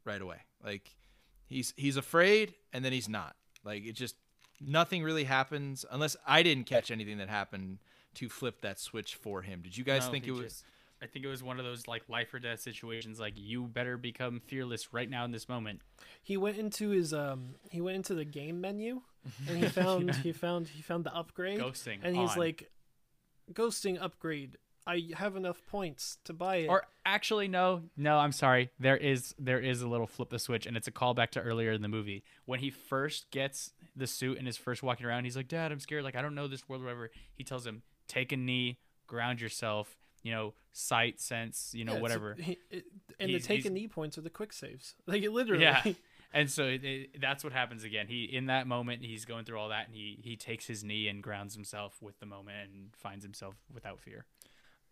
right 0.04 0.20
away. 0.20 0.38
Like 0.64 0.96
he's 1.46 1.72
he's 1.76 1.96
afraid, 1.96 2.54
and 2.72 2.84
then 2.84 2.92
he's 2.92 3.08
not. 3.08 3.36
Like 3.64 3.84
it 3.84 3.92
just 3.92 4.16
nothing 4.60 5.02
really 5.04 5.24
happens 5.24 5.84
unless 5.90 6.16
I 6.26 6.42
didn't 6.42 6.64
catch 6.64 6.90
anything 6.90 7.18
that 7.18 7.28
happened 7.28 7.78
to 8.14 8.28
flip 8.28 8.62
that 8.62 8.80
switch 8.80 9.14
for 9.14 9.42
him. 9.42 9.60
Did 9.62 9.76
you 9.76 9.84
guys 9.84 10.06
No, 10.06 10.10
think 10.12 10.24
he 10.24 10.30
it 10.30 10.34
was? 10.34 10.42
just- 10.44 10.64
I 11.02 11.06
think 11.06 11.24
it 11.24 11.28
was 11.28 11.42
one 11.42 11.58
of 11.58 11.64
those 11.64 11.86
like 11.86 12.08
life 12.08 12.32
or 12.34 12.38
death 12.38 12.60
situations. 12.60 13.20
Like 13.20 13.34
you 13.36 13.64
better 13.64 13.96
become 13.96 14.40
fearless 14.40 14.92
right 14.92 15.08
now 15.08 15.24
in 15.24 15.30
this 15.30 15.48
moment. 15.48 15.80
he 16.22 16.36
went 16.36 16.58
into 16.58 16.90
his 16.90 17.12
um 17.14 17.54
he 17.70 17.80
went 17.80 17.96
into 17.96 18.14
the 18.14 18.24
game 18.24 18.60
menu 18.60 19.02
and 19.48 19.58
he 19.58 19.68
found 19.80 20.14
he 20.16 20.32
found 20.32 20.68
he 20.68 20.82
found 20.82 21.04
the 21.04 21.14
upgrade 21.14 21.60
Ghosting 21.60 21.98
and 22.02 22.16
he's 22.16 22.32
on. 22.32 22.38
like 22.38 22.70
ghosting 23.52 24.00
upgrade 24.00 24.56
I 24.88 25.10
have 25.16 25.36
enough 25.36 25.60
points 25.66 26.16
to 26.24 26.32
buy 26.32 26.56
it. 26.56 26.68
Or 26.68 26.84
actually, 27.04 27.46
no, 27.46 27.82
no. 27.94 28.16
I'm 28.16 28.32
sorry. 28.32 28.70
There 28.80 28.96
is 28.96 29.34
there 29.38 29.60
is 29.60 29.82
a 29.82 29.86
little 29.86 30.06
flip 30.06 30.30
the 30.30 30.38
switch, 30.38 30.64
and 30.64 30.78
it's 30.78 30.88
a 30.88 30.90
callback 30.90 31.28
to 31.32 31.40
earlier 31.42 31.72
in 31.72 31.82
the 31.82 31.88
movie 31.88 32.24
when 32.46 32.60
he 32.60 32.70
first 32.70 33.30
gets 33.30 33.74
the 33.94 34.06
suit 34.06 34.38
and 34.38 34.48
is 34.48 34.56
first 34.56 34.82
walking 34.82 35.04
around. 35.04 35.24
He's 35.24 35.36
like, 35.36 35.46
"Dad, 35.46 35.72
I'm 35.72 35.78
scared. 35.80 36.04
Like 36.04 36.16
I 36.16 36.22
don't 36.22 36.34
know 36.34 36.48
this 36.48 36.70
world, 36.70 36.80
or 36.80 36.86
whatever." 36.86 37.10
He 37.34 37.44
tells 37.44 37.66
him, 37.66 37.82
"Take 38.06 38.32
a 38.32 38.36
knee, 38.38 38.78
ground 39.06 39.42
yourself. 39.42 39.98
You 40.22 40.32
know, 40.32 40.54
sight, 40.72 41.20
sense. 41.20 41.72
You 41.74 41.84
know, 41.84 41.92
Yeah, 41.92 41.98
a- 41.98 42.02
whatever." 42.02 42.34
he- 42.34 42.58
it- 42.70 42.84
and 43.20 43.30
He's- 43.30 43.42
the 43.42 43.48
take 43.48 43.64
a 43.64 43.70
knee 43.70 43.88
points 43.88 44.18
are 44.18 44.22
the 44.22 44.30
quick 44.30 44.52
saves. 44.52 44.94
Like 45.06 45.22
it 45.22 45.30
literally. 45.30 45.62
Yeah. 45.62 45.82
And 46.32 46.50
so 46.50 46.64
it, 46.64 46.84
it, 46.84 47.20
that's 47.22 47.42
what 47.42 47.54
happens 47.54 47.84
again. 47.84 48.06
He 48.06 48.24
in 48.24 48.46
that 48.46 48.66
moment 48.66 49.02
he's 49.02 49.24
going 49.24 49.46
through 49.46 49.58
all 49.58 49.70
that, 49.70 49.86
and 49.86 49.94
he 49.96 50.18
he 50.22 50.36
takes 50.36 50.66
his 50.66 50.84
knee 50.84 51.08
and 51.08 51.22
grounds 51.22 51.54
himself 51.54 52.02
with 52.02 52.18
the 52.20 52.26
moment 52.26 52.70
and 52.70 52.94
finds 52.94 53.24
himself 53.24 53.54
without 53.72 53.98
fear. 54.00 54.26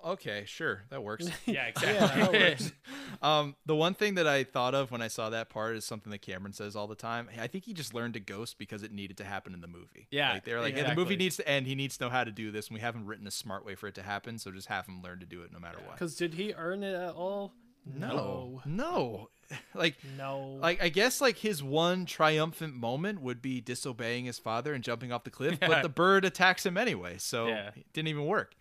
Okay, 0.05 0.44
sure, 0.47 0.82
that 0.90 1.02
works. 1.02 1.27
Yeah, 1.47 1.70
Yeah, 1.82 2.06
that 2.06 2.32
works. 2.32 2.73
um, 3.23 3.56
the 3.66 3.74
one 3.74 3.94
thing 3.94 4.14
that 4.16 4.27
I 4.27 4.44
thought 4.44 4.74
of 4.74 4.90
when 4.90 5.02
I 5.02 5.09
saw 5.09 5.31
that 5.31 5.48
part 5.51 5.77
is 5.77 5.85
something 5.85 6.10
that 6.10 6.23
Cameron 6.23 6.52
says 6.52 6.77
all 6.77 6.86
the 6.86 6.94
time. 6.94 7.28
I 7.40 7.47
think 7.47 7.64
he 7.64 7.73
just 7.73 7.93
learned 7.94 8.14
to 8.14 8.20
ghost 8.20 8.59
because 8.59 8.82
it 8.82 8.93
needed 8.93 9.16
to 9.18 9.24
happen 9.24 9.55
in 9.55 9.60
the 9.60 9.68
movie. 9.68 10.06
Yeah, 10.10 10.35
like, 10.35 10.44
they're 10.44 10.60
like, 10.60 10.77
"Hey, 10.77 10.82
the 10.85 10.94
movie 10.94 11.16
needs 11.16 11.36
to 11.36 11.48
end. 11.48 11.66
He 11.66 11.74
needs 11.74 11.97
to 11.98 12.05
know 12.05 12.10
how 12.10 12.24
to 12.24 12.31
do 12.31 12.51
this, 12.51 12.68
and 12.68 12.74
we 12.74 12.81
haven't 12.81 13.06
written 13.06 13.27
a 13.27 13.31
smart 13.32 13.64
way 13.64 13.74
for 13.74 13.89
it 13.89 13.94
to 13.97 14.02
happen. 14.02 14.39
So 14.39 14.51
just 14.52 14.68
have 14.68 14.86
him 14.86 15.02
learn 15.02 15.20
to 15.20 15.27
do 15.27 15.43
it 15.43 15.52
no 15.52 15.59
matter 15.59 15.78
what. 15.85 15.93
Because 15.94 16.16
did 16.16 16.35
he 16.35 16.52
earn 16.55 16.82
it 16.82 16.94
at 16.94 17.14
all? 17.14 17.52
No, 17.89 18.62
no, 18.64 19.31
like 19.73 19.94
No. 20.18 20.59
like 20.60 20.82
I 20.82 20.89
guess 20.89 21.20
like 21.20 21.36
his 21.39 21.62
one 21.62 22.05
triumphant 22.05 22.74
moment 22.74 23.20
would 23.20 23.40
be 23.40 23.60
disobeying 23.60 24.24
his 24.24 24.40
father 24.40 24.74
and 24.74 24.82
jumping 24.82 25.12
off 25.12 25.23
the 25.23 25.31
cliff, 25.31 25.59
Yeah. 25.62 25.68
but 25.68 25.82
the 25.82 25.89
bird 25.89 26.24
attacks 26.24 26.66
him 26.66 26.77
anyway, 26.77 27.16
so 27.18 27.47
Yeah. 27.47 27.70
it 27.77 27.86
didn't 27.93 28.09
even 28.09 28.27
work. 28.27 28.56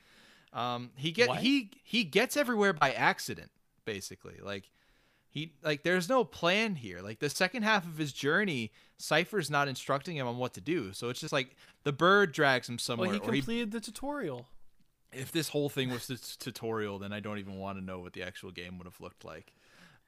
Um, 0.56 0.92
he 0.96 1.12
get 1.12 1.28
What? 1.30 1.40
he 1.42 1.70
he 1.84 2.04
gets 2.06 2.36
everywhere 2.38 2.74
by 2.74 2.92
accident, 2.92 3.52
basically. 3.84 4.40
Like 4.42 4.72
he 5.30 5.54
like 5.62 5.84
there's 5.84 6.08
no 6.08 6.24
plan 6.24 6.76
here. 6.76 7.02
Like 7.02 7.20
the 7.20 7.30
second 7.30 7.64
half 7.64 7.86
of 7.86 7.98
his 7.98 8.14
journey, 8.14 8.72
Cypher's 8.98 9.50
not 9.52 9.68
instructing 9.68 10.16
him 10.16 10.26
on 10.28 10.38
what 10.38 10.54
to 10.54 10.62
do, 10.62 10.94
so 10.94 11.10
it's 11.10 11.20
just 11.20 11.34
like 11.34 11.58
the 11.84 11.92
bird 11.92 12.32
drags 12.32 12.70
him 12.70 12.80
somewhere. 12.80 13.10
well, 13.10 13.20
he 13.20 13.20
or 13.20 13.34
he, 13.34 13.40
completed 13.42 13.72
the 13.72 13.82
tutorial. 13.82 14.48
if 15.12 15.32
this 15.34 15.50
whole 15.50 15.68
thing 15.68 15.90
was 15.90 16.08
this 16.08 16.36
tutorial, 16.40 17.00
then 17.00 17.12
I 17.12 17.20
don't 17.20 17.38
even 17.38 17.56
want 17.58 17.78
to 17.78 17.84
know 17.84 18.00
what 18.00 18.14
the 18.14 18.24
actual 18.24 18.52
game 18.52 18.78
would 18.78 18.88
have 18.88 19.02
looked 19.02 19.26
like. 19.26 19.52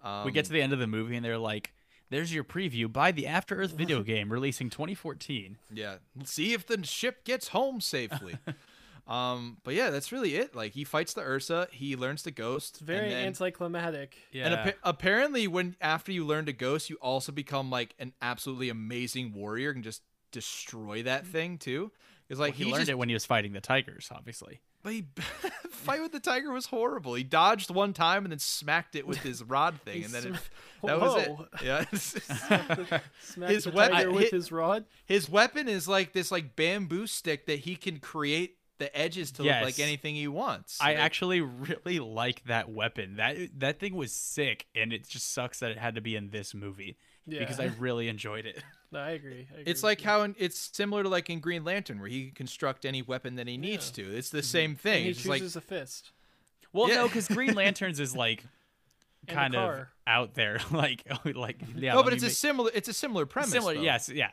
Um, 0.01 0.23
we 0.23 0.31
get 0.31 0.45
to 0.45 0.53
the 0.53 0.61
end 0.61 0.71
of 0.71 0.79
the 0.79 0.87
movie 0.87 1.17
and 1.17 1.25
they're 1.25 1.37
like, 1.37 1.73
"There's 2.09 2.33
your 2.33 2.45
preview. 2.45 2.89
Buy 2.89 3.11
the 3.11 3.27
After 3.27 3.59
Earth 3.59 3.71
video 3.71 4.01
game 4.13 4.31
releasing 4.31 4.69
2014." 4.69 5.57
Yeah, 5.73 5.95
see 6.23 6.53
if 6.53 6.65
the 6.65 6.85
ship 6.85 7.25
gets 7.25 7.49
home 7.49 7.81
safely. 7.81 8.37
um, 9.07 9.57
but 9.63 9.73
yeah, 9.73 9.89
that's 9.89 10.11
really 10.11 10.35
it. 10.35 10.55
Like 10.55 10.73
he 10.73 10.83
fights 10.83 11.13
the 11.13 11.21
Ursa, 11.21 11.67
he 11.71 11.95
learns 11.95 12.23
to 12.23 12.31
ghost. 12.31 12.75
It's 12.75 12.79
very 12.81 13.05
and 13.07 13.11
then, 13.11 13.25
anticlimactic. 13.27 14.17
Yeah. 14.31 14.45
And 14.45 14.53
appa- 14.55 14.73
apparently, 14.83 15.47
when 15.47 15.75
after 15.79 16.11
you 16.11 16.25
learn 16.25 16.45
to 16.47 16.53
ghost, 16.53 16.89
you 16.89 16.97
also 17.01 17.31
become 17.31 17.69
like 17.69 17.95
an 17.99 18.13
absolutely 18.21 18.69
amazing 18.69 19.33
warrior 19.33 19.71
and 19.71 19.83
just 19.83 20.01
destroy 20.31 21.03
that 21.03 21.25
thing 21.25 21.57
too. 21.57 21.91
Because 22.27 22.39
like 22.39 22.55
he, 22.55 22.65
he, 22.65 22.71
learned 22.71 22.81
just, 22.81 22.91
it 22.91 22.97
when 22.97 23.07
he 23.07 23.13
was 23.15 23.25
fighting 23.25 23.53
the 23.53 23.61
tigers, 23.61 24.09
obviously. 24.13 24.59
but 24.83 24.91
he 24.91 25.05
fight 25.69 26.01
with 26.01 26.11
the 26.11 26.19
tiger 26.19 26.51
was 26.51 26.65
horrible. 26.65 27.13
He 27.13 27.23
dodged 27.23 27.69
one 27.69 27.93
time 27.93 28.25
and 28.25 28.31
then 28.33 28.39
smacked 28.39 28.97
it 28.97 29.07
with 29.07 29.19
his 29.19 29.41
rod 29.41 29.79
thing, 29.85 30.03
and 30.03 30.13
then 30.13 30.33
it, 30.33 30.35
sm- 30.35 30.41
that 30.87 30.99
was 30.99 31.23
it. 31.23 31.29
Whoa. 31.29 31.47
Yeah. 31.63 31.85
Smack 33.21 33.49
His 33.49 33.63
the 33.63 33.71
weapon- 33.71 33.95
tiger 33.95 34.11
with 34.11 34.23
hit- 34.23 34.33
his 34.33 34.51
rod. 34.51 34.83
His 35.05 35.29
weapon 35.29 35.69
is 35.69 35.87
like 35.87 36.11
this 36.11 36.29
like 36.29 36.57
bamboo 36.57 37.07
stick 37.07 37.45
that 37.45 37.59
he 37.59 37.77
can 37.77 37.99
create 37.99 38.55
the 38.77 38.95
edges 38.97 39.31
to 39.33 39.43
look 39.43 39.61
like 39.61 39.79
anything 39.79 40.15
he 40.15 40.27
wants. 40.27 40.79
I 40.81 40.89
Like, 40.89 40.97
actually 40.97 41.41
really 41.85 41.99
like 41.99 42.43
that 42.45 42.69
weapon. 42.69 43.17
That 43.17 43.37
that 43.59 43.79
thing 43.79 43.95
was 43.95 44.11
sick, 44.11 44.67
and 44.75 44.93
it 44.93 45.07
just 45.07 45.33
sucks 45.33 45.59
that 45.59 45.71
it 45.71 45.77
had 45.77 45.95
to 45.95 46.01
be 46.01 46.15
in 46.15 46.29
this 46.29 46.53
movie 46.53 46.97
Yeah, 47.25 47.39
because 47.39 47.59
I 47.59 47.71
really 47.79 48.07
enjoyed 48.07 48.45
it. 48.45 48.63
No, 48.89 48.99
I 48.99 49.09
agree. 49.09 49.45
I 49.51 49.59
agree 49.59 49.63
it's 49.65 49.83
like 49.83 49.99
you. 49.99 50.07
how 50.07 50.21
in, 50.21 50.33
it's 50.39 50.69
similar 50.71 51.03
to 51.03 51.09
like 51.09 51.29
in 51.29 51.41
Green 51.41 51.65
Lantern 51.65 51.99
where 51.99 52.07
he 52.07 52.27
can 52.27 52.35
construct 52.35 52.85
any 52.85 53.01
weapon 53.01 53.35
that 53.35 53.45
he 53.45 53.57
needs 53.57 53.91
to. 53.91 54.01
It's 54.01 54.29
the 54.29 54.37
mm-hmm. 54.37 54.45
same 54.45 54.75
thing. 54.77 54.95
And 54.95 55.03
he 55.03 55.09
It's 55.09 55.19
just 55.19 55.29
like 55.29 55.41
chooses 55.41 55.57
a 55.57 55.61
fist. 55.61 56.13
Well, 56.71 56.87
Yeah. 56.87 56.95
no, 56.95 57.07
because 57.07 57.27
Green 57.27 57.53
Lanterns 57.53 57.99
is 57.99 58.15
like 58.15 58.45
kind 59.27 59.57
of 59.57 59.87
out 60.07 60.35
there, 60.35 60.59
like 60.71 61.03
like 61.25 61.57
yeah. 61.75 61.95
no, 61.95 62.03
but 62.03 62.13
it's 62.13 62.23
a 62.23 62.27
make- 62.27 62.35
similar. 62.35 62.71
It's 62.73 62.87
a 62.87 62.93
similar 62.93 63.25
premise. 63.25 63.51
similar. 63.51 63.73
though. 63.73 63.81
Yes, 63.81 64.07
yeah. 64.07 64.29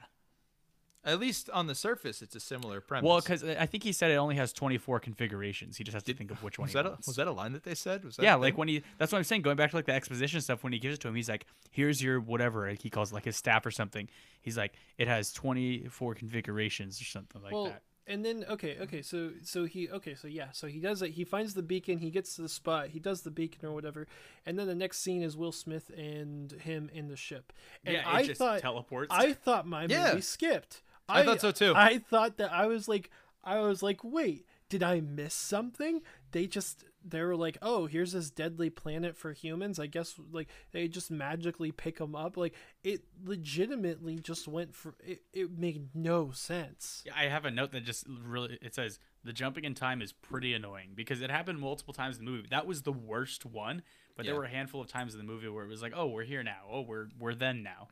At 1.04 1.20
least 1.20 1.50
on 1.50 1.66
the 1.66 1.74
surface, 1.74 2.22
it's 2.22 2.34
a 2.34 2.40
similar 2.40 2.80
premise. 2.80 3.06
Well, 3.06 3.20
because 3.20 3.44
I 3.44 3.66
think 3.66 3.82
he 3.82 3.92
said 3.92 4.10
it 4.10 4.14
only 4.14 4.36
has 4.36 4.52
24 4.52 5.00
configurations. 5.00 5.76
He 5.76 5.84
just 5.84 5.94
has 5.94 6.02
to 6.04 6.14
think 6.14 6.30
of 6.30 6.42
which 6.42 6.58
one 6.58 6.64
was 6.64 6.72
he 6.72 6.76
that 6.76 6.86
a, 6.86 6.96
was 7.06 7.16
that 7.16 7.26
a 7.26 7.32
line 7.32 7.52
that 7.52 7.62
they 7.62 7.74
said? 7.74 8.04
Was 8.04 8.16
that 8.16 8.22
yeah, 8.22 8.34
like 8.36 8.56
when 8.56 8.68
he. 8.68 8.82
That's 8.98 9.12
what 9.12 9.18
I'm 9.18 9.24
saying. 9.24 9.42
Going 9.42 9.56
back 9.56 9.70
to 9.70 9.76
like 9.76 9.86
the 9.86 9.92
exposition 9.92 10.40
stuff, 10.40 10.64
when 10.64 10.72
he 10.72 10.78
gives 10.78 10.94
it 10.94 11.00
to 11.02 11.08
him, 11.08 11.14
he's 11.14 11.28
like, 11.28 11.46
"Here's 11.70 12.02
your 12.02 12.20
whatever." 12.20 12.68
Like 12.68 12.80
he 12.80 12.90
calls 12.90 13.12
like 13.12 13.24
his 13.24 13.36
staff 13.36 13.66
or 13.66 13.70
something. 13.70 14.08
He's 14.40 14.56
like, 14.56 14.74
"It 14.96 15.08
has 15.08 15.32
24 15.32 16.14
configurations 16.14 17.00
or 17.00 17.04
something 17.04 17.42
like 17.42 17.52
well, 17.52 17.66
that." 17.66 17.82
and 18.06 18.24
then 18.24 18.44
okay, 18.48 18.76
okay, 18.82 19.02
so 19.02 19.30
so 19.42 19.64
he 19.64 19.88
okay, 19.88 20.14
so 20.14 20.28
yeah, 20.28 20.48
so 20.52 20.66
he 20.66 20.78
does 20.78 21.02
it. 21.02 21.12
He 21.12 21.24
finds 21.24 21.54
the 21.54 21.62
beacon. 21.62 21.98
He 21.98 22.10
gets 22.10 22.36
to 22.36 22.42
the 22.42 22.48
spot. 22.48 22.88
He 22.88 22.98
does 22.98 23.22
the 23.22 23.30
beacon 23.30 23.68
or 23.68 23.72
whatever, 23.72 24.06
and 24.44 24.58
then 24.58 24.66
the 24.66 24.74
next 24.74 24.98
scene 24.98 25.22
is 25.22 25.36
Will 25.36 25.52
Smith 25.52 25.90
and 25.96 26.52
him 26.52 26.90
in 26.92 27.08
the 27.08 27.16
ship. 27.16 27.52
And 27.84 27.94
yeah, 27.94 28.00
it 28.00 28.14
I 28.14 28.22
just 28.24 28.38
thought 28.38 28.60
teleports. 28.60 29.08
I 29.10 29.32
thought 29.32 29.66
my 29.66 29.86
Yeah. 29.86 30.10
movie 30.10 30.22
skipped. 30.22 30.82
I 31.08 31.22
thought 31.24 31.40
so 31.40 31.50
too. 31.50 31.72
I 31.76 31.98
thought 31.98 32.38
that 32.38 32.52
I 32.52 32.66
was 32.66 32.88
like, 32.88 33.10
I 33.42 33.60
was 33.60 33.82
like, 33.82 34.02
wait, 34.02 34.46
did 34.68 34.82
I 34.82 35.00
miss 35.00 35.34
something? 35.34 36.00
They 36.32 36.46
just 36.46 36.84
they 37.04 37.22
were 37.22 37.36
like, 37.36 37.58
oh, 37.60 37.86
here's 37.86 38.12
this 38.12 38.30
deadly 38.30 38.70
planet 38.70 39.16
for 39.16 39.32
humans. 39.32 39.78
I 39.78 39.86
guess 39.86 40.14
like 40.32 40.48
they 40.72 40.88
just 40.88 41.10
magically 41.10 41.70
pick 41.70 41.98
them 41.98 42.16
up. 42.16 42.36
Like 42.36 42.54
it 42.82 43.04
legitimately 43.24 44.18
just 44.18 44.48
went 44.48 44.74
for 44.74 44.94
it. 45.04 45.22
It 45.32 45.58
made 45.58 45.90
no 45.94 46.30
sense. 46.30 47.02
Yeah, 47.04 47.12
I 47.16 47.24
have 47.24 47.44
a 47.44 47.50
note 47.50 47.72
that 47.72 47.84
just 47.84 48.06
really 48.08 48.58
it 48.62 48.74
says 48.74 48.98
the 49.22 49.32
jumping 49.32 49.64
in 49.64 49.74
time 49.74 50.00
is 50.00 50.12
pretty 50.12 50.54
annoying 50.54 50.92
because 50.94 51.20
it 51.20 51.30
happened 51.30 51.60
multiple 51.60 51.94
times 51.94 52.18
in 52.18 52.24
the 52.24 52.30
movie. 52.30 52.48
That 52.50 52.66
was 52.66 52.82
the 52.82 52.92
worst 52.92 53.44
one, 53.44 53.82
but 54.16 54.24
there 54.24 54.34
were 54.34 54.44
a 54.44 54.48
handful 54.48 54.80
of 54.80 54.88
times 54.88 55.12
in 55.12 55.18
the 55.18 55.24
movie 55.24 55.48
where 55.48 55.64
it 55.64 55.68
was 55.68 55.82
like, 55.82 55.92
"Oh, 55.94 56.06
we're 56.06 56.24
here 56.24 56.42
now. 56.42 56.62
Oh, 56.70 56.80
we're 56.80 57.08
we're 57.18 57.34
then 57.34 57.62
now." 57.62 57.88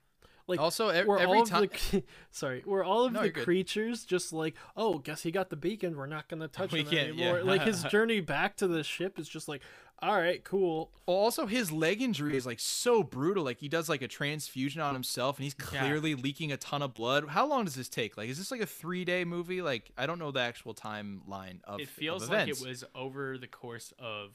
Like 0.53 0.61
Also, 0.61 0.91
e- 0.93 1.05
where 1.05 1.19
every 1.19 1.37
all 1.39 1.43
of 1.43 1.49
time. 1.49 1.69
the 1.91 2.03
sorry, 2.31 2.63
where 2.65 2.85
all 2.85 3.05
of 3.05 3.13
No, 3.13 3.21
the 3.21 3.27
you're 3.27 3.33
good. 3.33 3.45
creatures 3.45 4.05
just 4.05 4.33
like, 4.33 4.55
oh, 4.77 4.99
guess 4.99 5.23
he 5.23 5.31
got 5.31 5.51
the 5.51 5.57
beacon. 5.57 5.97
We're 5.97 6.07
not 6.07 6.29
gonna 6.29 6.49
touch 6.49 6.73
We 6.73 6.81
him 6.81 6.87
can't- 6.87 7.09
anymore. 7.11 7.39
yeah. 7.39 7.45
Like 7.45 7.63
his 7.63 7.83
journey 7.91 8.21
back 8.21 8.57
to 8.59 8.67
the 8.69 8.83
ship 8.85 9.19
is 9.19 9.29
just 9.29 9.49
like, 9.49 9.63
all 10.01 10.17
right, 10.17 10.43
cool. 10.43 10.91
Also 11.07 11.47
his 11.47 11.71
leg 11.71 12.03
injury 12.03 12.37
is 12.37 12.45
like 12.45 12.59
so 12.59 13.03
brutal. 13.05 13.45
Like 13.45 13.59
he 13.59 13.69
does 13.69 13.89
like 13.89 14.03
a 14.03 14.09
transfusion 14.09 14.81
on 14.81 14.95
himself, 14.95 15.37
and 15.39 15.45
he's 15.45 15.55
clearly 15.55 16.15
leaking 16.17 16.51
a 16.51 16.57
ton 16.57 16.83
of 16.83 16.93
blood. 16.93 17.29
How 17.29 17.47
long 17.47 17.65
does 17.67 17.77
this 17.77 17.89
take? 17.89 18.17
Like, 18.17 18.29
is 18.29 18.37
this 18.37 18.51
like 18.51 18.61
a 18.61 18.67
three 18.67 19.05
day 19.05 19.25
movie? 19.25 19.63
Like, 19.63 19.93
I 19.97 20.07
don't 20.07 20.19
know 20.19 20.33
the 20.33 20.41
actual 20.41 20.75
timeline 20.75 21.61
of. 21.65 21.79
It 21.79 21.85
It 21.85 21.89
feels 21.89 22.25
of 22.25 22.31
like 22.31 22.49
it 22.49 22.61
was 22.61 22.83
over 22.97 23.39
the 23.39 23.47
course 23.47 23.93
of 23.99 24.35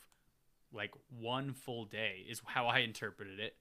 like 0.71 0.91
one 1.09 1.53
full 1.53 1.83
day 1.85 2.25
is 2.29 2.41
how 2.45 2.67
I 2.67 2.79
interpreted 2.79 3.39
it. 3.39 3.55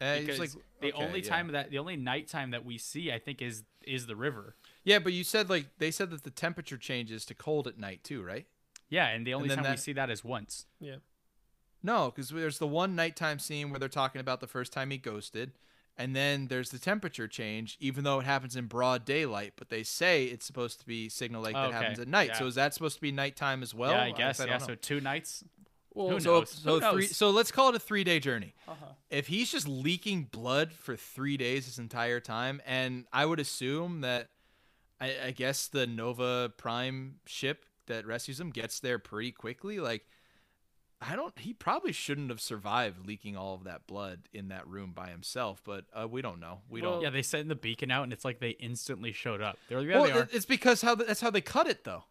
Uh, 0.00 0.04
it's 0.04 0.20
Because 0.26 0.38
like 0.38 0.64
the 0.80 0.92
okay, 0.92 1.04
only 1.04 1.20
yeah. 1.20 1.28
time 1.28 1.48
that 1.48 1.70
the 1.70 1.78
only 1.78 1.96
nighttime 1.96 2.50
that 2.52 2.64
we 2.64 2.78
see, 2.78 3.12
I 3.12 3.18
think, 3.18 3.42
is 3.42 3.64
is 3.84 4.06
the 4.06 4.16
river. 4.16 4.54
Yeah, 4.84 4.98
but 4.98 5.12
you 5.12 5.24
said 5.24 5.50
like 5.50 5.66
they 5.78 5.90
said 5.90 6.10
that 6.10 6.22
the 6.24 6.30
temperature 6.30 6.76
changes 6.78 7.24
to 7.26 7.34
cold 7.34 7.66
at 7.66 7.78
night 7.78 8.04
too, 8.04 8.22
right? 8.22 8.46
Yeah, 8.88 9.08
and 9.08 9.26
the 9.26 9.34
only 9.34 9.48
then 9.48 9.58
time 9.58 9.70
we 9.72 9.76
see 9.76 9.92
that 9.94 10.08
is 10.10 10.24
once. 10.24 10.66
Yeah. 10.80 10.96
No, 11.82 12.10
because 12.10 12.30
there's 12.30 12.58
the 12.58 12.66
one 12.66 12.96
nighttime 12.96 13.38
scene 13.38 13.70
where 13.70 13.78
they're 13.78 13.88
talking 13.88 14.20
about 14.20 14.40
the 14.40 14.46
first 14.46 14.72
time 14.72 14.90
he 14.90 14.98
ghosted, 14.98 15.52
and 15.96 16.14
then 16.14 16.48
there's 16.48 16.70
the 16.70 16.78
temperature 16.78 17.28
change, 17.28 17.76
even 17.80 18.02
though 18.04 18.18
it 18.20 18.24
happens 18.26 18.56
in 18.56 18.66
broad 18.66 19.04
daylight. 19.04 19.52
But 19.56 19.68
they 19.68 19.82
say 19.82 20.24
it's 20.24 20.46
supposed 20.46 20.80
to 20.80 20.86
be 20.86 21.08
signal 21.08 21.42
like 21.42 21.54
that 21.54 21.66
Okay, 21.68 21.76
happens 21.76 21.98
at 22.00 22.08
night. 22.08 22.34
So 22.36 22.46
is 22.46 22.54
that 22.56 22.74
supposed 22.74 22.96
to 22.96 23.00
be 23.02 23.12
nighttime 23.12 23.62
as 23.62 23.74
well? 23.74 23.92
yeah, 23.92 24.02
I 24.04 24.10
guess. 24.12 24.38
don't 24.38 24.48
yeah, 24.48 24.58
know. 24.58 24.66
so 24.66 24.74
two 24.74 25.00
nights. 25.00 25.44
Well, 25.98 26.10
Who 26.10 26.20
so 26.20 26.32
knows? 26.38 26.50
so 26.50 26.74
Who 26.74 26.80
three 26.92 27.02
knows? 27.02 27.16
so 27.16 27.30
let's 27.30 27.50
call 27.50 27.70
it 27.70 27.74
a 27.74 27.78
three 27.80 28.04
day 28.04 28.20
journey. 28.20 28.54
Uh-huh. 28.68 28.86
If 29.10 29.26
he's 29.26 29.50
just 29.50 29.66
leaking 29.66 30.24
blood 30.30 30.72
for 30.72 30.96
three 30.96 31.36
days 31.36 31.66
this 31.66 31.78
entire 31.78 32.20
time, 32.20 32.62
and 32.66 33.04
I 33.12 33.26
would 33.26 33.40
assume 33.40 34.02
that 34.02 34.28
I, 35.00 35.14
I 35.26 35.30
guess 35.32 35.66
the 35.66 35.86
Nova 35.86 36.52
Prime 36.56 37.16
ship 37.26 37.64
that 37.86 38.06
rescues 38.06 38.38
him 38.38 38.50
gets 38.50 38.80
there 38.80 38.98
pretty 38.98 39.32
quickly. 39.32 39.80
Like 39.80 40.04
I 41.00 41.16
don't 41.16 41.36
he 41.38 41.52
probably 41.52 41.92
shouldn't 41.92 42.30
have 42.30 42.40
survived 42.40 43.06
leaking 43.06 43.36
all 43.36 43.54
of 43.54 43.64
that 43.64 43.86
blood 43.86 44.28
in 44.32 44.48
that 44.48 44.66
room 44.68 44.92
by 44.94 45.08
himself, 45.08 45.62
but 45.64 45.84
uh, 45.94 46.06
we 46.08 46.22
don't 46.22 46.40
know. 46.40 46.60
We 46.68 46.82
Well, 46.82 46.94
don't 46.94 47.02
Yeah, 47.02 47.10
they 47.10 47.22
sent 47.22 47.48
the 47.48 47.54
beacon 47.54 47.90
out, 47.90 48.02
and 48.04 48.12
it's 48.12 48.24
like 48.24 48.40
they 48.40 48.50
instantly 48.50 49.12
showed 49.12 49.40
up. 49.40 49.58
They're 49.68 49.78
like, 49.78 49.88
yeah, 49.88 49.94
well, 49.96 50.04
they 50.06 50.12
are. 50.12 50.28
it's 50.32 50.44
because 50.46 50.82
how 50.82 50.94
the, 50.94 51.04
that's 51.04 51.20
how 51.20 51.30
they 51.30 51.40
cut 51.40 51.66
it 51.68 51.84
though. 51.84 52.04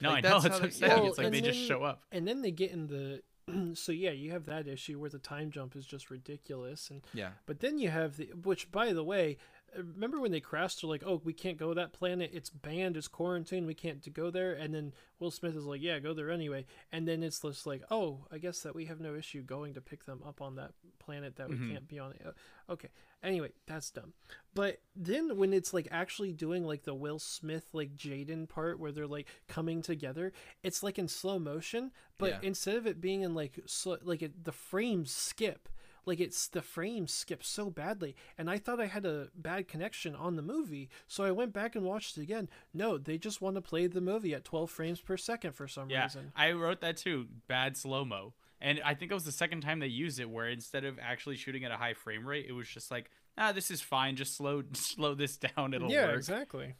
No, 0.00 0.10
like, 0.10 0.24
I 0.24 0.28
know. 0.28 0.40
that's 0.40 0.44
That's 0.44 0.54
what 0.60 0.64
I'm 0.64 0.70
saying. 0.70 1.06
it's 1.06 1.18
like 1.18 1.30
they 1.32 1.40
just 1.40 1.58
show 1.66 1.82
up. 1.82 2.02
And 2.12 2.26
then 2.26 2.42
they 2.42 2.50
get 2.50 2.70
in 2.72 2.86
the 2.86 3.22
so 3.74 3.92
yeah, 3.92 4.10
you 4.12 4.30
have 4.32 4.46
that 4.46 4.66
issue 4.68 4.98
where 5.00 5.10
the 5.10 5.18
time 5.18 5.50
jump 5.50 5.74
is 5.76 5.84
just 5.86 6.10
ridiculous 6.10 6.90
and 6.90 7.02
Yeah. 7.12 7.30
but 7.46 7.60
then 7.60 7.78
you 7.78 7.90
have 7.90 8.16
the 8.16 8.26
which 8.42 8.70
by 8.70 8.92
the 8.92 9.04
way, 9.04 9.36
remember 9.76 10.20
when 10.20 10.32
they 10.32 10.40
crashed? 10.40 10.80
They're 10.80 10.90
like, 10.90 11.02
"Oh, 11.06 11.20
we 11.24 11.32
can't 11.32 11.56
go 11.58 11.68
to 11.70 11.74
that 11.76 11.92
planet. 11.92 12.30
It's 12.32 12.50
banned. 12.50 12.96
It's 12.96 13.08
quarantined. 13.08 13.66
We 13.66 13.74
can't 13.74 14.12
go 14.12 14.30
there." 14.30 14.52
And 14.52 14.74
then 14.74 14.92
Will 15.18 15.30
Smith 15.30 15.56
is 15.56 15.64
like, 15.64 15.80
"Yeah, 15.82 15.98
go 15.98 16.14
there 16.14 16.30
anyway." 16.30 16.66
And 16.90 17.06
then 17.08 17.22
it's 17.22 17.40
just 17.40 17.66
like, 17.66 17.82
"Oh, 17.90 18.26
I 18.30 18.38
guess 18.38 18.60
that 18.62 18.74
we 18.74 18.86
have 18.86 19.00
no 19.00 19.14
issue 19.14 19.42
going 19.42 19.74
to 19.74 19.80
pick 19.80 20.04
them 20.04 20.22
up 20.26 20.40
on 20.40 20.56
that 20.56 20.72
planet 20.98 21.36
that 21.36 21.48
we 21.48 21.56
Mhm. 21.56 21.70
can't 21.72 21.88
be 21.88 21.98
on." 21.98 22.12
Uh, 22.24 22.32
Okay. 22.68 22.88
Anyway, 23.22 23.52
that's 23.66 23.90
dumb. 23.90 24.14
But 24.54 24.80
then 24.96 25.36
when 25.36 25.52
it's 25.52 25.72
like 25.74 25.86
actually 25.90 26.32
doing 26.32 26.64
like 26.64 26.82
the 26.84 26.94
Will 26.94 27.18
Smith 27.18 27.68
like 27.72 27.94
Jaden 27.96 28.48
part 28.48 28.78
where 28.80 28.90
they're 28.92 29.06
like 29.06 29.28
coming 29.46 29.80
together, 29.82 30.32
it's 30.62 30.82
like 30.82 30.98
in 30.98 31.06
slow 31.08 31.38
motion, 31.38 31.92
but 32.18 32.30
Yeah. 32.30 32.40
instead 32.42 32.76
of 32.76 32.86
it 32.86 33.00
being 33.00 33.22
in 33.22 33.34
like 33.34 33.60
slow, 33.66 33.98
like 34.02 34.22
it, 34.22 34.44
the 34.44 34.52
frames 34.52 35.12
skip 35.12 35.68
like 36.04 36.20
it's 36.20 36.48
the 36.48 36.62
frames 36.62 37.12
skip 37.12 37.42
so 37.44 37.70
badly 37.70 38.14
and 38.36 38.50
i 38.50 38.58
thought 38.58 38.80
i 38.80 38.86
had 38.86 39.04
a 39.06 39.28
bad 39.34 39.68
connection 39.68 40.14
on 40.14 40.36
the 40.36 40.42
movie 40.42 40.88
so 41.06 41.24
i 41.24 41.30
went 41.30 41.52
back 41.52 41.74
and 41.76 41.84
watched 41.84 42.16
it 42.18 42.22
again 42.22 42.48
no 42.74 42.98
they 42.98 43.18
just 43.18 43.40
want 43.40 43.54
to 43.56 43.60
play 43.60 43.86
the 43.86 44.00
movie 44.00 44.34
at 44.34 44.44
12 44.44 44.70
frames 44.70 45.00
per 45.00 45.16
second 45.16 45.52
for 45.52 45.66
some 45.68 45.88
Yeah, 45.90 46.04
reason 46.04 46.32
I 46.36 46.52
wrote 46.52 46.80
that 46.80 46.96
too. 46.96 47.26
Bad 47.48 47.76
slow 47.76 48.04
mo, 48.04 48.34
and 48.60 48.80
I 48.84 48.94
think 48.94 49.10
it 49.10 49.14
was 49.14 49.24
the 49.24 49.32
second 49.32 49.60
time 49.62 49.78
they 49.80 49.86
used 49.86 50.18
it, 50.20 50.28
where 50.30 50.48
instead 50.48 50.84
of 50.84 50.98
actually 51.00 51.36
shooting 51.36 51.64
at 51.64 51.70
a 51.72 51.76
high 51.76 51.94
frame 51.94 52.26
rate, 52.26 52.46
it 52.48 52.52
was 52.52 52.68
just 52.68 52.90
like, 52.90 53.10
ah, 53.36 53.52
this 53.52 53.70
is 53.70 53.80
fine. 53.80 54.16
Just 54.16 54.36
slow 54.36 54.62
slow 54.72 55.14
this 55.14 55.36
down. 55.36 55.74
It'll 55.74 55.90
yeah 55.90 56.06
work. 56.06 56.16
exactly 56.16 56.74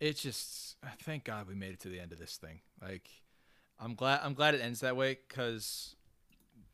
it's 0.00 0.22
just 0.22 0.76
thank 1.02 1.24
God 1.24 1.46
we 1.46 1.54
made 1.54 1.72
it 1.72 1.80
to 1.80 1.88
the 1.88 2.00
end 2.00 2.12
of 2.12 2.18
this 2.18 2.36
thing. 2.36 2.60
Like, 2.80 3.08
I'm 3.78 3.94
glad 3.94 4.20
I'm 4.22 4.34
glad 4.34 4.54
it 4.54 4.60
ends 4.62 4.80
that 4.80 4.96
way 4.96 5.18
because 5.28 5.94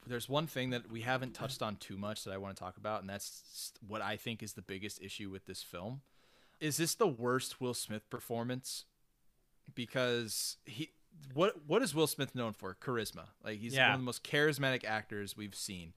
there's 0.07 0.29
one 0.29 0.47
thing 0.47 0.71
that 0.71 0.91
we 0.91 1.01
haven't 1.03 1.35
touched 1.35 1.63
on 1.63 1.77
too 1.77 1.97
much 1.97 2.25
that 2.25 2.33
I 2.33 2.37
want 2.39 2.57
to 2.57 2.61
talk 2.63 2.77
about, 2.77 3.01
and 3.01 3.11
that's 3.11 3.73
what 3.87 4.03
I 4.03 4.17
think 4.17 4.43
is 4.43 4.53
the 4.55 4.63
biggest 4.63 5.03
issue 5.03 5.31
with 5.31 5.47
this 5.47 5.63
film. 5.63 6.01
Is 6.61 6.77
this 6.77 6.95
the 6.95 7.07
worst 7.07 7.61
Will 7.61 7.75
Smith 7.75 8.09
performance? 8.09 8.85
Because 9.75 10.57
he, 10.65 10.91
what 11.35 11.67
what 11.67 11.83
is 11.83 11.95
Will 11.95 12.07
Smith 12.07 12.35
known 12.35 12.53
for? 12.53 12.75
Charisma. 12.81 13.27
Like 13.45 13.59
he's 13.59 13.75
Yeah. 13.75 13.87
one 13.89 13.95
of 13.95 14.01
the 14.01 14.05
most 14.05 14.23
charismatic 14.25 14.85
actors 14.85 15.37
we've 15.37 15.55
seen. 15.55 15.93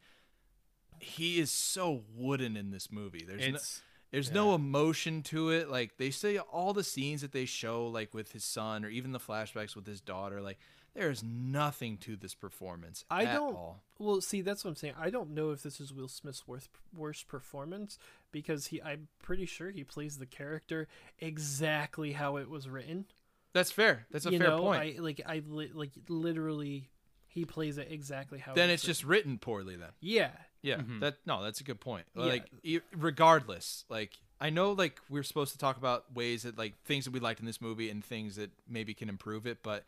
He 0.99 1.39
is 1.39 1.51
so 1.51 2.03
wooden 2.15 2.57
in 2.57 2.71
this 2.71 2.91
movie. 2.91 3.23
There's 3.25 3.47
no, 3.47 3.55
It's 3.55 3.81
there's 4.11 4.31
no 4.31 4.55
emotion 4.55 5.21
to 5.23 5.49
it. 5.51 5.69
Like 5.69 5.97
they 5.97 6.09
say 6.09 6.37
all 6.39 6.73
the 6.73 6.83
scenes 6.83 7.21
that 7.21 7.31
they 7.31 7.45
show, 7.45 7.87
like 7.87 8.13
with 8.13 8.31
his 8.31 8.43
son 8.43 8.83
or 8.83 8.89
even 8.89 9.11
the 9.11 9.19
flashbacks 9.19 9.75
with 9.75 9.85
his 9.85 10.01
daughter, 10.01 10.41
like 10.41 10.59
there's 10.99 11.23
nothing 11.23 11.97
to 11.97 12.15
this 12.15 12.33
performance. 12.35 13.03
I 13.09 13.23
at 13.23 13.33
don't- 13.33 13.55
all. 13.55 13.83
well 13.97 14.21
see 14.21 14.41
that's 14.41 14.63
what 14.63 14.69
i'm 14.71 14.75
saying 14.75 14.93
i 14.99 15.09
don't 15.09 15.31
know 15.31 15.51
if 15.51 15.61
this 15.63 15.79
is 15.81 15.91
will 15.93 16.07
smith's 16.07 16.47
worst, 16.47 16.69
worst 16.95 17.27
performance 17.27 17.97
because 18.31 18.67
he 18.67 18.81
i'm 18.81 19.07
pretty 19.21 19.45
sure 19.45 19.71
he 19.71 19.83
plays 19.83 20.17
the 20.17 20.25
character 20.25 20.87
exactly 21.19 22.13
how 22.13 22.37
it 22.37 22.49
was 22.49 22.67
written 22.69 23.05
That's 23.53 23.71
fair. 23.71 24.05
That's 24.11 24.25
a 24.25 24.31
you 24.31 24.39
fair 24.39 24.49
know 24.49 24.59
point. 24.61 24.81
i 24.97 25.01
like 25.01 25.21
i 25.25 25.41
li- 25.47 25.71
like 25.73 25.91
literally 26.07 26.89
he 27.27 27.45
plays 27.45 27.77
it 27.77 27.87
exactly 27.91 28.39
how 28.39 28.53
then 28.53 28.69
it 28.69 28.73
it's 28.73 28.83
was 28.83 28.97
just 28.97 29.03
written 29.05 29.37
poorly. 29.37 29.75
Then 29.75 29.81
written. 29.81 29.95
yeah 30.01 30.31
yeah, 30.61 30.77
Mhm. 30.77 30.99
that 30.99 31.15
no, 31.25 31.41
that's 31.41 31.61
a 31.61 31.63
good 31.63 31.79
point. 31.79 32.05
Like 32.15 32.47
e- 32.63 32.81
regardless, 32.93 33.85
like 33.87 34.17
I 34.41 34.49
know 34.49 34.73
like 34.73 34.99
we're 35.09 35.23
supposed 35.23 35.53
to 35.53 35.57
talk 35.57 35.77
about 35.77 36.13
ways 36.13 36.43
that 36.43 36.57
like 36.57 36.73
things 36.83 37.05
that 37.05 37.11
we 37.11 37.21
liked 37.21 37.39
in 37.39 37.45
this 37.45 37.61
movie 37.61 37.89
and 37.89 38.03
things 38.03 38.35
that 38.35 38.51
maybe 38.67 38.93
can 38.93 39.07
improve 39.07 39.47
it, 39.47 39.59
but 39.63 39.85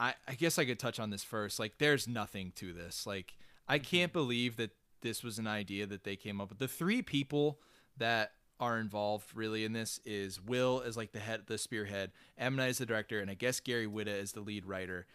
I, 0.00 0.14
I 0.26 0.34
guess 0.34 0.58
I 0.58 0.64
could 0.64 0.78
touch 0.78 0.98
on 0.98 1.10
this 1.10 1.22
first. 1.22 1.60
Like, 1.60 1.74
there's 1.78 2.08
nothing 2.08 2.52
to 2.56 2.72
this. 2.72 3.06
Like, 3.06 3.34
I 3.68 3.78
mm-hmm. 3.78 3.84
can't 3.84 4.12
believe 4.12 4.56
that 4.56 4.70
this 5.02 5.22
was 5.22 5.38
an 5.38 5.46
idea 5.46 5.86
that 5.86 6.04
they 6.04 6.16
came 6.16 6.40
up 6.40 6.48
with. 6.48 6.58
The 6.58 6.68
three 6.68 7.02
people 7.02 7.60
that 7.98 8.32
are 8.58 8.78
involved 8.78 9.34
really 9.34 9.64
in 9.64 9.72
this 9.72 10.00
is 10.04 10.40
Will 10.40 10.82
as 10.84 10.96
like 10.96 11.12
the 11.12 11.18
head, 11.18 11.42
the 11.46 11.58
spearhead, 11.58 12.12
Night 12.38 12.60
as 12.60 12.78
the 12.78 12.86
director, 12.86 13.20
and 13.20 13.30
I 13.30 13.34
guess 13.34 13.60
Gary 13.60 13.86
Whitta 13.86 14.20
as 14.20 14.32
the 14.32 14.40
lead 14.40 14.66
writer. 14.66 15.06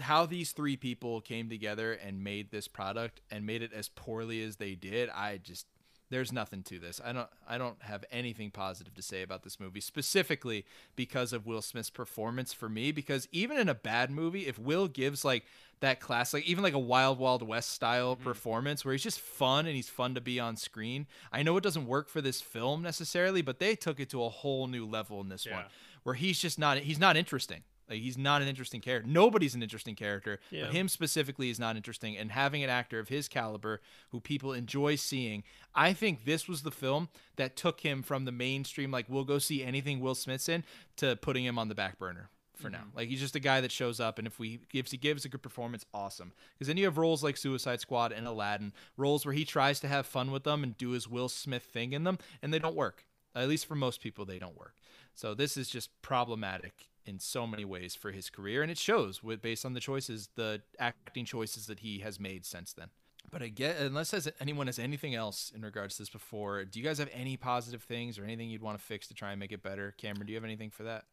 How 0.00 0.26
these 0.26 0.52
three 0.52 0.76
people 0.76 1.20
came 1.20 1.48
together 1.48 1.92
and 1.92 2.22
made 2.22 2.50
this 2.50 2.68
product 2.68 3.20
and 3.30 3.46
made 3.46 3.62
it 3.62 3.72
as 3.72 3.88
poorly 3.88 4.42
as 4.42 4.56
they 4.56 4.74
did, 4.74 5.08
I 5.10 5.38
just 5.38 5.66
there's 6.10 6.32
nothing 6.32 6.62
to 6.64 6.78
this. 6.78 7.00
I 7.04 7.12
don't 7.12 7.28
I 7.48 7.58
don't 7.58 7.80
have 7.82 8.04
anything 8.10 8.50
positive 8.50 8.94
to 8.94 9.02
say 9.02 9.22
about 9.22 9.42
this 9.42 9.58
movie 9.58 9.80
specifically 9.80 10.64
because 10.94 11.32
of 11.32 11.46
Will 11.46 11.62
Smith's 11.62 11.90
performance 11.90 12.52
for 12.52 12.68
me 12.68 12.92
because 12.92 13.28
even 13.32 13.58
in 13.58 13.68
a 13.68 13.74
bad 13.74 14.10
movie 14.10 14.46
if 14.46 14.58
Will 14.58 14.88
gives 14.88 15.24
like 15.24 15.44
that 15.80 16.00
classic 16.00 16.44
even 16.46 16.62
like 16.62 16.74
a 16.74 16.78
Wild 16.78 17.18
Wild 17.18 17.42
West 17.42 17.70
style 17.70 18.14
mm-hmm. 18.14 18.24
performance 18.24 18.84
where 18.84 18.92
he's 18.92 19.02
just 19.02 19.20
fun 19.20 19.66
and 19.66 19.74
he's 19.74 19.88
fun 19.88 20.14
to 20.14 20.20
be 20.20 20.38
on 20.38 20.56
screen. 20.56 21.06
I 21.32 21.42
know 21.42 21.56
it 21.56 21.64
doesn't 21.64 21.86
work 21.86 22.08
for 22.08 22.20
this 22.20 22.40
film 22.40 22.82
necessarily, 22.82 23.42
but 23.42 23.58
they 23.58 23.74
took 23.74 23.98
it 23.98 24.10
to 24.10 24.22
a 24.22 24.28
whole 24.28 24.66
new 24.68 24.86
level 24.86 25.20
in 25.20 25.28
this 25.28 25.46
one 25.46 25.64
where 26.04 26.14
he's 26.14 26.38
just 26.38 26.58
not 26.58 26.78
he's 26.78 27.00
not 27.00 27.16
interesting. 27.16 27.62
Like 27.88 28.00
he's 28.00 28.18
not 28.18 28.42
an 28.42 28.48
interesting 28.48 28.80
character. 28.80 29.08
Nobody's 29.08 29.54
an 29.54 29.62
interesting 29.62 29.94
character. 29.94 30.40
Yeah. 30.50 30.64
But 30.64 30.74
him 30.74 30.88
specifically 30.88 31.50
is 31.50 31.58
not 31.58 31.76
interesting. 31.76 32.16
And 32.16 32.32
having 32.32 32.64
an 32.64 32.70
actor 32.70 32.98
of 32.98 33.08
his 33.08 33.28
caliber 33.28 33.80
who 34.10 34.20
people 34.20 34.52
enjoy 34.52 34.96
seeing, 34.96 35.44
I 35.74 35.92
think 35.92 36.24
this 36.24 36.48
was 36.48 36.62
the 36.62 36.70
film 36.70 37.08
that 37.36 37.56
took 37.56 37.80
him 37.80 38.02
from 38.02 38.24
the 38.24 38.32
mainstream, 38.32 38.90
like 38.90 39.06
we'll 39.08 39.24
go 39.24 39.38
see 39.38 39.62
anything 39.62 40.00
Will 40.00 40.14
Smith's 40.14 40.48
in, 40.48 40.64
to 40.96 41.16
putting 41.16 41.44
him 41.44 41.58
on 41.58 41.68
the 41.68 41.74
back 41.74 41.98
burner 41.98 42.30
for 42.56 42.70
now. 42.70 42.78
Mm-hmm. 42.78 42.96
Like 42.96 43.08
he's 43.08 43.20
just 43.20 43.36
a 43.36 43.40
guy 43.40 43.60
that 43.60 43.70
shows 43.70 44.00
up, 44.00 44.18
and 44.18 44.26
if 44.26 44.38
we 44.38 44.60
if 44.72 44.90
he 44.90 44.96
gives 44.96 45.24
a 45.24 45.28
good 45.28 45.42
performance, 45.42 45.84
awesome. 45.94 46.32
Because 46.54 46.68
then 46.68 46.76
you 46.76 46.84
have 46.86 46.98
roles 46.98 47.22
like 47.22 47.36
Suicide 47.36 47.80
Squad 47.80 48.12
and 48.12 48.26
Aladdin, 48.26 48.72
roles 48.96 49.24
where 49.24 49.34
he 49.34 49.44
tries 49.44 49.80
to 49.80 49.88
have 49.88 50.06
fun 50.06 50.30
with 50.30 50.44
them 50.44 50.62
and 50.62 50.76
do 50.76 50.90
his 50.90 51.08
Will 51.08 51.28
Smith 51.28 51.64
thing 51.64 51.92
in 51.92 52.04
them, 52.04 52.18
and 52.42 52.52
they 52.52 52.58
don't 52.58 52.76
work. 52.76 53.04
At 53.34 53.48
least 53.48 53.66
for 53.66 53.74
most 53.74 54.00
people, 54.00 54.24
they 54.24 54.38
don't 54.38 54.58
work. 54.58 54.74
So 55.14 55.34
this 55.34 55.56
is 55.56 55.68
just 55.68 55.90
problematic 56.02 56.88
in 57.06 57.18
so 57.18 57.46
many 57.46 57.64
ways 57.64 57.94
for 57.94 58.12
his 58.12 58.28
career, 58.28 58.62
and 58.62 58.70
it 58.70 58.78
shows 58.78 59.22
with 59.22 59.40
based 59.40 59.64
on 59.64 59.74
the 59.74 59.80
choices, 59.80 60.28
the 60.34 60.62
acting 60.78 61.24
choices 61.24 61.66
that 61.66 61.80
he 61.80 62.00
has 62.00 62.18
made 62.20 62.44
since 62.44 62.72
then. 62.72 62.88
But 63.30 63.42
I 63.42 63.48
get 63.48 63.78
unless 63.78 64.12
has 64.12 64.28
anyone 64.40 64.66
has 64.66 64.78
anything 64.78 65.14
else 65.14 65.52
in 65.54 65.62
regards 65.62 65.96
to 65.96 66.02
this 66.02 66.10
before, 66.10 66.64
do 66.64 66.78
you 66.78 66.84
guys 66.84 66.98
have 66.98 67.10
any 67.12 67.36
positive 67.36 67.82
things 67.82 68.18
or 68.18 68.24
anything 68.24 68.50
you'd 68.50 68.62
want 68.62 68.78
to 68.78 68.84
fix 68.84 69.08
to 69.08 69.14
try 69.14 69.30
and 69.30 69.40
make 69.40 69.52
it 69.52 69.62
better? 69.62 69.94
Cameron, 69.98 70.26
do 70.26 70.32
you 70.32 70.36
have 70.36 70.44
anything 70.44 70.70
for 70.70 70.84
that? 70.84 71.04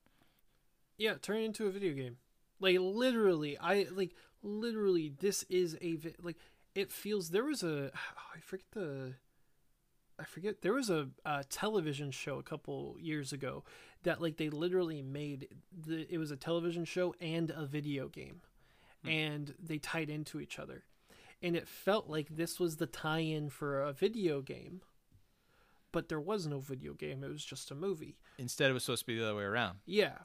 Yeah, 0.98 1.16
turn 1.16 1.38
it 1.38 1.46
into 1.46 1.68
a 1.68 1.72
video 1.72 1.94
game. 1.94 2.18
Like 2.60 2.78
literally, 2.80 3.58
I 3.58 3.88
like 3.92 4.16
literally. 4.42 5.14
This 5.20 5.44
is 5.50 5.78
a 5.82 5.96
vi- 5.96 6.16
like. 6.22 6.38
It 6.76 6.92
feels 6.92 7.30
there 7.30 7.44
was 7.44 7.64
a 7.64 7.92
I 8.36 8.40
forget 8.40 8.66
the. 8.72 9.14
I 10.20 10.26
forget 10.26 10.62
there 10.62 10.74
was 10.74 10.90
a, 10.90 11.10
a 11.26 11.44
television 11.44 12.12
show 12.12 12.38
a 12.38 12.44
couple 12.44 12.96
years 13.00 13.34
ago 13.34 13.64
that 14.04 14.22
like 14.22 14.38
they 14.38 14.50
literally 14.50 15.02
made 15.02 15.48
the 15.86 16.06
it 16.10 16.18
was 16.18 16.32
a 16.32 16.38
television 16.38 16.86
show 16.86 17.16
and 17.20 17.50
a 17.50 17.66
video 17.66 18.08
game, 18.08 18.42
and 19.06 19.56
they 19.62 19.78
tied 19.80 20.10
into 20.10 20.40
each 20.40 20.60
other, 20.60 20.84
and 21.42 21.56
it 21.56 21.68
felt 21.68 22.10
like 22.10 22.36
this 22.36 22.60
was 22.60 22.78
the 22.78 22.86
tie-in 22.86 23.50
for 23.50 23.82
a 23.82 23.94
video 23.94 24.42
game. 24.42 24.82
But 25.92 26.10
there 26.10 26.20
was 26.20 26.48
no 26.48 26.60
video 26.60 26.94
game; 26.94 27.24
it 27.24 27.30
was 27.30 27.44
just 27.46 27.72
a 27.72 27.76
movie. 27.76 28.18
Instead, 28.38 28.70
it 28.70 28.74
was 28.74 28.84
supposed 28.84 29.02
to 29.02 29.08
be 29.08 29.18
the 29.18 29.26
other 29.26 29.36
way 29.36 29.44
around. 29.44 29.80
Yeah. 29.86 30.18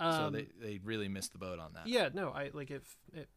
so 0.00 0.06
Um, 0.06 0.32
they, 0.32 0.48
they 0.60 0.80
really 0.82 1.08
missed 1.08 1.32
the 1.32 1.38
boat 1.38 1.58
on 1.58 1.72
that. 1.74 1.86
Yeah, 1.86 2.08
no, 2.12 2.30
I 2.30 2.50
like 2.52 2.70
it. 2.70 2.82
it 3.14 3.28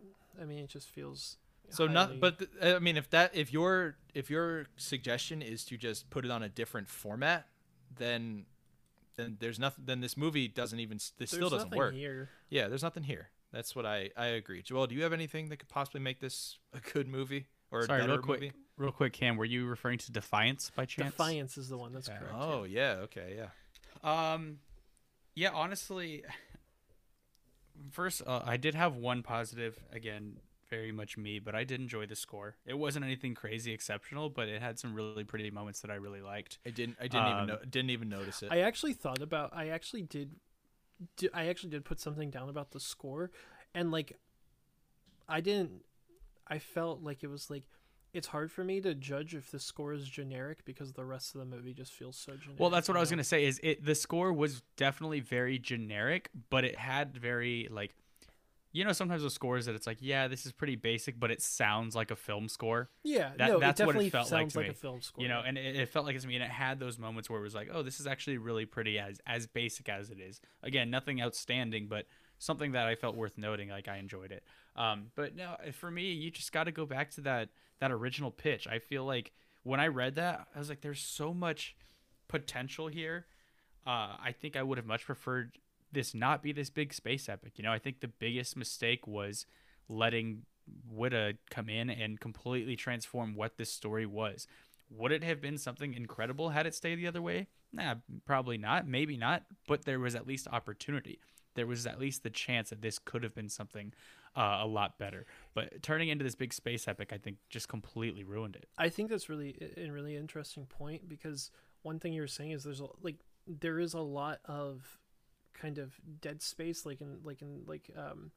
I 0.42 0.46
mean, 0.46 0.60
it 0.60 0.70
just 0.70 0.90
feels. 0.90 1.38
So 1.70 1.88
not, 1.88 2.20
but 2.20 2.40
th- 2.40 2.50
I 2.76 2.80
mean, 2.80 2.96
if 2.98 3.10
that, 3.10 3.36
if 3.36 3.52
your, 3.52 3.96
if 4.14 4.30
your 4.30 4.66
suggestion 4.78 5.42
is 5.42 5.66
to 5.66 5.78
just 5.78 6.10
put 6.10 6.24
it 6.26 6.32
on 6.32 6.42
a 6.44 6.50
different 6.50 6.88
format, 6.88 7.48
then, 7.98 8.46
then 9.18 9.38
there's 9.40 9.60
nothing. 9.60 9.84
Then 9.86 10.02
this 10.02 10.16
movie 10.18 10.48
doesn't 10.48 10.80
even. 10.80 10.98
This 10.98 11.12
there's 11.18 11.30
still 11.32 11.50
doesn't 11.50 11.70
nothing 11.70 11.78
work. 11.78 11.94
here. 11.94 12.30
Yeah, 12.50 12.68
there's 12.68 12.84
nothing 12.84 13.04
here. 13.04 13.30
That's 13.52 13.76
what 13.76 13.86
I 13.86 14.10
I 14.18 14.28
agree. 14.28 14.62
Joel, 14.62 14.88
do 14.88 14.96
you 14.96 15.04
have 15.04 15.14
anything 15.14 15.50
that 15.50 15.58
could 15.58 15.70
possibly 15.70 16.02
make 16.02 16.20
this 16.20 16.58
a 16.74 16.80
good 16.92 17.08
movie 17.08 17.46
or 17.72 17.82
a 17.82 17.86
Sorry, 17.86 18.02
better 18.02 18.14
real 18.14 18.22
quick, 18.22 18.40
movie? 18.42 18.54
real 18.78 18.92
quick, 18.92 19.14
Cam. 19.14 19.38
Were 19.38 19.46
you 19.46 19.66
referring 19.66 19.98
to 20.00 20.12
Defiance 20.12 20.72
by 20.76 20.86
chance? 20.86 21.12
Defiance 21.12 21.58
is 21.58 21.70
the 21.70 21.78
one 21.78 21.94
that's 21.94 22.10
Okay. 22.10 22.18
correct. 22.20 22.36
Oh 22.38 22.64
yeah, 22.64 22.98
okay, 23.04 23.38
yeah. 23.38 24.32
Um, 24.34 24.60
yeah, 25.36 25.52
honestly, 25.54 26.24
first 27.92 28.22
uh, 28.26 28.42
I 28.46 28.58
did 28.58 28.76
have 28.76 28.96
one 28.96 29.24
positive. 29.24 29.80
Again, 29.92 30.38
very 30.76 30.92
much 30.92 31.18
me, 31.18 31.40
but 31.40 31.56
I 31.56 31.64
did 31.64 31.80
enjoy 31.80 32.06
the 32.06 32.16
score. 32.16 32.56
It 32.66 32.78
wasn't 32.78 33.06
anything 33.06 33.34
crazy 33.34 33.72
exceptional, 33.74 34.30
but 34.30 34.48
it 34.50 34.62
had 34.62 34.78
some 34.78 34.94
really 34.94 35.24
pretty 35.24 35.50
moments 35.52 35.80
that 35.82 35.92
I 35.92 35.96
really 35.96 36.22
liked. 36.22 36.60
I 36.66 36.70
didn't 36.70 36.98
I 37.00 37.08
didn't 37.08 37.28
even 37.28 37.40
Um, 37.42 37.48
know, 37.48 37.60
didn't 37.70 37.92
even 37.92 38.10
notice 38.10 38.44
it. 38.44 38.52
I 38.52 38.60
actually 38.60 38.94
thought 38.94 39.22
about. 39.22 39.52
I 39.56 39.70
actually 39.70 40.02
did. 40.04 40.36
di- 41.18 41.30
I 41.34 41.48
actually 41.48 41.70
did 41.72 41.86
put 41.86 42.00
something 42.00 42.30
down 42.30 42.50
about 42.50 42.72
the 42.72 42.80
score, 42.80 43.32
and 43.74 43.92
like, 43.92 44.18
I 45.28 45.42
didn't. 45.42 45.84
I 46.48 46.60
felt 46.60 47.02
like 47.02 47.24
it 47.24 47.28
was 47.28 47.50
like. 47.50 47.64
It's 48.14 48.28
hard 48.28 48.50
for 48.50 48.64
me 48.64 48.80
to 48.80 48.96
judge 48.96 49.36
if 49.36 49.52
the 49.52 49.60
score 49.60 49.92
is 49.92 50.08
generic 50.08 50.64
because 50.64 50.94
the 50.94 51.04
rest 51.04 51.36
of 51.36 51.40
the 51.40 51.46
movie 51.46 51.74
just 51.74 51.92
feels 51.92 52.16
so 52.16 52.32
generic. 52.38 52.62
Well, 52.62 52.70
that's 52.70 52.88
what 52.88 52.96
I 52.96 53.02
was 53.02 53.10
gonna 53.10 53.26
say. 53.26 53.44
Is 53.44 53.60
it 53.62 53.84
the 53.84 53.94
score 53.96 54.32
was 54.32 54.62
definitely 54.78 55.20
very 55.20 55.60
generic, 55.60 56.30
but 56.50 56.64
it 56.64 56.78
had 56.78 57.18
very 57.18 57.68
like 57.70 57.94
you 58.76 58.84
know 58.84 58.92
sometimes 58.92 59.24
with 59.24 59.32
scores 59.34 59.66
that 59.66 59.76
it's 59.76 59.88
like 59.88 59.98
yeah 60.02 60.28
this 60.28 60.46
is 60.46 60.52
pretty 60.52 60.76
basic 60.76 61.20
but 61.20 61.32
it 61.32 61.42
sounds 61.42 61.96
like 61.96 62.12
a 62.12 62.16
film 62.16 62.50
score 62.50 62.90
Yeah, 63.04 63.32
That- 63.38 63.50
no, 63.50 63.60
that's 63.60 63.80
it 63.80 63.86
what 63.88 63.96
it 63.96 64.12
felt 64.12 64.32
like 64.32 64.50
to 64.50 64.58
like 64.58 64.68
me. 64.68 64.72
a 64.72 64.74
film 64.76 65.02
score. 65.02 65.22
you 65.24 65.30
know 65.30 65.42
and 65.46 65.58
it, 65.58 65.76
it 65.78 65.90
felt 65.90 66.06
like 66.06 66.16
it's 66.16 66.24
to 66.24 66.28
me 66.28 66.36
and 66.36 66.44
it 66.44 66.50
had 66.52 66.80
those 66.80 66.98
moments 67.00 67.30
where 67.30 67.40
it 67.40 67.44
was 67.44 67.56
like 67.56 67.70
oh 67.74 67.82
this 67.84 68.00
is 68.00 68.08
actually 68.08 68.38
really 68.38 68.66
pretty 68.66 69.00
as 69.00 69.20
as 69.26 69.48
basic 69.48 69.88
as 69.90 70.10
it 70.10 70.20
is 70.20 70.42
again 70.62 70.90
nothing 70.90 71.22
outstanding 71.22 71.88
but 71.88 72.06
something 72.38 72.74
that 72.74 72.86
i 72.86 72.96
felt 72.96 73.16
worth 73.16 73.38
noting 73.38 73.70
like 73.70 73.88
i 73.88 73.98
enjoyed 73.98 74.32
it 74.32 74.44
um 74.76 75.06
but 75.16 75.36
no 75.36 75.56
for 75.72 75.90
me 75.90 76.12
you 76.12 76.30
just 76.30 76.52
got 76.52 76.66
to 76.66 76.72
go 76.72 76.86
back 76.86 77.10
to 77.12 77.22
that 77.22 77.50
that 77.80 77.92
original 77.92 78.30
pitch 78.30 78.68
i 78.68 78.78
feel 78.80 79.06
like 79.06 79.32
when 79.64 79.80
i 79.80 79.88
read 79.88 80.16
that 80.16 80.48
i 80.54 80.60
was 80.60 80.68
like 80.70 80.82
there's 80.82 81.00
so 81.02 81.34
much 81.34 81.76
potential 82.28 82.88
here 82.88 83.26
uh 83.88 84.18
i 84.22 84.34
think 84.38 84.56
i 84.58 84.64
would 84.64 84.78
have 84.78 84.86
much 84.88 85.06
preferred 85.06 85.58
this 85.96 86.14
not 86.14 86.44
be 86.44 86.52
this 86.52 86.70
big 86.70 86.94
space 86.94 87.28
epic 87.28 87.54
you 87.56 87.64
know 87.64 87.72
i 87.72 87.80
think 87.80 88.00
the 88.00 88.08
biggest 88.08 88.56
mistake 88.56 89.08
was 89.08 89.46
letting 89.90 90.44
Whitta 90.92 91.38
come 91.50 91.70
in 91.70 91.90
and 91.90 92.20
completely 92.20 92.76
transform 92.76 93.36
what 93.36 93.58
this 93.58 93.72
story 93.72 94.06
was. 94.06 94.48
Would 94.90 95.12
it 95.12 95.24
have 95.24 95.42
been 95.42 95.58
something 95.58 95.94
incredible 95.94 96.50
had 96.50 96.66
it 96.66 96.76
stayed 96.76 96.96
the 96.96 97.08
other 97.08 97.22
way? 97.22 97.48
Nah, 97.74 97.96
probably 98.26 98.58
not. 98.58 98.88
Maybe 98.88 99.18
not. 99.18 99.44
But 99.68 99.86
there 99.86 100.00
was 100.00 100.16
at 100.16 100.28
least 100.28 100.48
opportunity. 100.48 101.20
There 101.56 101.68
was 101.68 101.88
at 101.88 102.00
least 102.00 102.24
the 102.24 102.30
chance 102.30 102.70
that 102.70 102.82
this 102.82 103.00
could 103.00 103.24
have 103.24 103.34
been 103.34 103.50
something 103.50 103.94
uh, 104.36 104.60
a 104.62 104.68
lot 104.68 105.00
better. 105.00 105.26
But 105.54 105.82
turning 105.82 106.10
into 106.10 106.24
this 106.24 106.36
big 106.36 106.54
space 106.54 106.88
epic, 106.88 107.12
I 107.14 107.18
think, 107.18 107.38
just 107.50 107.68
completely 107.68 108.24
ruined 108.24 108.56
it. 108.56 108.68
I 108.78 108.90
think 108.90 109.10
that's 109.10 109.30
really 109.30 109.58
a 109.78 109.90
really 109.90 110.16
interesting 110.16 110.66
point 110.66 111.08
because 111.08 111.52
one 111.82 112.00
thing 112.00 112.14
you 112.14 112.22
were 112.22 112.28
saying 112.28 112.52
is 112.52 112.64
there's 112.64 112.82
a, 112.82 112.88
like 113.02 113.18
there 113.48 113.80
is 113.80 113.94
a 113.94 114.00
lot 114.00 114.40
of 114.46 115.00
kind 115.60 115.78
of 115.78 115.94
dead 116.22 116.42
space 116.42 116.86
like 116.86 117.02
in 117.02 117.20
like 117.24 117.42
in 117.42 117.64
like 117.68 117.90
um 117.98 118.32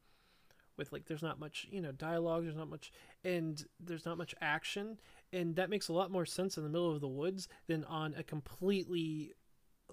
with 0.76 0.92
like 0.92 1.06
there's 1.06 1.22
not 1.22 1.40
much 1.40 1.66
you 1.70 1.80
know 1.80 1.92
dialogue 1.92 2.44
there's 2.44 2.56
not 2.56 2.70
much 2.70 2.92
and 3.24 3.64
there's 3.80 4.06
not 4.06 4.16
much 4.16 4.34
action 4.40 4.98
and 5.32 5.56
that 5.56 5.68
makes 5.68 5.88
a 5.88 5.92
lot 5.92 6.10
more 6.10 6.24
sense 6.24 6.56
in 6.56 6.62
the 6.62 6.70
middle 6.70 6.94
of 6.94 7.00
the 7.00 7.08
woods 7.08 7.48
than 7.66 7.84
on 7.84 8.14
a 8.16 8.22
completely 8.22 9.32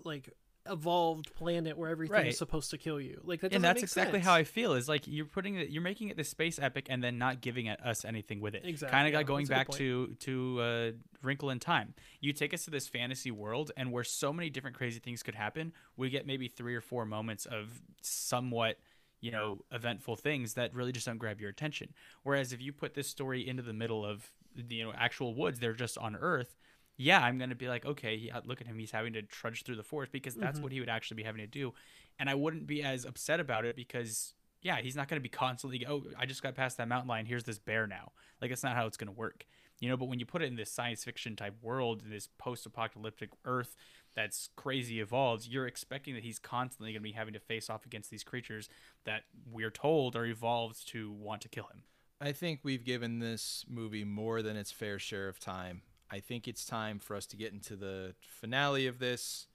like 0.04 0.30
evolved 0.68 1.34
planet 1.36 1.78
where 1.78 1.90
everything 1.90 2.14
Right. 2.14 2.28
is 2.28 2.38
supposed 2.38 2.72
to 2.72 2.78
kill 2.78 3.00
you 3.00 3.22
like 3.24 3.42
that 3.42 3.54
and 3.54 3.64
that's 3.64 3.84
exactly 3.84 4.20
sense. 4.20 4.26
how 4.26 4.34
I 4.34 4.44
feel. 4.44 4.74
Is 4.74 4.90
like 4.90 5.04
you're 5.06 5.26
putting 5.26 5.56
it, 5.56 5.70
you're 5.70 5.82
making 5.84 6.10
it 6.10 6.18
this 6.18 6.30
space 6.30 6.58
epic, 6.60 6.88
and 6.90 7.04
then 7.04 7.18
not 7.18 7.42
giving 7.42 7.68
it- 7.68 7.80
us 7.86 8.04
anything 8.06 8.40
with 8.42 8.56
it. 8.56 8.66
Exactly, 8.66 8.92
Kind 8.96 9.08
of 9.08 9.12
yeah, 9.14 9.20
like 9.20 9.28
going 9.28 9.46
back 9.46 9.70
to 9.72 10.16
to 10.22 10.62
uh, 10.62 10.92
Wrinkle 11.22 11.50
in 11.50 11.60
Time. 11.60 11.94
You 12.20 12.34
take 12.34 12.54
us 12.54 12.66
to 12.66 12.72
this 12.72 12.88
fantasy 12.88 13.32
world, 13.32 13.72
and 13.78 13.92
where 13.92 14.04
so 14.04 14.34
many 14.34 14.50
different 14.50 14.76
crazy 14.76 15.00
things 15.00 15.22
could 15.24 15.36
happen, 15.36 15.74
we 15.98 16.10
get 16.10 16.26
maybe 16.26 16.48
three 16.48 16.76
or 16.76 16.82
four 16.82 17.06
moments 17.06 17.46
of 17.46 17.82
somewhat 18.02 18.78
you 19.22 19.32
know 19.32 19.60
eventful 19.72 20.16
things 20.16 20.54
that 20.56 20.74
really 20.74 20.92
just 20.92 21.06
don't 21.06 21.18
grab 21.18 21.40
your 21.42 21.50
attention. 21.50 21.94
Whereas 22.24 22.54
if 22.54 22.62
you 22.62 22.72
put 22.74 22.94
this 22.94 23.08
story 23.08 23.48
into 23.48 23.64
the 23.64 23.74
middle 23.74 24.06
of 24.06 24.32
the 24.56 24.76
you 24.76 24.84
know 24.84 24.94
actual 24.96 25.34
woods, 25.36 25.60
they're 25.60 25.74
just 25.74 25.98
on 25.98 26.16
Earth. 26.16 26.56
Yeah, 26.98 27.20
I'm 27.20 27.38
gonna 27.38 27.56
be 27.56 27.68
like, 27.68 27.86
okay, 27.86 28.18
he, 28.18 28.32
uh, 28.32 28.42
look 28.46 28.62
at 28.62 28.68
him. 28.68 28.78
He's 28.80 28.92
having 28.92 29.14
to 29.14 29.22
trudge 29.22 29.64
through 29.64 29.76
the 29.76 29.84
forest 29.84 30.12
because 30.12 30.36
that's 30.36 30.56
mm-hmm. 30.56 30.64
what 30.64 30.72
he 30.72 30.80
would 30.80 30.90
actually 30.90 31.16
be 31.16 31.24
having 31.24 31.42
to 31.42 31.48
do, 31.48 31.74
and 32.20 32.30
I 32.30 32.36
wouldn't 32.36 32.68
be 32.68 32.84
as 32.84 33.06
upset 33.06 33.40
about 33.40 33.66
it 33.66 33.76
because 33.76 34.34
yeah, 34.66 34.78
he's 34.78 34.96
not 34.96 35.08
going 35.08 35.20
to 35.20 35.24
be 35.24 35.30
constantly, 35.30 35.86
oh, 35.88 36.02
I 36.18 36.26
just 36.26 36.42
got 36.42 36.56
past 36.56 36.78
that 36.78 36.88
mountain 36.88 37.08
line. 37.08 37.28
Here's 37.28 37.44
this 37.44 37.60
bear 37.60 37.86
now. 37.86 38.14
Like, 38.42 38.50
that's 38.50 38.64
not 38.64 38.76
how 38.76 38.88
it's 38.88 38.98
going 38.98 39.14
to 39.14 39.18
work. 39.18 39.46
You 39.80 39.90
know, 39.90 39.96
but 39.96 40.06
when 40.06 40.20
you 40.20 40.26
put 40.26 40.42
it 40.42 40.46
in 40.46 40.56
this 40.56 40.72
science 40.72 41.04
fiction 41.04 41.36
type 41.36 41.54
world, 41.62 42.02
in 42.04 42.10
this 42.10 42.30
post 42.40 42.66
apocalyptic 42.66 43.30
Earth 43.46 43.76
that's 44.16 44.50
crazy 44.56 45.00
evolved, 45.00 45.46
you're 45.46 45.68
expecting 45.68 46.16
that 46.16 46.24
he's 46.24 46.40
constantly 46.40 46.94
going 46.94 47.02
to 47.02 47.04
be 47.04 47.12
having 47.12 47.36
to 47.36 47.40
face 47.40 47.70
off 47.70 47.86
against 47.86 48.10
these 48.10 48.24
creatures 48.24 48.68
that 49.04 49.26
we're 49.52 49.70
told 49.70 50.16
are 50.16 50.26
evolved 50.26 50.88
to 50.88 51.12
want 51.12 51.42
to 51.42 51.50
kill 51.50 51.66
him. 51.66 51.84
I 52.20 52.32
think 52.32 52.62
we've 52.64 52.84
given 52.84 53.20
this 53.20 53.66
movie 53.70 54.04
more 54.04 54.42
than 54.42 54.58
its 54.58 54.72
fair 54.72 54.98
share 54.98 55.28
of 55.28 55.40
time. 55.40 55.84
I 56.16 56.20
think 56.20 56.48
it's 56.48 56.66
time 56.66 57.00
for 57.00 57.16
us 57.16 57.26
to 57.28 57.38
get 57.38 57.54
into 57.54 57.76
the 57.76 58.16
finale 58.22 58.88
of 58.88 59.00
this. 59.00 59.48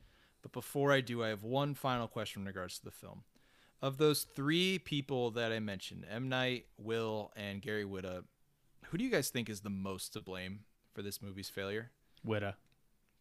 But 0.42 0.52
before 0.52 0.92
I 0.92 1.00
do, 1.00 1.22
I 1.22 1.28
have 1.28 1.42
one 1.42 1.74
final 1.74 2.06
question 2.06 2.42
in 2.42 2.46
regards 2.46 2.78
to 2.78 2.84
the 2.84 2.90
film. 2.90 3.24
Of 3.82 3.96
those 3.98 4.24
three 4.24 4.78
people 4.78 5.30
that 5.32 5.52
I 5.52 5.60
mentioned, 5.60 6.04
M. 6.10 6.28
Night, 6.28 6.66
Will, 6.78 7.32
and 7.34 7.62
Gary 7.62 7.84
Whitta, 7.84 8.24
who 8.86 8.98
do 8.98 9.04
you 9.04 9.10
guys 9.10 9.30
think 9.30 9.48
is 9.48 9.60
the 9.60 9.70
most 9.70 10.12
to 10.12 10.20
blame 10.20 10.60
for 10.92 11.02
this 11.02 11.22
movie's 11.22 11.48
failure? 11.48 11.90
Whitta. 12.26 12.54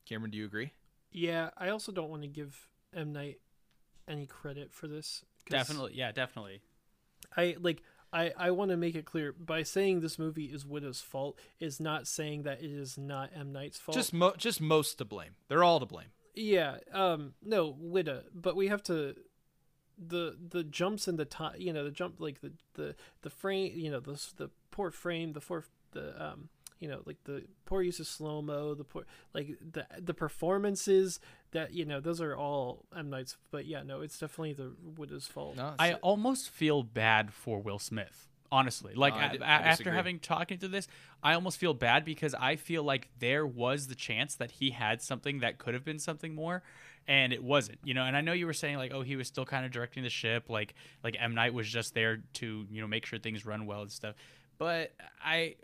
Cameron, 0.05 0.31
do 0.31 0.37
you 0.37 0.45
agree? 0.45 0.71
yeah 1.11 1.49
i 1.57 1.69
also 1.69 1.91
don't 1.91 2.09
want 2.09 2.21
to 2.21 2.27
give 2.27 2.67
m 2.93 3.11
night 3.11 3.39
any 4.09 4.25
credit 4.25 4.73
for 4.73 4.87
this. 4.87 5.23
Definitely. 5.49 5.93
Yeah, 5.95 6.11
definitely. 6.11 6.61
I 7.37 7.55
like 7.59 7.83
I 8.11 8.31
I 8.37 8.51
want 8.51 8.71
to 8.71 8.77
make 8.77 8.95
it 8.95 9.05
clear 9.05 9.31
by 9.33 9.63
saying 9.63 10.01
this 10.01 10.17
movie 10.19 10.45
is 10.45 10.63
Whitta's 10.65 11.01
fault 11.01 11.37
is 11.59 11.79
not 11.79 12.07
saying 12.07 12.43
that 12.43 12.61
it 12.61 12.71
is 12.71 12.97
not 12.97 13.29
M 13.35 13.51
Night's 13.51 13.77
fault. 13.77 13.95
Just 13.95 14.13
mo- 14.13 14.33
just 14.37 14.61
most 14.61 14.97
to 14.97 15.05
blame. 15.05 15.35
They're 15.47 15.63
all 15.63 15.79
to 15.79 15.85
blame. 15.85 16.07
yeah, 16.35 16.77
um 16.93 17.33
no, 17.43 17.73
Whitta, 17.73 18.23
but 18.33 18.55
we 18.55 18.67
have 18.67 18.83
to 18.83 19.15
the 19.97 20.37
the 20.49 20.63
jumps 20.63 21.07
in 21.07 21.17
the 21.17 21.25
time, 21.25 21.55
you 21.59 21.73
know, 21.73 21.83
the 21.83 21.91
jump 21.91 22.19
like 22.19 22.41
the 22.41 22.53
the 22.75 22.95
the 23.21 23.29
frame, 23.29 23.73
you 23.75 23.91
know, 23.91 23.99
the 23.99 24.13
the 24.37 24.49
poor 24.71 24.91
frame, 24.91 25.33
the 25.33 25.41
poor 25.41 25.65
the 25.91 26.23
um 26.23 26.49
you 26.79 26.87
know, 26.87 27.01
like 27.05 27.17
the 27.25 27.43
poor 27.65 27.81
use 27.81 27.99
of 27.99 28.07
slow 28.07 28.41
mo, 28.41 28.73
the 28.73 28.83
poor 28.83 29.03
like 29.33 29.57
the 29.71 29.85
the 29.99 30.13
performances 30.13 31.19
that 31.51 31.73
you 31.73 31.85
know 31.85 31.99
those 31.99 32.21
are 32.21 32.35
all 32.35 32.85
M 32.95 33.09
Night's. 33.09 33.37
But 33.51 33.65
yeah, 33.65 33.83
no, 33.83 34.01
it's 34.01 34.17
definitely 34.17 34.53
the 34.53 34.73
Whitta's 34.97 35.27
fault. 35.27 35.57
No, 35.57 35.73
I 35.77 35.87
it's- 35.87 35.99
almost 36.01 36.49
feel 36.49 36.83
bad 36.83 37.33
for 37.33 37.59
Will 37.61 37.79
Smith. 37.79 38.25
Honestly, 38.51 38.95
like 38.95 39.13
No, 39.13 39.19
I 39.19 39.25
a- 39.25 39.37
di- 39.37 39.43
a- 39.43 39.47
I 39.47 39.51
after 39.61 39.91
having 39.91 40.17
talking 40.19 40.57
to 40.59 40.67
this, 40.67 40.87
I 41.21 41.33
almost 41.35 41.59
feel 41.59 41.75
bad 41.75 42.03
because 42.03 42.33
I 42.33 42.55
feel 42.55 42.81
like 42.81 43.09
there 43.19 43.45
was 43.45 43.87
the 43.87 43.93
chance 43.95 44.33
that 44.35 44.49
he 44.51 44.71
had 44.71 45.03
something 45.03 45.41
that 45.41 45.59
could 45.59 45.75
have 45.75 45.85
been 45.85 45.99
something 45.99 46.33
more, 46.33 46.63
and 47.07 47.31
it 47.31 47.43
wasn't. 47.43 47.77
You 47.83 47.93
know, 47.93 48.03
and 48.05 48.17
I 48.17 48.21
know 48.21 48.33
you 48.33 48.47
were 48.47 48.53
saying 48.53 48.77
like, 48.77 48.91
oh, 48.91 49.03
he 49.03 49.15
was 49.15 49.27
still 49.27 49.45
kind 49.45 49.65
of 49.67 49.71
directing 49.71 50.01
the 50.01 50.09
ship, 50.09 50.49
like 50.49 50.73
like 51.03 51.15
M 51.19 51.35
Night 51.35 51.53
was 51.53 51.69
just 51.69 51.93
there 51.93 52.23
to 52.35 52.65
you 52.71 52.81
know 52.81 52.87
make 52.87 53.05
sure 53.05 53.19
things 53.19 53.45
run 53.45 53.67
well 53.67 53.81
and 53.81 53.91
stuff. 53.91 54.15
But 54.57 54.93
I, 55.23 55.55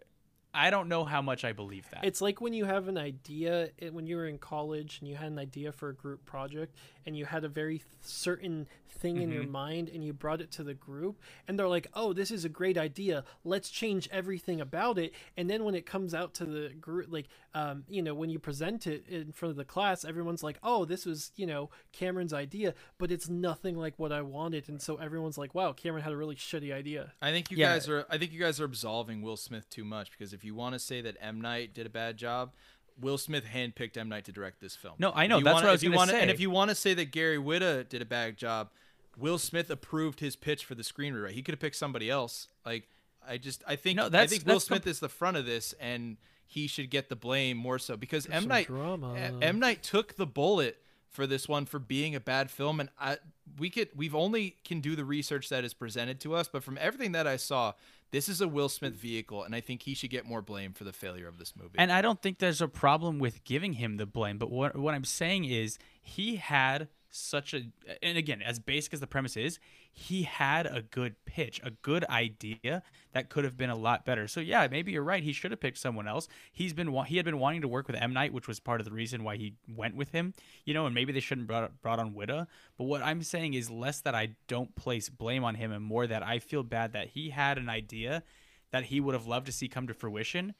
I 0.56 0.70
don't 0.70 0.88
know 0.88 1.04
how 1.04 1.22
much 1.22 1.44
I 1.44 1.52
believe 1.52 1.90
that. 1.92 2.06
It's 2.06 2.22
like 2.22 2.40
when 2.42 2.54
you 2.54 2.66
have 2.66 2.88
an 2.88 2.98
idea 2.98 3.70
when 3.92 4.08
you 4.08 4.16
were 4.16 4.28
in 4.28 4.38
college 4.38 5.00
and 5.00 5.10
you 5.10 5.16
had 5.16 5.32
an 5.32 5.40
idea 5.40 5.72
for 5.72 5.90
a 5.90 5.94
group 5.94 6.26
project 6.26 6.76
and 7.06 7.18
you 7.18 7.26
had 7.26 7.44
a 7.44 7.50
very 7.50 7.84
certain 8.02 8.68
thing 8.90 9.22
in 9.22 9.30
your 9.30 9.44
mm-hmm. 9.44 9.52
mind 9.52 9.90
and 9.90 10.04
you 10.04 10.14
brought 10.14 10.42
it 10.42 10.52
to 10.52 10.64
the 10.64 10.74
group 10.74 11.20
and 11.48 11.60
they're 11.60 11.68
like, 11.68 11.88
"Oh, 11.94 12.14
this 12.14 12.32
is 12.32 12.46
a 12.46 12.50
great 12.50 12.78
idea. 12.78 13.24
Let's 13.44 13.70
change 13.70 14.08
everything 14.12 14.62
about 14.62 14.98
it." 14.98 15.14
And 15.36 15.50
then 15.50 15.66
when 15.66 15.76
it 15.76 15.86
comes 15.86 16.14
out 16.14 16.34
to 16.36 16.46
the 16.46 16.70
group 16.80 17.08
like 17.10 17.28
um, 17.56 17.86
you 17.88 18.02
know, 18.04 18.14
when 18.14 18.30
you 18.30 18.38
present 18.38 18.86
it 18.86 19.08
in 19.08 19.32
front 19.32 19.50
of 19.52 19.56
the 19.56 19.66
class, 19.66 20.04
everyone's 20.06 20.44
like, 20.44 20.60
"Oh, 20.62 20.86
this 20.86 21.06
was, 21.06 21.32
you 21.38 21.48
know, 21.48 21.70
Cameron's 21.94 22.34
idea, 22.34 22.76
but 22.98 23.12
it's 23.12 23.30
nothing 23.30 23.78
like 23.78 23.98
what 23.98 24.12
I 24.12 24.22
wanted." 24.22 24.68
And 24.70 24.82
so 24.82 24.98
everyone's 24.98 25.38
like, 25.38 25.56
"Wow, 25.56 25.72
Cameron 25.74 26.04
had 26.04 26.12
a 26.14 26.18
really 26.18 26.36
shitty 26.36 26.74
idea." 26.74 27.14
I 27.22 27.32
think 27.32 27.50
you 27.50 27.58
Yeah. 27.58 27.74
guys 27.74 27.88
are. 27.90 28.06
I 28.10 28.18
think 28.18 28.34
you 28.34 28.40
guys 28.40 28.60
are 28.60 28.66
absolving 28.66 29.22
Will 29.22 29.38
Smith 29.38 29.70
too 29.70 29.86
much 29.86 30.12
because 30.12 30.34
if 30.34 30.44
you 30.44 30.54
want 30.54 30.74
to 30.74 30.80
say 30.80 31.02
that 31.02 31.16
M 31.22 31.40
Night 31.42 31.74
did 31.74 31.86
a 31.86 31.90
bad 31.90 32.18
job, 32.18 32.52
Will 33.00 33.18
Smith 33.18 33.46
handpicked 33.46 33.98
M 33.98 34.10
Night 34.10 34.26
to 34.26 34.32
direct 34.32 34.60
this 34.60 34.76
film. 34.76 34.96
No, 35.00 35.12
I 35.16 35.26
know, 35.28 35.38
you 35.38 35.44
that's 35.46 35.54
wanna- 35.56 35.66
what 35.68 35.70
I 35.70 35.72
was 35.74 35.84
gonna 35.84 35.96
wanna- 35.96 36.14
And 36.14 36.30
if 36.30 36.40
you 36.40 36.50
want 36.50 36.70
to 36.70 36.76
say 36.76 36.94
that 36.94 37.06
Gary 37.12 37.38
Whitta 37.38 37.88
did 37.90 38.02
a 38.02 38.06
bad 38.06 38.38
job, 38.38 38.70
Will 39.18 39.38
Smith 39.38 39.70
approved 39.70 40.20
his 40.20 40.36
pitch 40.36 40.66
for 40.66 40.76
the 40.76 40.84
screen 40.84 41.14
rewrite. 41.14 41.34
He 41.36 41.42
could 41.42 41.54
have 41.54 41.60
picked 41.62 41.78
somebody 41.78 42.10
else. 42.10 42.50
Like 42.66 42.90
I 43.28 43.38
just, 43.38 43.64
I 43.66 43.76
think, 43.76 43.96
No, 43.98 44.08
that's, 44.10 44.32
I 44.32 44.36
think 44.36 44.46
Will 44.46 44.56
that's 44.56 44.68
com- 44.68 44.76
Smith 44.78 44.88
is 44.88 45.00
the 45.00 45.10
front 45.10 45.36
of 45.38 45.46
this, 45.46 45.74
and 45.80 46.18
he 46.46 46.68
should 46.68 46.90
get 46.90 47.10
the 47.10 47.16
blame 47.16 47.58
more 47.58 47.80
so. 47.80 47.98
Because 47.98 48.28
M 48.30 48.48
Night 48.48 48.68
drama. 48.68 49.16
M- 49.16 49.40
M 49.42 49.60
Night 49.60 49.84
took 49.84 50.16
the 50.16 50.26
bullet 50.26 50.78
for 51.10 51.26
this 51.26 51.48
one 51.48 51.66
for 51.66 51.80
being 51.80 52.14
a 52.14 52.20
bad 52.20 52.52
film, 52.52 52.80
and 52.80 52.90
I 53.00 53.18
we 53.58 53.70
could 53.70 53.90
we've 53.96 54.16
only 54.16 54.58
can 54.66 54.82
do 54.82 54.96
the 54.96 55.06
research 55.06 55.50
that 55.50 55.64
is 55.64 55.74
presented 55.74 56.20
to 56.22 56.36
us, 56.36 56.48
but 56.48 56.64
from 56.64 56.78
everything 56.80 57.14
that 57.14 57.26
I 57.26 57.38
saw, 57.38 57.74
this 58.12 58.28
is 58.30 58.42
a 58.42 58.48
Will 58.48 58.70
Smith 58.70 58.96
vehicle, 58.96 59.44
and 59.44 59.56
I 59.56 59.62
think 59.62 59.84
he 59.84 59.94
should 59.94 60.10
get 60.10 60.26
more 60.26 60.42
blame 60.42 60.74
for 60.74 60.84
the 60.84 60.94
failure 60.94 61.28
of 61.28 61.38
this 61.38 61.54
movie. 61.56 61.76
And 61.78 61.92
I 61.92 62.02
don't 62.02 62.22
think 62.22 62.40
there's 62.40 62.62
a 62.62 62.68
problem 62.68 63.20
with 63.20 63.44
giving 63.44 63.74
him 63.74 63.98
the 63.98 64.06
blame, 64.06 64.38
but 64.38 64.52
what 64.52 64.76
what 64.76 64.94
I'm 64.94 65.06
saying 65.06 65.46
is 65.46 65.80
he 66.02 66.36
had 66.36 66.90
such 67.16 67.54
a 67.54 67.64
and 68.04 68.18
again, 68.18 68.42
as 68.42 68.60
basic 68.60 68.94
as 68.94 69.00
the 69.00 69.08
premise 69.08 69.38
is, 69.38 69.60
he 69.92 70.24
had 70.24 70.66
a 70.66 70.82
good 70.82 71.16
pitch, 71.26 71.62
a 71.64 71.72
good 71.72 72.04
idea 72.10 72.84
that 73.14 73.30
could 73.30 73.44
have 73.44 73.56
been 73.56 73.70
a 73.70 73.76
lot 73.76 74.06
better. 74.06 74.28
So 74.28 74.40
yeah, 74.40 74.68
maybe 74.70 74.92
you're 74.92 75.04
right. 75.04 75.24
He 75.24 75.34
should 75.34 75.52
have 75.52 75.60
picked 75.60 75.78
someone 75.78 76.08
else. 76.08 76.28
He's 76.52 76.74
been 76.74 76.94
he 77.06 77.18
had 77.18 77.26
been 77.26 77.40
wanting 77.40 77.62
to 77.62 77.68
work 77.68 77.88
with 77.88 77.96
M 77.96 78.14
Night, 78.14 78.34
which 78.34 78.48
was 78.48 78.60
part 78.60 78.82
of 78.82 78.86
the 78.86 78.92
reason 78.92 79.24
why 79.24 79.38
he 79.38 79.56
went 79.68 79.96
with 79.96 80.12
him. 80.12 80.34
You 80.66 80.74
know, 80.74 80.86
and 80.86 80.94
maybe 80.94 81.14
they 81.14 81.20
shouldn't 81.20 81.48
brought 81.48 81.82
brought 81.82 82.00
on 82.00 82.14
Whitta. 82.14 82.48
But 82.78 82.84
what 82.86 83.02
I'm 83.02 83.24
saying 83.24 83.54
is 83.54 83.70
less 83.70 84.02
that 84.02 84.16
I 84.16 84.36
don't 84.48 84.76
place 84.76 85.10
blame 85.10 85.44
on 85.44 85.56
him, 85.56 85.72
and 85.72 85.84
more 85.84 86.08
that 86.08 86.24
I 86.24 86.40
feel 86.40 86.64
bad 86.64 86.94
that 86.94 87.10
he 87.10 87.30
had 87.30 87.58
an 87.58 87.70
idea 87.70 88.24
that 88.72 88.86
he 88.86 89.00
would 89.00 89.14
have 89.14 89.28
loved 89.28 89.46
to 89.46 89.52
see 89.52 89.68
come 89.68 89.88
to 89.88 89.94
fruition, 89.94 90.54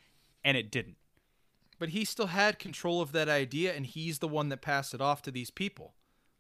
and 0.44 0.56
it 0.56 0.72
didn't. 0.72 0.96
but 1.80 1.90
he 1.90 2.06
still 2.06 2.28
had 2.28 2.60
control 2.60 3.02
of 3.02 3.12
that 3.12 3.30
idea, 3.30 3.74
and 3.74 3.86
he's 3.86 4.20
the 4.20 4.28
one 4.28 4.50
that 4.50 4.62
passed 4.62 4.94
it 4.94 5.02
off 5.02 5.22
to 5.24 5.32
these 5.32 5.50
people. 5.52 5.94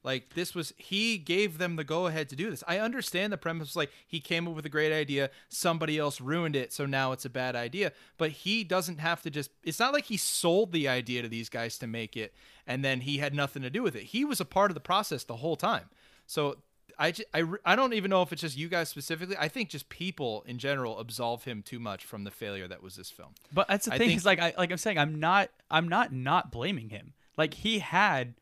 Like 0.05 0.35
this 0.35 0.53
was 0.53 0.71
he 0.77 1.17
gave 1.17 1.57
them 1.57 1.75
the 1.75 1.83
go 1.83 2.05
ahead 2.05 2.29
to 2.29 2.35
do 2.35 2.49
this. 2.51 2.63
I 2.67 2.77
understand 2.79 3.33
the 3.33 3.37
premise 3.37 3.75
like 3.75 3.91
he 4.07 4.19
came 4.19 4.47
up 4.47 4.53
with 4.55 4.65
a 4.65 4.69
great 4.69 4.93
idea, 4.93 5.31
somebody 5.49 5.97
else 5.97 6.21
ruined 6.21 6.55
it, 6.55 6.71
so 6.71 6.85
now 6.85 7.11
it's 7.11 7.25
a 7.25 7.29
bad 7.29 7.55
idea. 7.55 7.91
But 8.17 8.29
he 8.31 8.63
doesn't 8.63 8.99
have 8.99 9.21
to 9.23 9.31
just 9.31 9.49
it's 9.63 9.79
not 9.79 9.93
like 9.93 10.05
he 10.05 10.17
sold 10.17 10.71
the 10.71 10.87
idea 10.87 11.23
to 11.23 11.27
these 11.27 11.49
guys 11.49 11.77
to 11.79 11.87
make 11.87 12.15
it 12.15 12.33
and 12.67 12.85
then 12.85 13.01
he 13.01 13.17
had 13.17 13.33
nothing 13.33 13.63
to 13.63 13.69
do 13.71 13.81
with 13.83 13.95
it. 13.95 14.03
He 14.03 14.23
was 14.23 14.39
a 14.39 14.45
part 14.45 14.69
of 14.71 14.75
the 14.75 14.79
process 14.81 15.23
the 15.23 15.37
whole 15.37 15.55
time. 15.55 15.89
So 16.27 16.57
I, 16.97 17.11
ju- 17.11 17.25
I, 17.33 17.43
I 17.65 17.75
don't 17.75 17.93
even 17.93 18.09
know 18.09 18.21
if 18.21 18.31
it's 18.31 18.41
just 18.41 18.55
you 18.57 18.69
guys 18.69 18.89
specifically. 18.89 19.35
I 19.37 19.47
think 19.49 19.69
just 19.69 19.89
people 19.89 20.43
in 20.47 20.59
general 20.59 20.97
absolve 20.99 21.43
him 21.43 21.61
too 21.61 21.79
much 21.79 22.05
from 22.05 22.23
the 22.23 22.31
failure 22.31 22.67
that 22.69 22.81
was 22.81 22.95
this 22.95 23.11
film. 23.11 23.31
But 23.51 23.67
that's 23.67 23.85
the 23.85 23.93
I 23.95 23.97
thing 23.97 24.07
think- 24.09 24.17
is 24.19 24.25
like 24.25 24.39
I 24.39 24.53
like 24.57 24.71
I'm 24.71 24.77
saying 24.77 24.97
I'm 24.99 25.19
not 25.19 25.49
I'm 25.69 25.87
not 25.89 26.13
not 26.13 26.51
blaming 26.51 26.89
him. 26.89 27.13
Like 27.37 27.53
he 27.55 27.79
had 27.79 28.35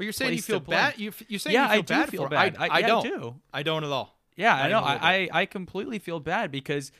But 0.00 0.04
you're 0.04 0.14
saying 0.14 0.32
you 0.32 0.40
feel 0.40 0.60
bad. 0.60 0.98
You 0.98 1.12
you 1.28 1.38
saying 1.38 1.52
Yeah, 1.52 1.64
you 1.64 1.68
feel 1.68 1.78
I 1.78 1.80
do 1.82 1.94
bad 1.94 2.08
feel 2.08 2.22
for 2.22 2.28
bad. 2.30 2.56
I, 2.58 2.64
I- 2.64 2.68
I 2.68 2.78
yeah, 2.78 2.86
I 2.86 2.88
don't. 2.88 3.02
do. 3.02 3.34
I 3.52 3.62
don't 3.62 3.84
at 3.84 3.90
all. 3.90 4.16
Yeah, 4.34 4.54
I 4.54 4.68
know. 4.70 4.78
even 4.78 4.88
a 4.88 4.92
little 4.94 5.06
I, 5.06 5.28
I 5.30 5.44
completely 5.44 5.98
feel 5.98 6.20
bad 6.20 6.50
because 6.50 6.90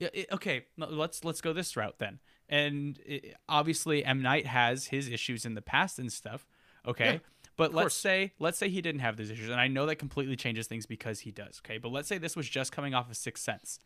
it- 0.00 0.26
okay, 0.32 0.64
let's 0.76 1.22
let's 1.24 1.40
go 1.40 1.52
this 1.52 1.76
route 1.76 1.94
then. 2.00 2.18
And 2.48 2.98
it, 3.06 3.36
obviously 3.48 4.04
M 4.04 4.20
Night 4.20 4.46
has 4.46 4.86
his 4.86 5.08
issues 5.08 5.46
in 5.46 5.54
the 5.54 5.62
past 5.62 6.00
and 6.00 6.12
stuff. 6.12 6.44
Okay? 6.84 7.04
Yeah, 7.04 7.18
but 7.56 7.72
let's 7.72 7.84
course. 7.84 7.94
say 7.94 8.32
let's 8.40 8.58
say 8.58 8.68
he 8.68 8.82
didn't 8.82 9.02
have 9.02 9.16
those 9.16 9.30
issues 9.30 9.48
and 9.48 9.60
I 9.60 9.68
know 9.68 9.86
that 9.86 10.00
completely 10.00 10.34
changes 10.34 10.66
things 10.66 10.86
because 10.86 11.20
he 11.20 11.30
does, 11.30 11.62
okay? 11.64 11.78
But 11.78 11.92
let's 11.92 12.08
say 12.08 12.18
this 12.18 12.34
was 12.34 12.48
just 12.48 12.72
coming 12.72 12.94
off 12.94 13.08
of 13.08 13.16
Sixth 13.16 13.44
Sense. 13.44 13.78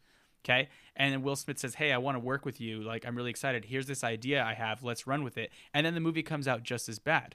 Okay? 0.43 0.71
And 0.97 1.13
then 1.13 1.23
Will 1.23 1.37
Smith 1.37 1.59
says, 1.59 1.75
"Hey, 1.75 1.93
I 1.93 1.99
want 1.99 2.15
to 2.17 2.21
work 2.21 2.47
with 2.47 2.63
you. 2.63 2.83
Like 2.83 3.07
I'm 3.07 3.15
really 3.15 3.29
excited. 3.29 3.67
Here's 3.67 3.87
this 3.87 4.03
idea 4.03 4.43
I 4.43 4.55
have. 4.55 4.83
Let's 4.83 5.07
run 5.07 5.23
with 5.23 5.37
it." 5.37 5.53
And 5.75 5.85
then 5.85 5.93
the 5.93 6.01
movie 6.01 6.23
comes 6.23 6.49
out 6.49 6.63
just 6.63 6.89
as 6.89 6.99
bad. 6.99 7.35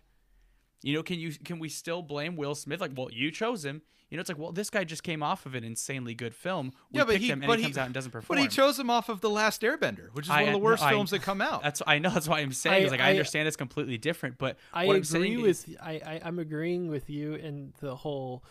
You 0.82 0.96
know, 0.96 1.04
can 1.04 1.20
you 1.20 1.32
can 1.32 1.60
we 1.60 1.70
still 1.70 2.02
blame 2.02 2.36
Will 2.36 2.56
Smith? 2.56 2.80
Like, 2.82 2.92
well, 2.96 3.10
you 3.12 3.32
chose 3.32 3.66
him. 3.66 3.82
You 4.10 4.18
know, 4.18 4.22
it's 4.22 4.30
like, 4.30 4.40
well, 4.40 4.52
this 4.52 4.72
guy 4.72 4.84
just 4.86 5.04
came 5.04 5.22
off 5.22 5.46
of 5.46 5.54
an 5.54 5.64
insanely 5.64 6.16
good 6.16 6.34
film. 6.34 6.72
We 6.92 6.98
yeah, 6.98 7.04
but 7.04 7.12
picked 7.12 7.24
he, 7.26 7.30
him, 7.30 7.42
and 7.42 7.48
but 7.48 7.60
he 7.60 7.66
comes 7.66 7.78
out 7.78 7.86
and 7.86 7.94
doesn't 7.94 8.10
perform. 8.12 8.38
But 8.38 8.42
he 8.42 8.48
chose 8.48 8.80
him 8.80 8.90
off 8.90 9.08
of 9.08 9.22
the 9.22 9.30
Last 9.30 9.62
Airbender, 9.62 10.12
which 10.14 10.26
is 10.26 10.32
I- 10.32 10.42
one 10.42 10.50
of 10.50 10.54
the 10.54 10.60
no, 10.60 10.64
worst 10.66 10.82
I- 10.84 10.90
films 10.90 11.12
that 11.12 11.22
come 11.22 11.42
out. 11.42 11.62
That's 11.62 11.82
I 11.86 12.00
know. 12.00 12.10
That's 12.10 12.28
why 12.28 12.40
I'm 12.40 12.52
saying. 12.52 12.86
is 12.86 12.90
I- 12.90 12.96
like, 12.96 13.02
I, 13.02 13.08
I- 13.08 13.12
understand 13.12 13.48
it's 13.48 13.58
completely 13.58 13.98
different, 14.00 14.38
but 14.40 14.58
I 14.74 14.88
what 14.88 14.96
I'm 14.96 15.02
agree 15.04 15.06
saying 15.06 15.42
with 15.42 15.70
is, 15.70 15.78
I, 15.82 15.92
I 15.94 16.22
I'm 16.24 16.40
agreeing 16.40 16.88
with 16.90 17.10
you 17.10 17.36
in 17.36 17.74
the 17.82 17.96
whole 17.96 18.44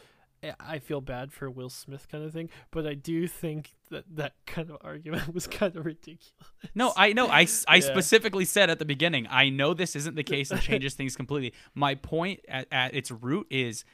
I- 0.43 0.55
I 0.61 0.79
feel 0.79 1.01
bad 1.01 1.33
for 1.33 1.51
Will 1.51 1.69
Smith 1.71 2.09
kind 2.11 2.25
of 2.25 2.33
thing, 2.33 2.49
but 2.71 2.87
I 2.87 2.95
do 2.95 3.27
think 3.27 3.75
that 3.91 4.05
that 4.17 4.35
kind 4.47 4.71
of 4.71 4.77
argument 4.83 5.33
was 5.35 5.47
kind 5.47 5.75
of 5.77 5.85
ridiculous. 5.85 6.33
no, 6.75 6.93
I 6.97 7.13
know. 7.13 7.27
I 7.29 7.41
Yeah. 7.41 7.81
specifically 7.81 8.45
said 8.45 8.71
at 8.71 8.79
the 8.79 8.85
beginning, 8.85 9.27
I 9.31 9.49
know 9.49 9.75
this 9.75 9.97
isn't 9.97 10.15
the 10.17 10.23
case 10.23 10.51
and 10.51 10.61
changes 10.71 10.95
things 10.95 11.17
completely. 11.17 11.53
My 11.75 11.95
point 11.95 12.41
at, 12.49 12.69
at 12.71 12.95
its 12.95 13.11
root 13.11 13.47
is, 13.51 13.85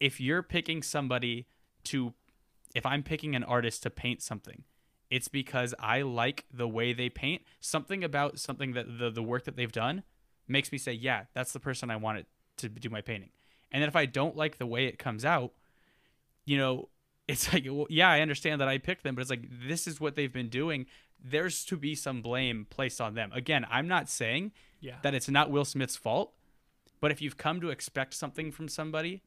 if 0.00 0.20
you're 0.20 0.42
picking 0.42 0.82
somebody 0.82 1.46
to, 1.84 2.14
if 2.74 2.86
I'm 2.86 3.02
picking 3.02 3.34
an 3.34 3.42
artist 3.44 3.82
to 3.84 3.90
paint 3.90 4.22
something, 4.22 4.64
it's 5.10 5.26
because 5.28 5.74
I 5.80 6.02
like 6.02 6.44
the 6.52 6.68
way 6.68 6.92
they 6.92 7.08
paint. 7.08 7.42
Something 7.60 8.04
about 8.04 8.38
something 8.38 8.72
that 8.74 8.98
the 8.98 9.10
the 9.10 9.22
work 9.22 9.44
that 9.44 9.56
they've 9.56 9.72
done 9.72 10.02
makes 10.46 10.70
me 10.70 10.78
say, 10.78 10.92
yeah, 10.92 11.24
that's 11.34 11.52
the 11.52 11.60
person 11.60 11.90
I 11.90 11.96
want 11.96 12.18
it 12.18 12.26
to 12.58 12.68
do 12.68 12.90
my 12.90 13.00
painting. 13.00 13.30
And 13.72 13.82
then 13.82 13.88
if 13.88 13.96
I 13.96 14.06
don't 14.06 14.36
like 14.36 14.58
the 14.58 14.66
way 14.66 14.84
it 14.86 14.98
comes 14.98 15.24
out, 15.24 15.52
you 16.48 16.56
know, 16.58 16.88
it's 17.28 17.52
like, 17.52 17.64
well, 17.66 17.86
yeah, 17.90 18.08
I 18.08 18.20
understand 18.20 18.60
that 18.60 18.68
I 18.68 18.78
picked 18.78 19.04
them, 19.04 19.14
but 19.14 19.20
it's 19.20 19.30
like 19.30 19.44
this 19.68 19.86
is 19.86 20.00
what 20.00 20.14
they've 20.16 20.32
been 20.32 20.48
doing. 20.48 20.86
There's 21.22 21.64
to 21.66 21.76
be 21.76 21.94
some 21.94 22.22
blame 22.22 22.66
placed 22.70 23.00
on 23.00 23.14
them. 23.14 23.30
Again, 23.34 23.66
I'm 23.70 23.86
not 23.88 24.08
saying 24.08 24.52
Yeah. 24.80 24.96
that 25.02 25.14
it's 25.14 25.28
not 25.28 25.50
Will 25.50 25.64
Smith's 25.64 25.96
fault, 25.96 26.32
but 27.00 27.10
if 27.10 27.20
you've 27.20 27.36
come 27.36 27.60
to 27.60 27.70
expect 27.70 28.14
something 28.14 28.50
from 28.52 28.68
somebody 28.68 29.22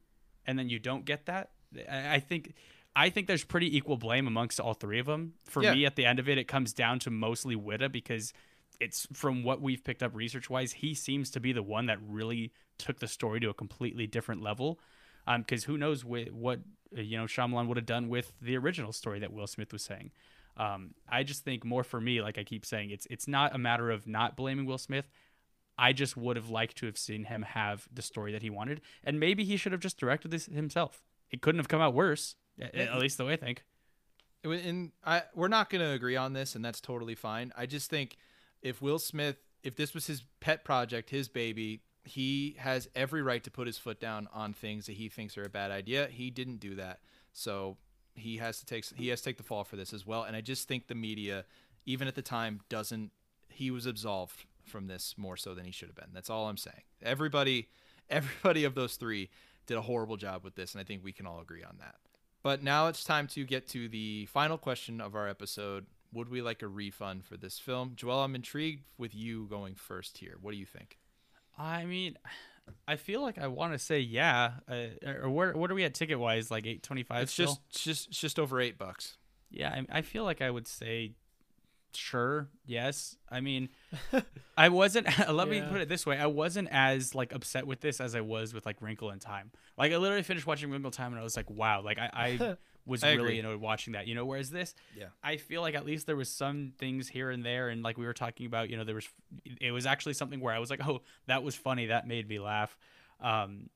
and 0.48 0.57
then 0.57 0.69
you 0.69 0.80
don't 0.80 1.06
get 1.06 1.26
that, 1.27 1.52
I 1.89 2.19
think 2.19 2.53
I 2.93 3.10
think 3.10 3.27
there's 3.27 3.45
pretty 3.45 3.77
equal 3.77 3.95
blame 3.98 4.27
amongst 4.27 4.60
all 4.60 4.73
three 4.73 4.99
of 4.99 5.06
them. 5.06 5.35
For 5.45 5.64
Yeah. 5.64 5.73
me, 5.73 5.85
at 5.85 5.95
the 5.95 6.06
end 6.06 6.19
of 6.19 6.27
it, 6.27 6.38
it 6.38 6.45
comes 6.49 6.73
down 6.73 6.99
to 6.99 7.10
mostly 7.10 7.56
Whitta 7.56 7.89
because 7.89 8.34
it's 8.81 9.07
from 9.14 9.43
what 9.43 9.61
we've 9.61 9.81
picked 9.84 10.03
up 10.03 10.14
research 10.14 10.49
wise, 10.49 10.73
he 10.73 10.93
seems 10.93 11.30
to 11.31 11.39
be 11.39 11.53
the 11.53 11.64
one 11.64 11.85
that 11.85 11.99
really 12.02 12.52
took 12.77 12.99
the 12.99 13.07
story 13.07 13.39
to 13.41 13.49
a 13.49 13.53
completely 13.53 14.07
different 14.07 14.41
level. 14.41 14.80
Because 15.26 15.64
who 15.65 15.77
knows 15.77 16.03
what, 16.03 16.31
what 16.31 16.60
uh, 16.98 17.02
you 17.02 17.18
know 17.18 17.26
Shyamalan 17.26 17.68
would 17.68 17.77
have 17.77 17.85
done 17.85 18.10
with 18.10 18.34
the 18.41 18.57
original 18.57 18.91
story 18.91 19.19
that 19.19 19.31
Will 19.34 19.48
Smith 19.48 19.72
was 19.73 19.84
saying. 19.84 20.11
Um, 20.57 20.93
I 21.10 21.23
just 21.23 21.43
think 21.45 21.64
more 21.64 21.84
for 21.84 22.02
me, 22.02 22.22
like 22.22 22.38
I 22.38 22.43
keep 22.43 22.65
saying, 22.65 22.89
it's 22.91 23.07
it's 23.10 23.27
not 23.27 23.56
a 23.56 23.57
matter 23.57 23.89
of 23.89 24.07
not 24.07 24.35
blaming 24.35 24.65
Will 24.65 24.77
Smith. 24.77 25.06
I 25.77 25.93
just 25.93 26.15
would 26.18 26.35
have 26.35 26.49
liked 26.49 26.77
to 26.77 26.85
have 26.85 26.98
seen 26.98 27.23
him 27.23 27.41
have 27.43 27.88
the 27.91 28.02
story 28.02 28.31
that 28.34 28.41
he 28.41 28.49
wanted, 28.49 28.81
and 29.03 29.19
maybe 29.19 29.43
he 29.43 29.57
should 29.57 29.72
have 29.72 29.81
just 29.81 29.98
directed 29.98 30.30
this 30.31 30.45
himself. 30.48 31.03
It 31.31 31.41
couldn't 31.41 31.60
have 31.60 31.69
come 31.69 31.81
out 31.81 31.93
worse, 31.93 32.35
a- 32.60 32.76
at 32.76 32.99
least 32.99 33.18
the 33.18 33.26
way 33.26 33.34
I 33.34 33.38
think. 33.38 33.64
and 34.43 34.91
I 35.03 35.23
we're 35.34 35.48
not 35.48 35.69
going 35.69 35.81
to 35.81 35.91
agree 35.91 36.18
on 36.18 36.34
this, 36.34 36.56
and 36.56 36.64
that's 36.64 36.81
totally 36.81 37.15
fine. 37.15 37.52
I 37.56 37.65
just 37.65 37.89
think 37.89 38.18
if 38.61 38.81
Will 38.81 38.99
Smith, 38.99 39.38
if 39.64 39.76
this 39.76 39.93
was 39.93 40.07
his 40.07 40.23
pet 40.41 40.64
project, 40.65 41.10
his 41.10 41.30
baby, 41.30 41.81
he 42.03 42.56
has 42.60 42.90
every 42.95 43.22
right 43.22 43.44
to 43.44 43.52
put 43.52 43.68
his 43.68 43.78
foot 43.78 43.99
down 43.99 44.28
on 44.34 44.53
things 44.53 44.88
that 44.88 44.94
he 44.94 45.10
thinks 45.10 45.38
are 45.38 45.44
a 45.44 45.49
bad 45.49 45.72
idea. 45.72 46.07
He 46.10 46.30
didn't 46.30 46.60
do 46.60 46.76
that, 46.76 46.99
so 47.34 47.78
he 48.15 48.38
has 48.38 48.60
to 48.60 48.65
take 48.65 48.86
he 48.95 49.10
has 49.10 49.22
to 49.22 49.26
take 49.26 49.38
the 49.38 49.44
fall 49.44 49.64
for 49.64 49.76
this 49.76 49.94
as 49.94 50.06
well. 50.06 50.23
And 50.23 50.36
I 50.36 50.41
just 50.41 50.68
think 50.68 50.88
the 50.88 50.95
media, 50.95 51.45
even 51.86 52.07
at 52.07 52.15
the 52.15 52.22
time, 52.22 52.61
doesn't. 52.69 53.11
He 53.49 53.69
was 53.69 53.86
absolved 53.86 54.45
from 54.64 54.88
this 54.88 55.15
more 55.18 55.38
so 55.38 55.53
than 55.53 55.65
he 55.65 55.72
should 55.72 55.90
have 55.90 55.95
been. 55.95 56.10
That's 56.14 56.30
all 56.30 56.48
I'm 56.48 56.57
saying. 56.57 56.84
Everybody, 57.03 57.69
everybody 58.10 58.64
of 58.64 58.76
those 58.76 58.95
three 58.95 59.30
did 59.68 59.78
a 59.78 59.82
horrible 59.82 60.18
job 60.18 60.44
with 60.44 60.56
this, 60.56 60.73
and 60.73 60.82
I 60.82 60.84
think 60.84 61.03
we 61.03 61.11
can 61.11 61.28
all 61.28 61.40
agree 61.40 61.64
on 61.64 61.78
that. 61.80 61.95
But 62.44 62.64
now 62.64 62.88
it's 62.88 63.03
time 63.03 63.28
to 63.28 63.45
get 63.45 63.68
to 63.69 63.88
the 63.88 64.26
final 64.28 64.57
question 64.57 64.99
of 64.99 65.15
our 65.15 65.28
episode. 65.28 65.86
Would 66.14 66.30
we 66.30 66.41
like 66.41 66.61
a 66.64 66.68
refund 66.68 67.23
for 67.23 67.38
this 67.38 67.60
film? 67.60 67.94
Joel, 67.95 68.23
I'm 68.23 68.36
intrigued 68.36 68.84
with 68.98 69.14
you 69.14 69.45
going 69.45 69.76
first 69.76 70.18
here. 70.18 70.38
What 70.41 70.52
do 70.52 70.57
you 70.57 70.65
think? 70.65 70.98
I 71.62 71.86
mean, 71.86 72.18
I 72.88 72.96
feel 72.96 73.22
like 73.22 73.38
I 73.38 73.48
want 73.48 73.74
to 73.74 73.80
say 73.80 74.00
yeah. 74.00 74.54
Uh, 74.70 75.10
or 75.24 75.30
where 75.30 75.54
what 75.54 75.70
are 75.70 75.76
we 75.76 75.84
at 75.84 75.94
ticket 75.94 76.20
wise? 76.20 76.50
Like 76.50 76.66
eight 76.66 76.84
twenty 76.84 77.04
five. 77.04 77.24
It's 77.24 77.36
just, 77.36 77.60
it's 77.70 77.84
just, 77.84 78.08
it's 78.10 78.20
just 78.20 78.40
over 78.40 78.60
eight 78.60 78.78
bucks. 78.78 79.18
Yeah, 79.50 79.70
I, 79.70 80.00
I 80.00 80.02
feel 80.02 80.24
like 80.24 80.42
I 80.42 80.50
would 80.50 80.68
say 80.68 81.14
sure, 81.95 82.47
yes. 82.65 83.15
I 83.30 83.41
mean, 83.41 83.69
I 84.57 84.69
wasn't. 84.69 85.07
let 85.30 85.47
me 85.47 85.61
put 85.61 85.81
it 85.81 85.89
this 85.89 86.05
way: 86.05 86.18
I 86.18 86.27
wasn't 86.27 86.69
as 86.72 87.13
like 87.15 87.34
upset 87.34 87.65
with 87.68 87.81
this 87.81 87.99
as 88.01 88.15
I 88.15 88.22
was 88.22 88.53
with 88.53 88.65
like 88.65 88.81
Wrinkle 88.81 89.11
in 89.11 89.19
Time. 89.19 89.51
Like 89.77 89.91
I 89.91 89.97
literally 89.97 90.23
finished 90.23 90.45
watching 90.47 90.69
Wrinkle 90.72 90.89
in 90.89 90.93
Time 90.93 91.11
and 91.11 91.19
I 91.19 91.23
was 91.23 91.35
like, 91.38 91.49
wow, 91.49 91.81
like 91.81 91.97
I, 91.99 92.09
I 92.13 92.55
was 92.85 93.03
I 93.03 93.11
really 93.11 93.22
agree. 93.23 93.35
you 93.38 93.43
know 93.43 93.57
watching 93.57 93.93
that. 93.93 94.07
You 94.07 94.15
know, 94.15 94.26
whereas 94.26 94.49
this, 94.49 94.73
Yeah. 94.97 95.07
I 95.23 95.38
feel 95.38 95.61
like 95.61 95.76
at 95.76 95.85
least 95.85 96.07
there 96.07 96.15
was 96.15 96.30
some 96.30 96.73
things 96.77 97.07
here 97.07 97.30
and 97.31 97.43
there, 97.45 97.69
and 97.69 97.84
like 97.84 97.97
we 97.97 98.05
were 98.05 98.13
talking 98.13 98.45
about, 98.45 98.69
you 98.69 98.77
know, 98.77 98.84
there 98.84 98.95
was 98.95 99.07
it 99.59 99.72
was 99.72 99.85
actually 99.85 100.13
something 100.13 100.39
where 100.39 100.53
I 100.53 100.59
was 100.59 100.69
like, 100.69 100.85
oh, 100.88 101.01
that 101.27 101.43
was 101.43 101.55
funny, 101.55 101.88
that 101.88 102.07
made 102.07 102.27
me 102.27 102.39
laugh. 102.39 102.77
Um, 103.19 103.69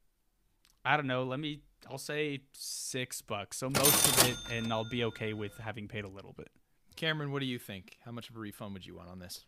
I 0.83 0.97
don't 0.97 1.07
know. 1.07 1.23
Let 1.23 1.39
me. 1.39 1.61
I'll 1.89 1.97
say 1.99 2.41
six 2.51 3.21
bucks. 3.21 3.57
So 3.57 3.69
most 3.69 4.07
of 4.07 4.27
it, 4.29 4.35
and 4.51 4.73
I'll 4.73 4.89
be 4.89 5.03
okay 5.05 5.33
with 5.33 5.55
having 5.57 5.87
paid 5.87 6.03
a 6.03 6.07
little 6.09 6.33
bit. 6.33 6.49
Cameron, 6.95 7.31
what 7.31 7.39
do 7.39 7.45
you 7.45 7.59
think? 7.59 7.97
How 8.05 8.11
much 8.11 8.30
of 8.30 8.35
a 8.35 8.39
refund 8.39 8.73
would 8.73 8.85
you 8.85 8.95
want 8.95 9.09
on 9.09 9.19
this? 9.19 9.45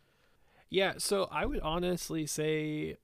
Yeah, 0.70 0.94
so 0.98 1.28
I 1.32 1.46
would 1.46 1.62
honestly 1.62 2.26
say 2.26 2.98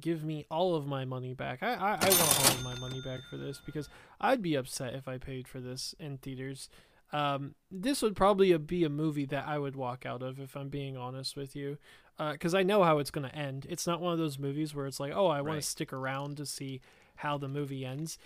give 0.00 0.22
me 0.22 0.44
all 0.50 0.74
of 0.74 0.86
my 0.86 1.06
money 1.06 1.32
back. 1.32 1.62
I, 1.62 1.72
I, 1.74 1.92
I 1.94 2.08
want 2.10 2.40
all 2.46 2.52
of 2.52 2.62
my 2.64 2.74
money 2.78 3.00
back 3.00 3.20
for 3.30 3.38
this 3.38 3.62
because 3.64 3.88
I'd 4.20 4.42
be 4.42 4.54
upset 4.54 4.94
if 4.94 5.08
I 5.08 5.16
paid 5.16 5.48
for 5.48 5.58
this 5.58 5.94
in 5.98 6.18
theaters. 6.18 6.68
Um, 7.12 7.54
this 7.70 8.02
would 8.02 8.14
probably 8.14 8.56
be 8.58 8.84
a 8.84 8.90
movie 8.90 9.24
that 9.26 9.48
I 9.48 9.58
would 9.58 9.74
walk 9.76 10.04
out 10.04 10.22
of 10.22 10.38
if 10.38 10.54
I'm 10.54 10.68
being 10.68 10.96
honest 10.98 11.34
with 11.36 11.56
you. 11.56 11.78
Because 12.18 12.54
I 12.54 12.62
know 12.62 12.82
how 12.84 12.98
it's 12.98 13.10
going 13.10 13.26
to 13.28 13.34
end. 13.34 13.66
It's 13.70 13.86
not 13.86 14.02
one 14.02 14.12
of 14.12 14.18
those 14.18 14.38
movies 14.38 14.74
where 14.74 14.86
it's 14.86 15.00
like, 15.00 15.12
oh, 15.14 15.28
I 15.28 15.40
want 15.40 15.54
Right. 15.54 15.62
to 15.62 15.66
stick 15.66 15.90
around 15.94 16.36
to 16.36 16.44
see 16.44 16.82
how 17.16 17.38
the 17.38 17.48
movie 17.48 17.86
ends. 17.86 18.18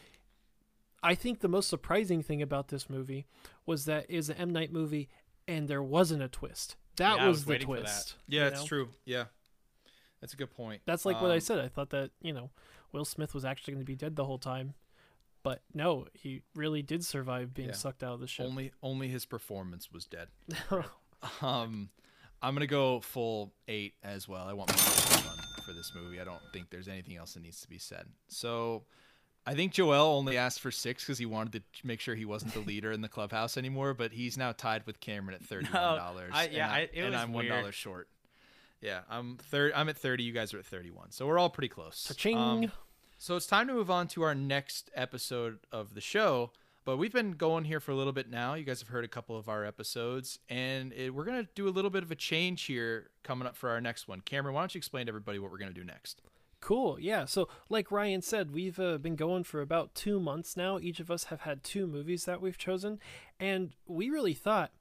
I 1.05 1.15
think 1.15 1.41
the 1.41 1.49
most 1.49 1.69
surprising 1.69 2.23
thing 2.23 2.43
about 2.43 2.69
this 2.69 2.89
movie 2.91 3.27
was 3.67 3.85
that 3.85 4.07
it 4.09 4.15
is 4.17 4.29
an 4.31 4.37
M 4.39 4.51
Night 4.51 4.73
movie 4.73 5.09
and 5.47 5.69
there 5.69 5.83
wasn't 5.83 6.23
a 6.23 6.29
twist. 6.29 6.77
That 6.97 7.17
Yeah, 7.19 7.27
was, 7.29 7.37
was 7.37 7.45
the 7.45 7.51
waiting 7.53 7.67
for 7.67 7.77
that. 7.77 7.83
twist. 7.83 8.15
Yeah, 8.27 8.41
you 8.43 8.47
it's 8.49 8.61
know? 8.63 8.67
true. 8.67 8.89
Yeah, 9.05 9.25
that's 10.21 10.33
a 10.33 10.37
good 10.37 10.51
point. 10.51 10.83
That's 10.87 11.05
like 11.05 11.21
what 11.21 11.31
I 11.31 11.35
Um, 11.35 11.41
said. 11.41 11.59
I 11.61 11.69
thought 11.69 11.91
that, 11.91 12.11
you 12.23 12.33
know, 12.33 12.51
Will 12.93 13.05
Smith 13.05 13.35
was 13.35 13.45
actually 13.45 13.75
going 13.75 13.83
to 13.85 13.87
be 13.87 13.97
dead 13.97 14.17
the 14.17 14.25
whole 14.25 14.39
time. 14.39 14.75
But 15.43 15.61
no, 15.75 16.07
he 16.15 16.41
really 16.55 16.81
did 16.81 17.05
survive 17.05 17.53
being 17.53 17.69
Yeah. 17.69 17.75
sucked 17.75 18.03
out 18.03 18.15
of 18.15 18.21
the 18.21 18.27
ship. 18.27 18.47
Only, 18.47 18.73
only 18.83 19.09
his 19.09 19.27
performance 19.27 19.93
was 19.93 20.07
dead. 20.07 20.29
Um, 21.43 21.91
I'm 22.43 22.55
gonna 22.55 22.67
go 22.67 23.01
full 23.01 23.55
eight 23.69 23.95
as 24.03 24.29
well. 24.29 24.47
I 24.47 24.53
want 24.53 24.69
my 24.71 24.77
full 24.77 25.17
refund 25.17 25.41
for 25.65 25.73
this 25.73 25.91
movie. 25.95 26.21
I 26.21 26.25
don't 26.25 26.43
think 26.53 26.69
there's 26.69 26.89
anything 26.89 27.17
else 27.17 27.33
that 27.35 27.43
needs 27.43 27.61
to 27.63 27.69
be 27.69 27.79
said. 27.79 28.07
So, 28.29 28.85
I 29.47 29.55
think 29.55 29.73
Joel 29.73 30.17
only 30.17 30.39
asked 30.39 30.61
for 30.61 30.71
six 30.71 31.05
because 31.05 31.19
he 31.19 31.27
wanted 31.27 31.53
to 31.53 31.87
make 31.87 32.01
sure 32.01 32.15
he 32.15 32.25
wasn't 32.25 32.55
the 32.55 32.61
leader 32.67 32.93
in 32.93 33.01
the 33.03 33.09
clubhouse 33.09 33.57
anymore. 33.57 33.93
But 33.95 34.13
he's 34.13 34.39
now 34.39 34.53
tied 34.53 34.87
with 34.87 35.01
Cameron 35.01 35.35
at 35.35 35.43
thirty-one 35.45 35.73
dollars. 35.99 36.31
I- 36.35 36.49
yeah, 36.49 36.71
I- 36.71 36.89
and 36.95 37.15
I'm 37.23 37.33
one 37.33 37.47
short. 37.73 38.09
Yeah, 38.81 39.01
I'm 39.11 39.37
third. 39.37 39.73
I'm 39.75 39.89
at 39.89 39.97
thirty. 39.99 40.25
You 40.25 40.33
guys 40.33 40.53
are 40.55 40.59
at 40.59 40.67
thirty-one. 40.67 41.11
So 41.11 41.27
we're 41.27 41.39
all 41.39 41.51
pretty 41.51 41.69
close. 41.69 42.07
Um, 42.39 42.73
So 43.19 43.37
it's 43.37 43.47
time 43.47 43.67
to 43.69 43.75
move 43.75 43.91
on 43.91 44.09
to 44.09 44.23
our 44.23 44.35
next 44.35 44.91
episode 44.95 45.59
of 45.73 45.95
the 45.95 46.01
show. 46.01 46.51
But 46.85 46.99
we've 46.99 47.13
been 47.13 47.33
going 47.33 47.65
here 47.65 47.81
for 47.81 47.93
a 47.93 47.95
little 47.95 48.13
bit 48.13 48.29
now. 48.29 48.53
You 48.53 48.65
guys 48.65 48.81
have 48.81 48.89
heard 48.89 49.07
a 49.07 49.09
couple 49.09 49.39
of 49.39 49.49
our 49.49 49.65
episodes, 49.65 50.39
and 50.51 50.93
it, 50.93 51.15
we're 51.15 51.25
going 51.25 51.43
to 51.43 51.49
do 51.55 51.67
a 51.67 51.71
little 51.71 51.91
bit 51.91 52.03
of 52.03 52.11
a 52.11 52.15
change 52.15 52.65
here 52.65 53.09
coming 53.23 53.49
up 53.49 53.57
for 53.57 53.71
our 53.71 53.81
next 53.81 54.07
one. 54.07 54.21
Cameron, 54.21 54.55
why 54.55 54.61
don't 54.61 54.75
you 54.75 54.79
explain 54.79 55.07
to 55.07 55.11
everybody 55.11 55.39
what 55.39 55.51
we're 55.51 55.57
going 55.57 55.73
to 55.73 55.79
do 55.81 55.85
next? 55.87 56.21
Cool. 56.65 56.99
Yeah. 56.99 57.27
So, 57.27 57.51
like 57.69 57.93
Ryan 57.93 58.23
said, 58.23 58.55
we've 58.55 58.81
uh, 58.81 58.97
been 58.97 59.17
going 59.17 59.45
for 59.45 59.61
about 59.61 59.95
two 59.95 60.19
months 60.19 60.57
now. 60.57 60.79
Each 60.79 60.99
of 60.99 61.11
us 61.11 61.25
have 61.25 61.43
had 61.43 61.63
two 61.63 61.87
movies 61.87 62.25
that 62.25 62.41
we've 62.41 62.57
chosen. 62.57 63.01
And 63.39 63.73
we 63.87 64.09
really 64.09 64.33
thought, 64.33 64.73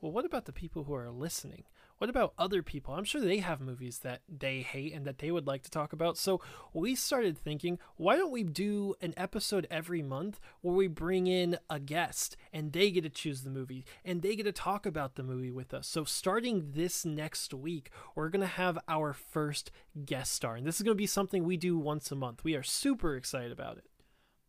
well, 0.00 0.12
what 0.12 0.24
about 0.24 0.44
the 0.44 0.52
people 0.52 0.84
who 0.84 0.94
are 0.94 1.10
listening? 1.10 1.64
What 2.02 2.10
about 2.10 2.34
other 2.36 2.64
people? 2.64 2.94
I'm 2.94 3.04
sure 3.04 3.20
they 3.20 3.38
have 3.38 3.60
movies 3.60 4.00
that 4.00 4.22
they 4.28 4.62
hate 4.62 4.92
and 4.92 5.04
that 5.04 5.18
they 5.18 5.30
would 5.30 5.46
like 5.46 5.62
to 5.62 5.70
talk 5.70 5.92
about. 5.92 6.18
So 6.18 6.40
we 6.72 6.96
started 6.96 7.38
thinking, 7.38 7.78
why 7.94 8.16
don't 8.16 8.32
we 8.32 8.42
do 8.42 8.96
an 9.00 9.14
episode 9.16 9.68
every 9.70 10.02
month 10.02 10.40
where 10.62 10.74
we 10.74 10.88
bring 10.88 11.28
in 11.28 11.58
a 11.70 11.78
guest 11.78 12.36
and 12.52 12.72
they 12.72 12.90
get 12.90 13.04
to 13.04 13.08
choose 13.08 13.42
the 13.42 13.50
movie 13.50 13.84
and 14.04 14.20
they 14.20 14.34
get 14.34 14.46
to 14.46 14.52
talk 14.52 14.84
about 14.84 15.14
the 15.14 15.22
movie 15.22 15.52
with 15.52 15.72
us. 15.72 15.86
So 15.86 16.02
starting 16.02 16.72
this 16.72 17.04
next 17.04 17.54
week, 17.54 17.92
we're 18.16 18.30
going 18.30 18.40
to 18.40 18.48
have 18.48 18.80
our 18.88 19.12
first 19.12 19.70
guest 20.04 20.32
star. 20.32 20.56
And 20.56 20.66
this 20.66 20.78
is 20.78 20.82
going 20.82 20.96
to 20.96 21.00
be 21.00 21.06
something 21.06 21.44
we 21.44 21.56
do 21.56 21.78
once 21.78 22.10
a 22.10 22.16
month. 22.16 22.42
We 22.42 22.56
are 22.56 22.64
super 22.64 23.14
excited 23.14 23.52
about 23.52 23.78
it. 23.78 23.84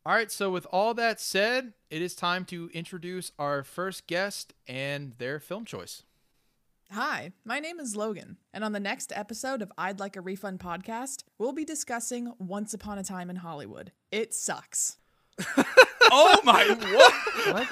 All 0.08 0.16
right, 0.16 0.32
so 0.32 0.50
with 0.50 0.66
all 0.72 0.96
that 0.96 1.22
said, 1.22 1.74
it 1.92 2.02
is 2.02 2.16
time 2.16 2.46
to 2.46 2.72
introduce 2.74 3.32
our 3.38 3.64
first 3.64 4.08
guest 4.08 4.56
and 4.68 5.14
their 5.20 5.40
film 5.40 5.66
choice. 5.66 6.02
Hi, 6.94 7.32
my 7.44 7.60
name 7.60 7.80
is 7.80 7.96
Logan, 7.96 8.38
and 8.54 8.64
on 8.64 8.72
the 8.72 8.80
next 8.80 9.12
episode 9.16 9.64
of 9.64 9.72
I'd 9.80 10.00
Like 10.00 10.16
a 10.16 10.22
Refund 10.22 10.60
podcast, 10.60 11.24
we'll 11.40 11.52
be 11.52 11.66
discussing 11.66 12.32
Once 12.38 12.72
Upon 12.76 13.00
a 13.00 13.04
Time 13.04 13.32
in 13.32 13.38
Hollywood. 13.38 13.92
It 14.12 14.32
sucks. 14.32 14.98
oh 16.12 16.40
my 16.44 16.68
what? 17.48 17.68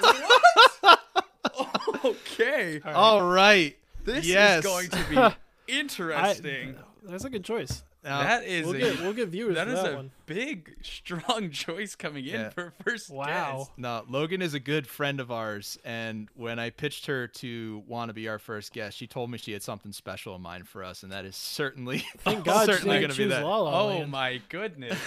what? 0.82 2.04
okay. 2.04 2.80
All 2.84 3.22
right. 3.22 3.76
This 4.04 4.26
Yes. 4.26 4.64
is 4.64 4.70
going 4.70 4.88
to 4.88 5.04
be 5.08 5.36
interesting. 5.72 6.74
That's 7.04 7.24
a 7.24 7.30
good 7.30 7.44
choice. 7.44 7.84
Now, 8.04 8.22
that 8.24 8.44
is 8.44 8.66
We'll 8.66 8.74
a, 8.74 8.78
get 8.78 9.00
we'll 9.00 9.12
get 9.12 9.28
viewers 9.28 9.54
that 9.54 9.68
for 9.68 9.74
that 9.74 9.92
a 9.92 9.96
one. 9.96 10.10
big, 10.26 10.74
strong 10.82 11.50
choice 11.52 11.94
coming 11.94 12.24
in 12.26 12.32
Yeah. 12.40 12.48
for 12.50 12.72
first 12.84 13.10
Wow. 13.10 13.58
guest. 13.58 13.70
No, 13.76 14.02
Logan 14.08 14.42
is 14.42 14.54
a 14.54 14.60
good 14.60 14.88
friend 14.88 15.20
of 15.20 15.30
ours, 15.30 15.78
and 15.84 16.28
when 16.34 16.58
I 16.58 16.70
pitched 16.70 17.06
her 17.06 17.28
to 17.28 17.84
want 17.86 18.08
to 18.08 18.12
be 18.12 18.26
our 18.28 18.40
first 18.40 18.72
guest, 18.72 18.96
she 18.98 19.06
told 19.06 19.30
me 19.30 19.38
she 19.38 19.52
had 19.52 19.62
something 19.62 19.92
special 19.92 20.34
in 20.34 20.42
mind 20.42 20.66
for 20.68 20.82
us, 20.82 21.04
and 21.04 21.12
that 21.12 21.24
is 21.24 21.36
certainly 21.36 21.98
Thank 22.18 22.44
God 22.44 22.66
she 22.66 22.72
certainly 22.72 22.98
going 22.98 23.12
to 23.12 23.16
be 23.16 23.26
that. 23.26 23.44
La 23.44 23.58
La 23.58 23.80
Oh 23.82 23.86
Land. 23.88 24.10
my 24.10 24.40
goodness. 24.48 24.98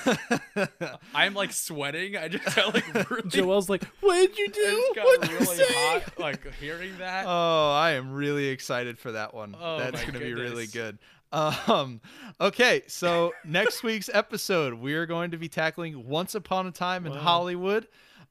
I'm 1.14 1.34
like 1.34 1.52
sweating. 1.52 2.16
I 2.18 2.28
just 2.28 2.44
felt 2.46 2.74
like 2.76 3.10
really, 3.10 3.30
Joel's 3.30 3.70
like, 3.70 3.84
what 4.02 4.16
did 4.16 4.38
you 4.38 4.48
do? 4.50 4.94
What 5.04 5.22
did 5.22 5.32
you 5.32 5.46
say?" 5.46 5.64
hot 5.68 6.18
like 6.20 6.54
hearing 6.56 6.98
that. 7.00 7.26
Oh, 7.28 7.72
I 7.74 7.92
am 7.92 8.14
really 8.14 8.48
excited 8.48 8.98
for 8.98 9.12
that 9.14 9.34
one. 9.34 9.56
Oh, 9.60 9.78
That's 9.80 10.02
going 10.02 10.14
to 10.14 10.20
be 10.20 10.34
really 10.34 10.68
good. 10.68 10.98
Um, 11.36 12.00
okay, 12.40 12.84
so 12.88 13.34
next 13.44 13.84
week's 13.84 14.10
episode, 14.14 14.74
we 14.76 14.94
are 14.94 15.06
going 15.06 15.32
to 15.32 15.38
be 15.38 15.50
tackling 15.50 16.08
Once 16.08 16.34
Upon 16.34 16.66
a 16.68 16.72
Time 16.72 17.06
in. 17.06 17.12
Hollywood. 17.12 17.88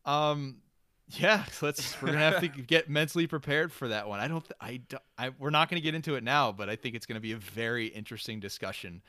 Um, 0.07 0.57
yeah, 1.11 1.45
let's. 1.63 2.01
We're 2.01 2.09
gonna 2.13 2.31
have 2.31 2.41
to 2.41 2.49
get 2.67 2.89
mentally 2.89 3.27
prepared 3.27 3.73
for 3.73 3.89
that 3.89 4.09
one. 4.09 4.21
I 4.21 4.29
don't. 4.29 4.47
I. 4.61 4.81
don't- 4.89 5.03
I 5.19 5.31
we're 5.39 5.51
not 5.51 5.69
gonna 5.69 5.81
get 5.81 5.95
into 5.95 6.17
it 6.17 6.25
now, 6.25 6.51
but 6.51 6.69
I 6.69 6.77
think 6.77 6.97
it's 6.97 7.07
gonna 7.07 7.21
be 7.21 7.33
a 7.33 7.37
very 7.37 7.87
interesting 7.87 8.41
discussion 8.41 9.03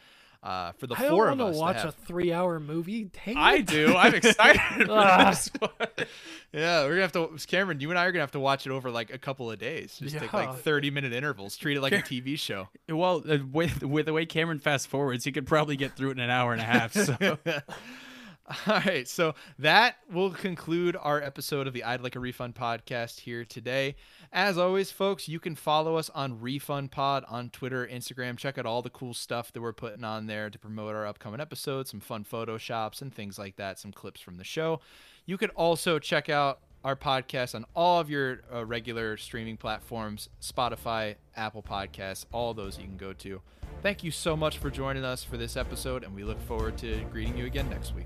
uh, 0.45 0.71
for 0.73 0.87
the 0.87 0.95
I 0.95 1.01
don't 1.01 1.09
four 1.11 1.27
of 1.29 1.39
want 1.39 1.49
us. 1.51 1.55
to 1.55 1.59
watch 1.61 1.81
to 1.81 1.87
a 1.89 1.91
three-hour 1.91 2.59
movie. 2.61 3.09
Dang 3.25 3.35
I 3.35 3.55
it. 3.55 3.65
do. 3.67 3.95
I'm 3.95 4.13
excited 4.21 4.61
for 4.85 4.91
Ah. 4.91 5.29
this 5.31 5.49
one. 5.59 5.71
Yeah, 6.53 6.83
we're 6.83 6.91
gonna 6.91 7.01
have 7.01 7.11
to. 7.11 7.47
Cameron, 7.47 7.81
you 7.81 7.89
and 7.89 7.99
I 7.99 8.05
are 8.05 8.13
gonna 8.13 8.21
have 8.23 8.31
to 8.31 8.39
watch 8.39 8.65
it 8.65 8.71
over 8.71 8.89
like 8.89 9.13
a 9.13 9.17
couple 9.17 9.51
of 9.51 9.59
days. 9.59 9.99
Just 10.01 10.17
take 10.17 10.31
like 10.31 10.55
thirty 10.59 10.89
minute 10.89 11.11
intervals. 11.11 11.57
Treat 11.57 11.75
it 11.75 11.81
like 11.81 11.91
a 11.91 11.97
TV 11.97 12.39
show. 12.39 12.69
Well, 12.87 13.23
uh, 13.29 13.39
with 13.51 13.83
with 13.83 14.05
the 14.05 14.13
way 14.13 14.25
Cameron 14.25 14.59
fast 14.59 14.87
forwards, 14.87 15.25
he 15.25 15.33
could 15.33 15.45
probably 15.47 15.75
get 15.75 15.97
through 15.97 16.09
it 16.09 16.13
in 16.13 16.19
an 16.21 16.29
hour 16.29 16.53
and 16.53 16.61
a 16.61 16.65
half. 16.65 16.93
So 16.93 17.37
All 18.67 18.79
right, 18.85 19.07
so 19.07 19.33
that 19.57 19.97
will 20.11 20.29
conclude 20.29 20.95
our 21.01 21.19
episode 21.19 21.65
of 21.65 21.73
the 21.73 21.83
I'd 21.83 22.01
Like 22.01 22.15
a 22.15 22.19
Refund 22.19 22.53
podcast 22.53 23.21
here 23.21 23.43
today. 23.43 23.95
As 24.31 24.55
always, 24.55 24.91
folks, 24.91 25.27
you 25.27 25.39
can 25.39 25.55
follow 25.55 25.95
us 25.95 26.11
on 26.11 26.39
Refund 26.39 26.91
Pod 26.91 27.25
on 27.27 27.49
Twitter, 27.49 27.87
Instagram. 27.87 28.37
Check 28.37 28.59
out 28.59 28.67
all 28.67 28.83
the 28.83 28.91
cool 28.91 29.15
stuff 29.15 29.51
that 29.53 29.61
we're 29.61 29.73
putting 29.73 30.03
on 30.03 30.27
there 30.27 30.51
to 30.51 30.59
promote 30.59 30.93
our 30.93 31.07
upcoming 31.07 31.41
episodes, 31.41 31.89
some 31.89 31.99
fun 31.99 32.23
photoshops 32.23 33.01
and 33.01 33.11
things 33.11 33.39
like 33.39 33.55
that, 33.55 33.79
some 33.79 33.91
clips 33.91 34.21
from 34.21 34.37
the 34.37 34.43
show. 34.43 34.79
You 35.25 35.39
could 35.39 35.51
also 35.51 35.97
check 35.97 36.29
out 36.29 36.59
our 36.83 36.95
podcast 36.95 37.55
on 37.55 37.65
all 37.75 37.99
of 37.99 38.11
your 38.11 38.41
uh, 38.53 38.63
regular 38.63 39.17
streaming 39.17 39.57
platforms 39.57 40.29
Spotify, 40.39 41.15
Apple 41.35 41.63
Podcasts, 41.63 42.25
all 42.31 42.53
those 42.53 42.77
you 42.77 42.83
can 42.83 42.97
go 42.97 43.11
to. 43.11 43.41
Thank 43.81 44.03
you 44.03 44.11
so 44.11 44.37
much 44.37 44.59
for 44.59 44.69
joining 44.69 45.03
us 45.03 45.23
for 45.23 45.35
this 45.35 45.57
episode, 45.57 46.03
and 46.03 46.13
we 46.13 46.23
look 46.23 46.39
forward 46.41 46.77
to 46.77 47.03
greeting 47.11 47.35
you 47.35 47.47
again 47.47 47.71
next 47.71 47.95
week. 47.95 48.05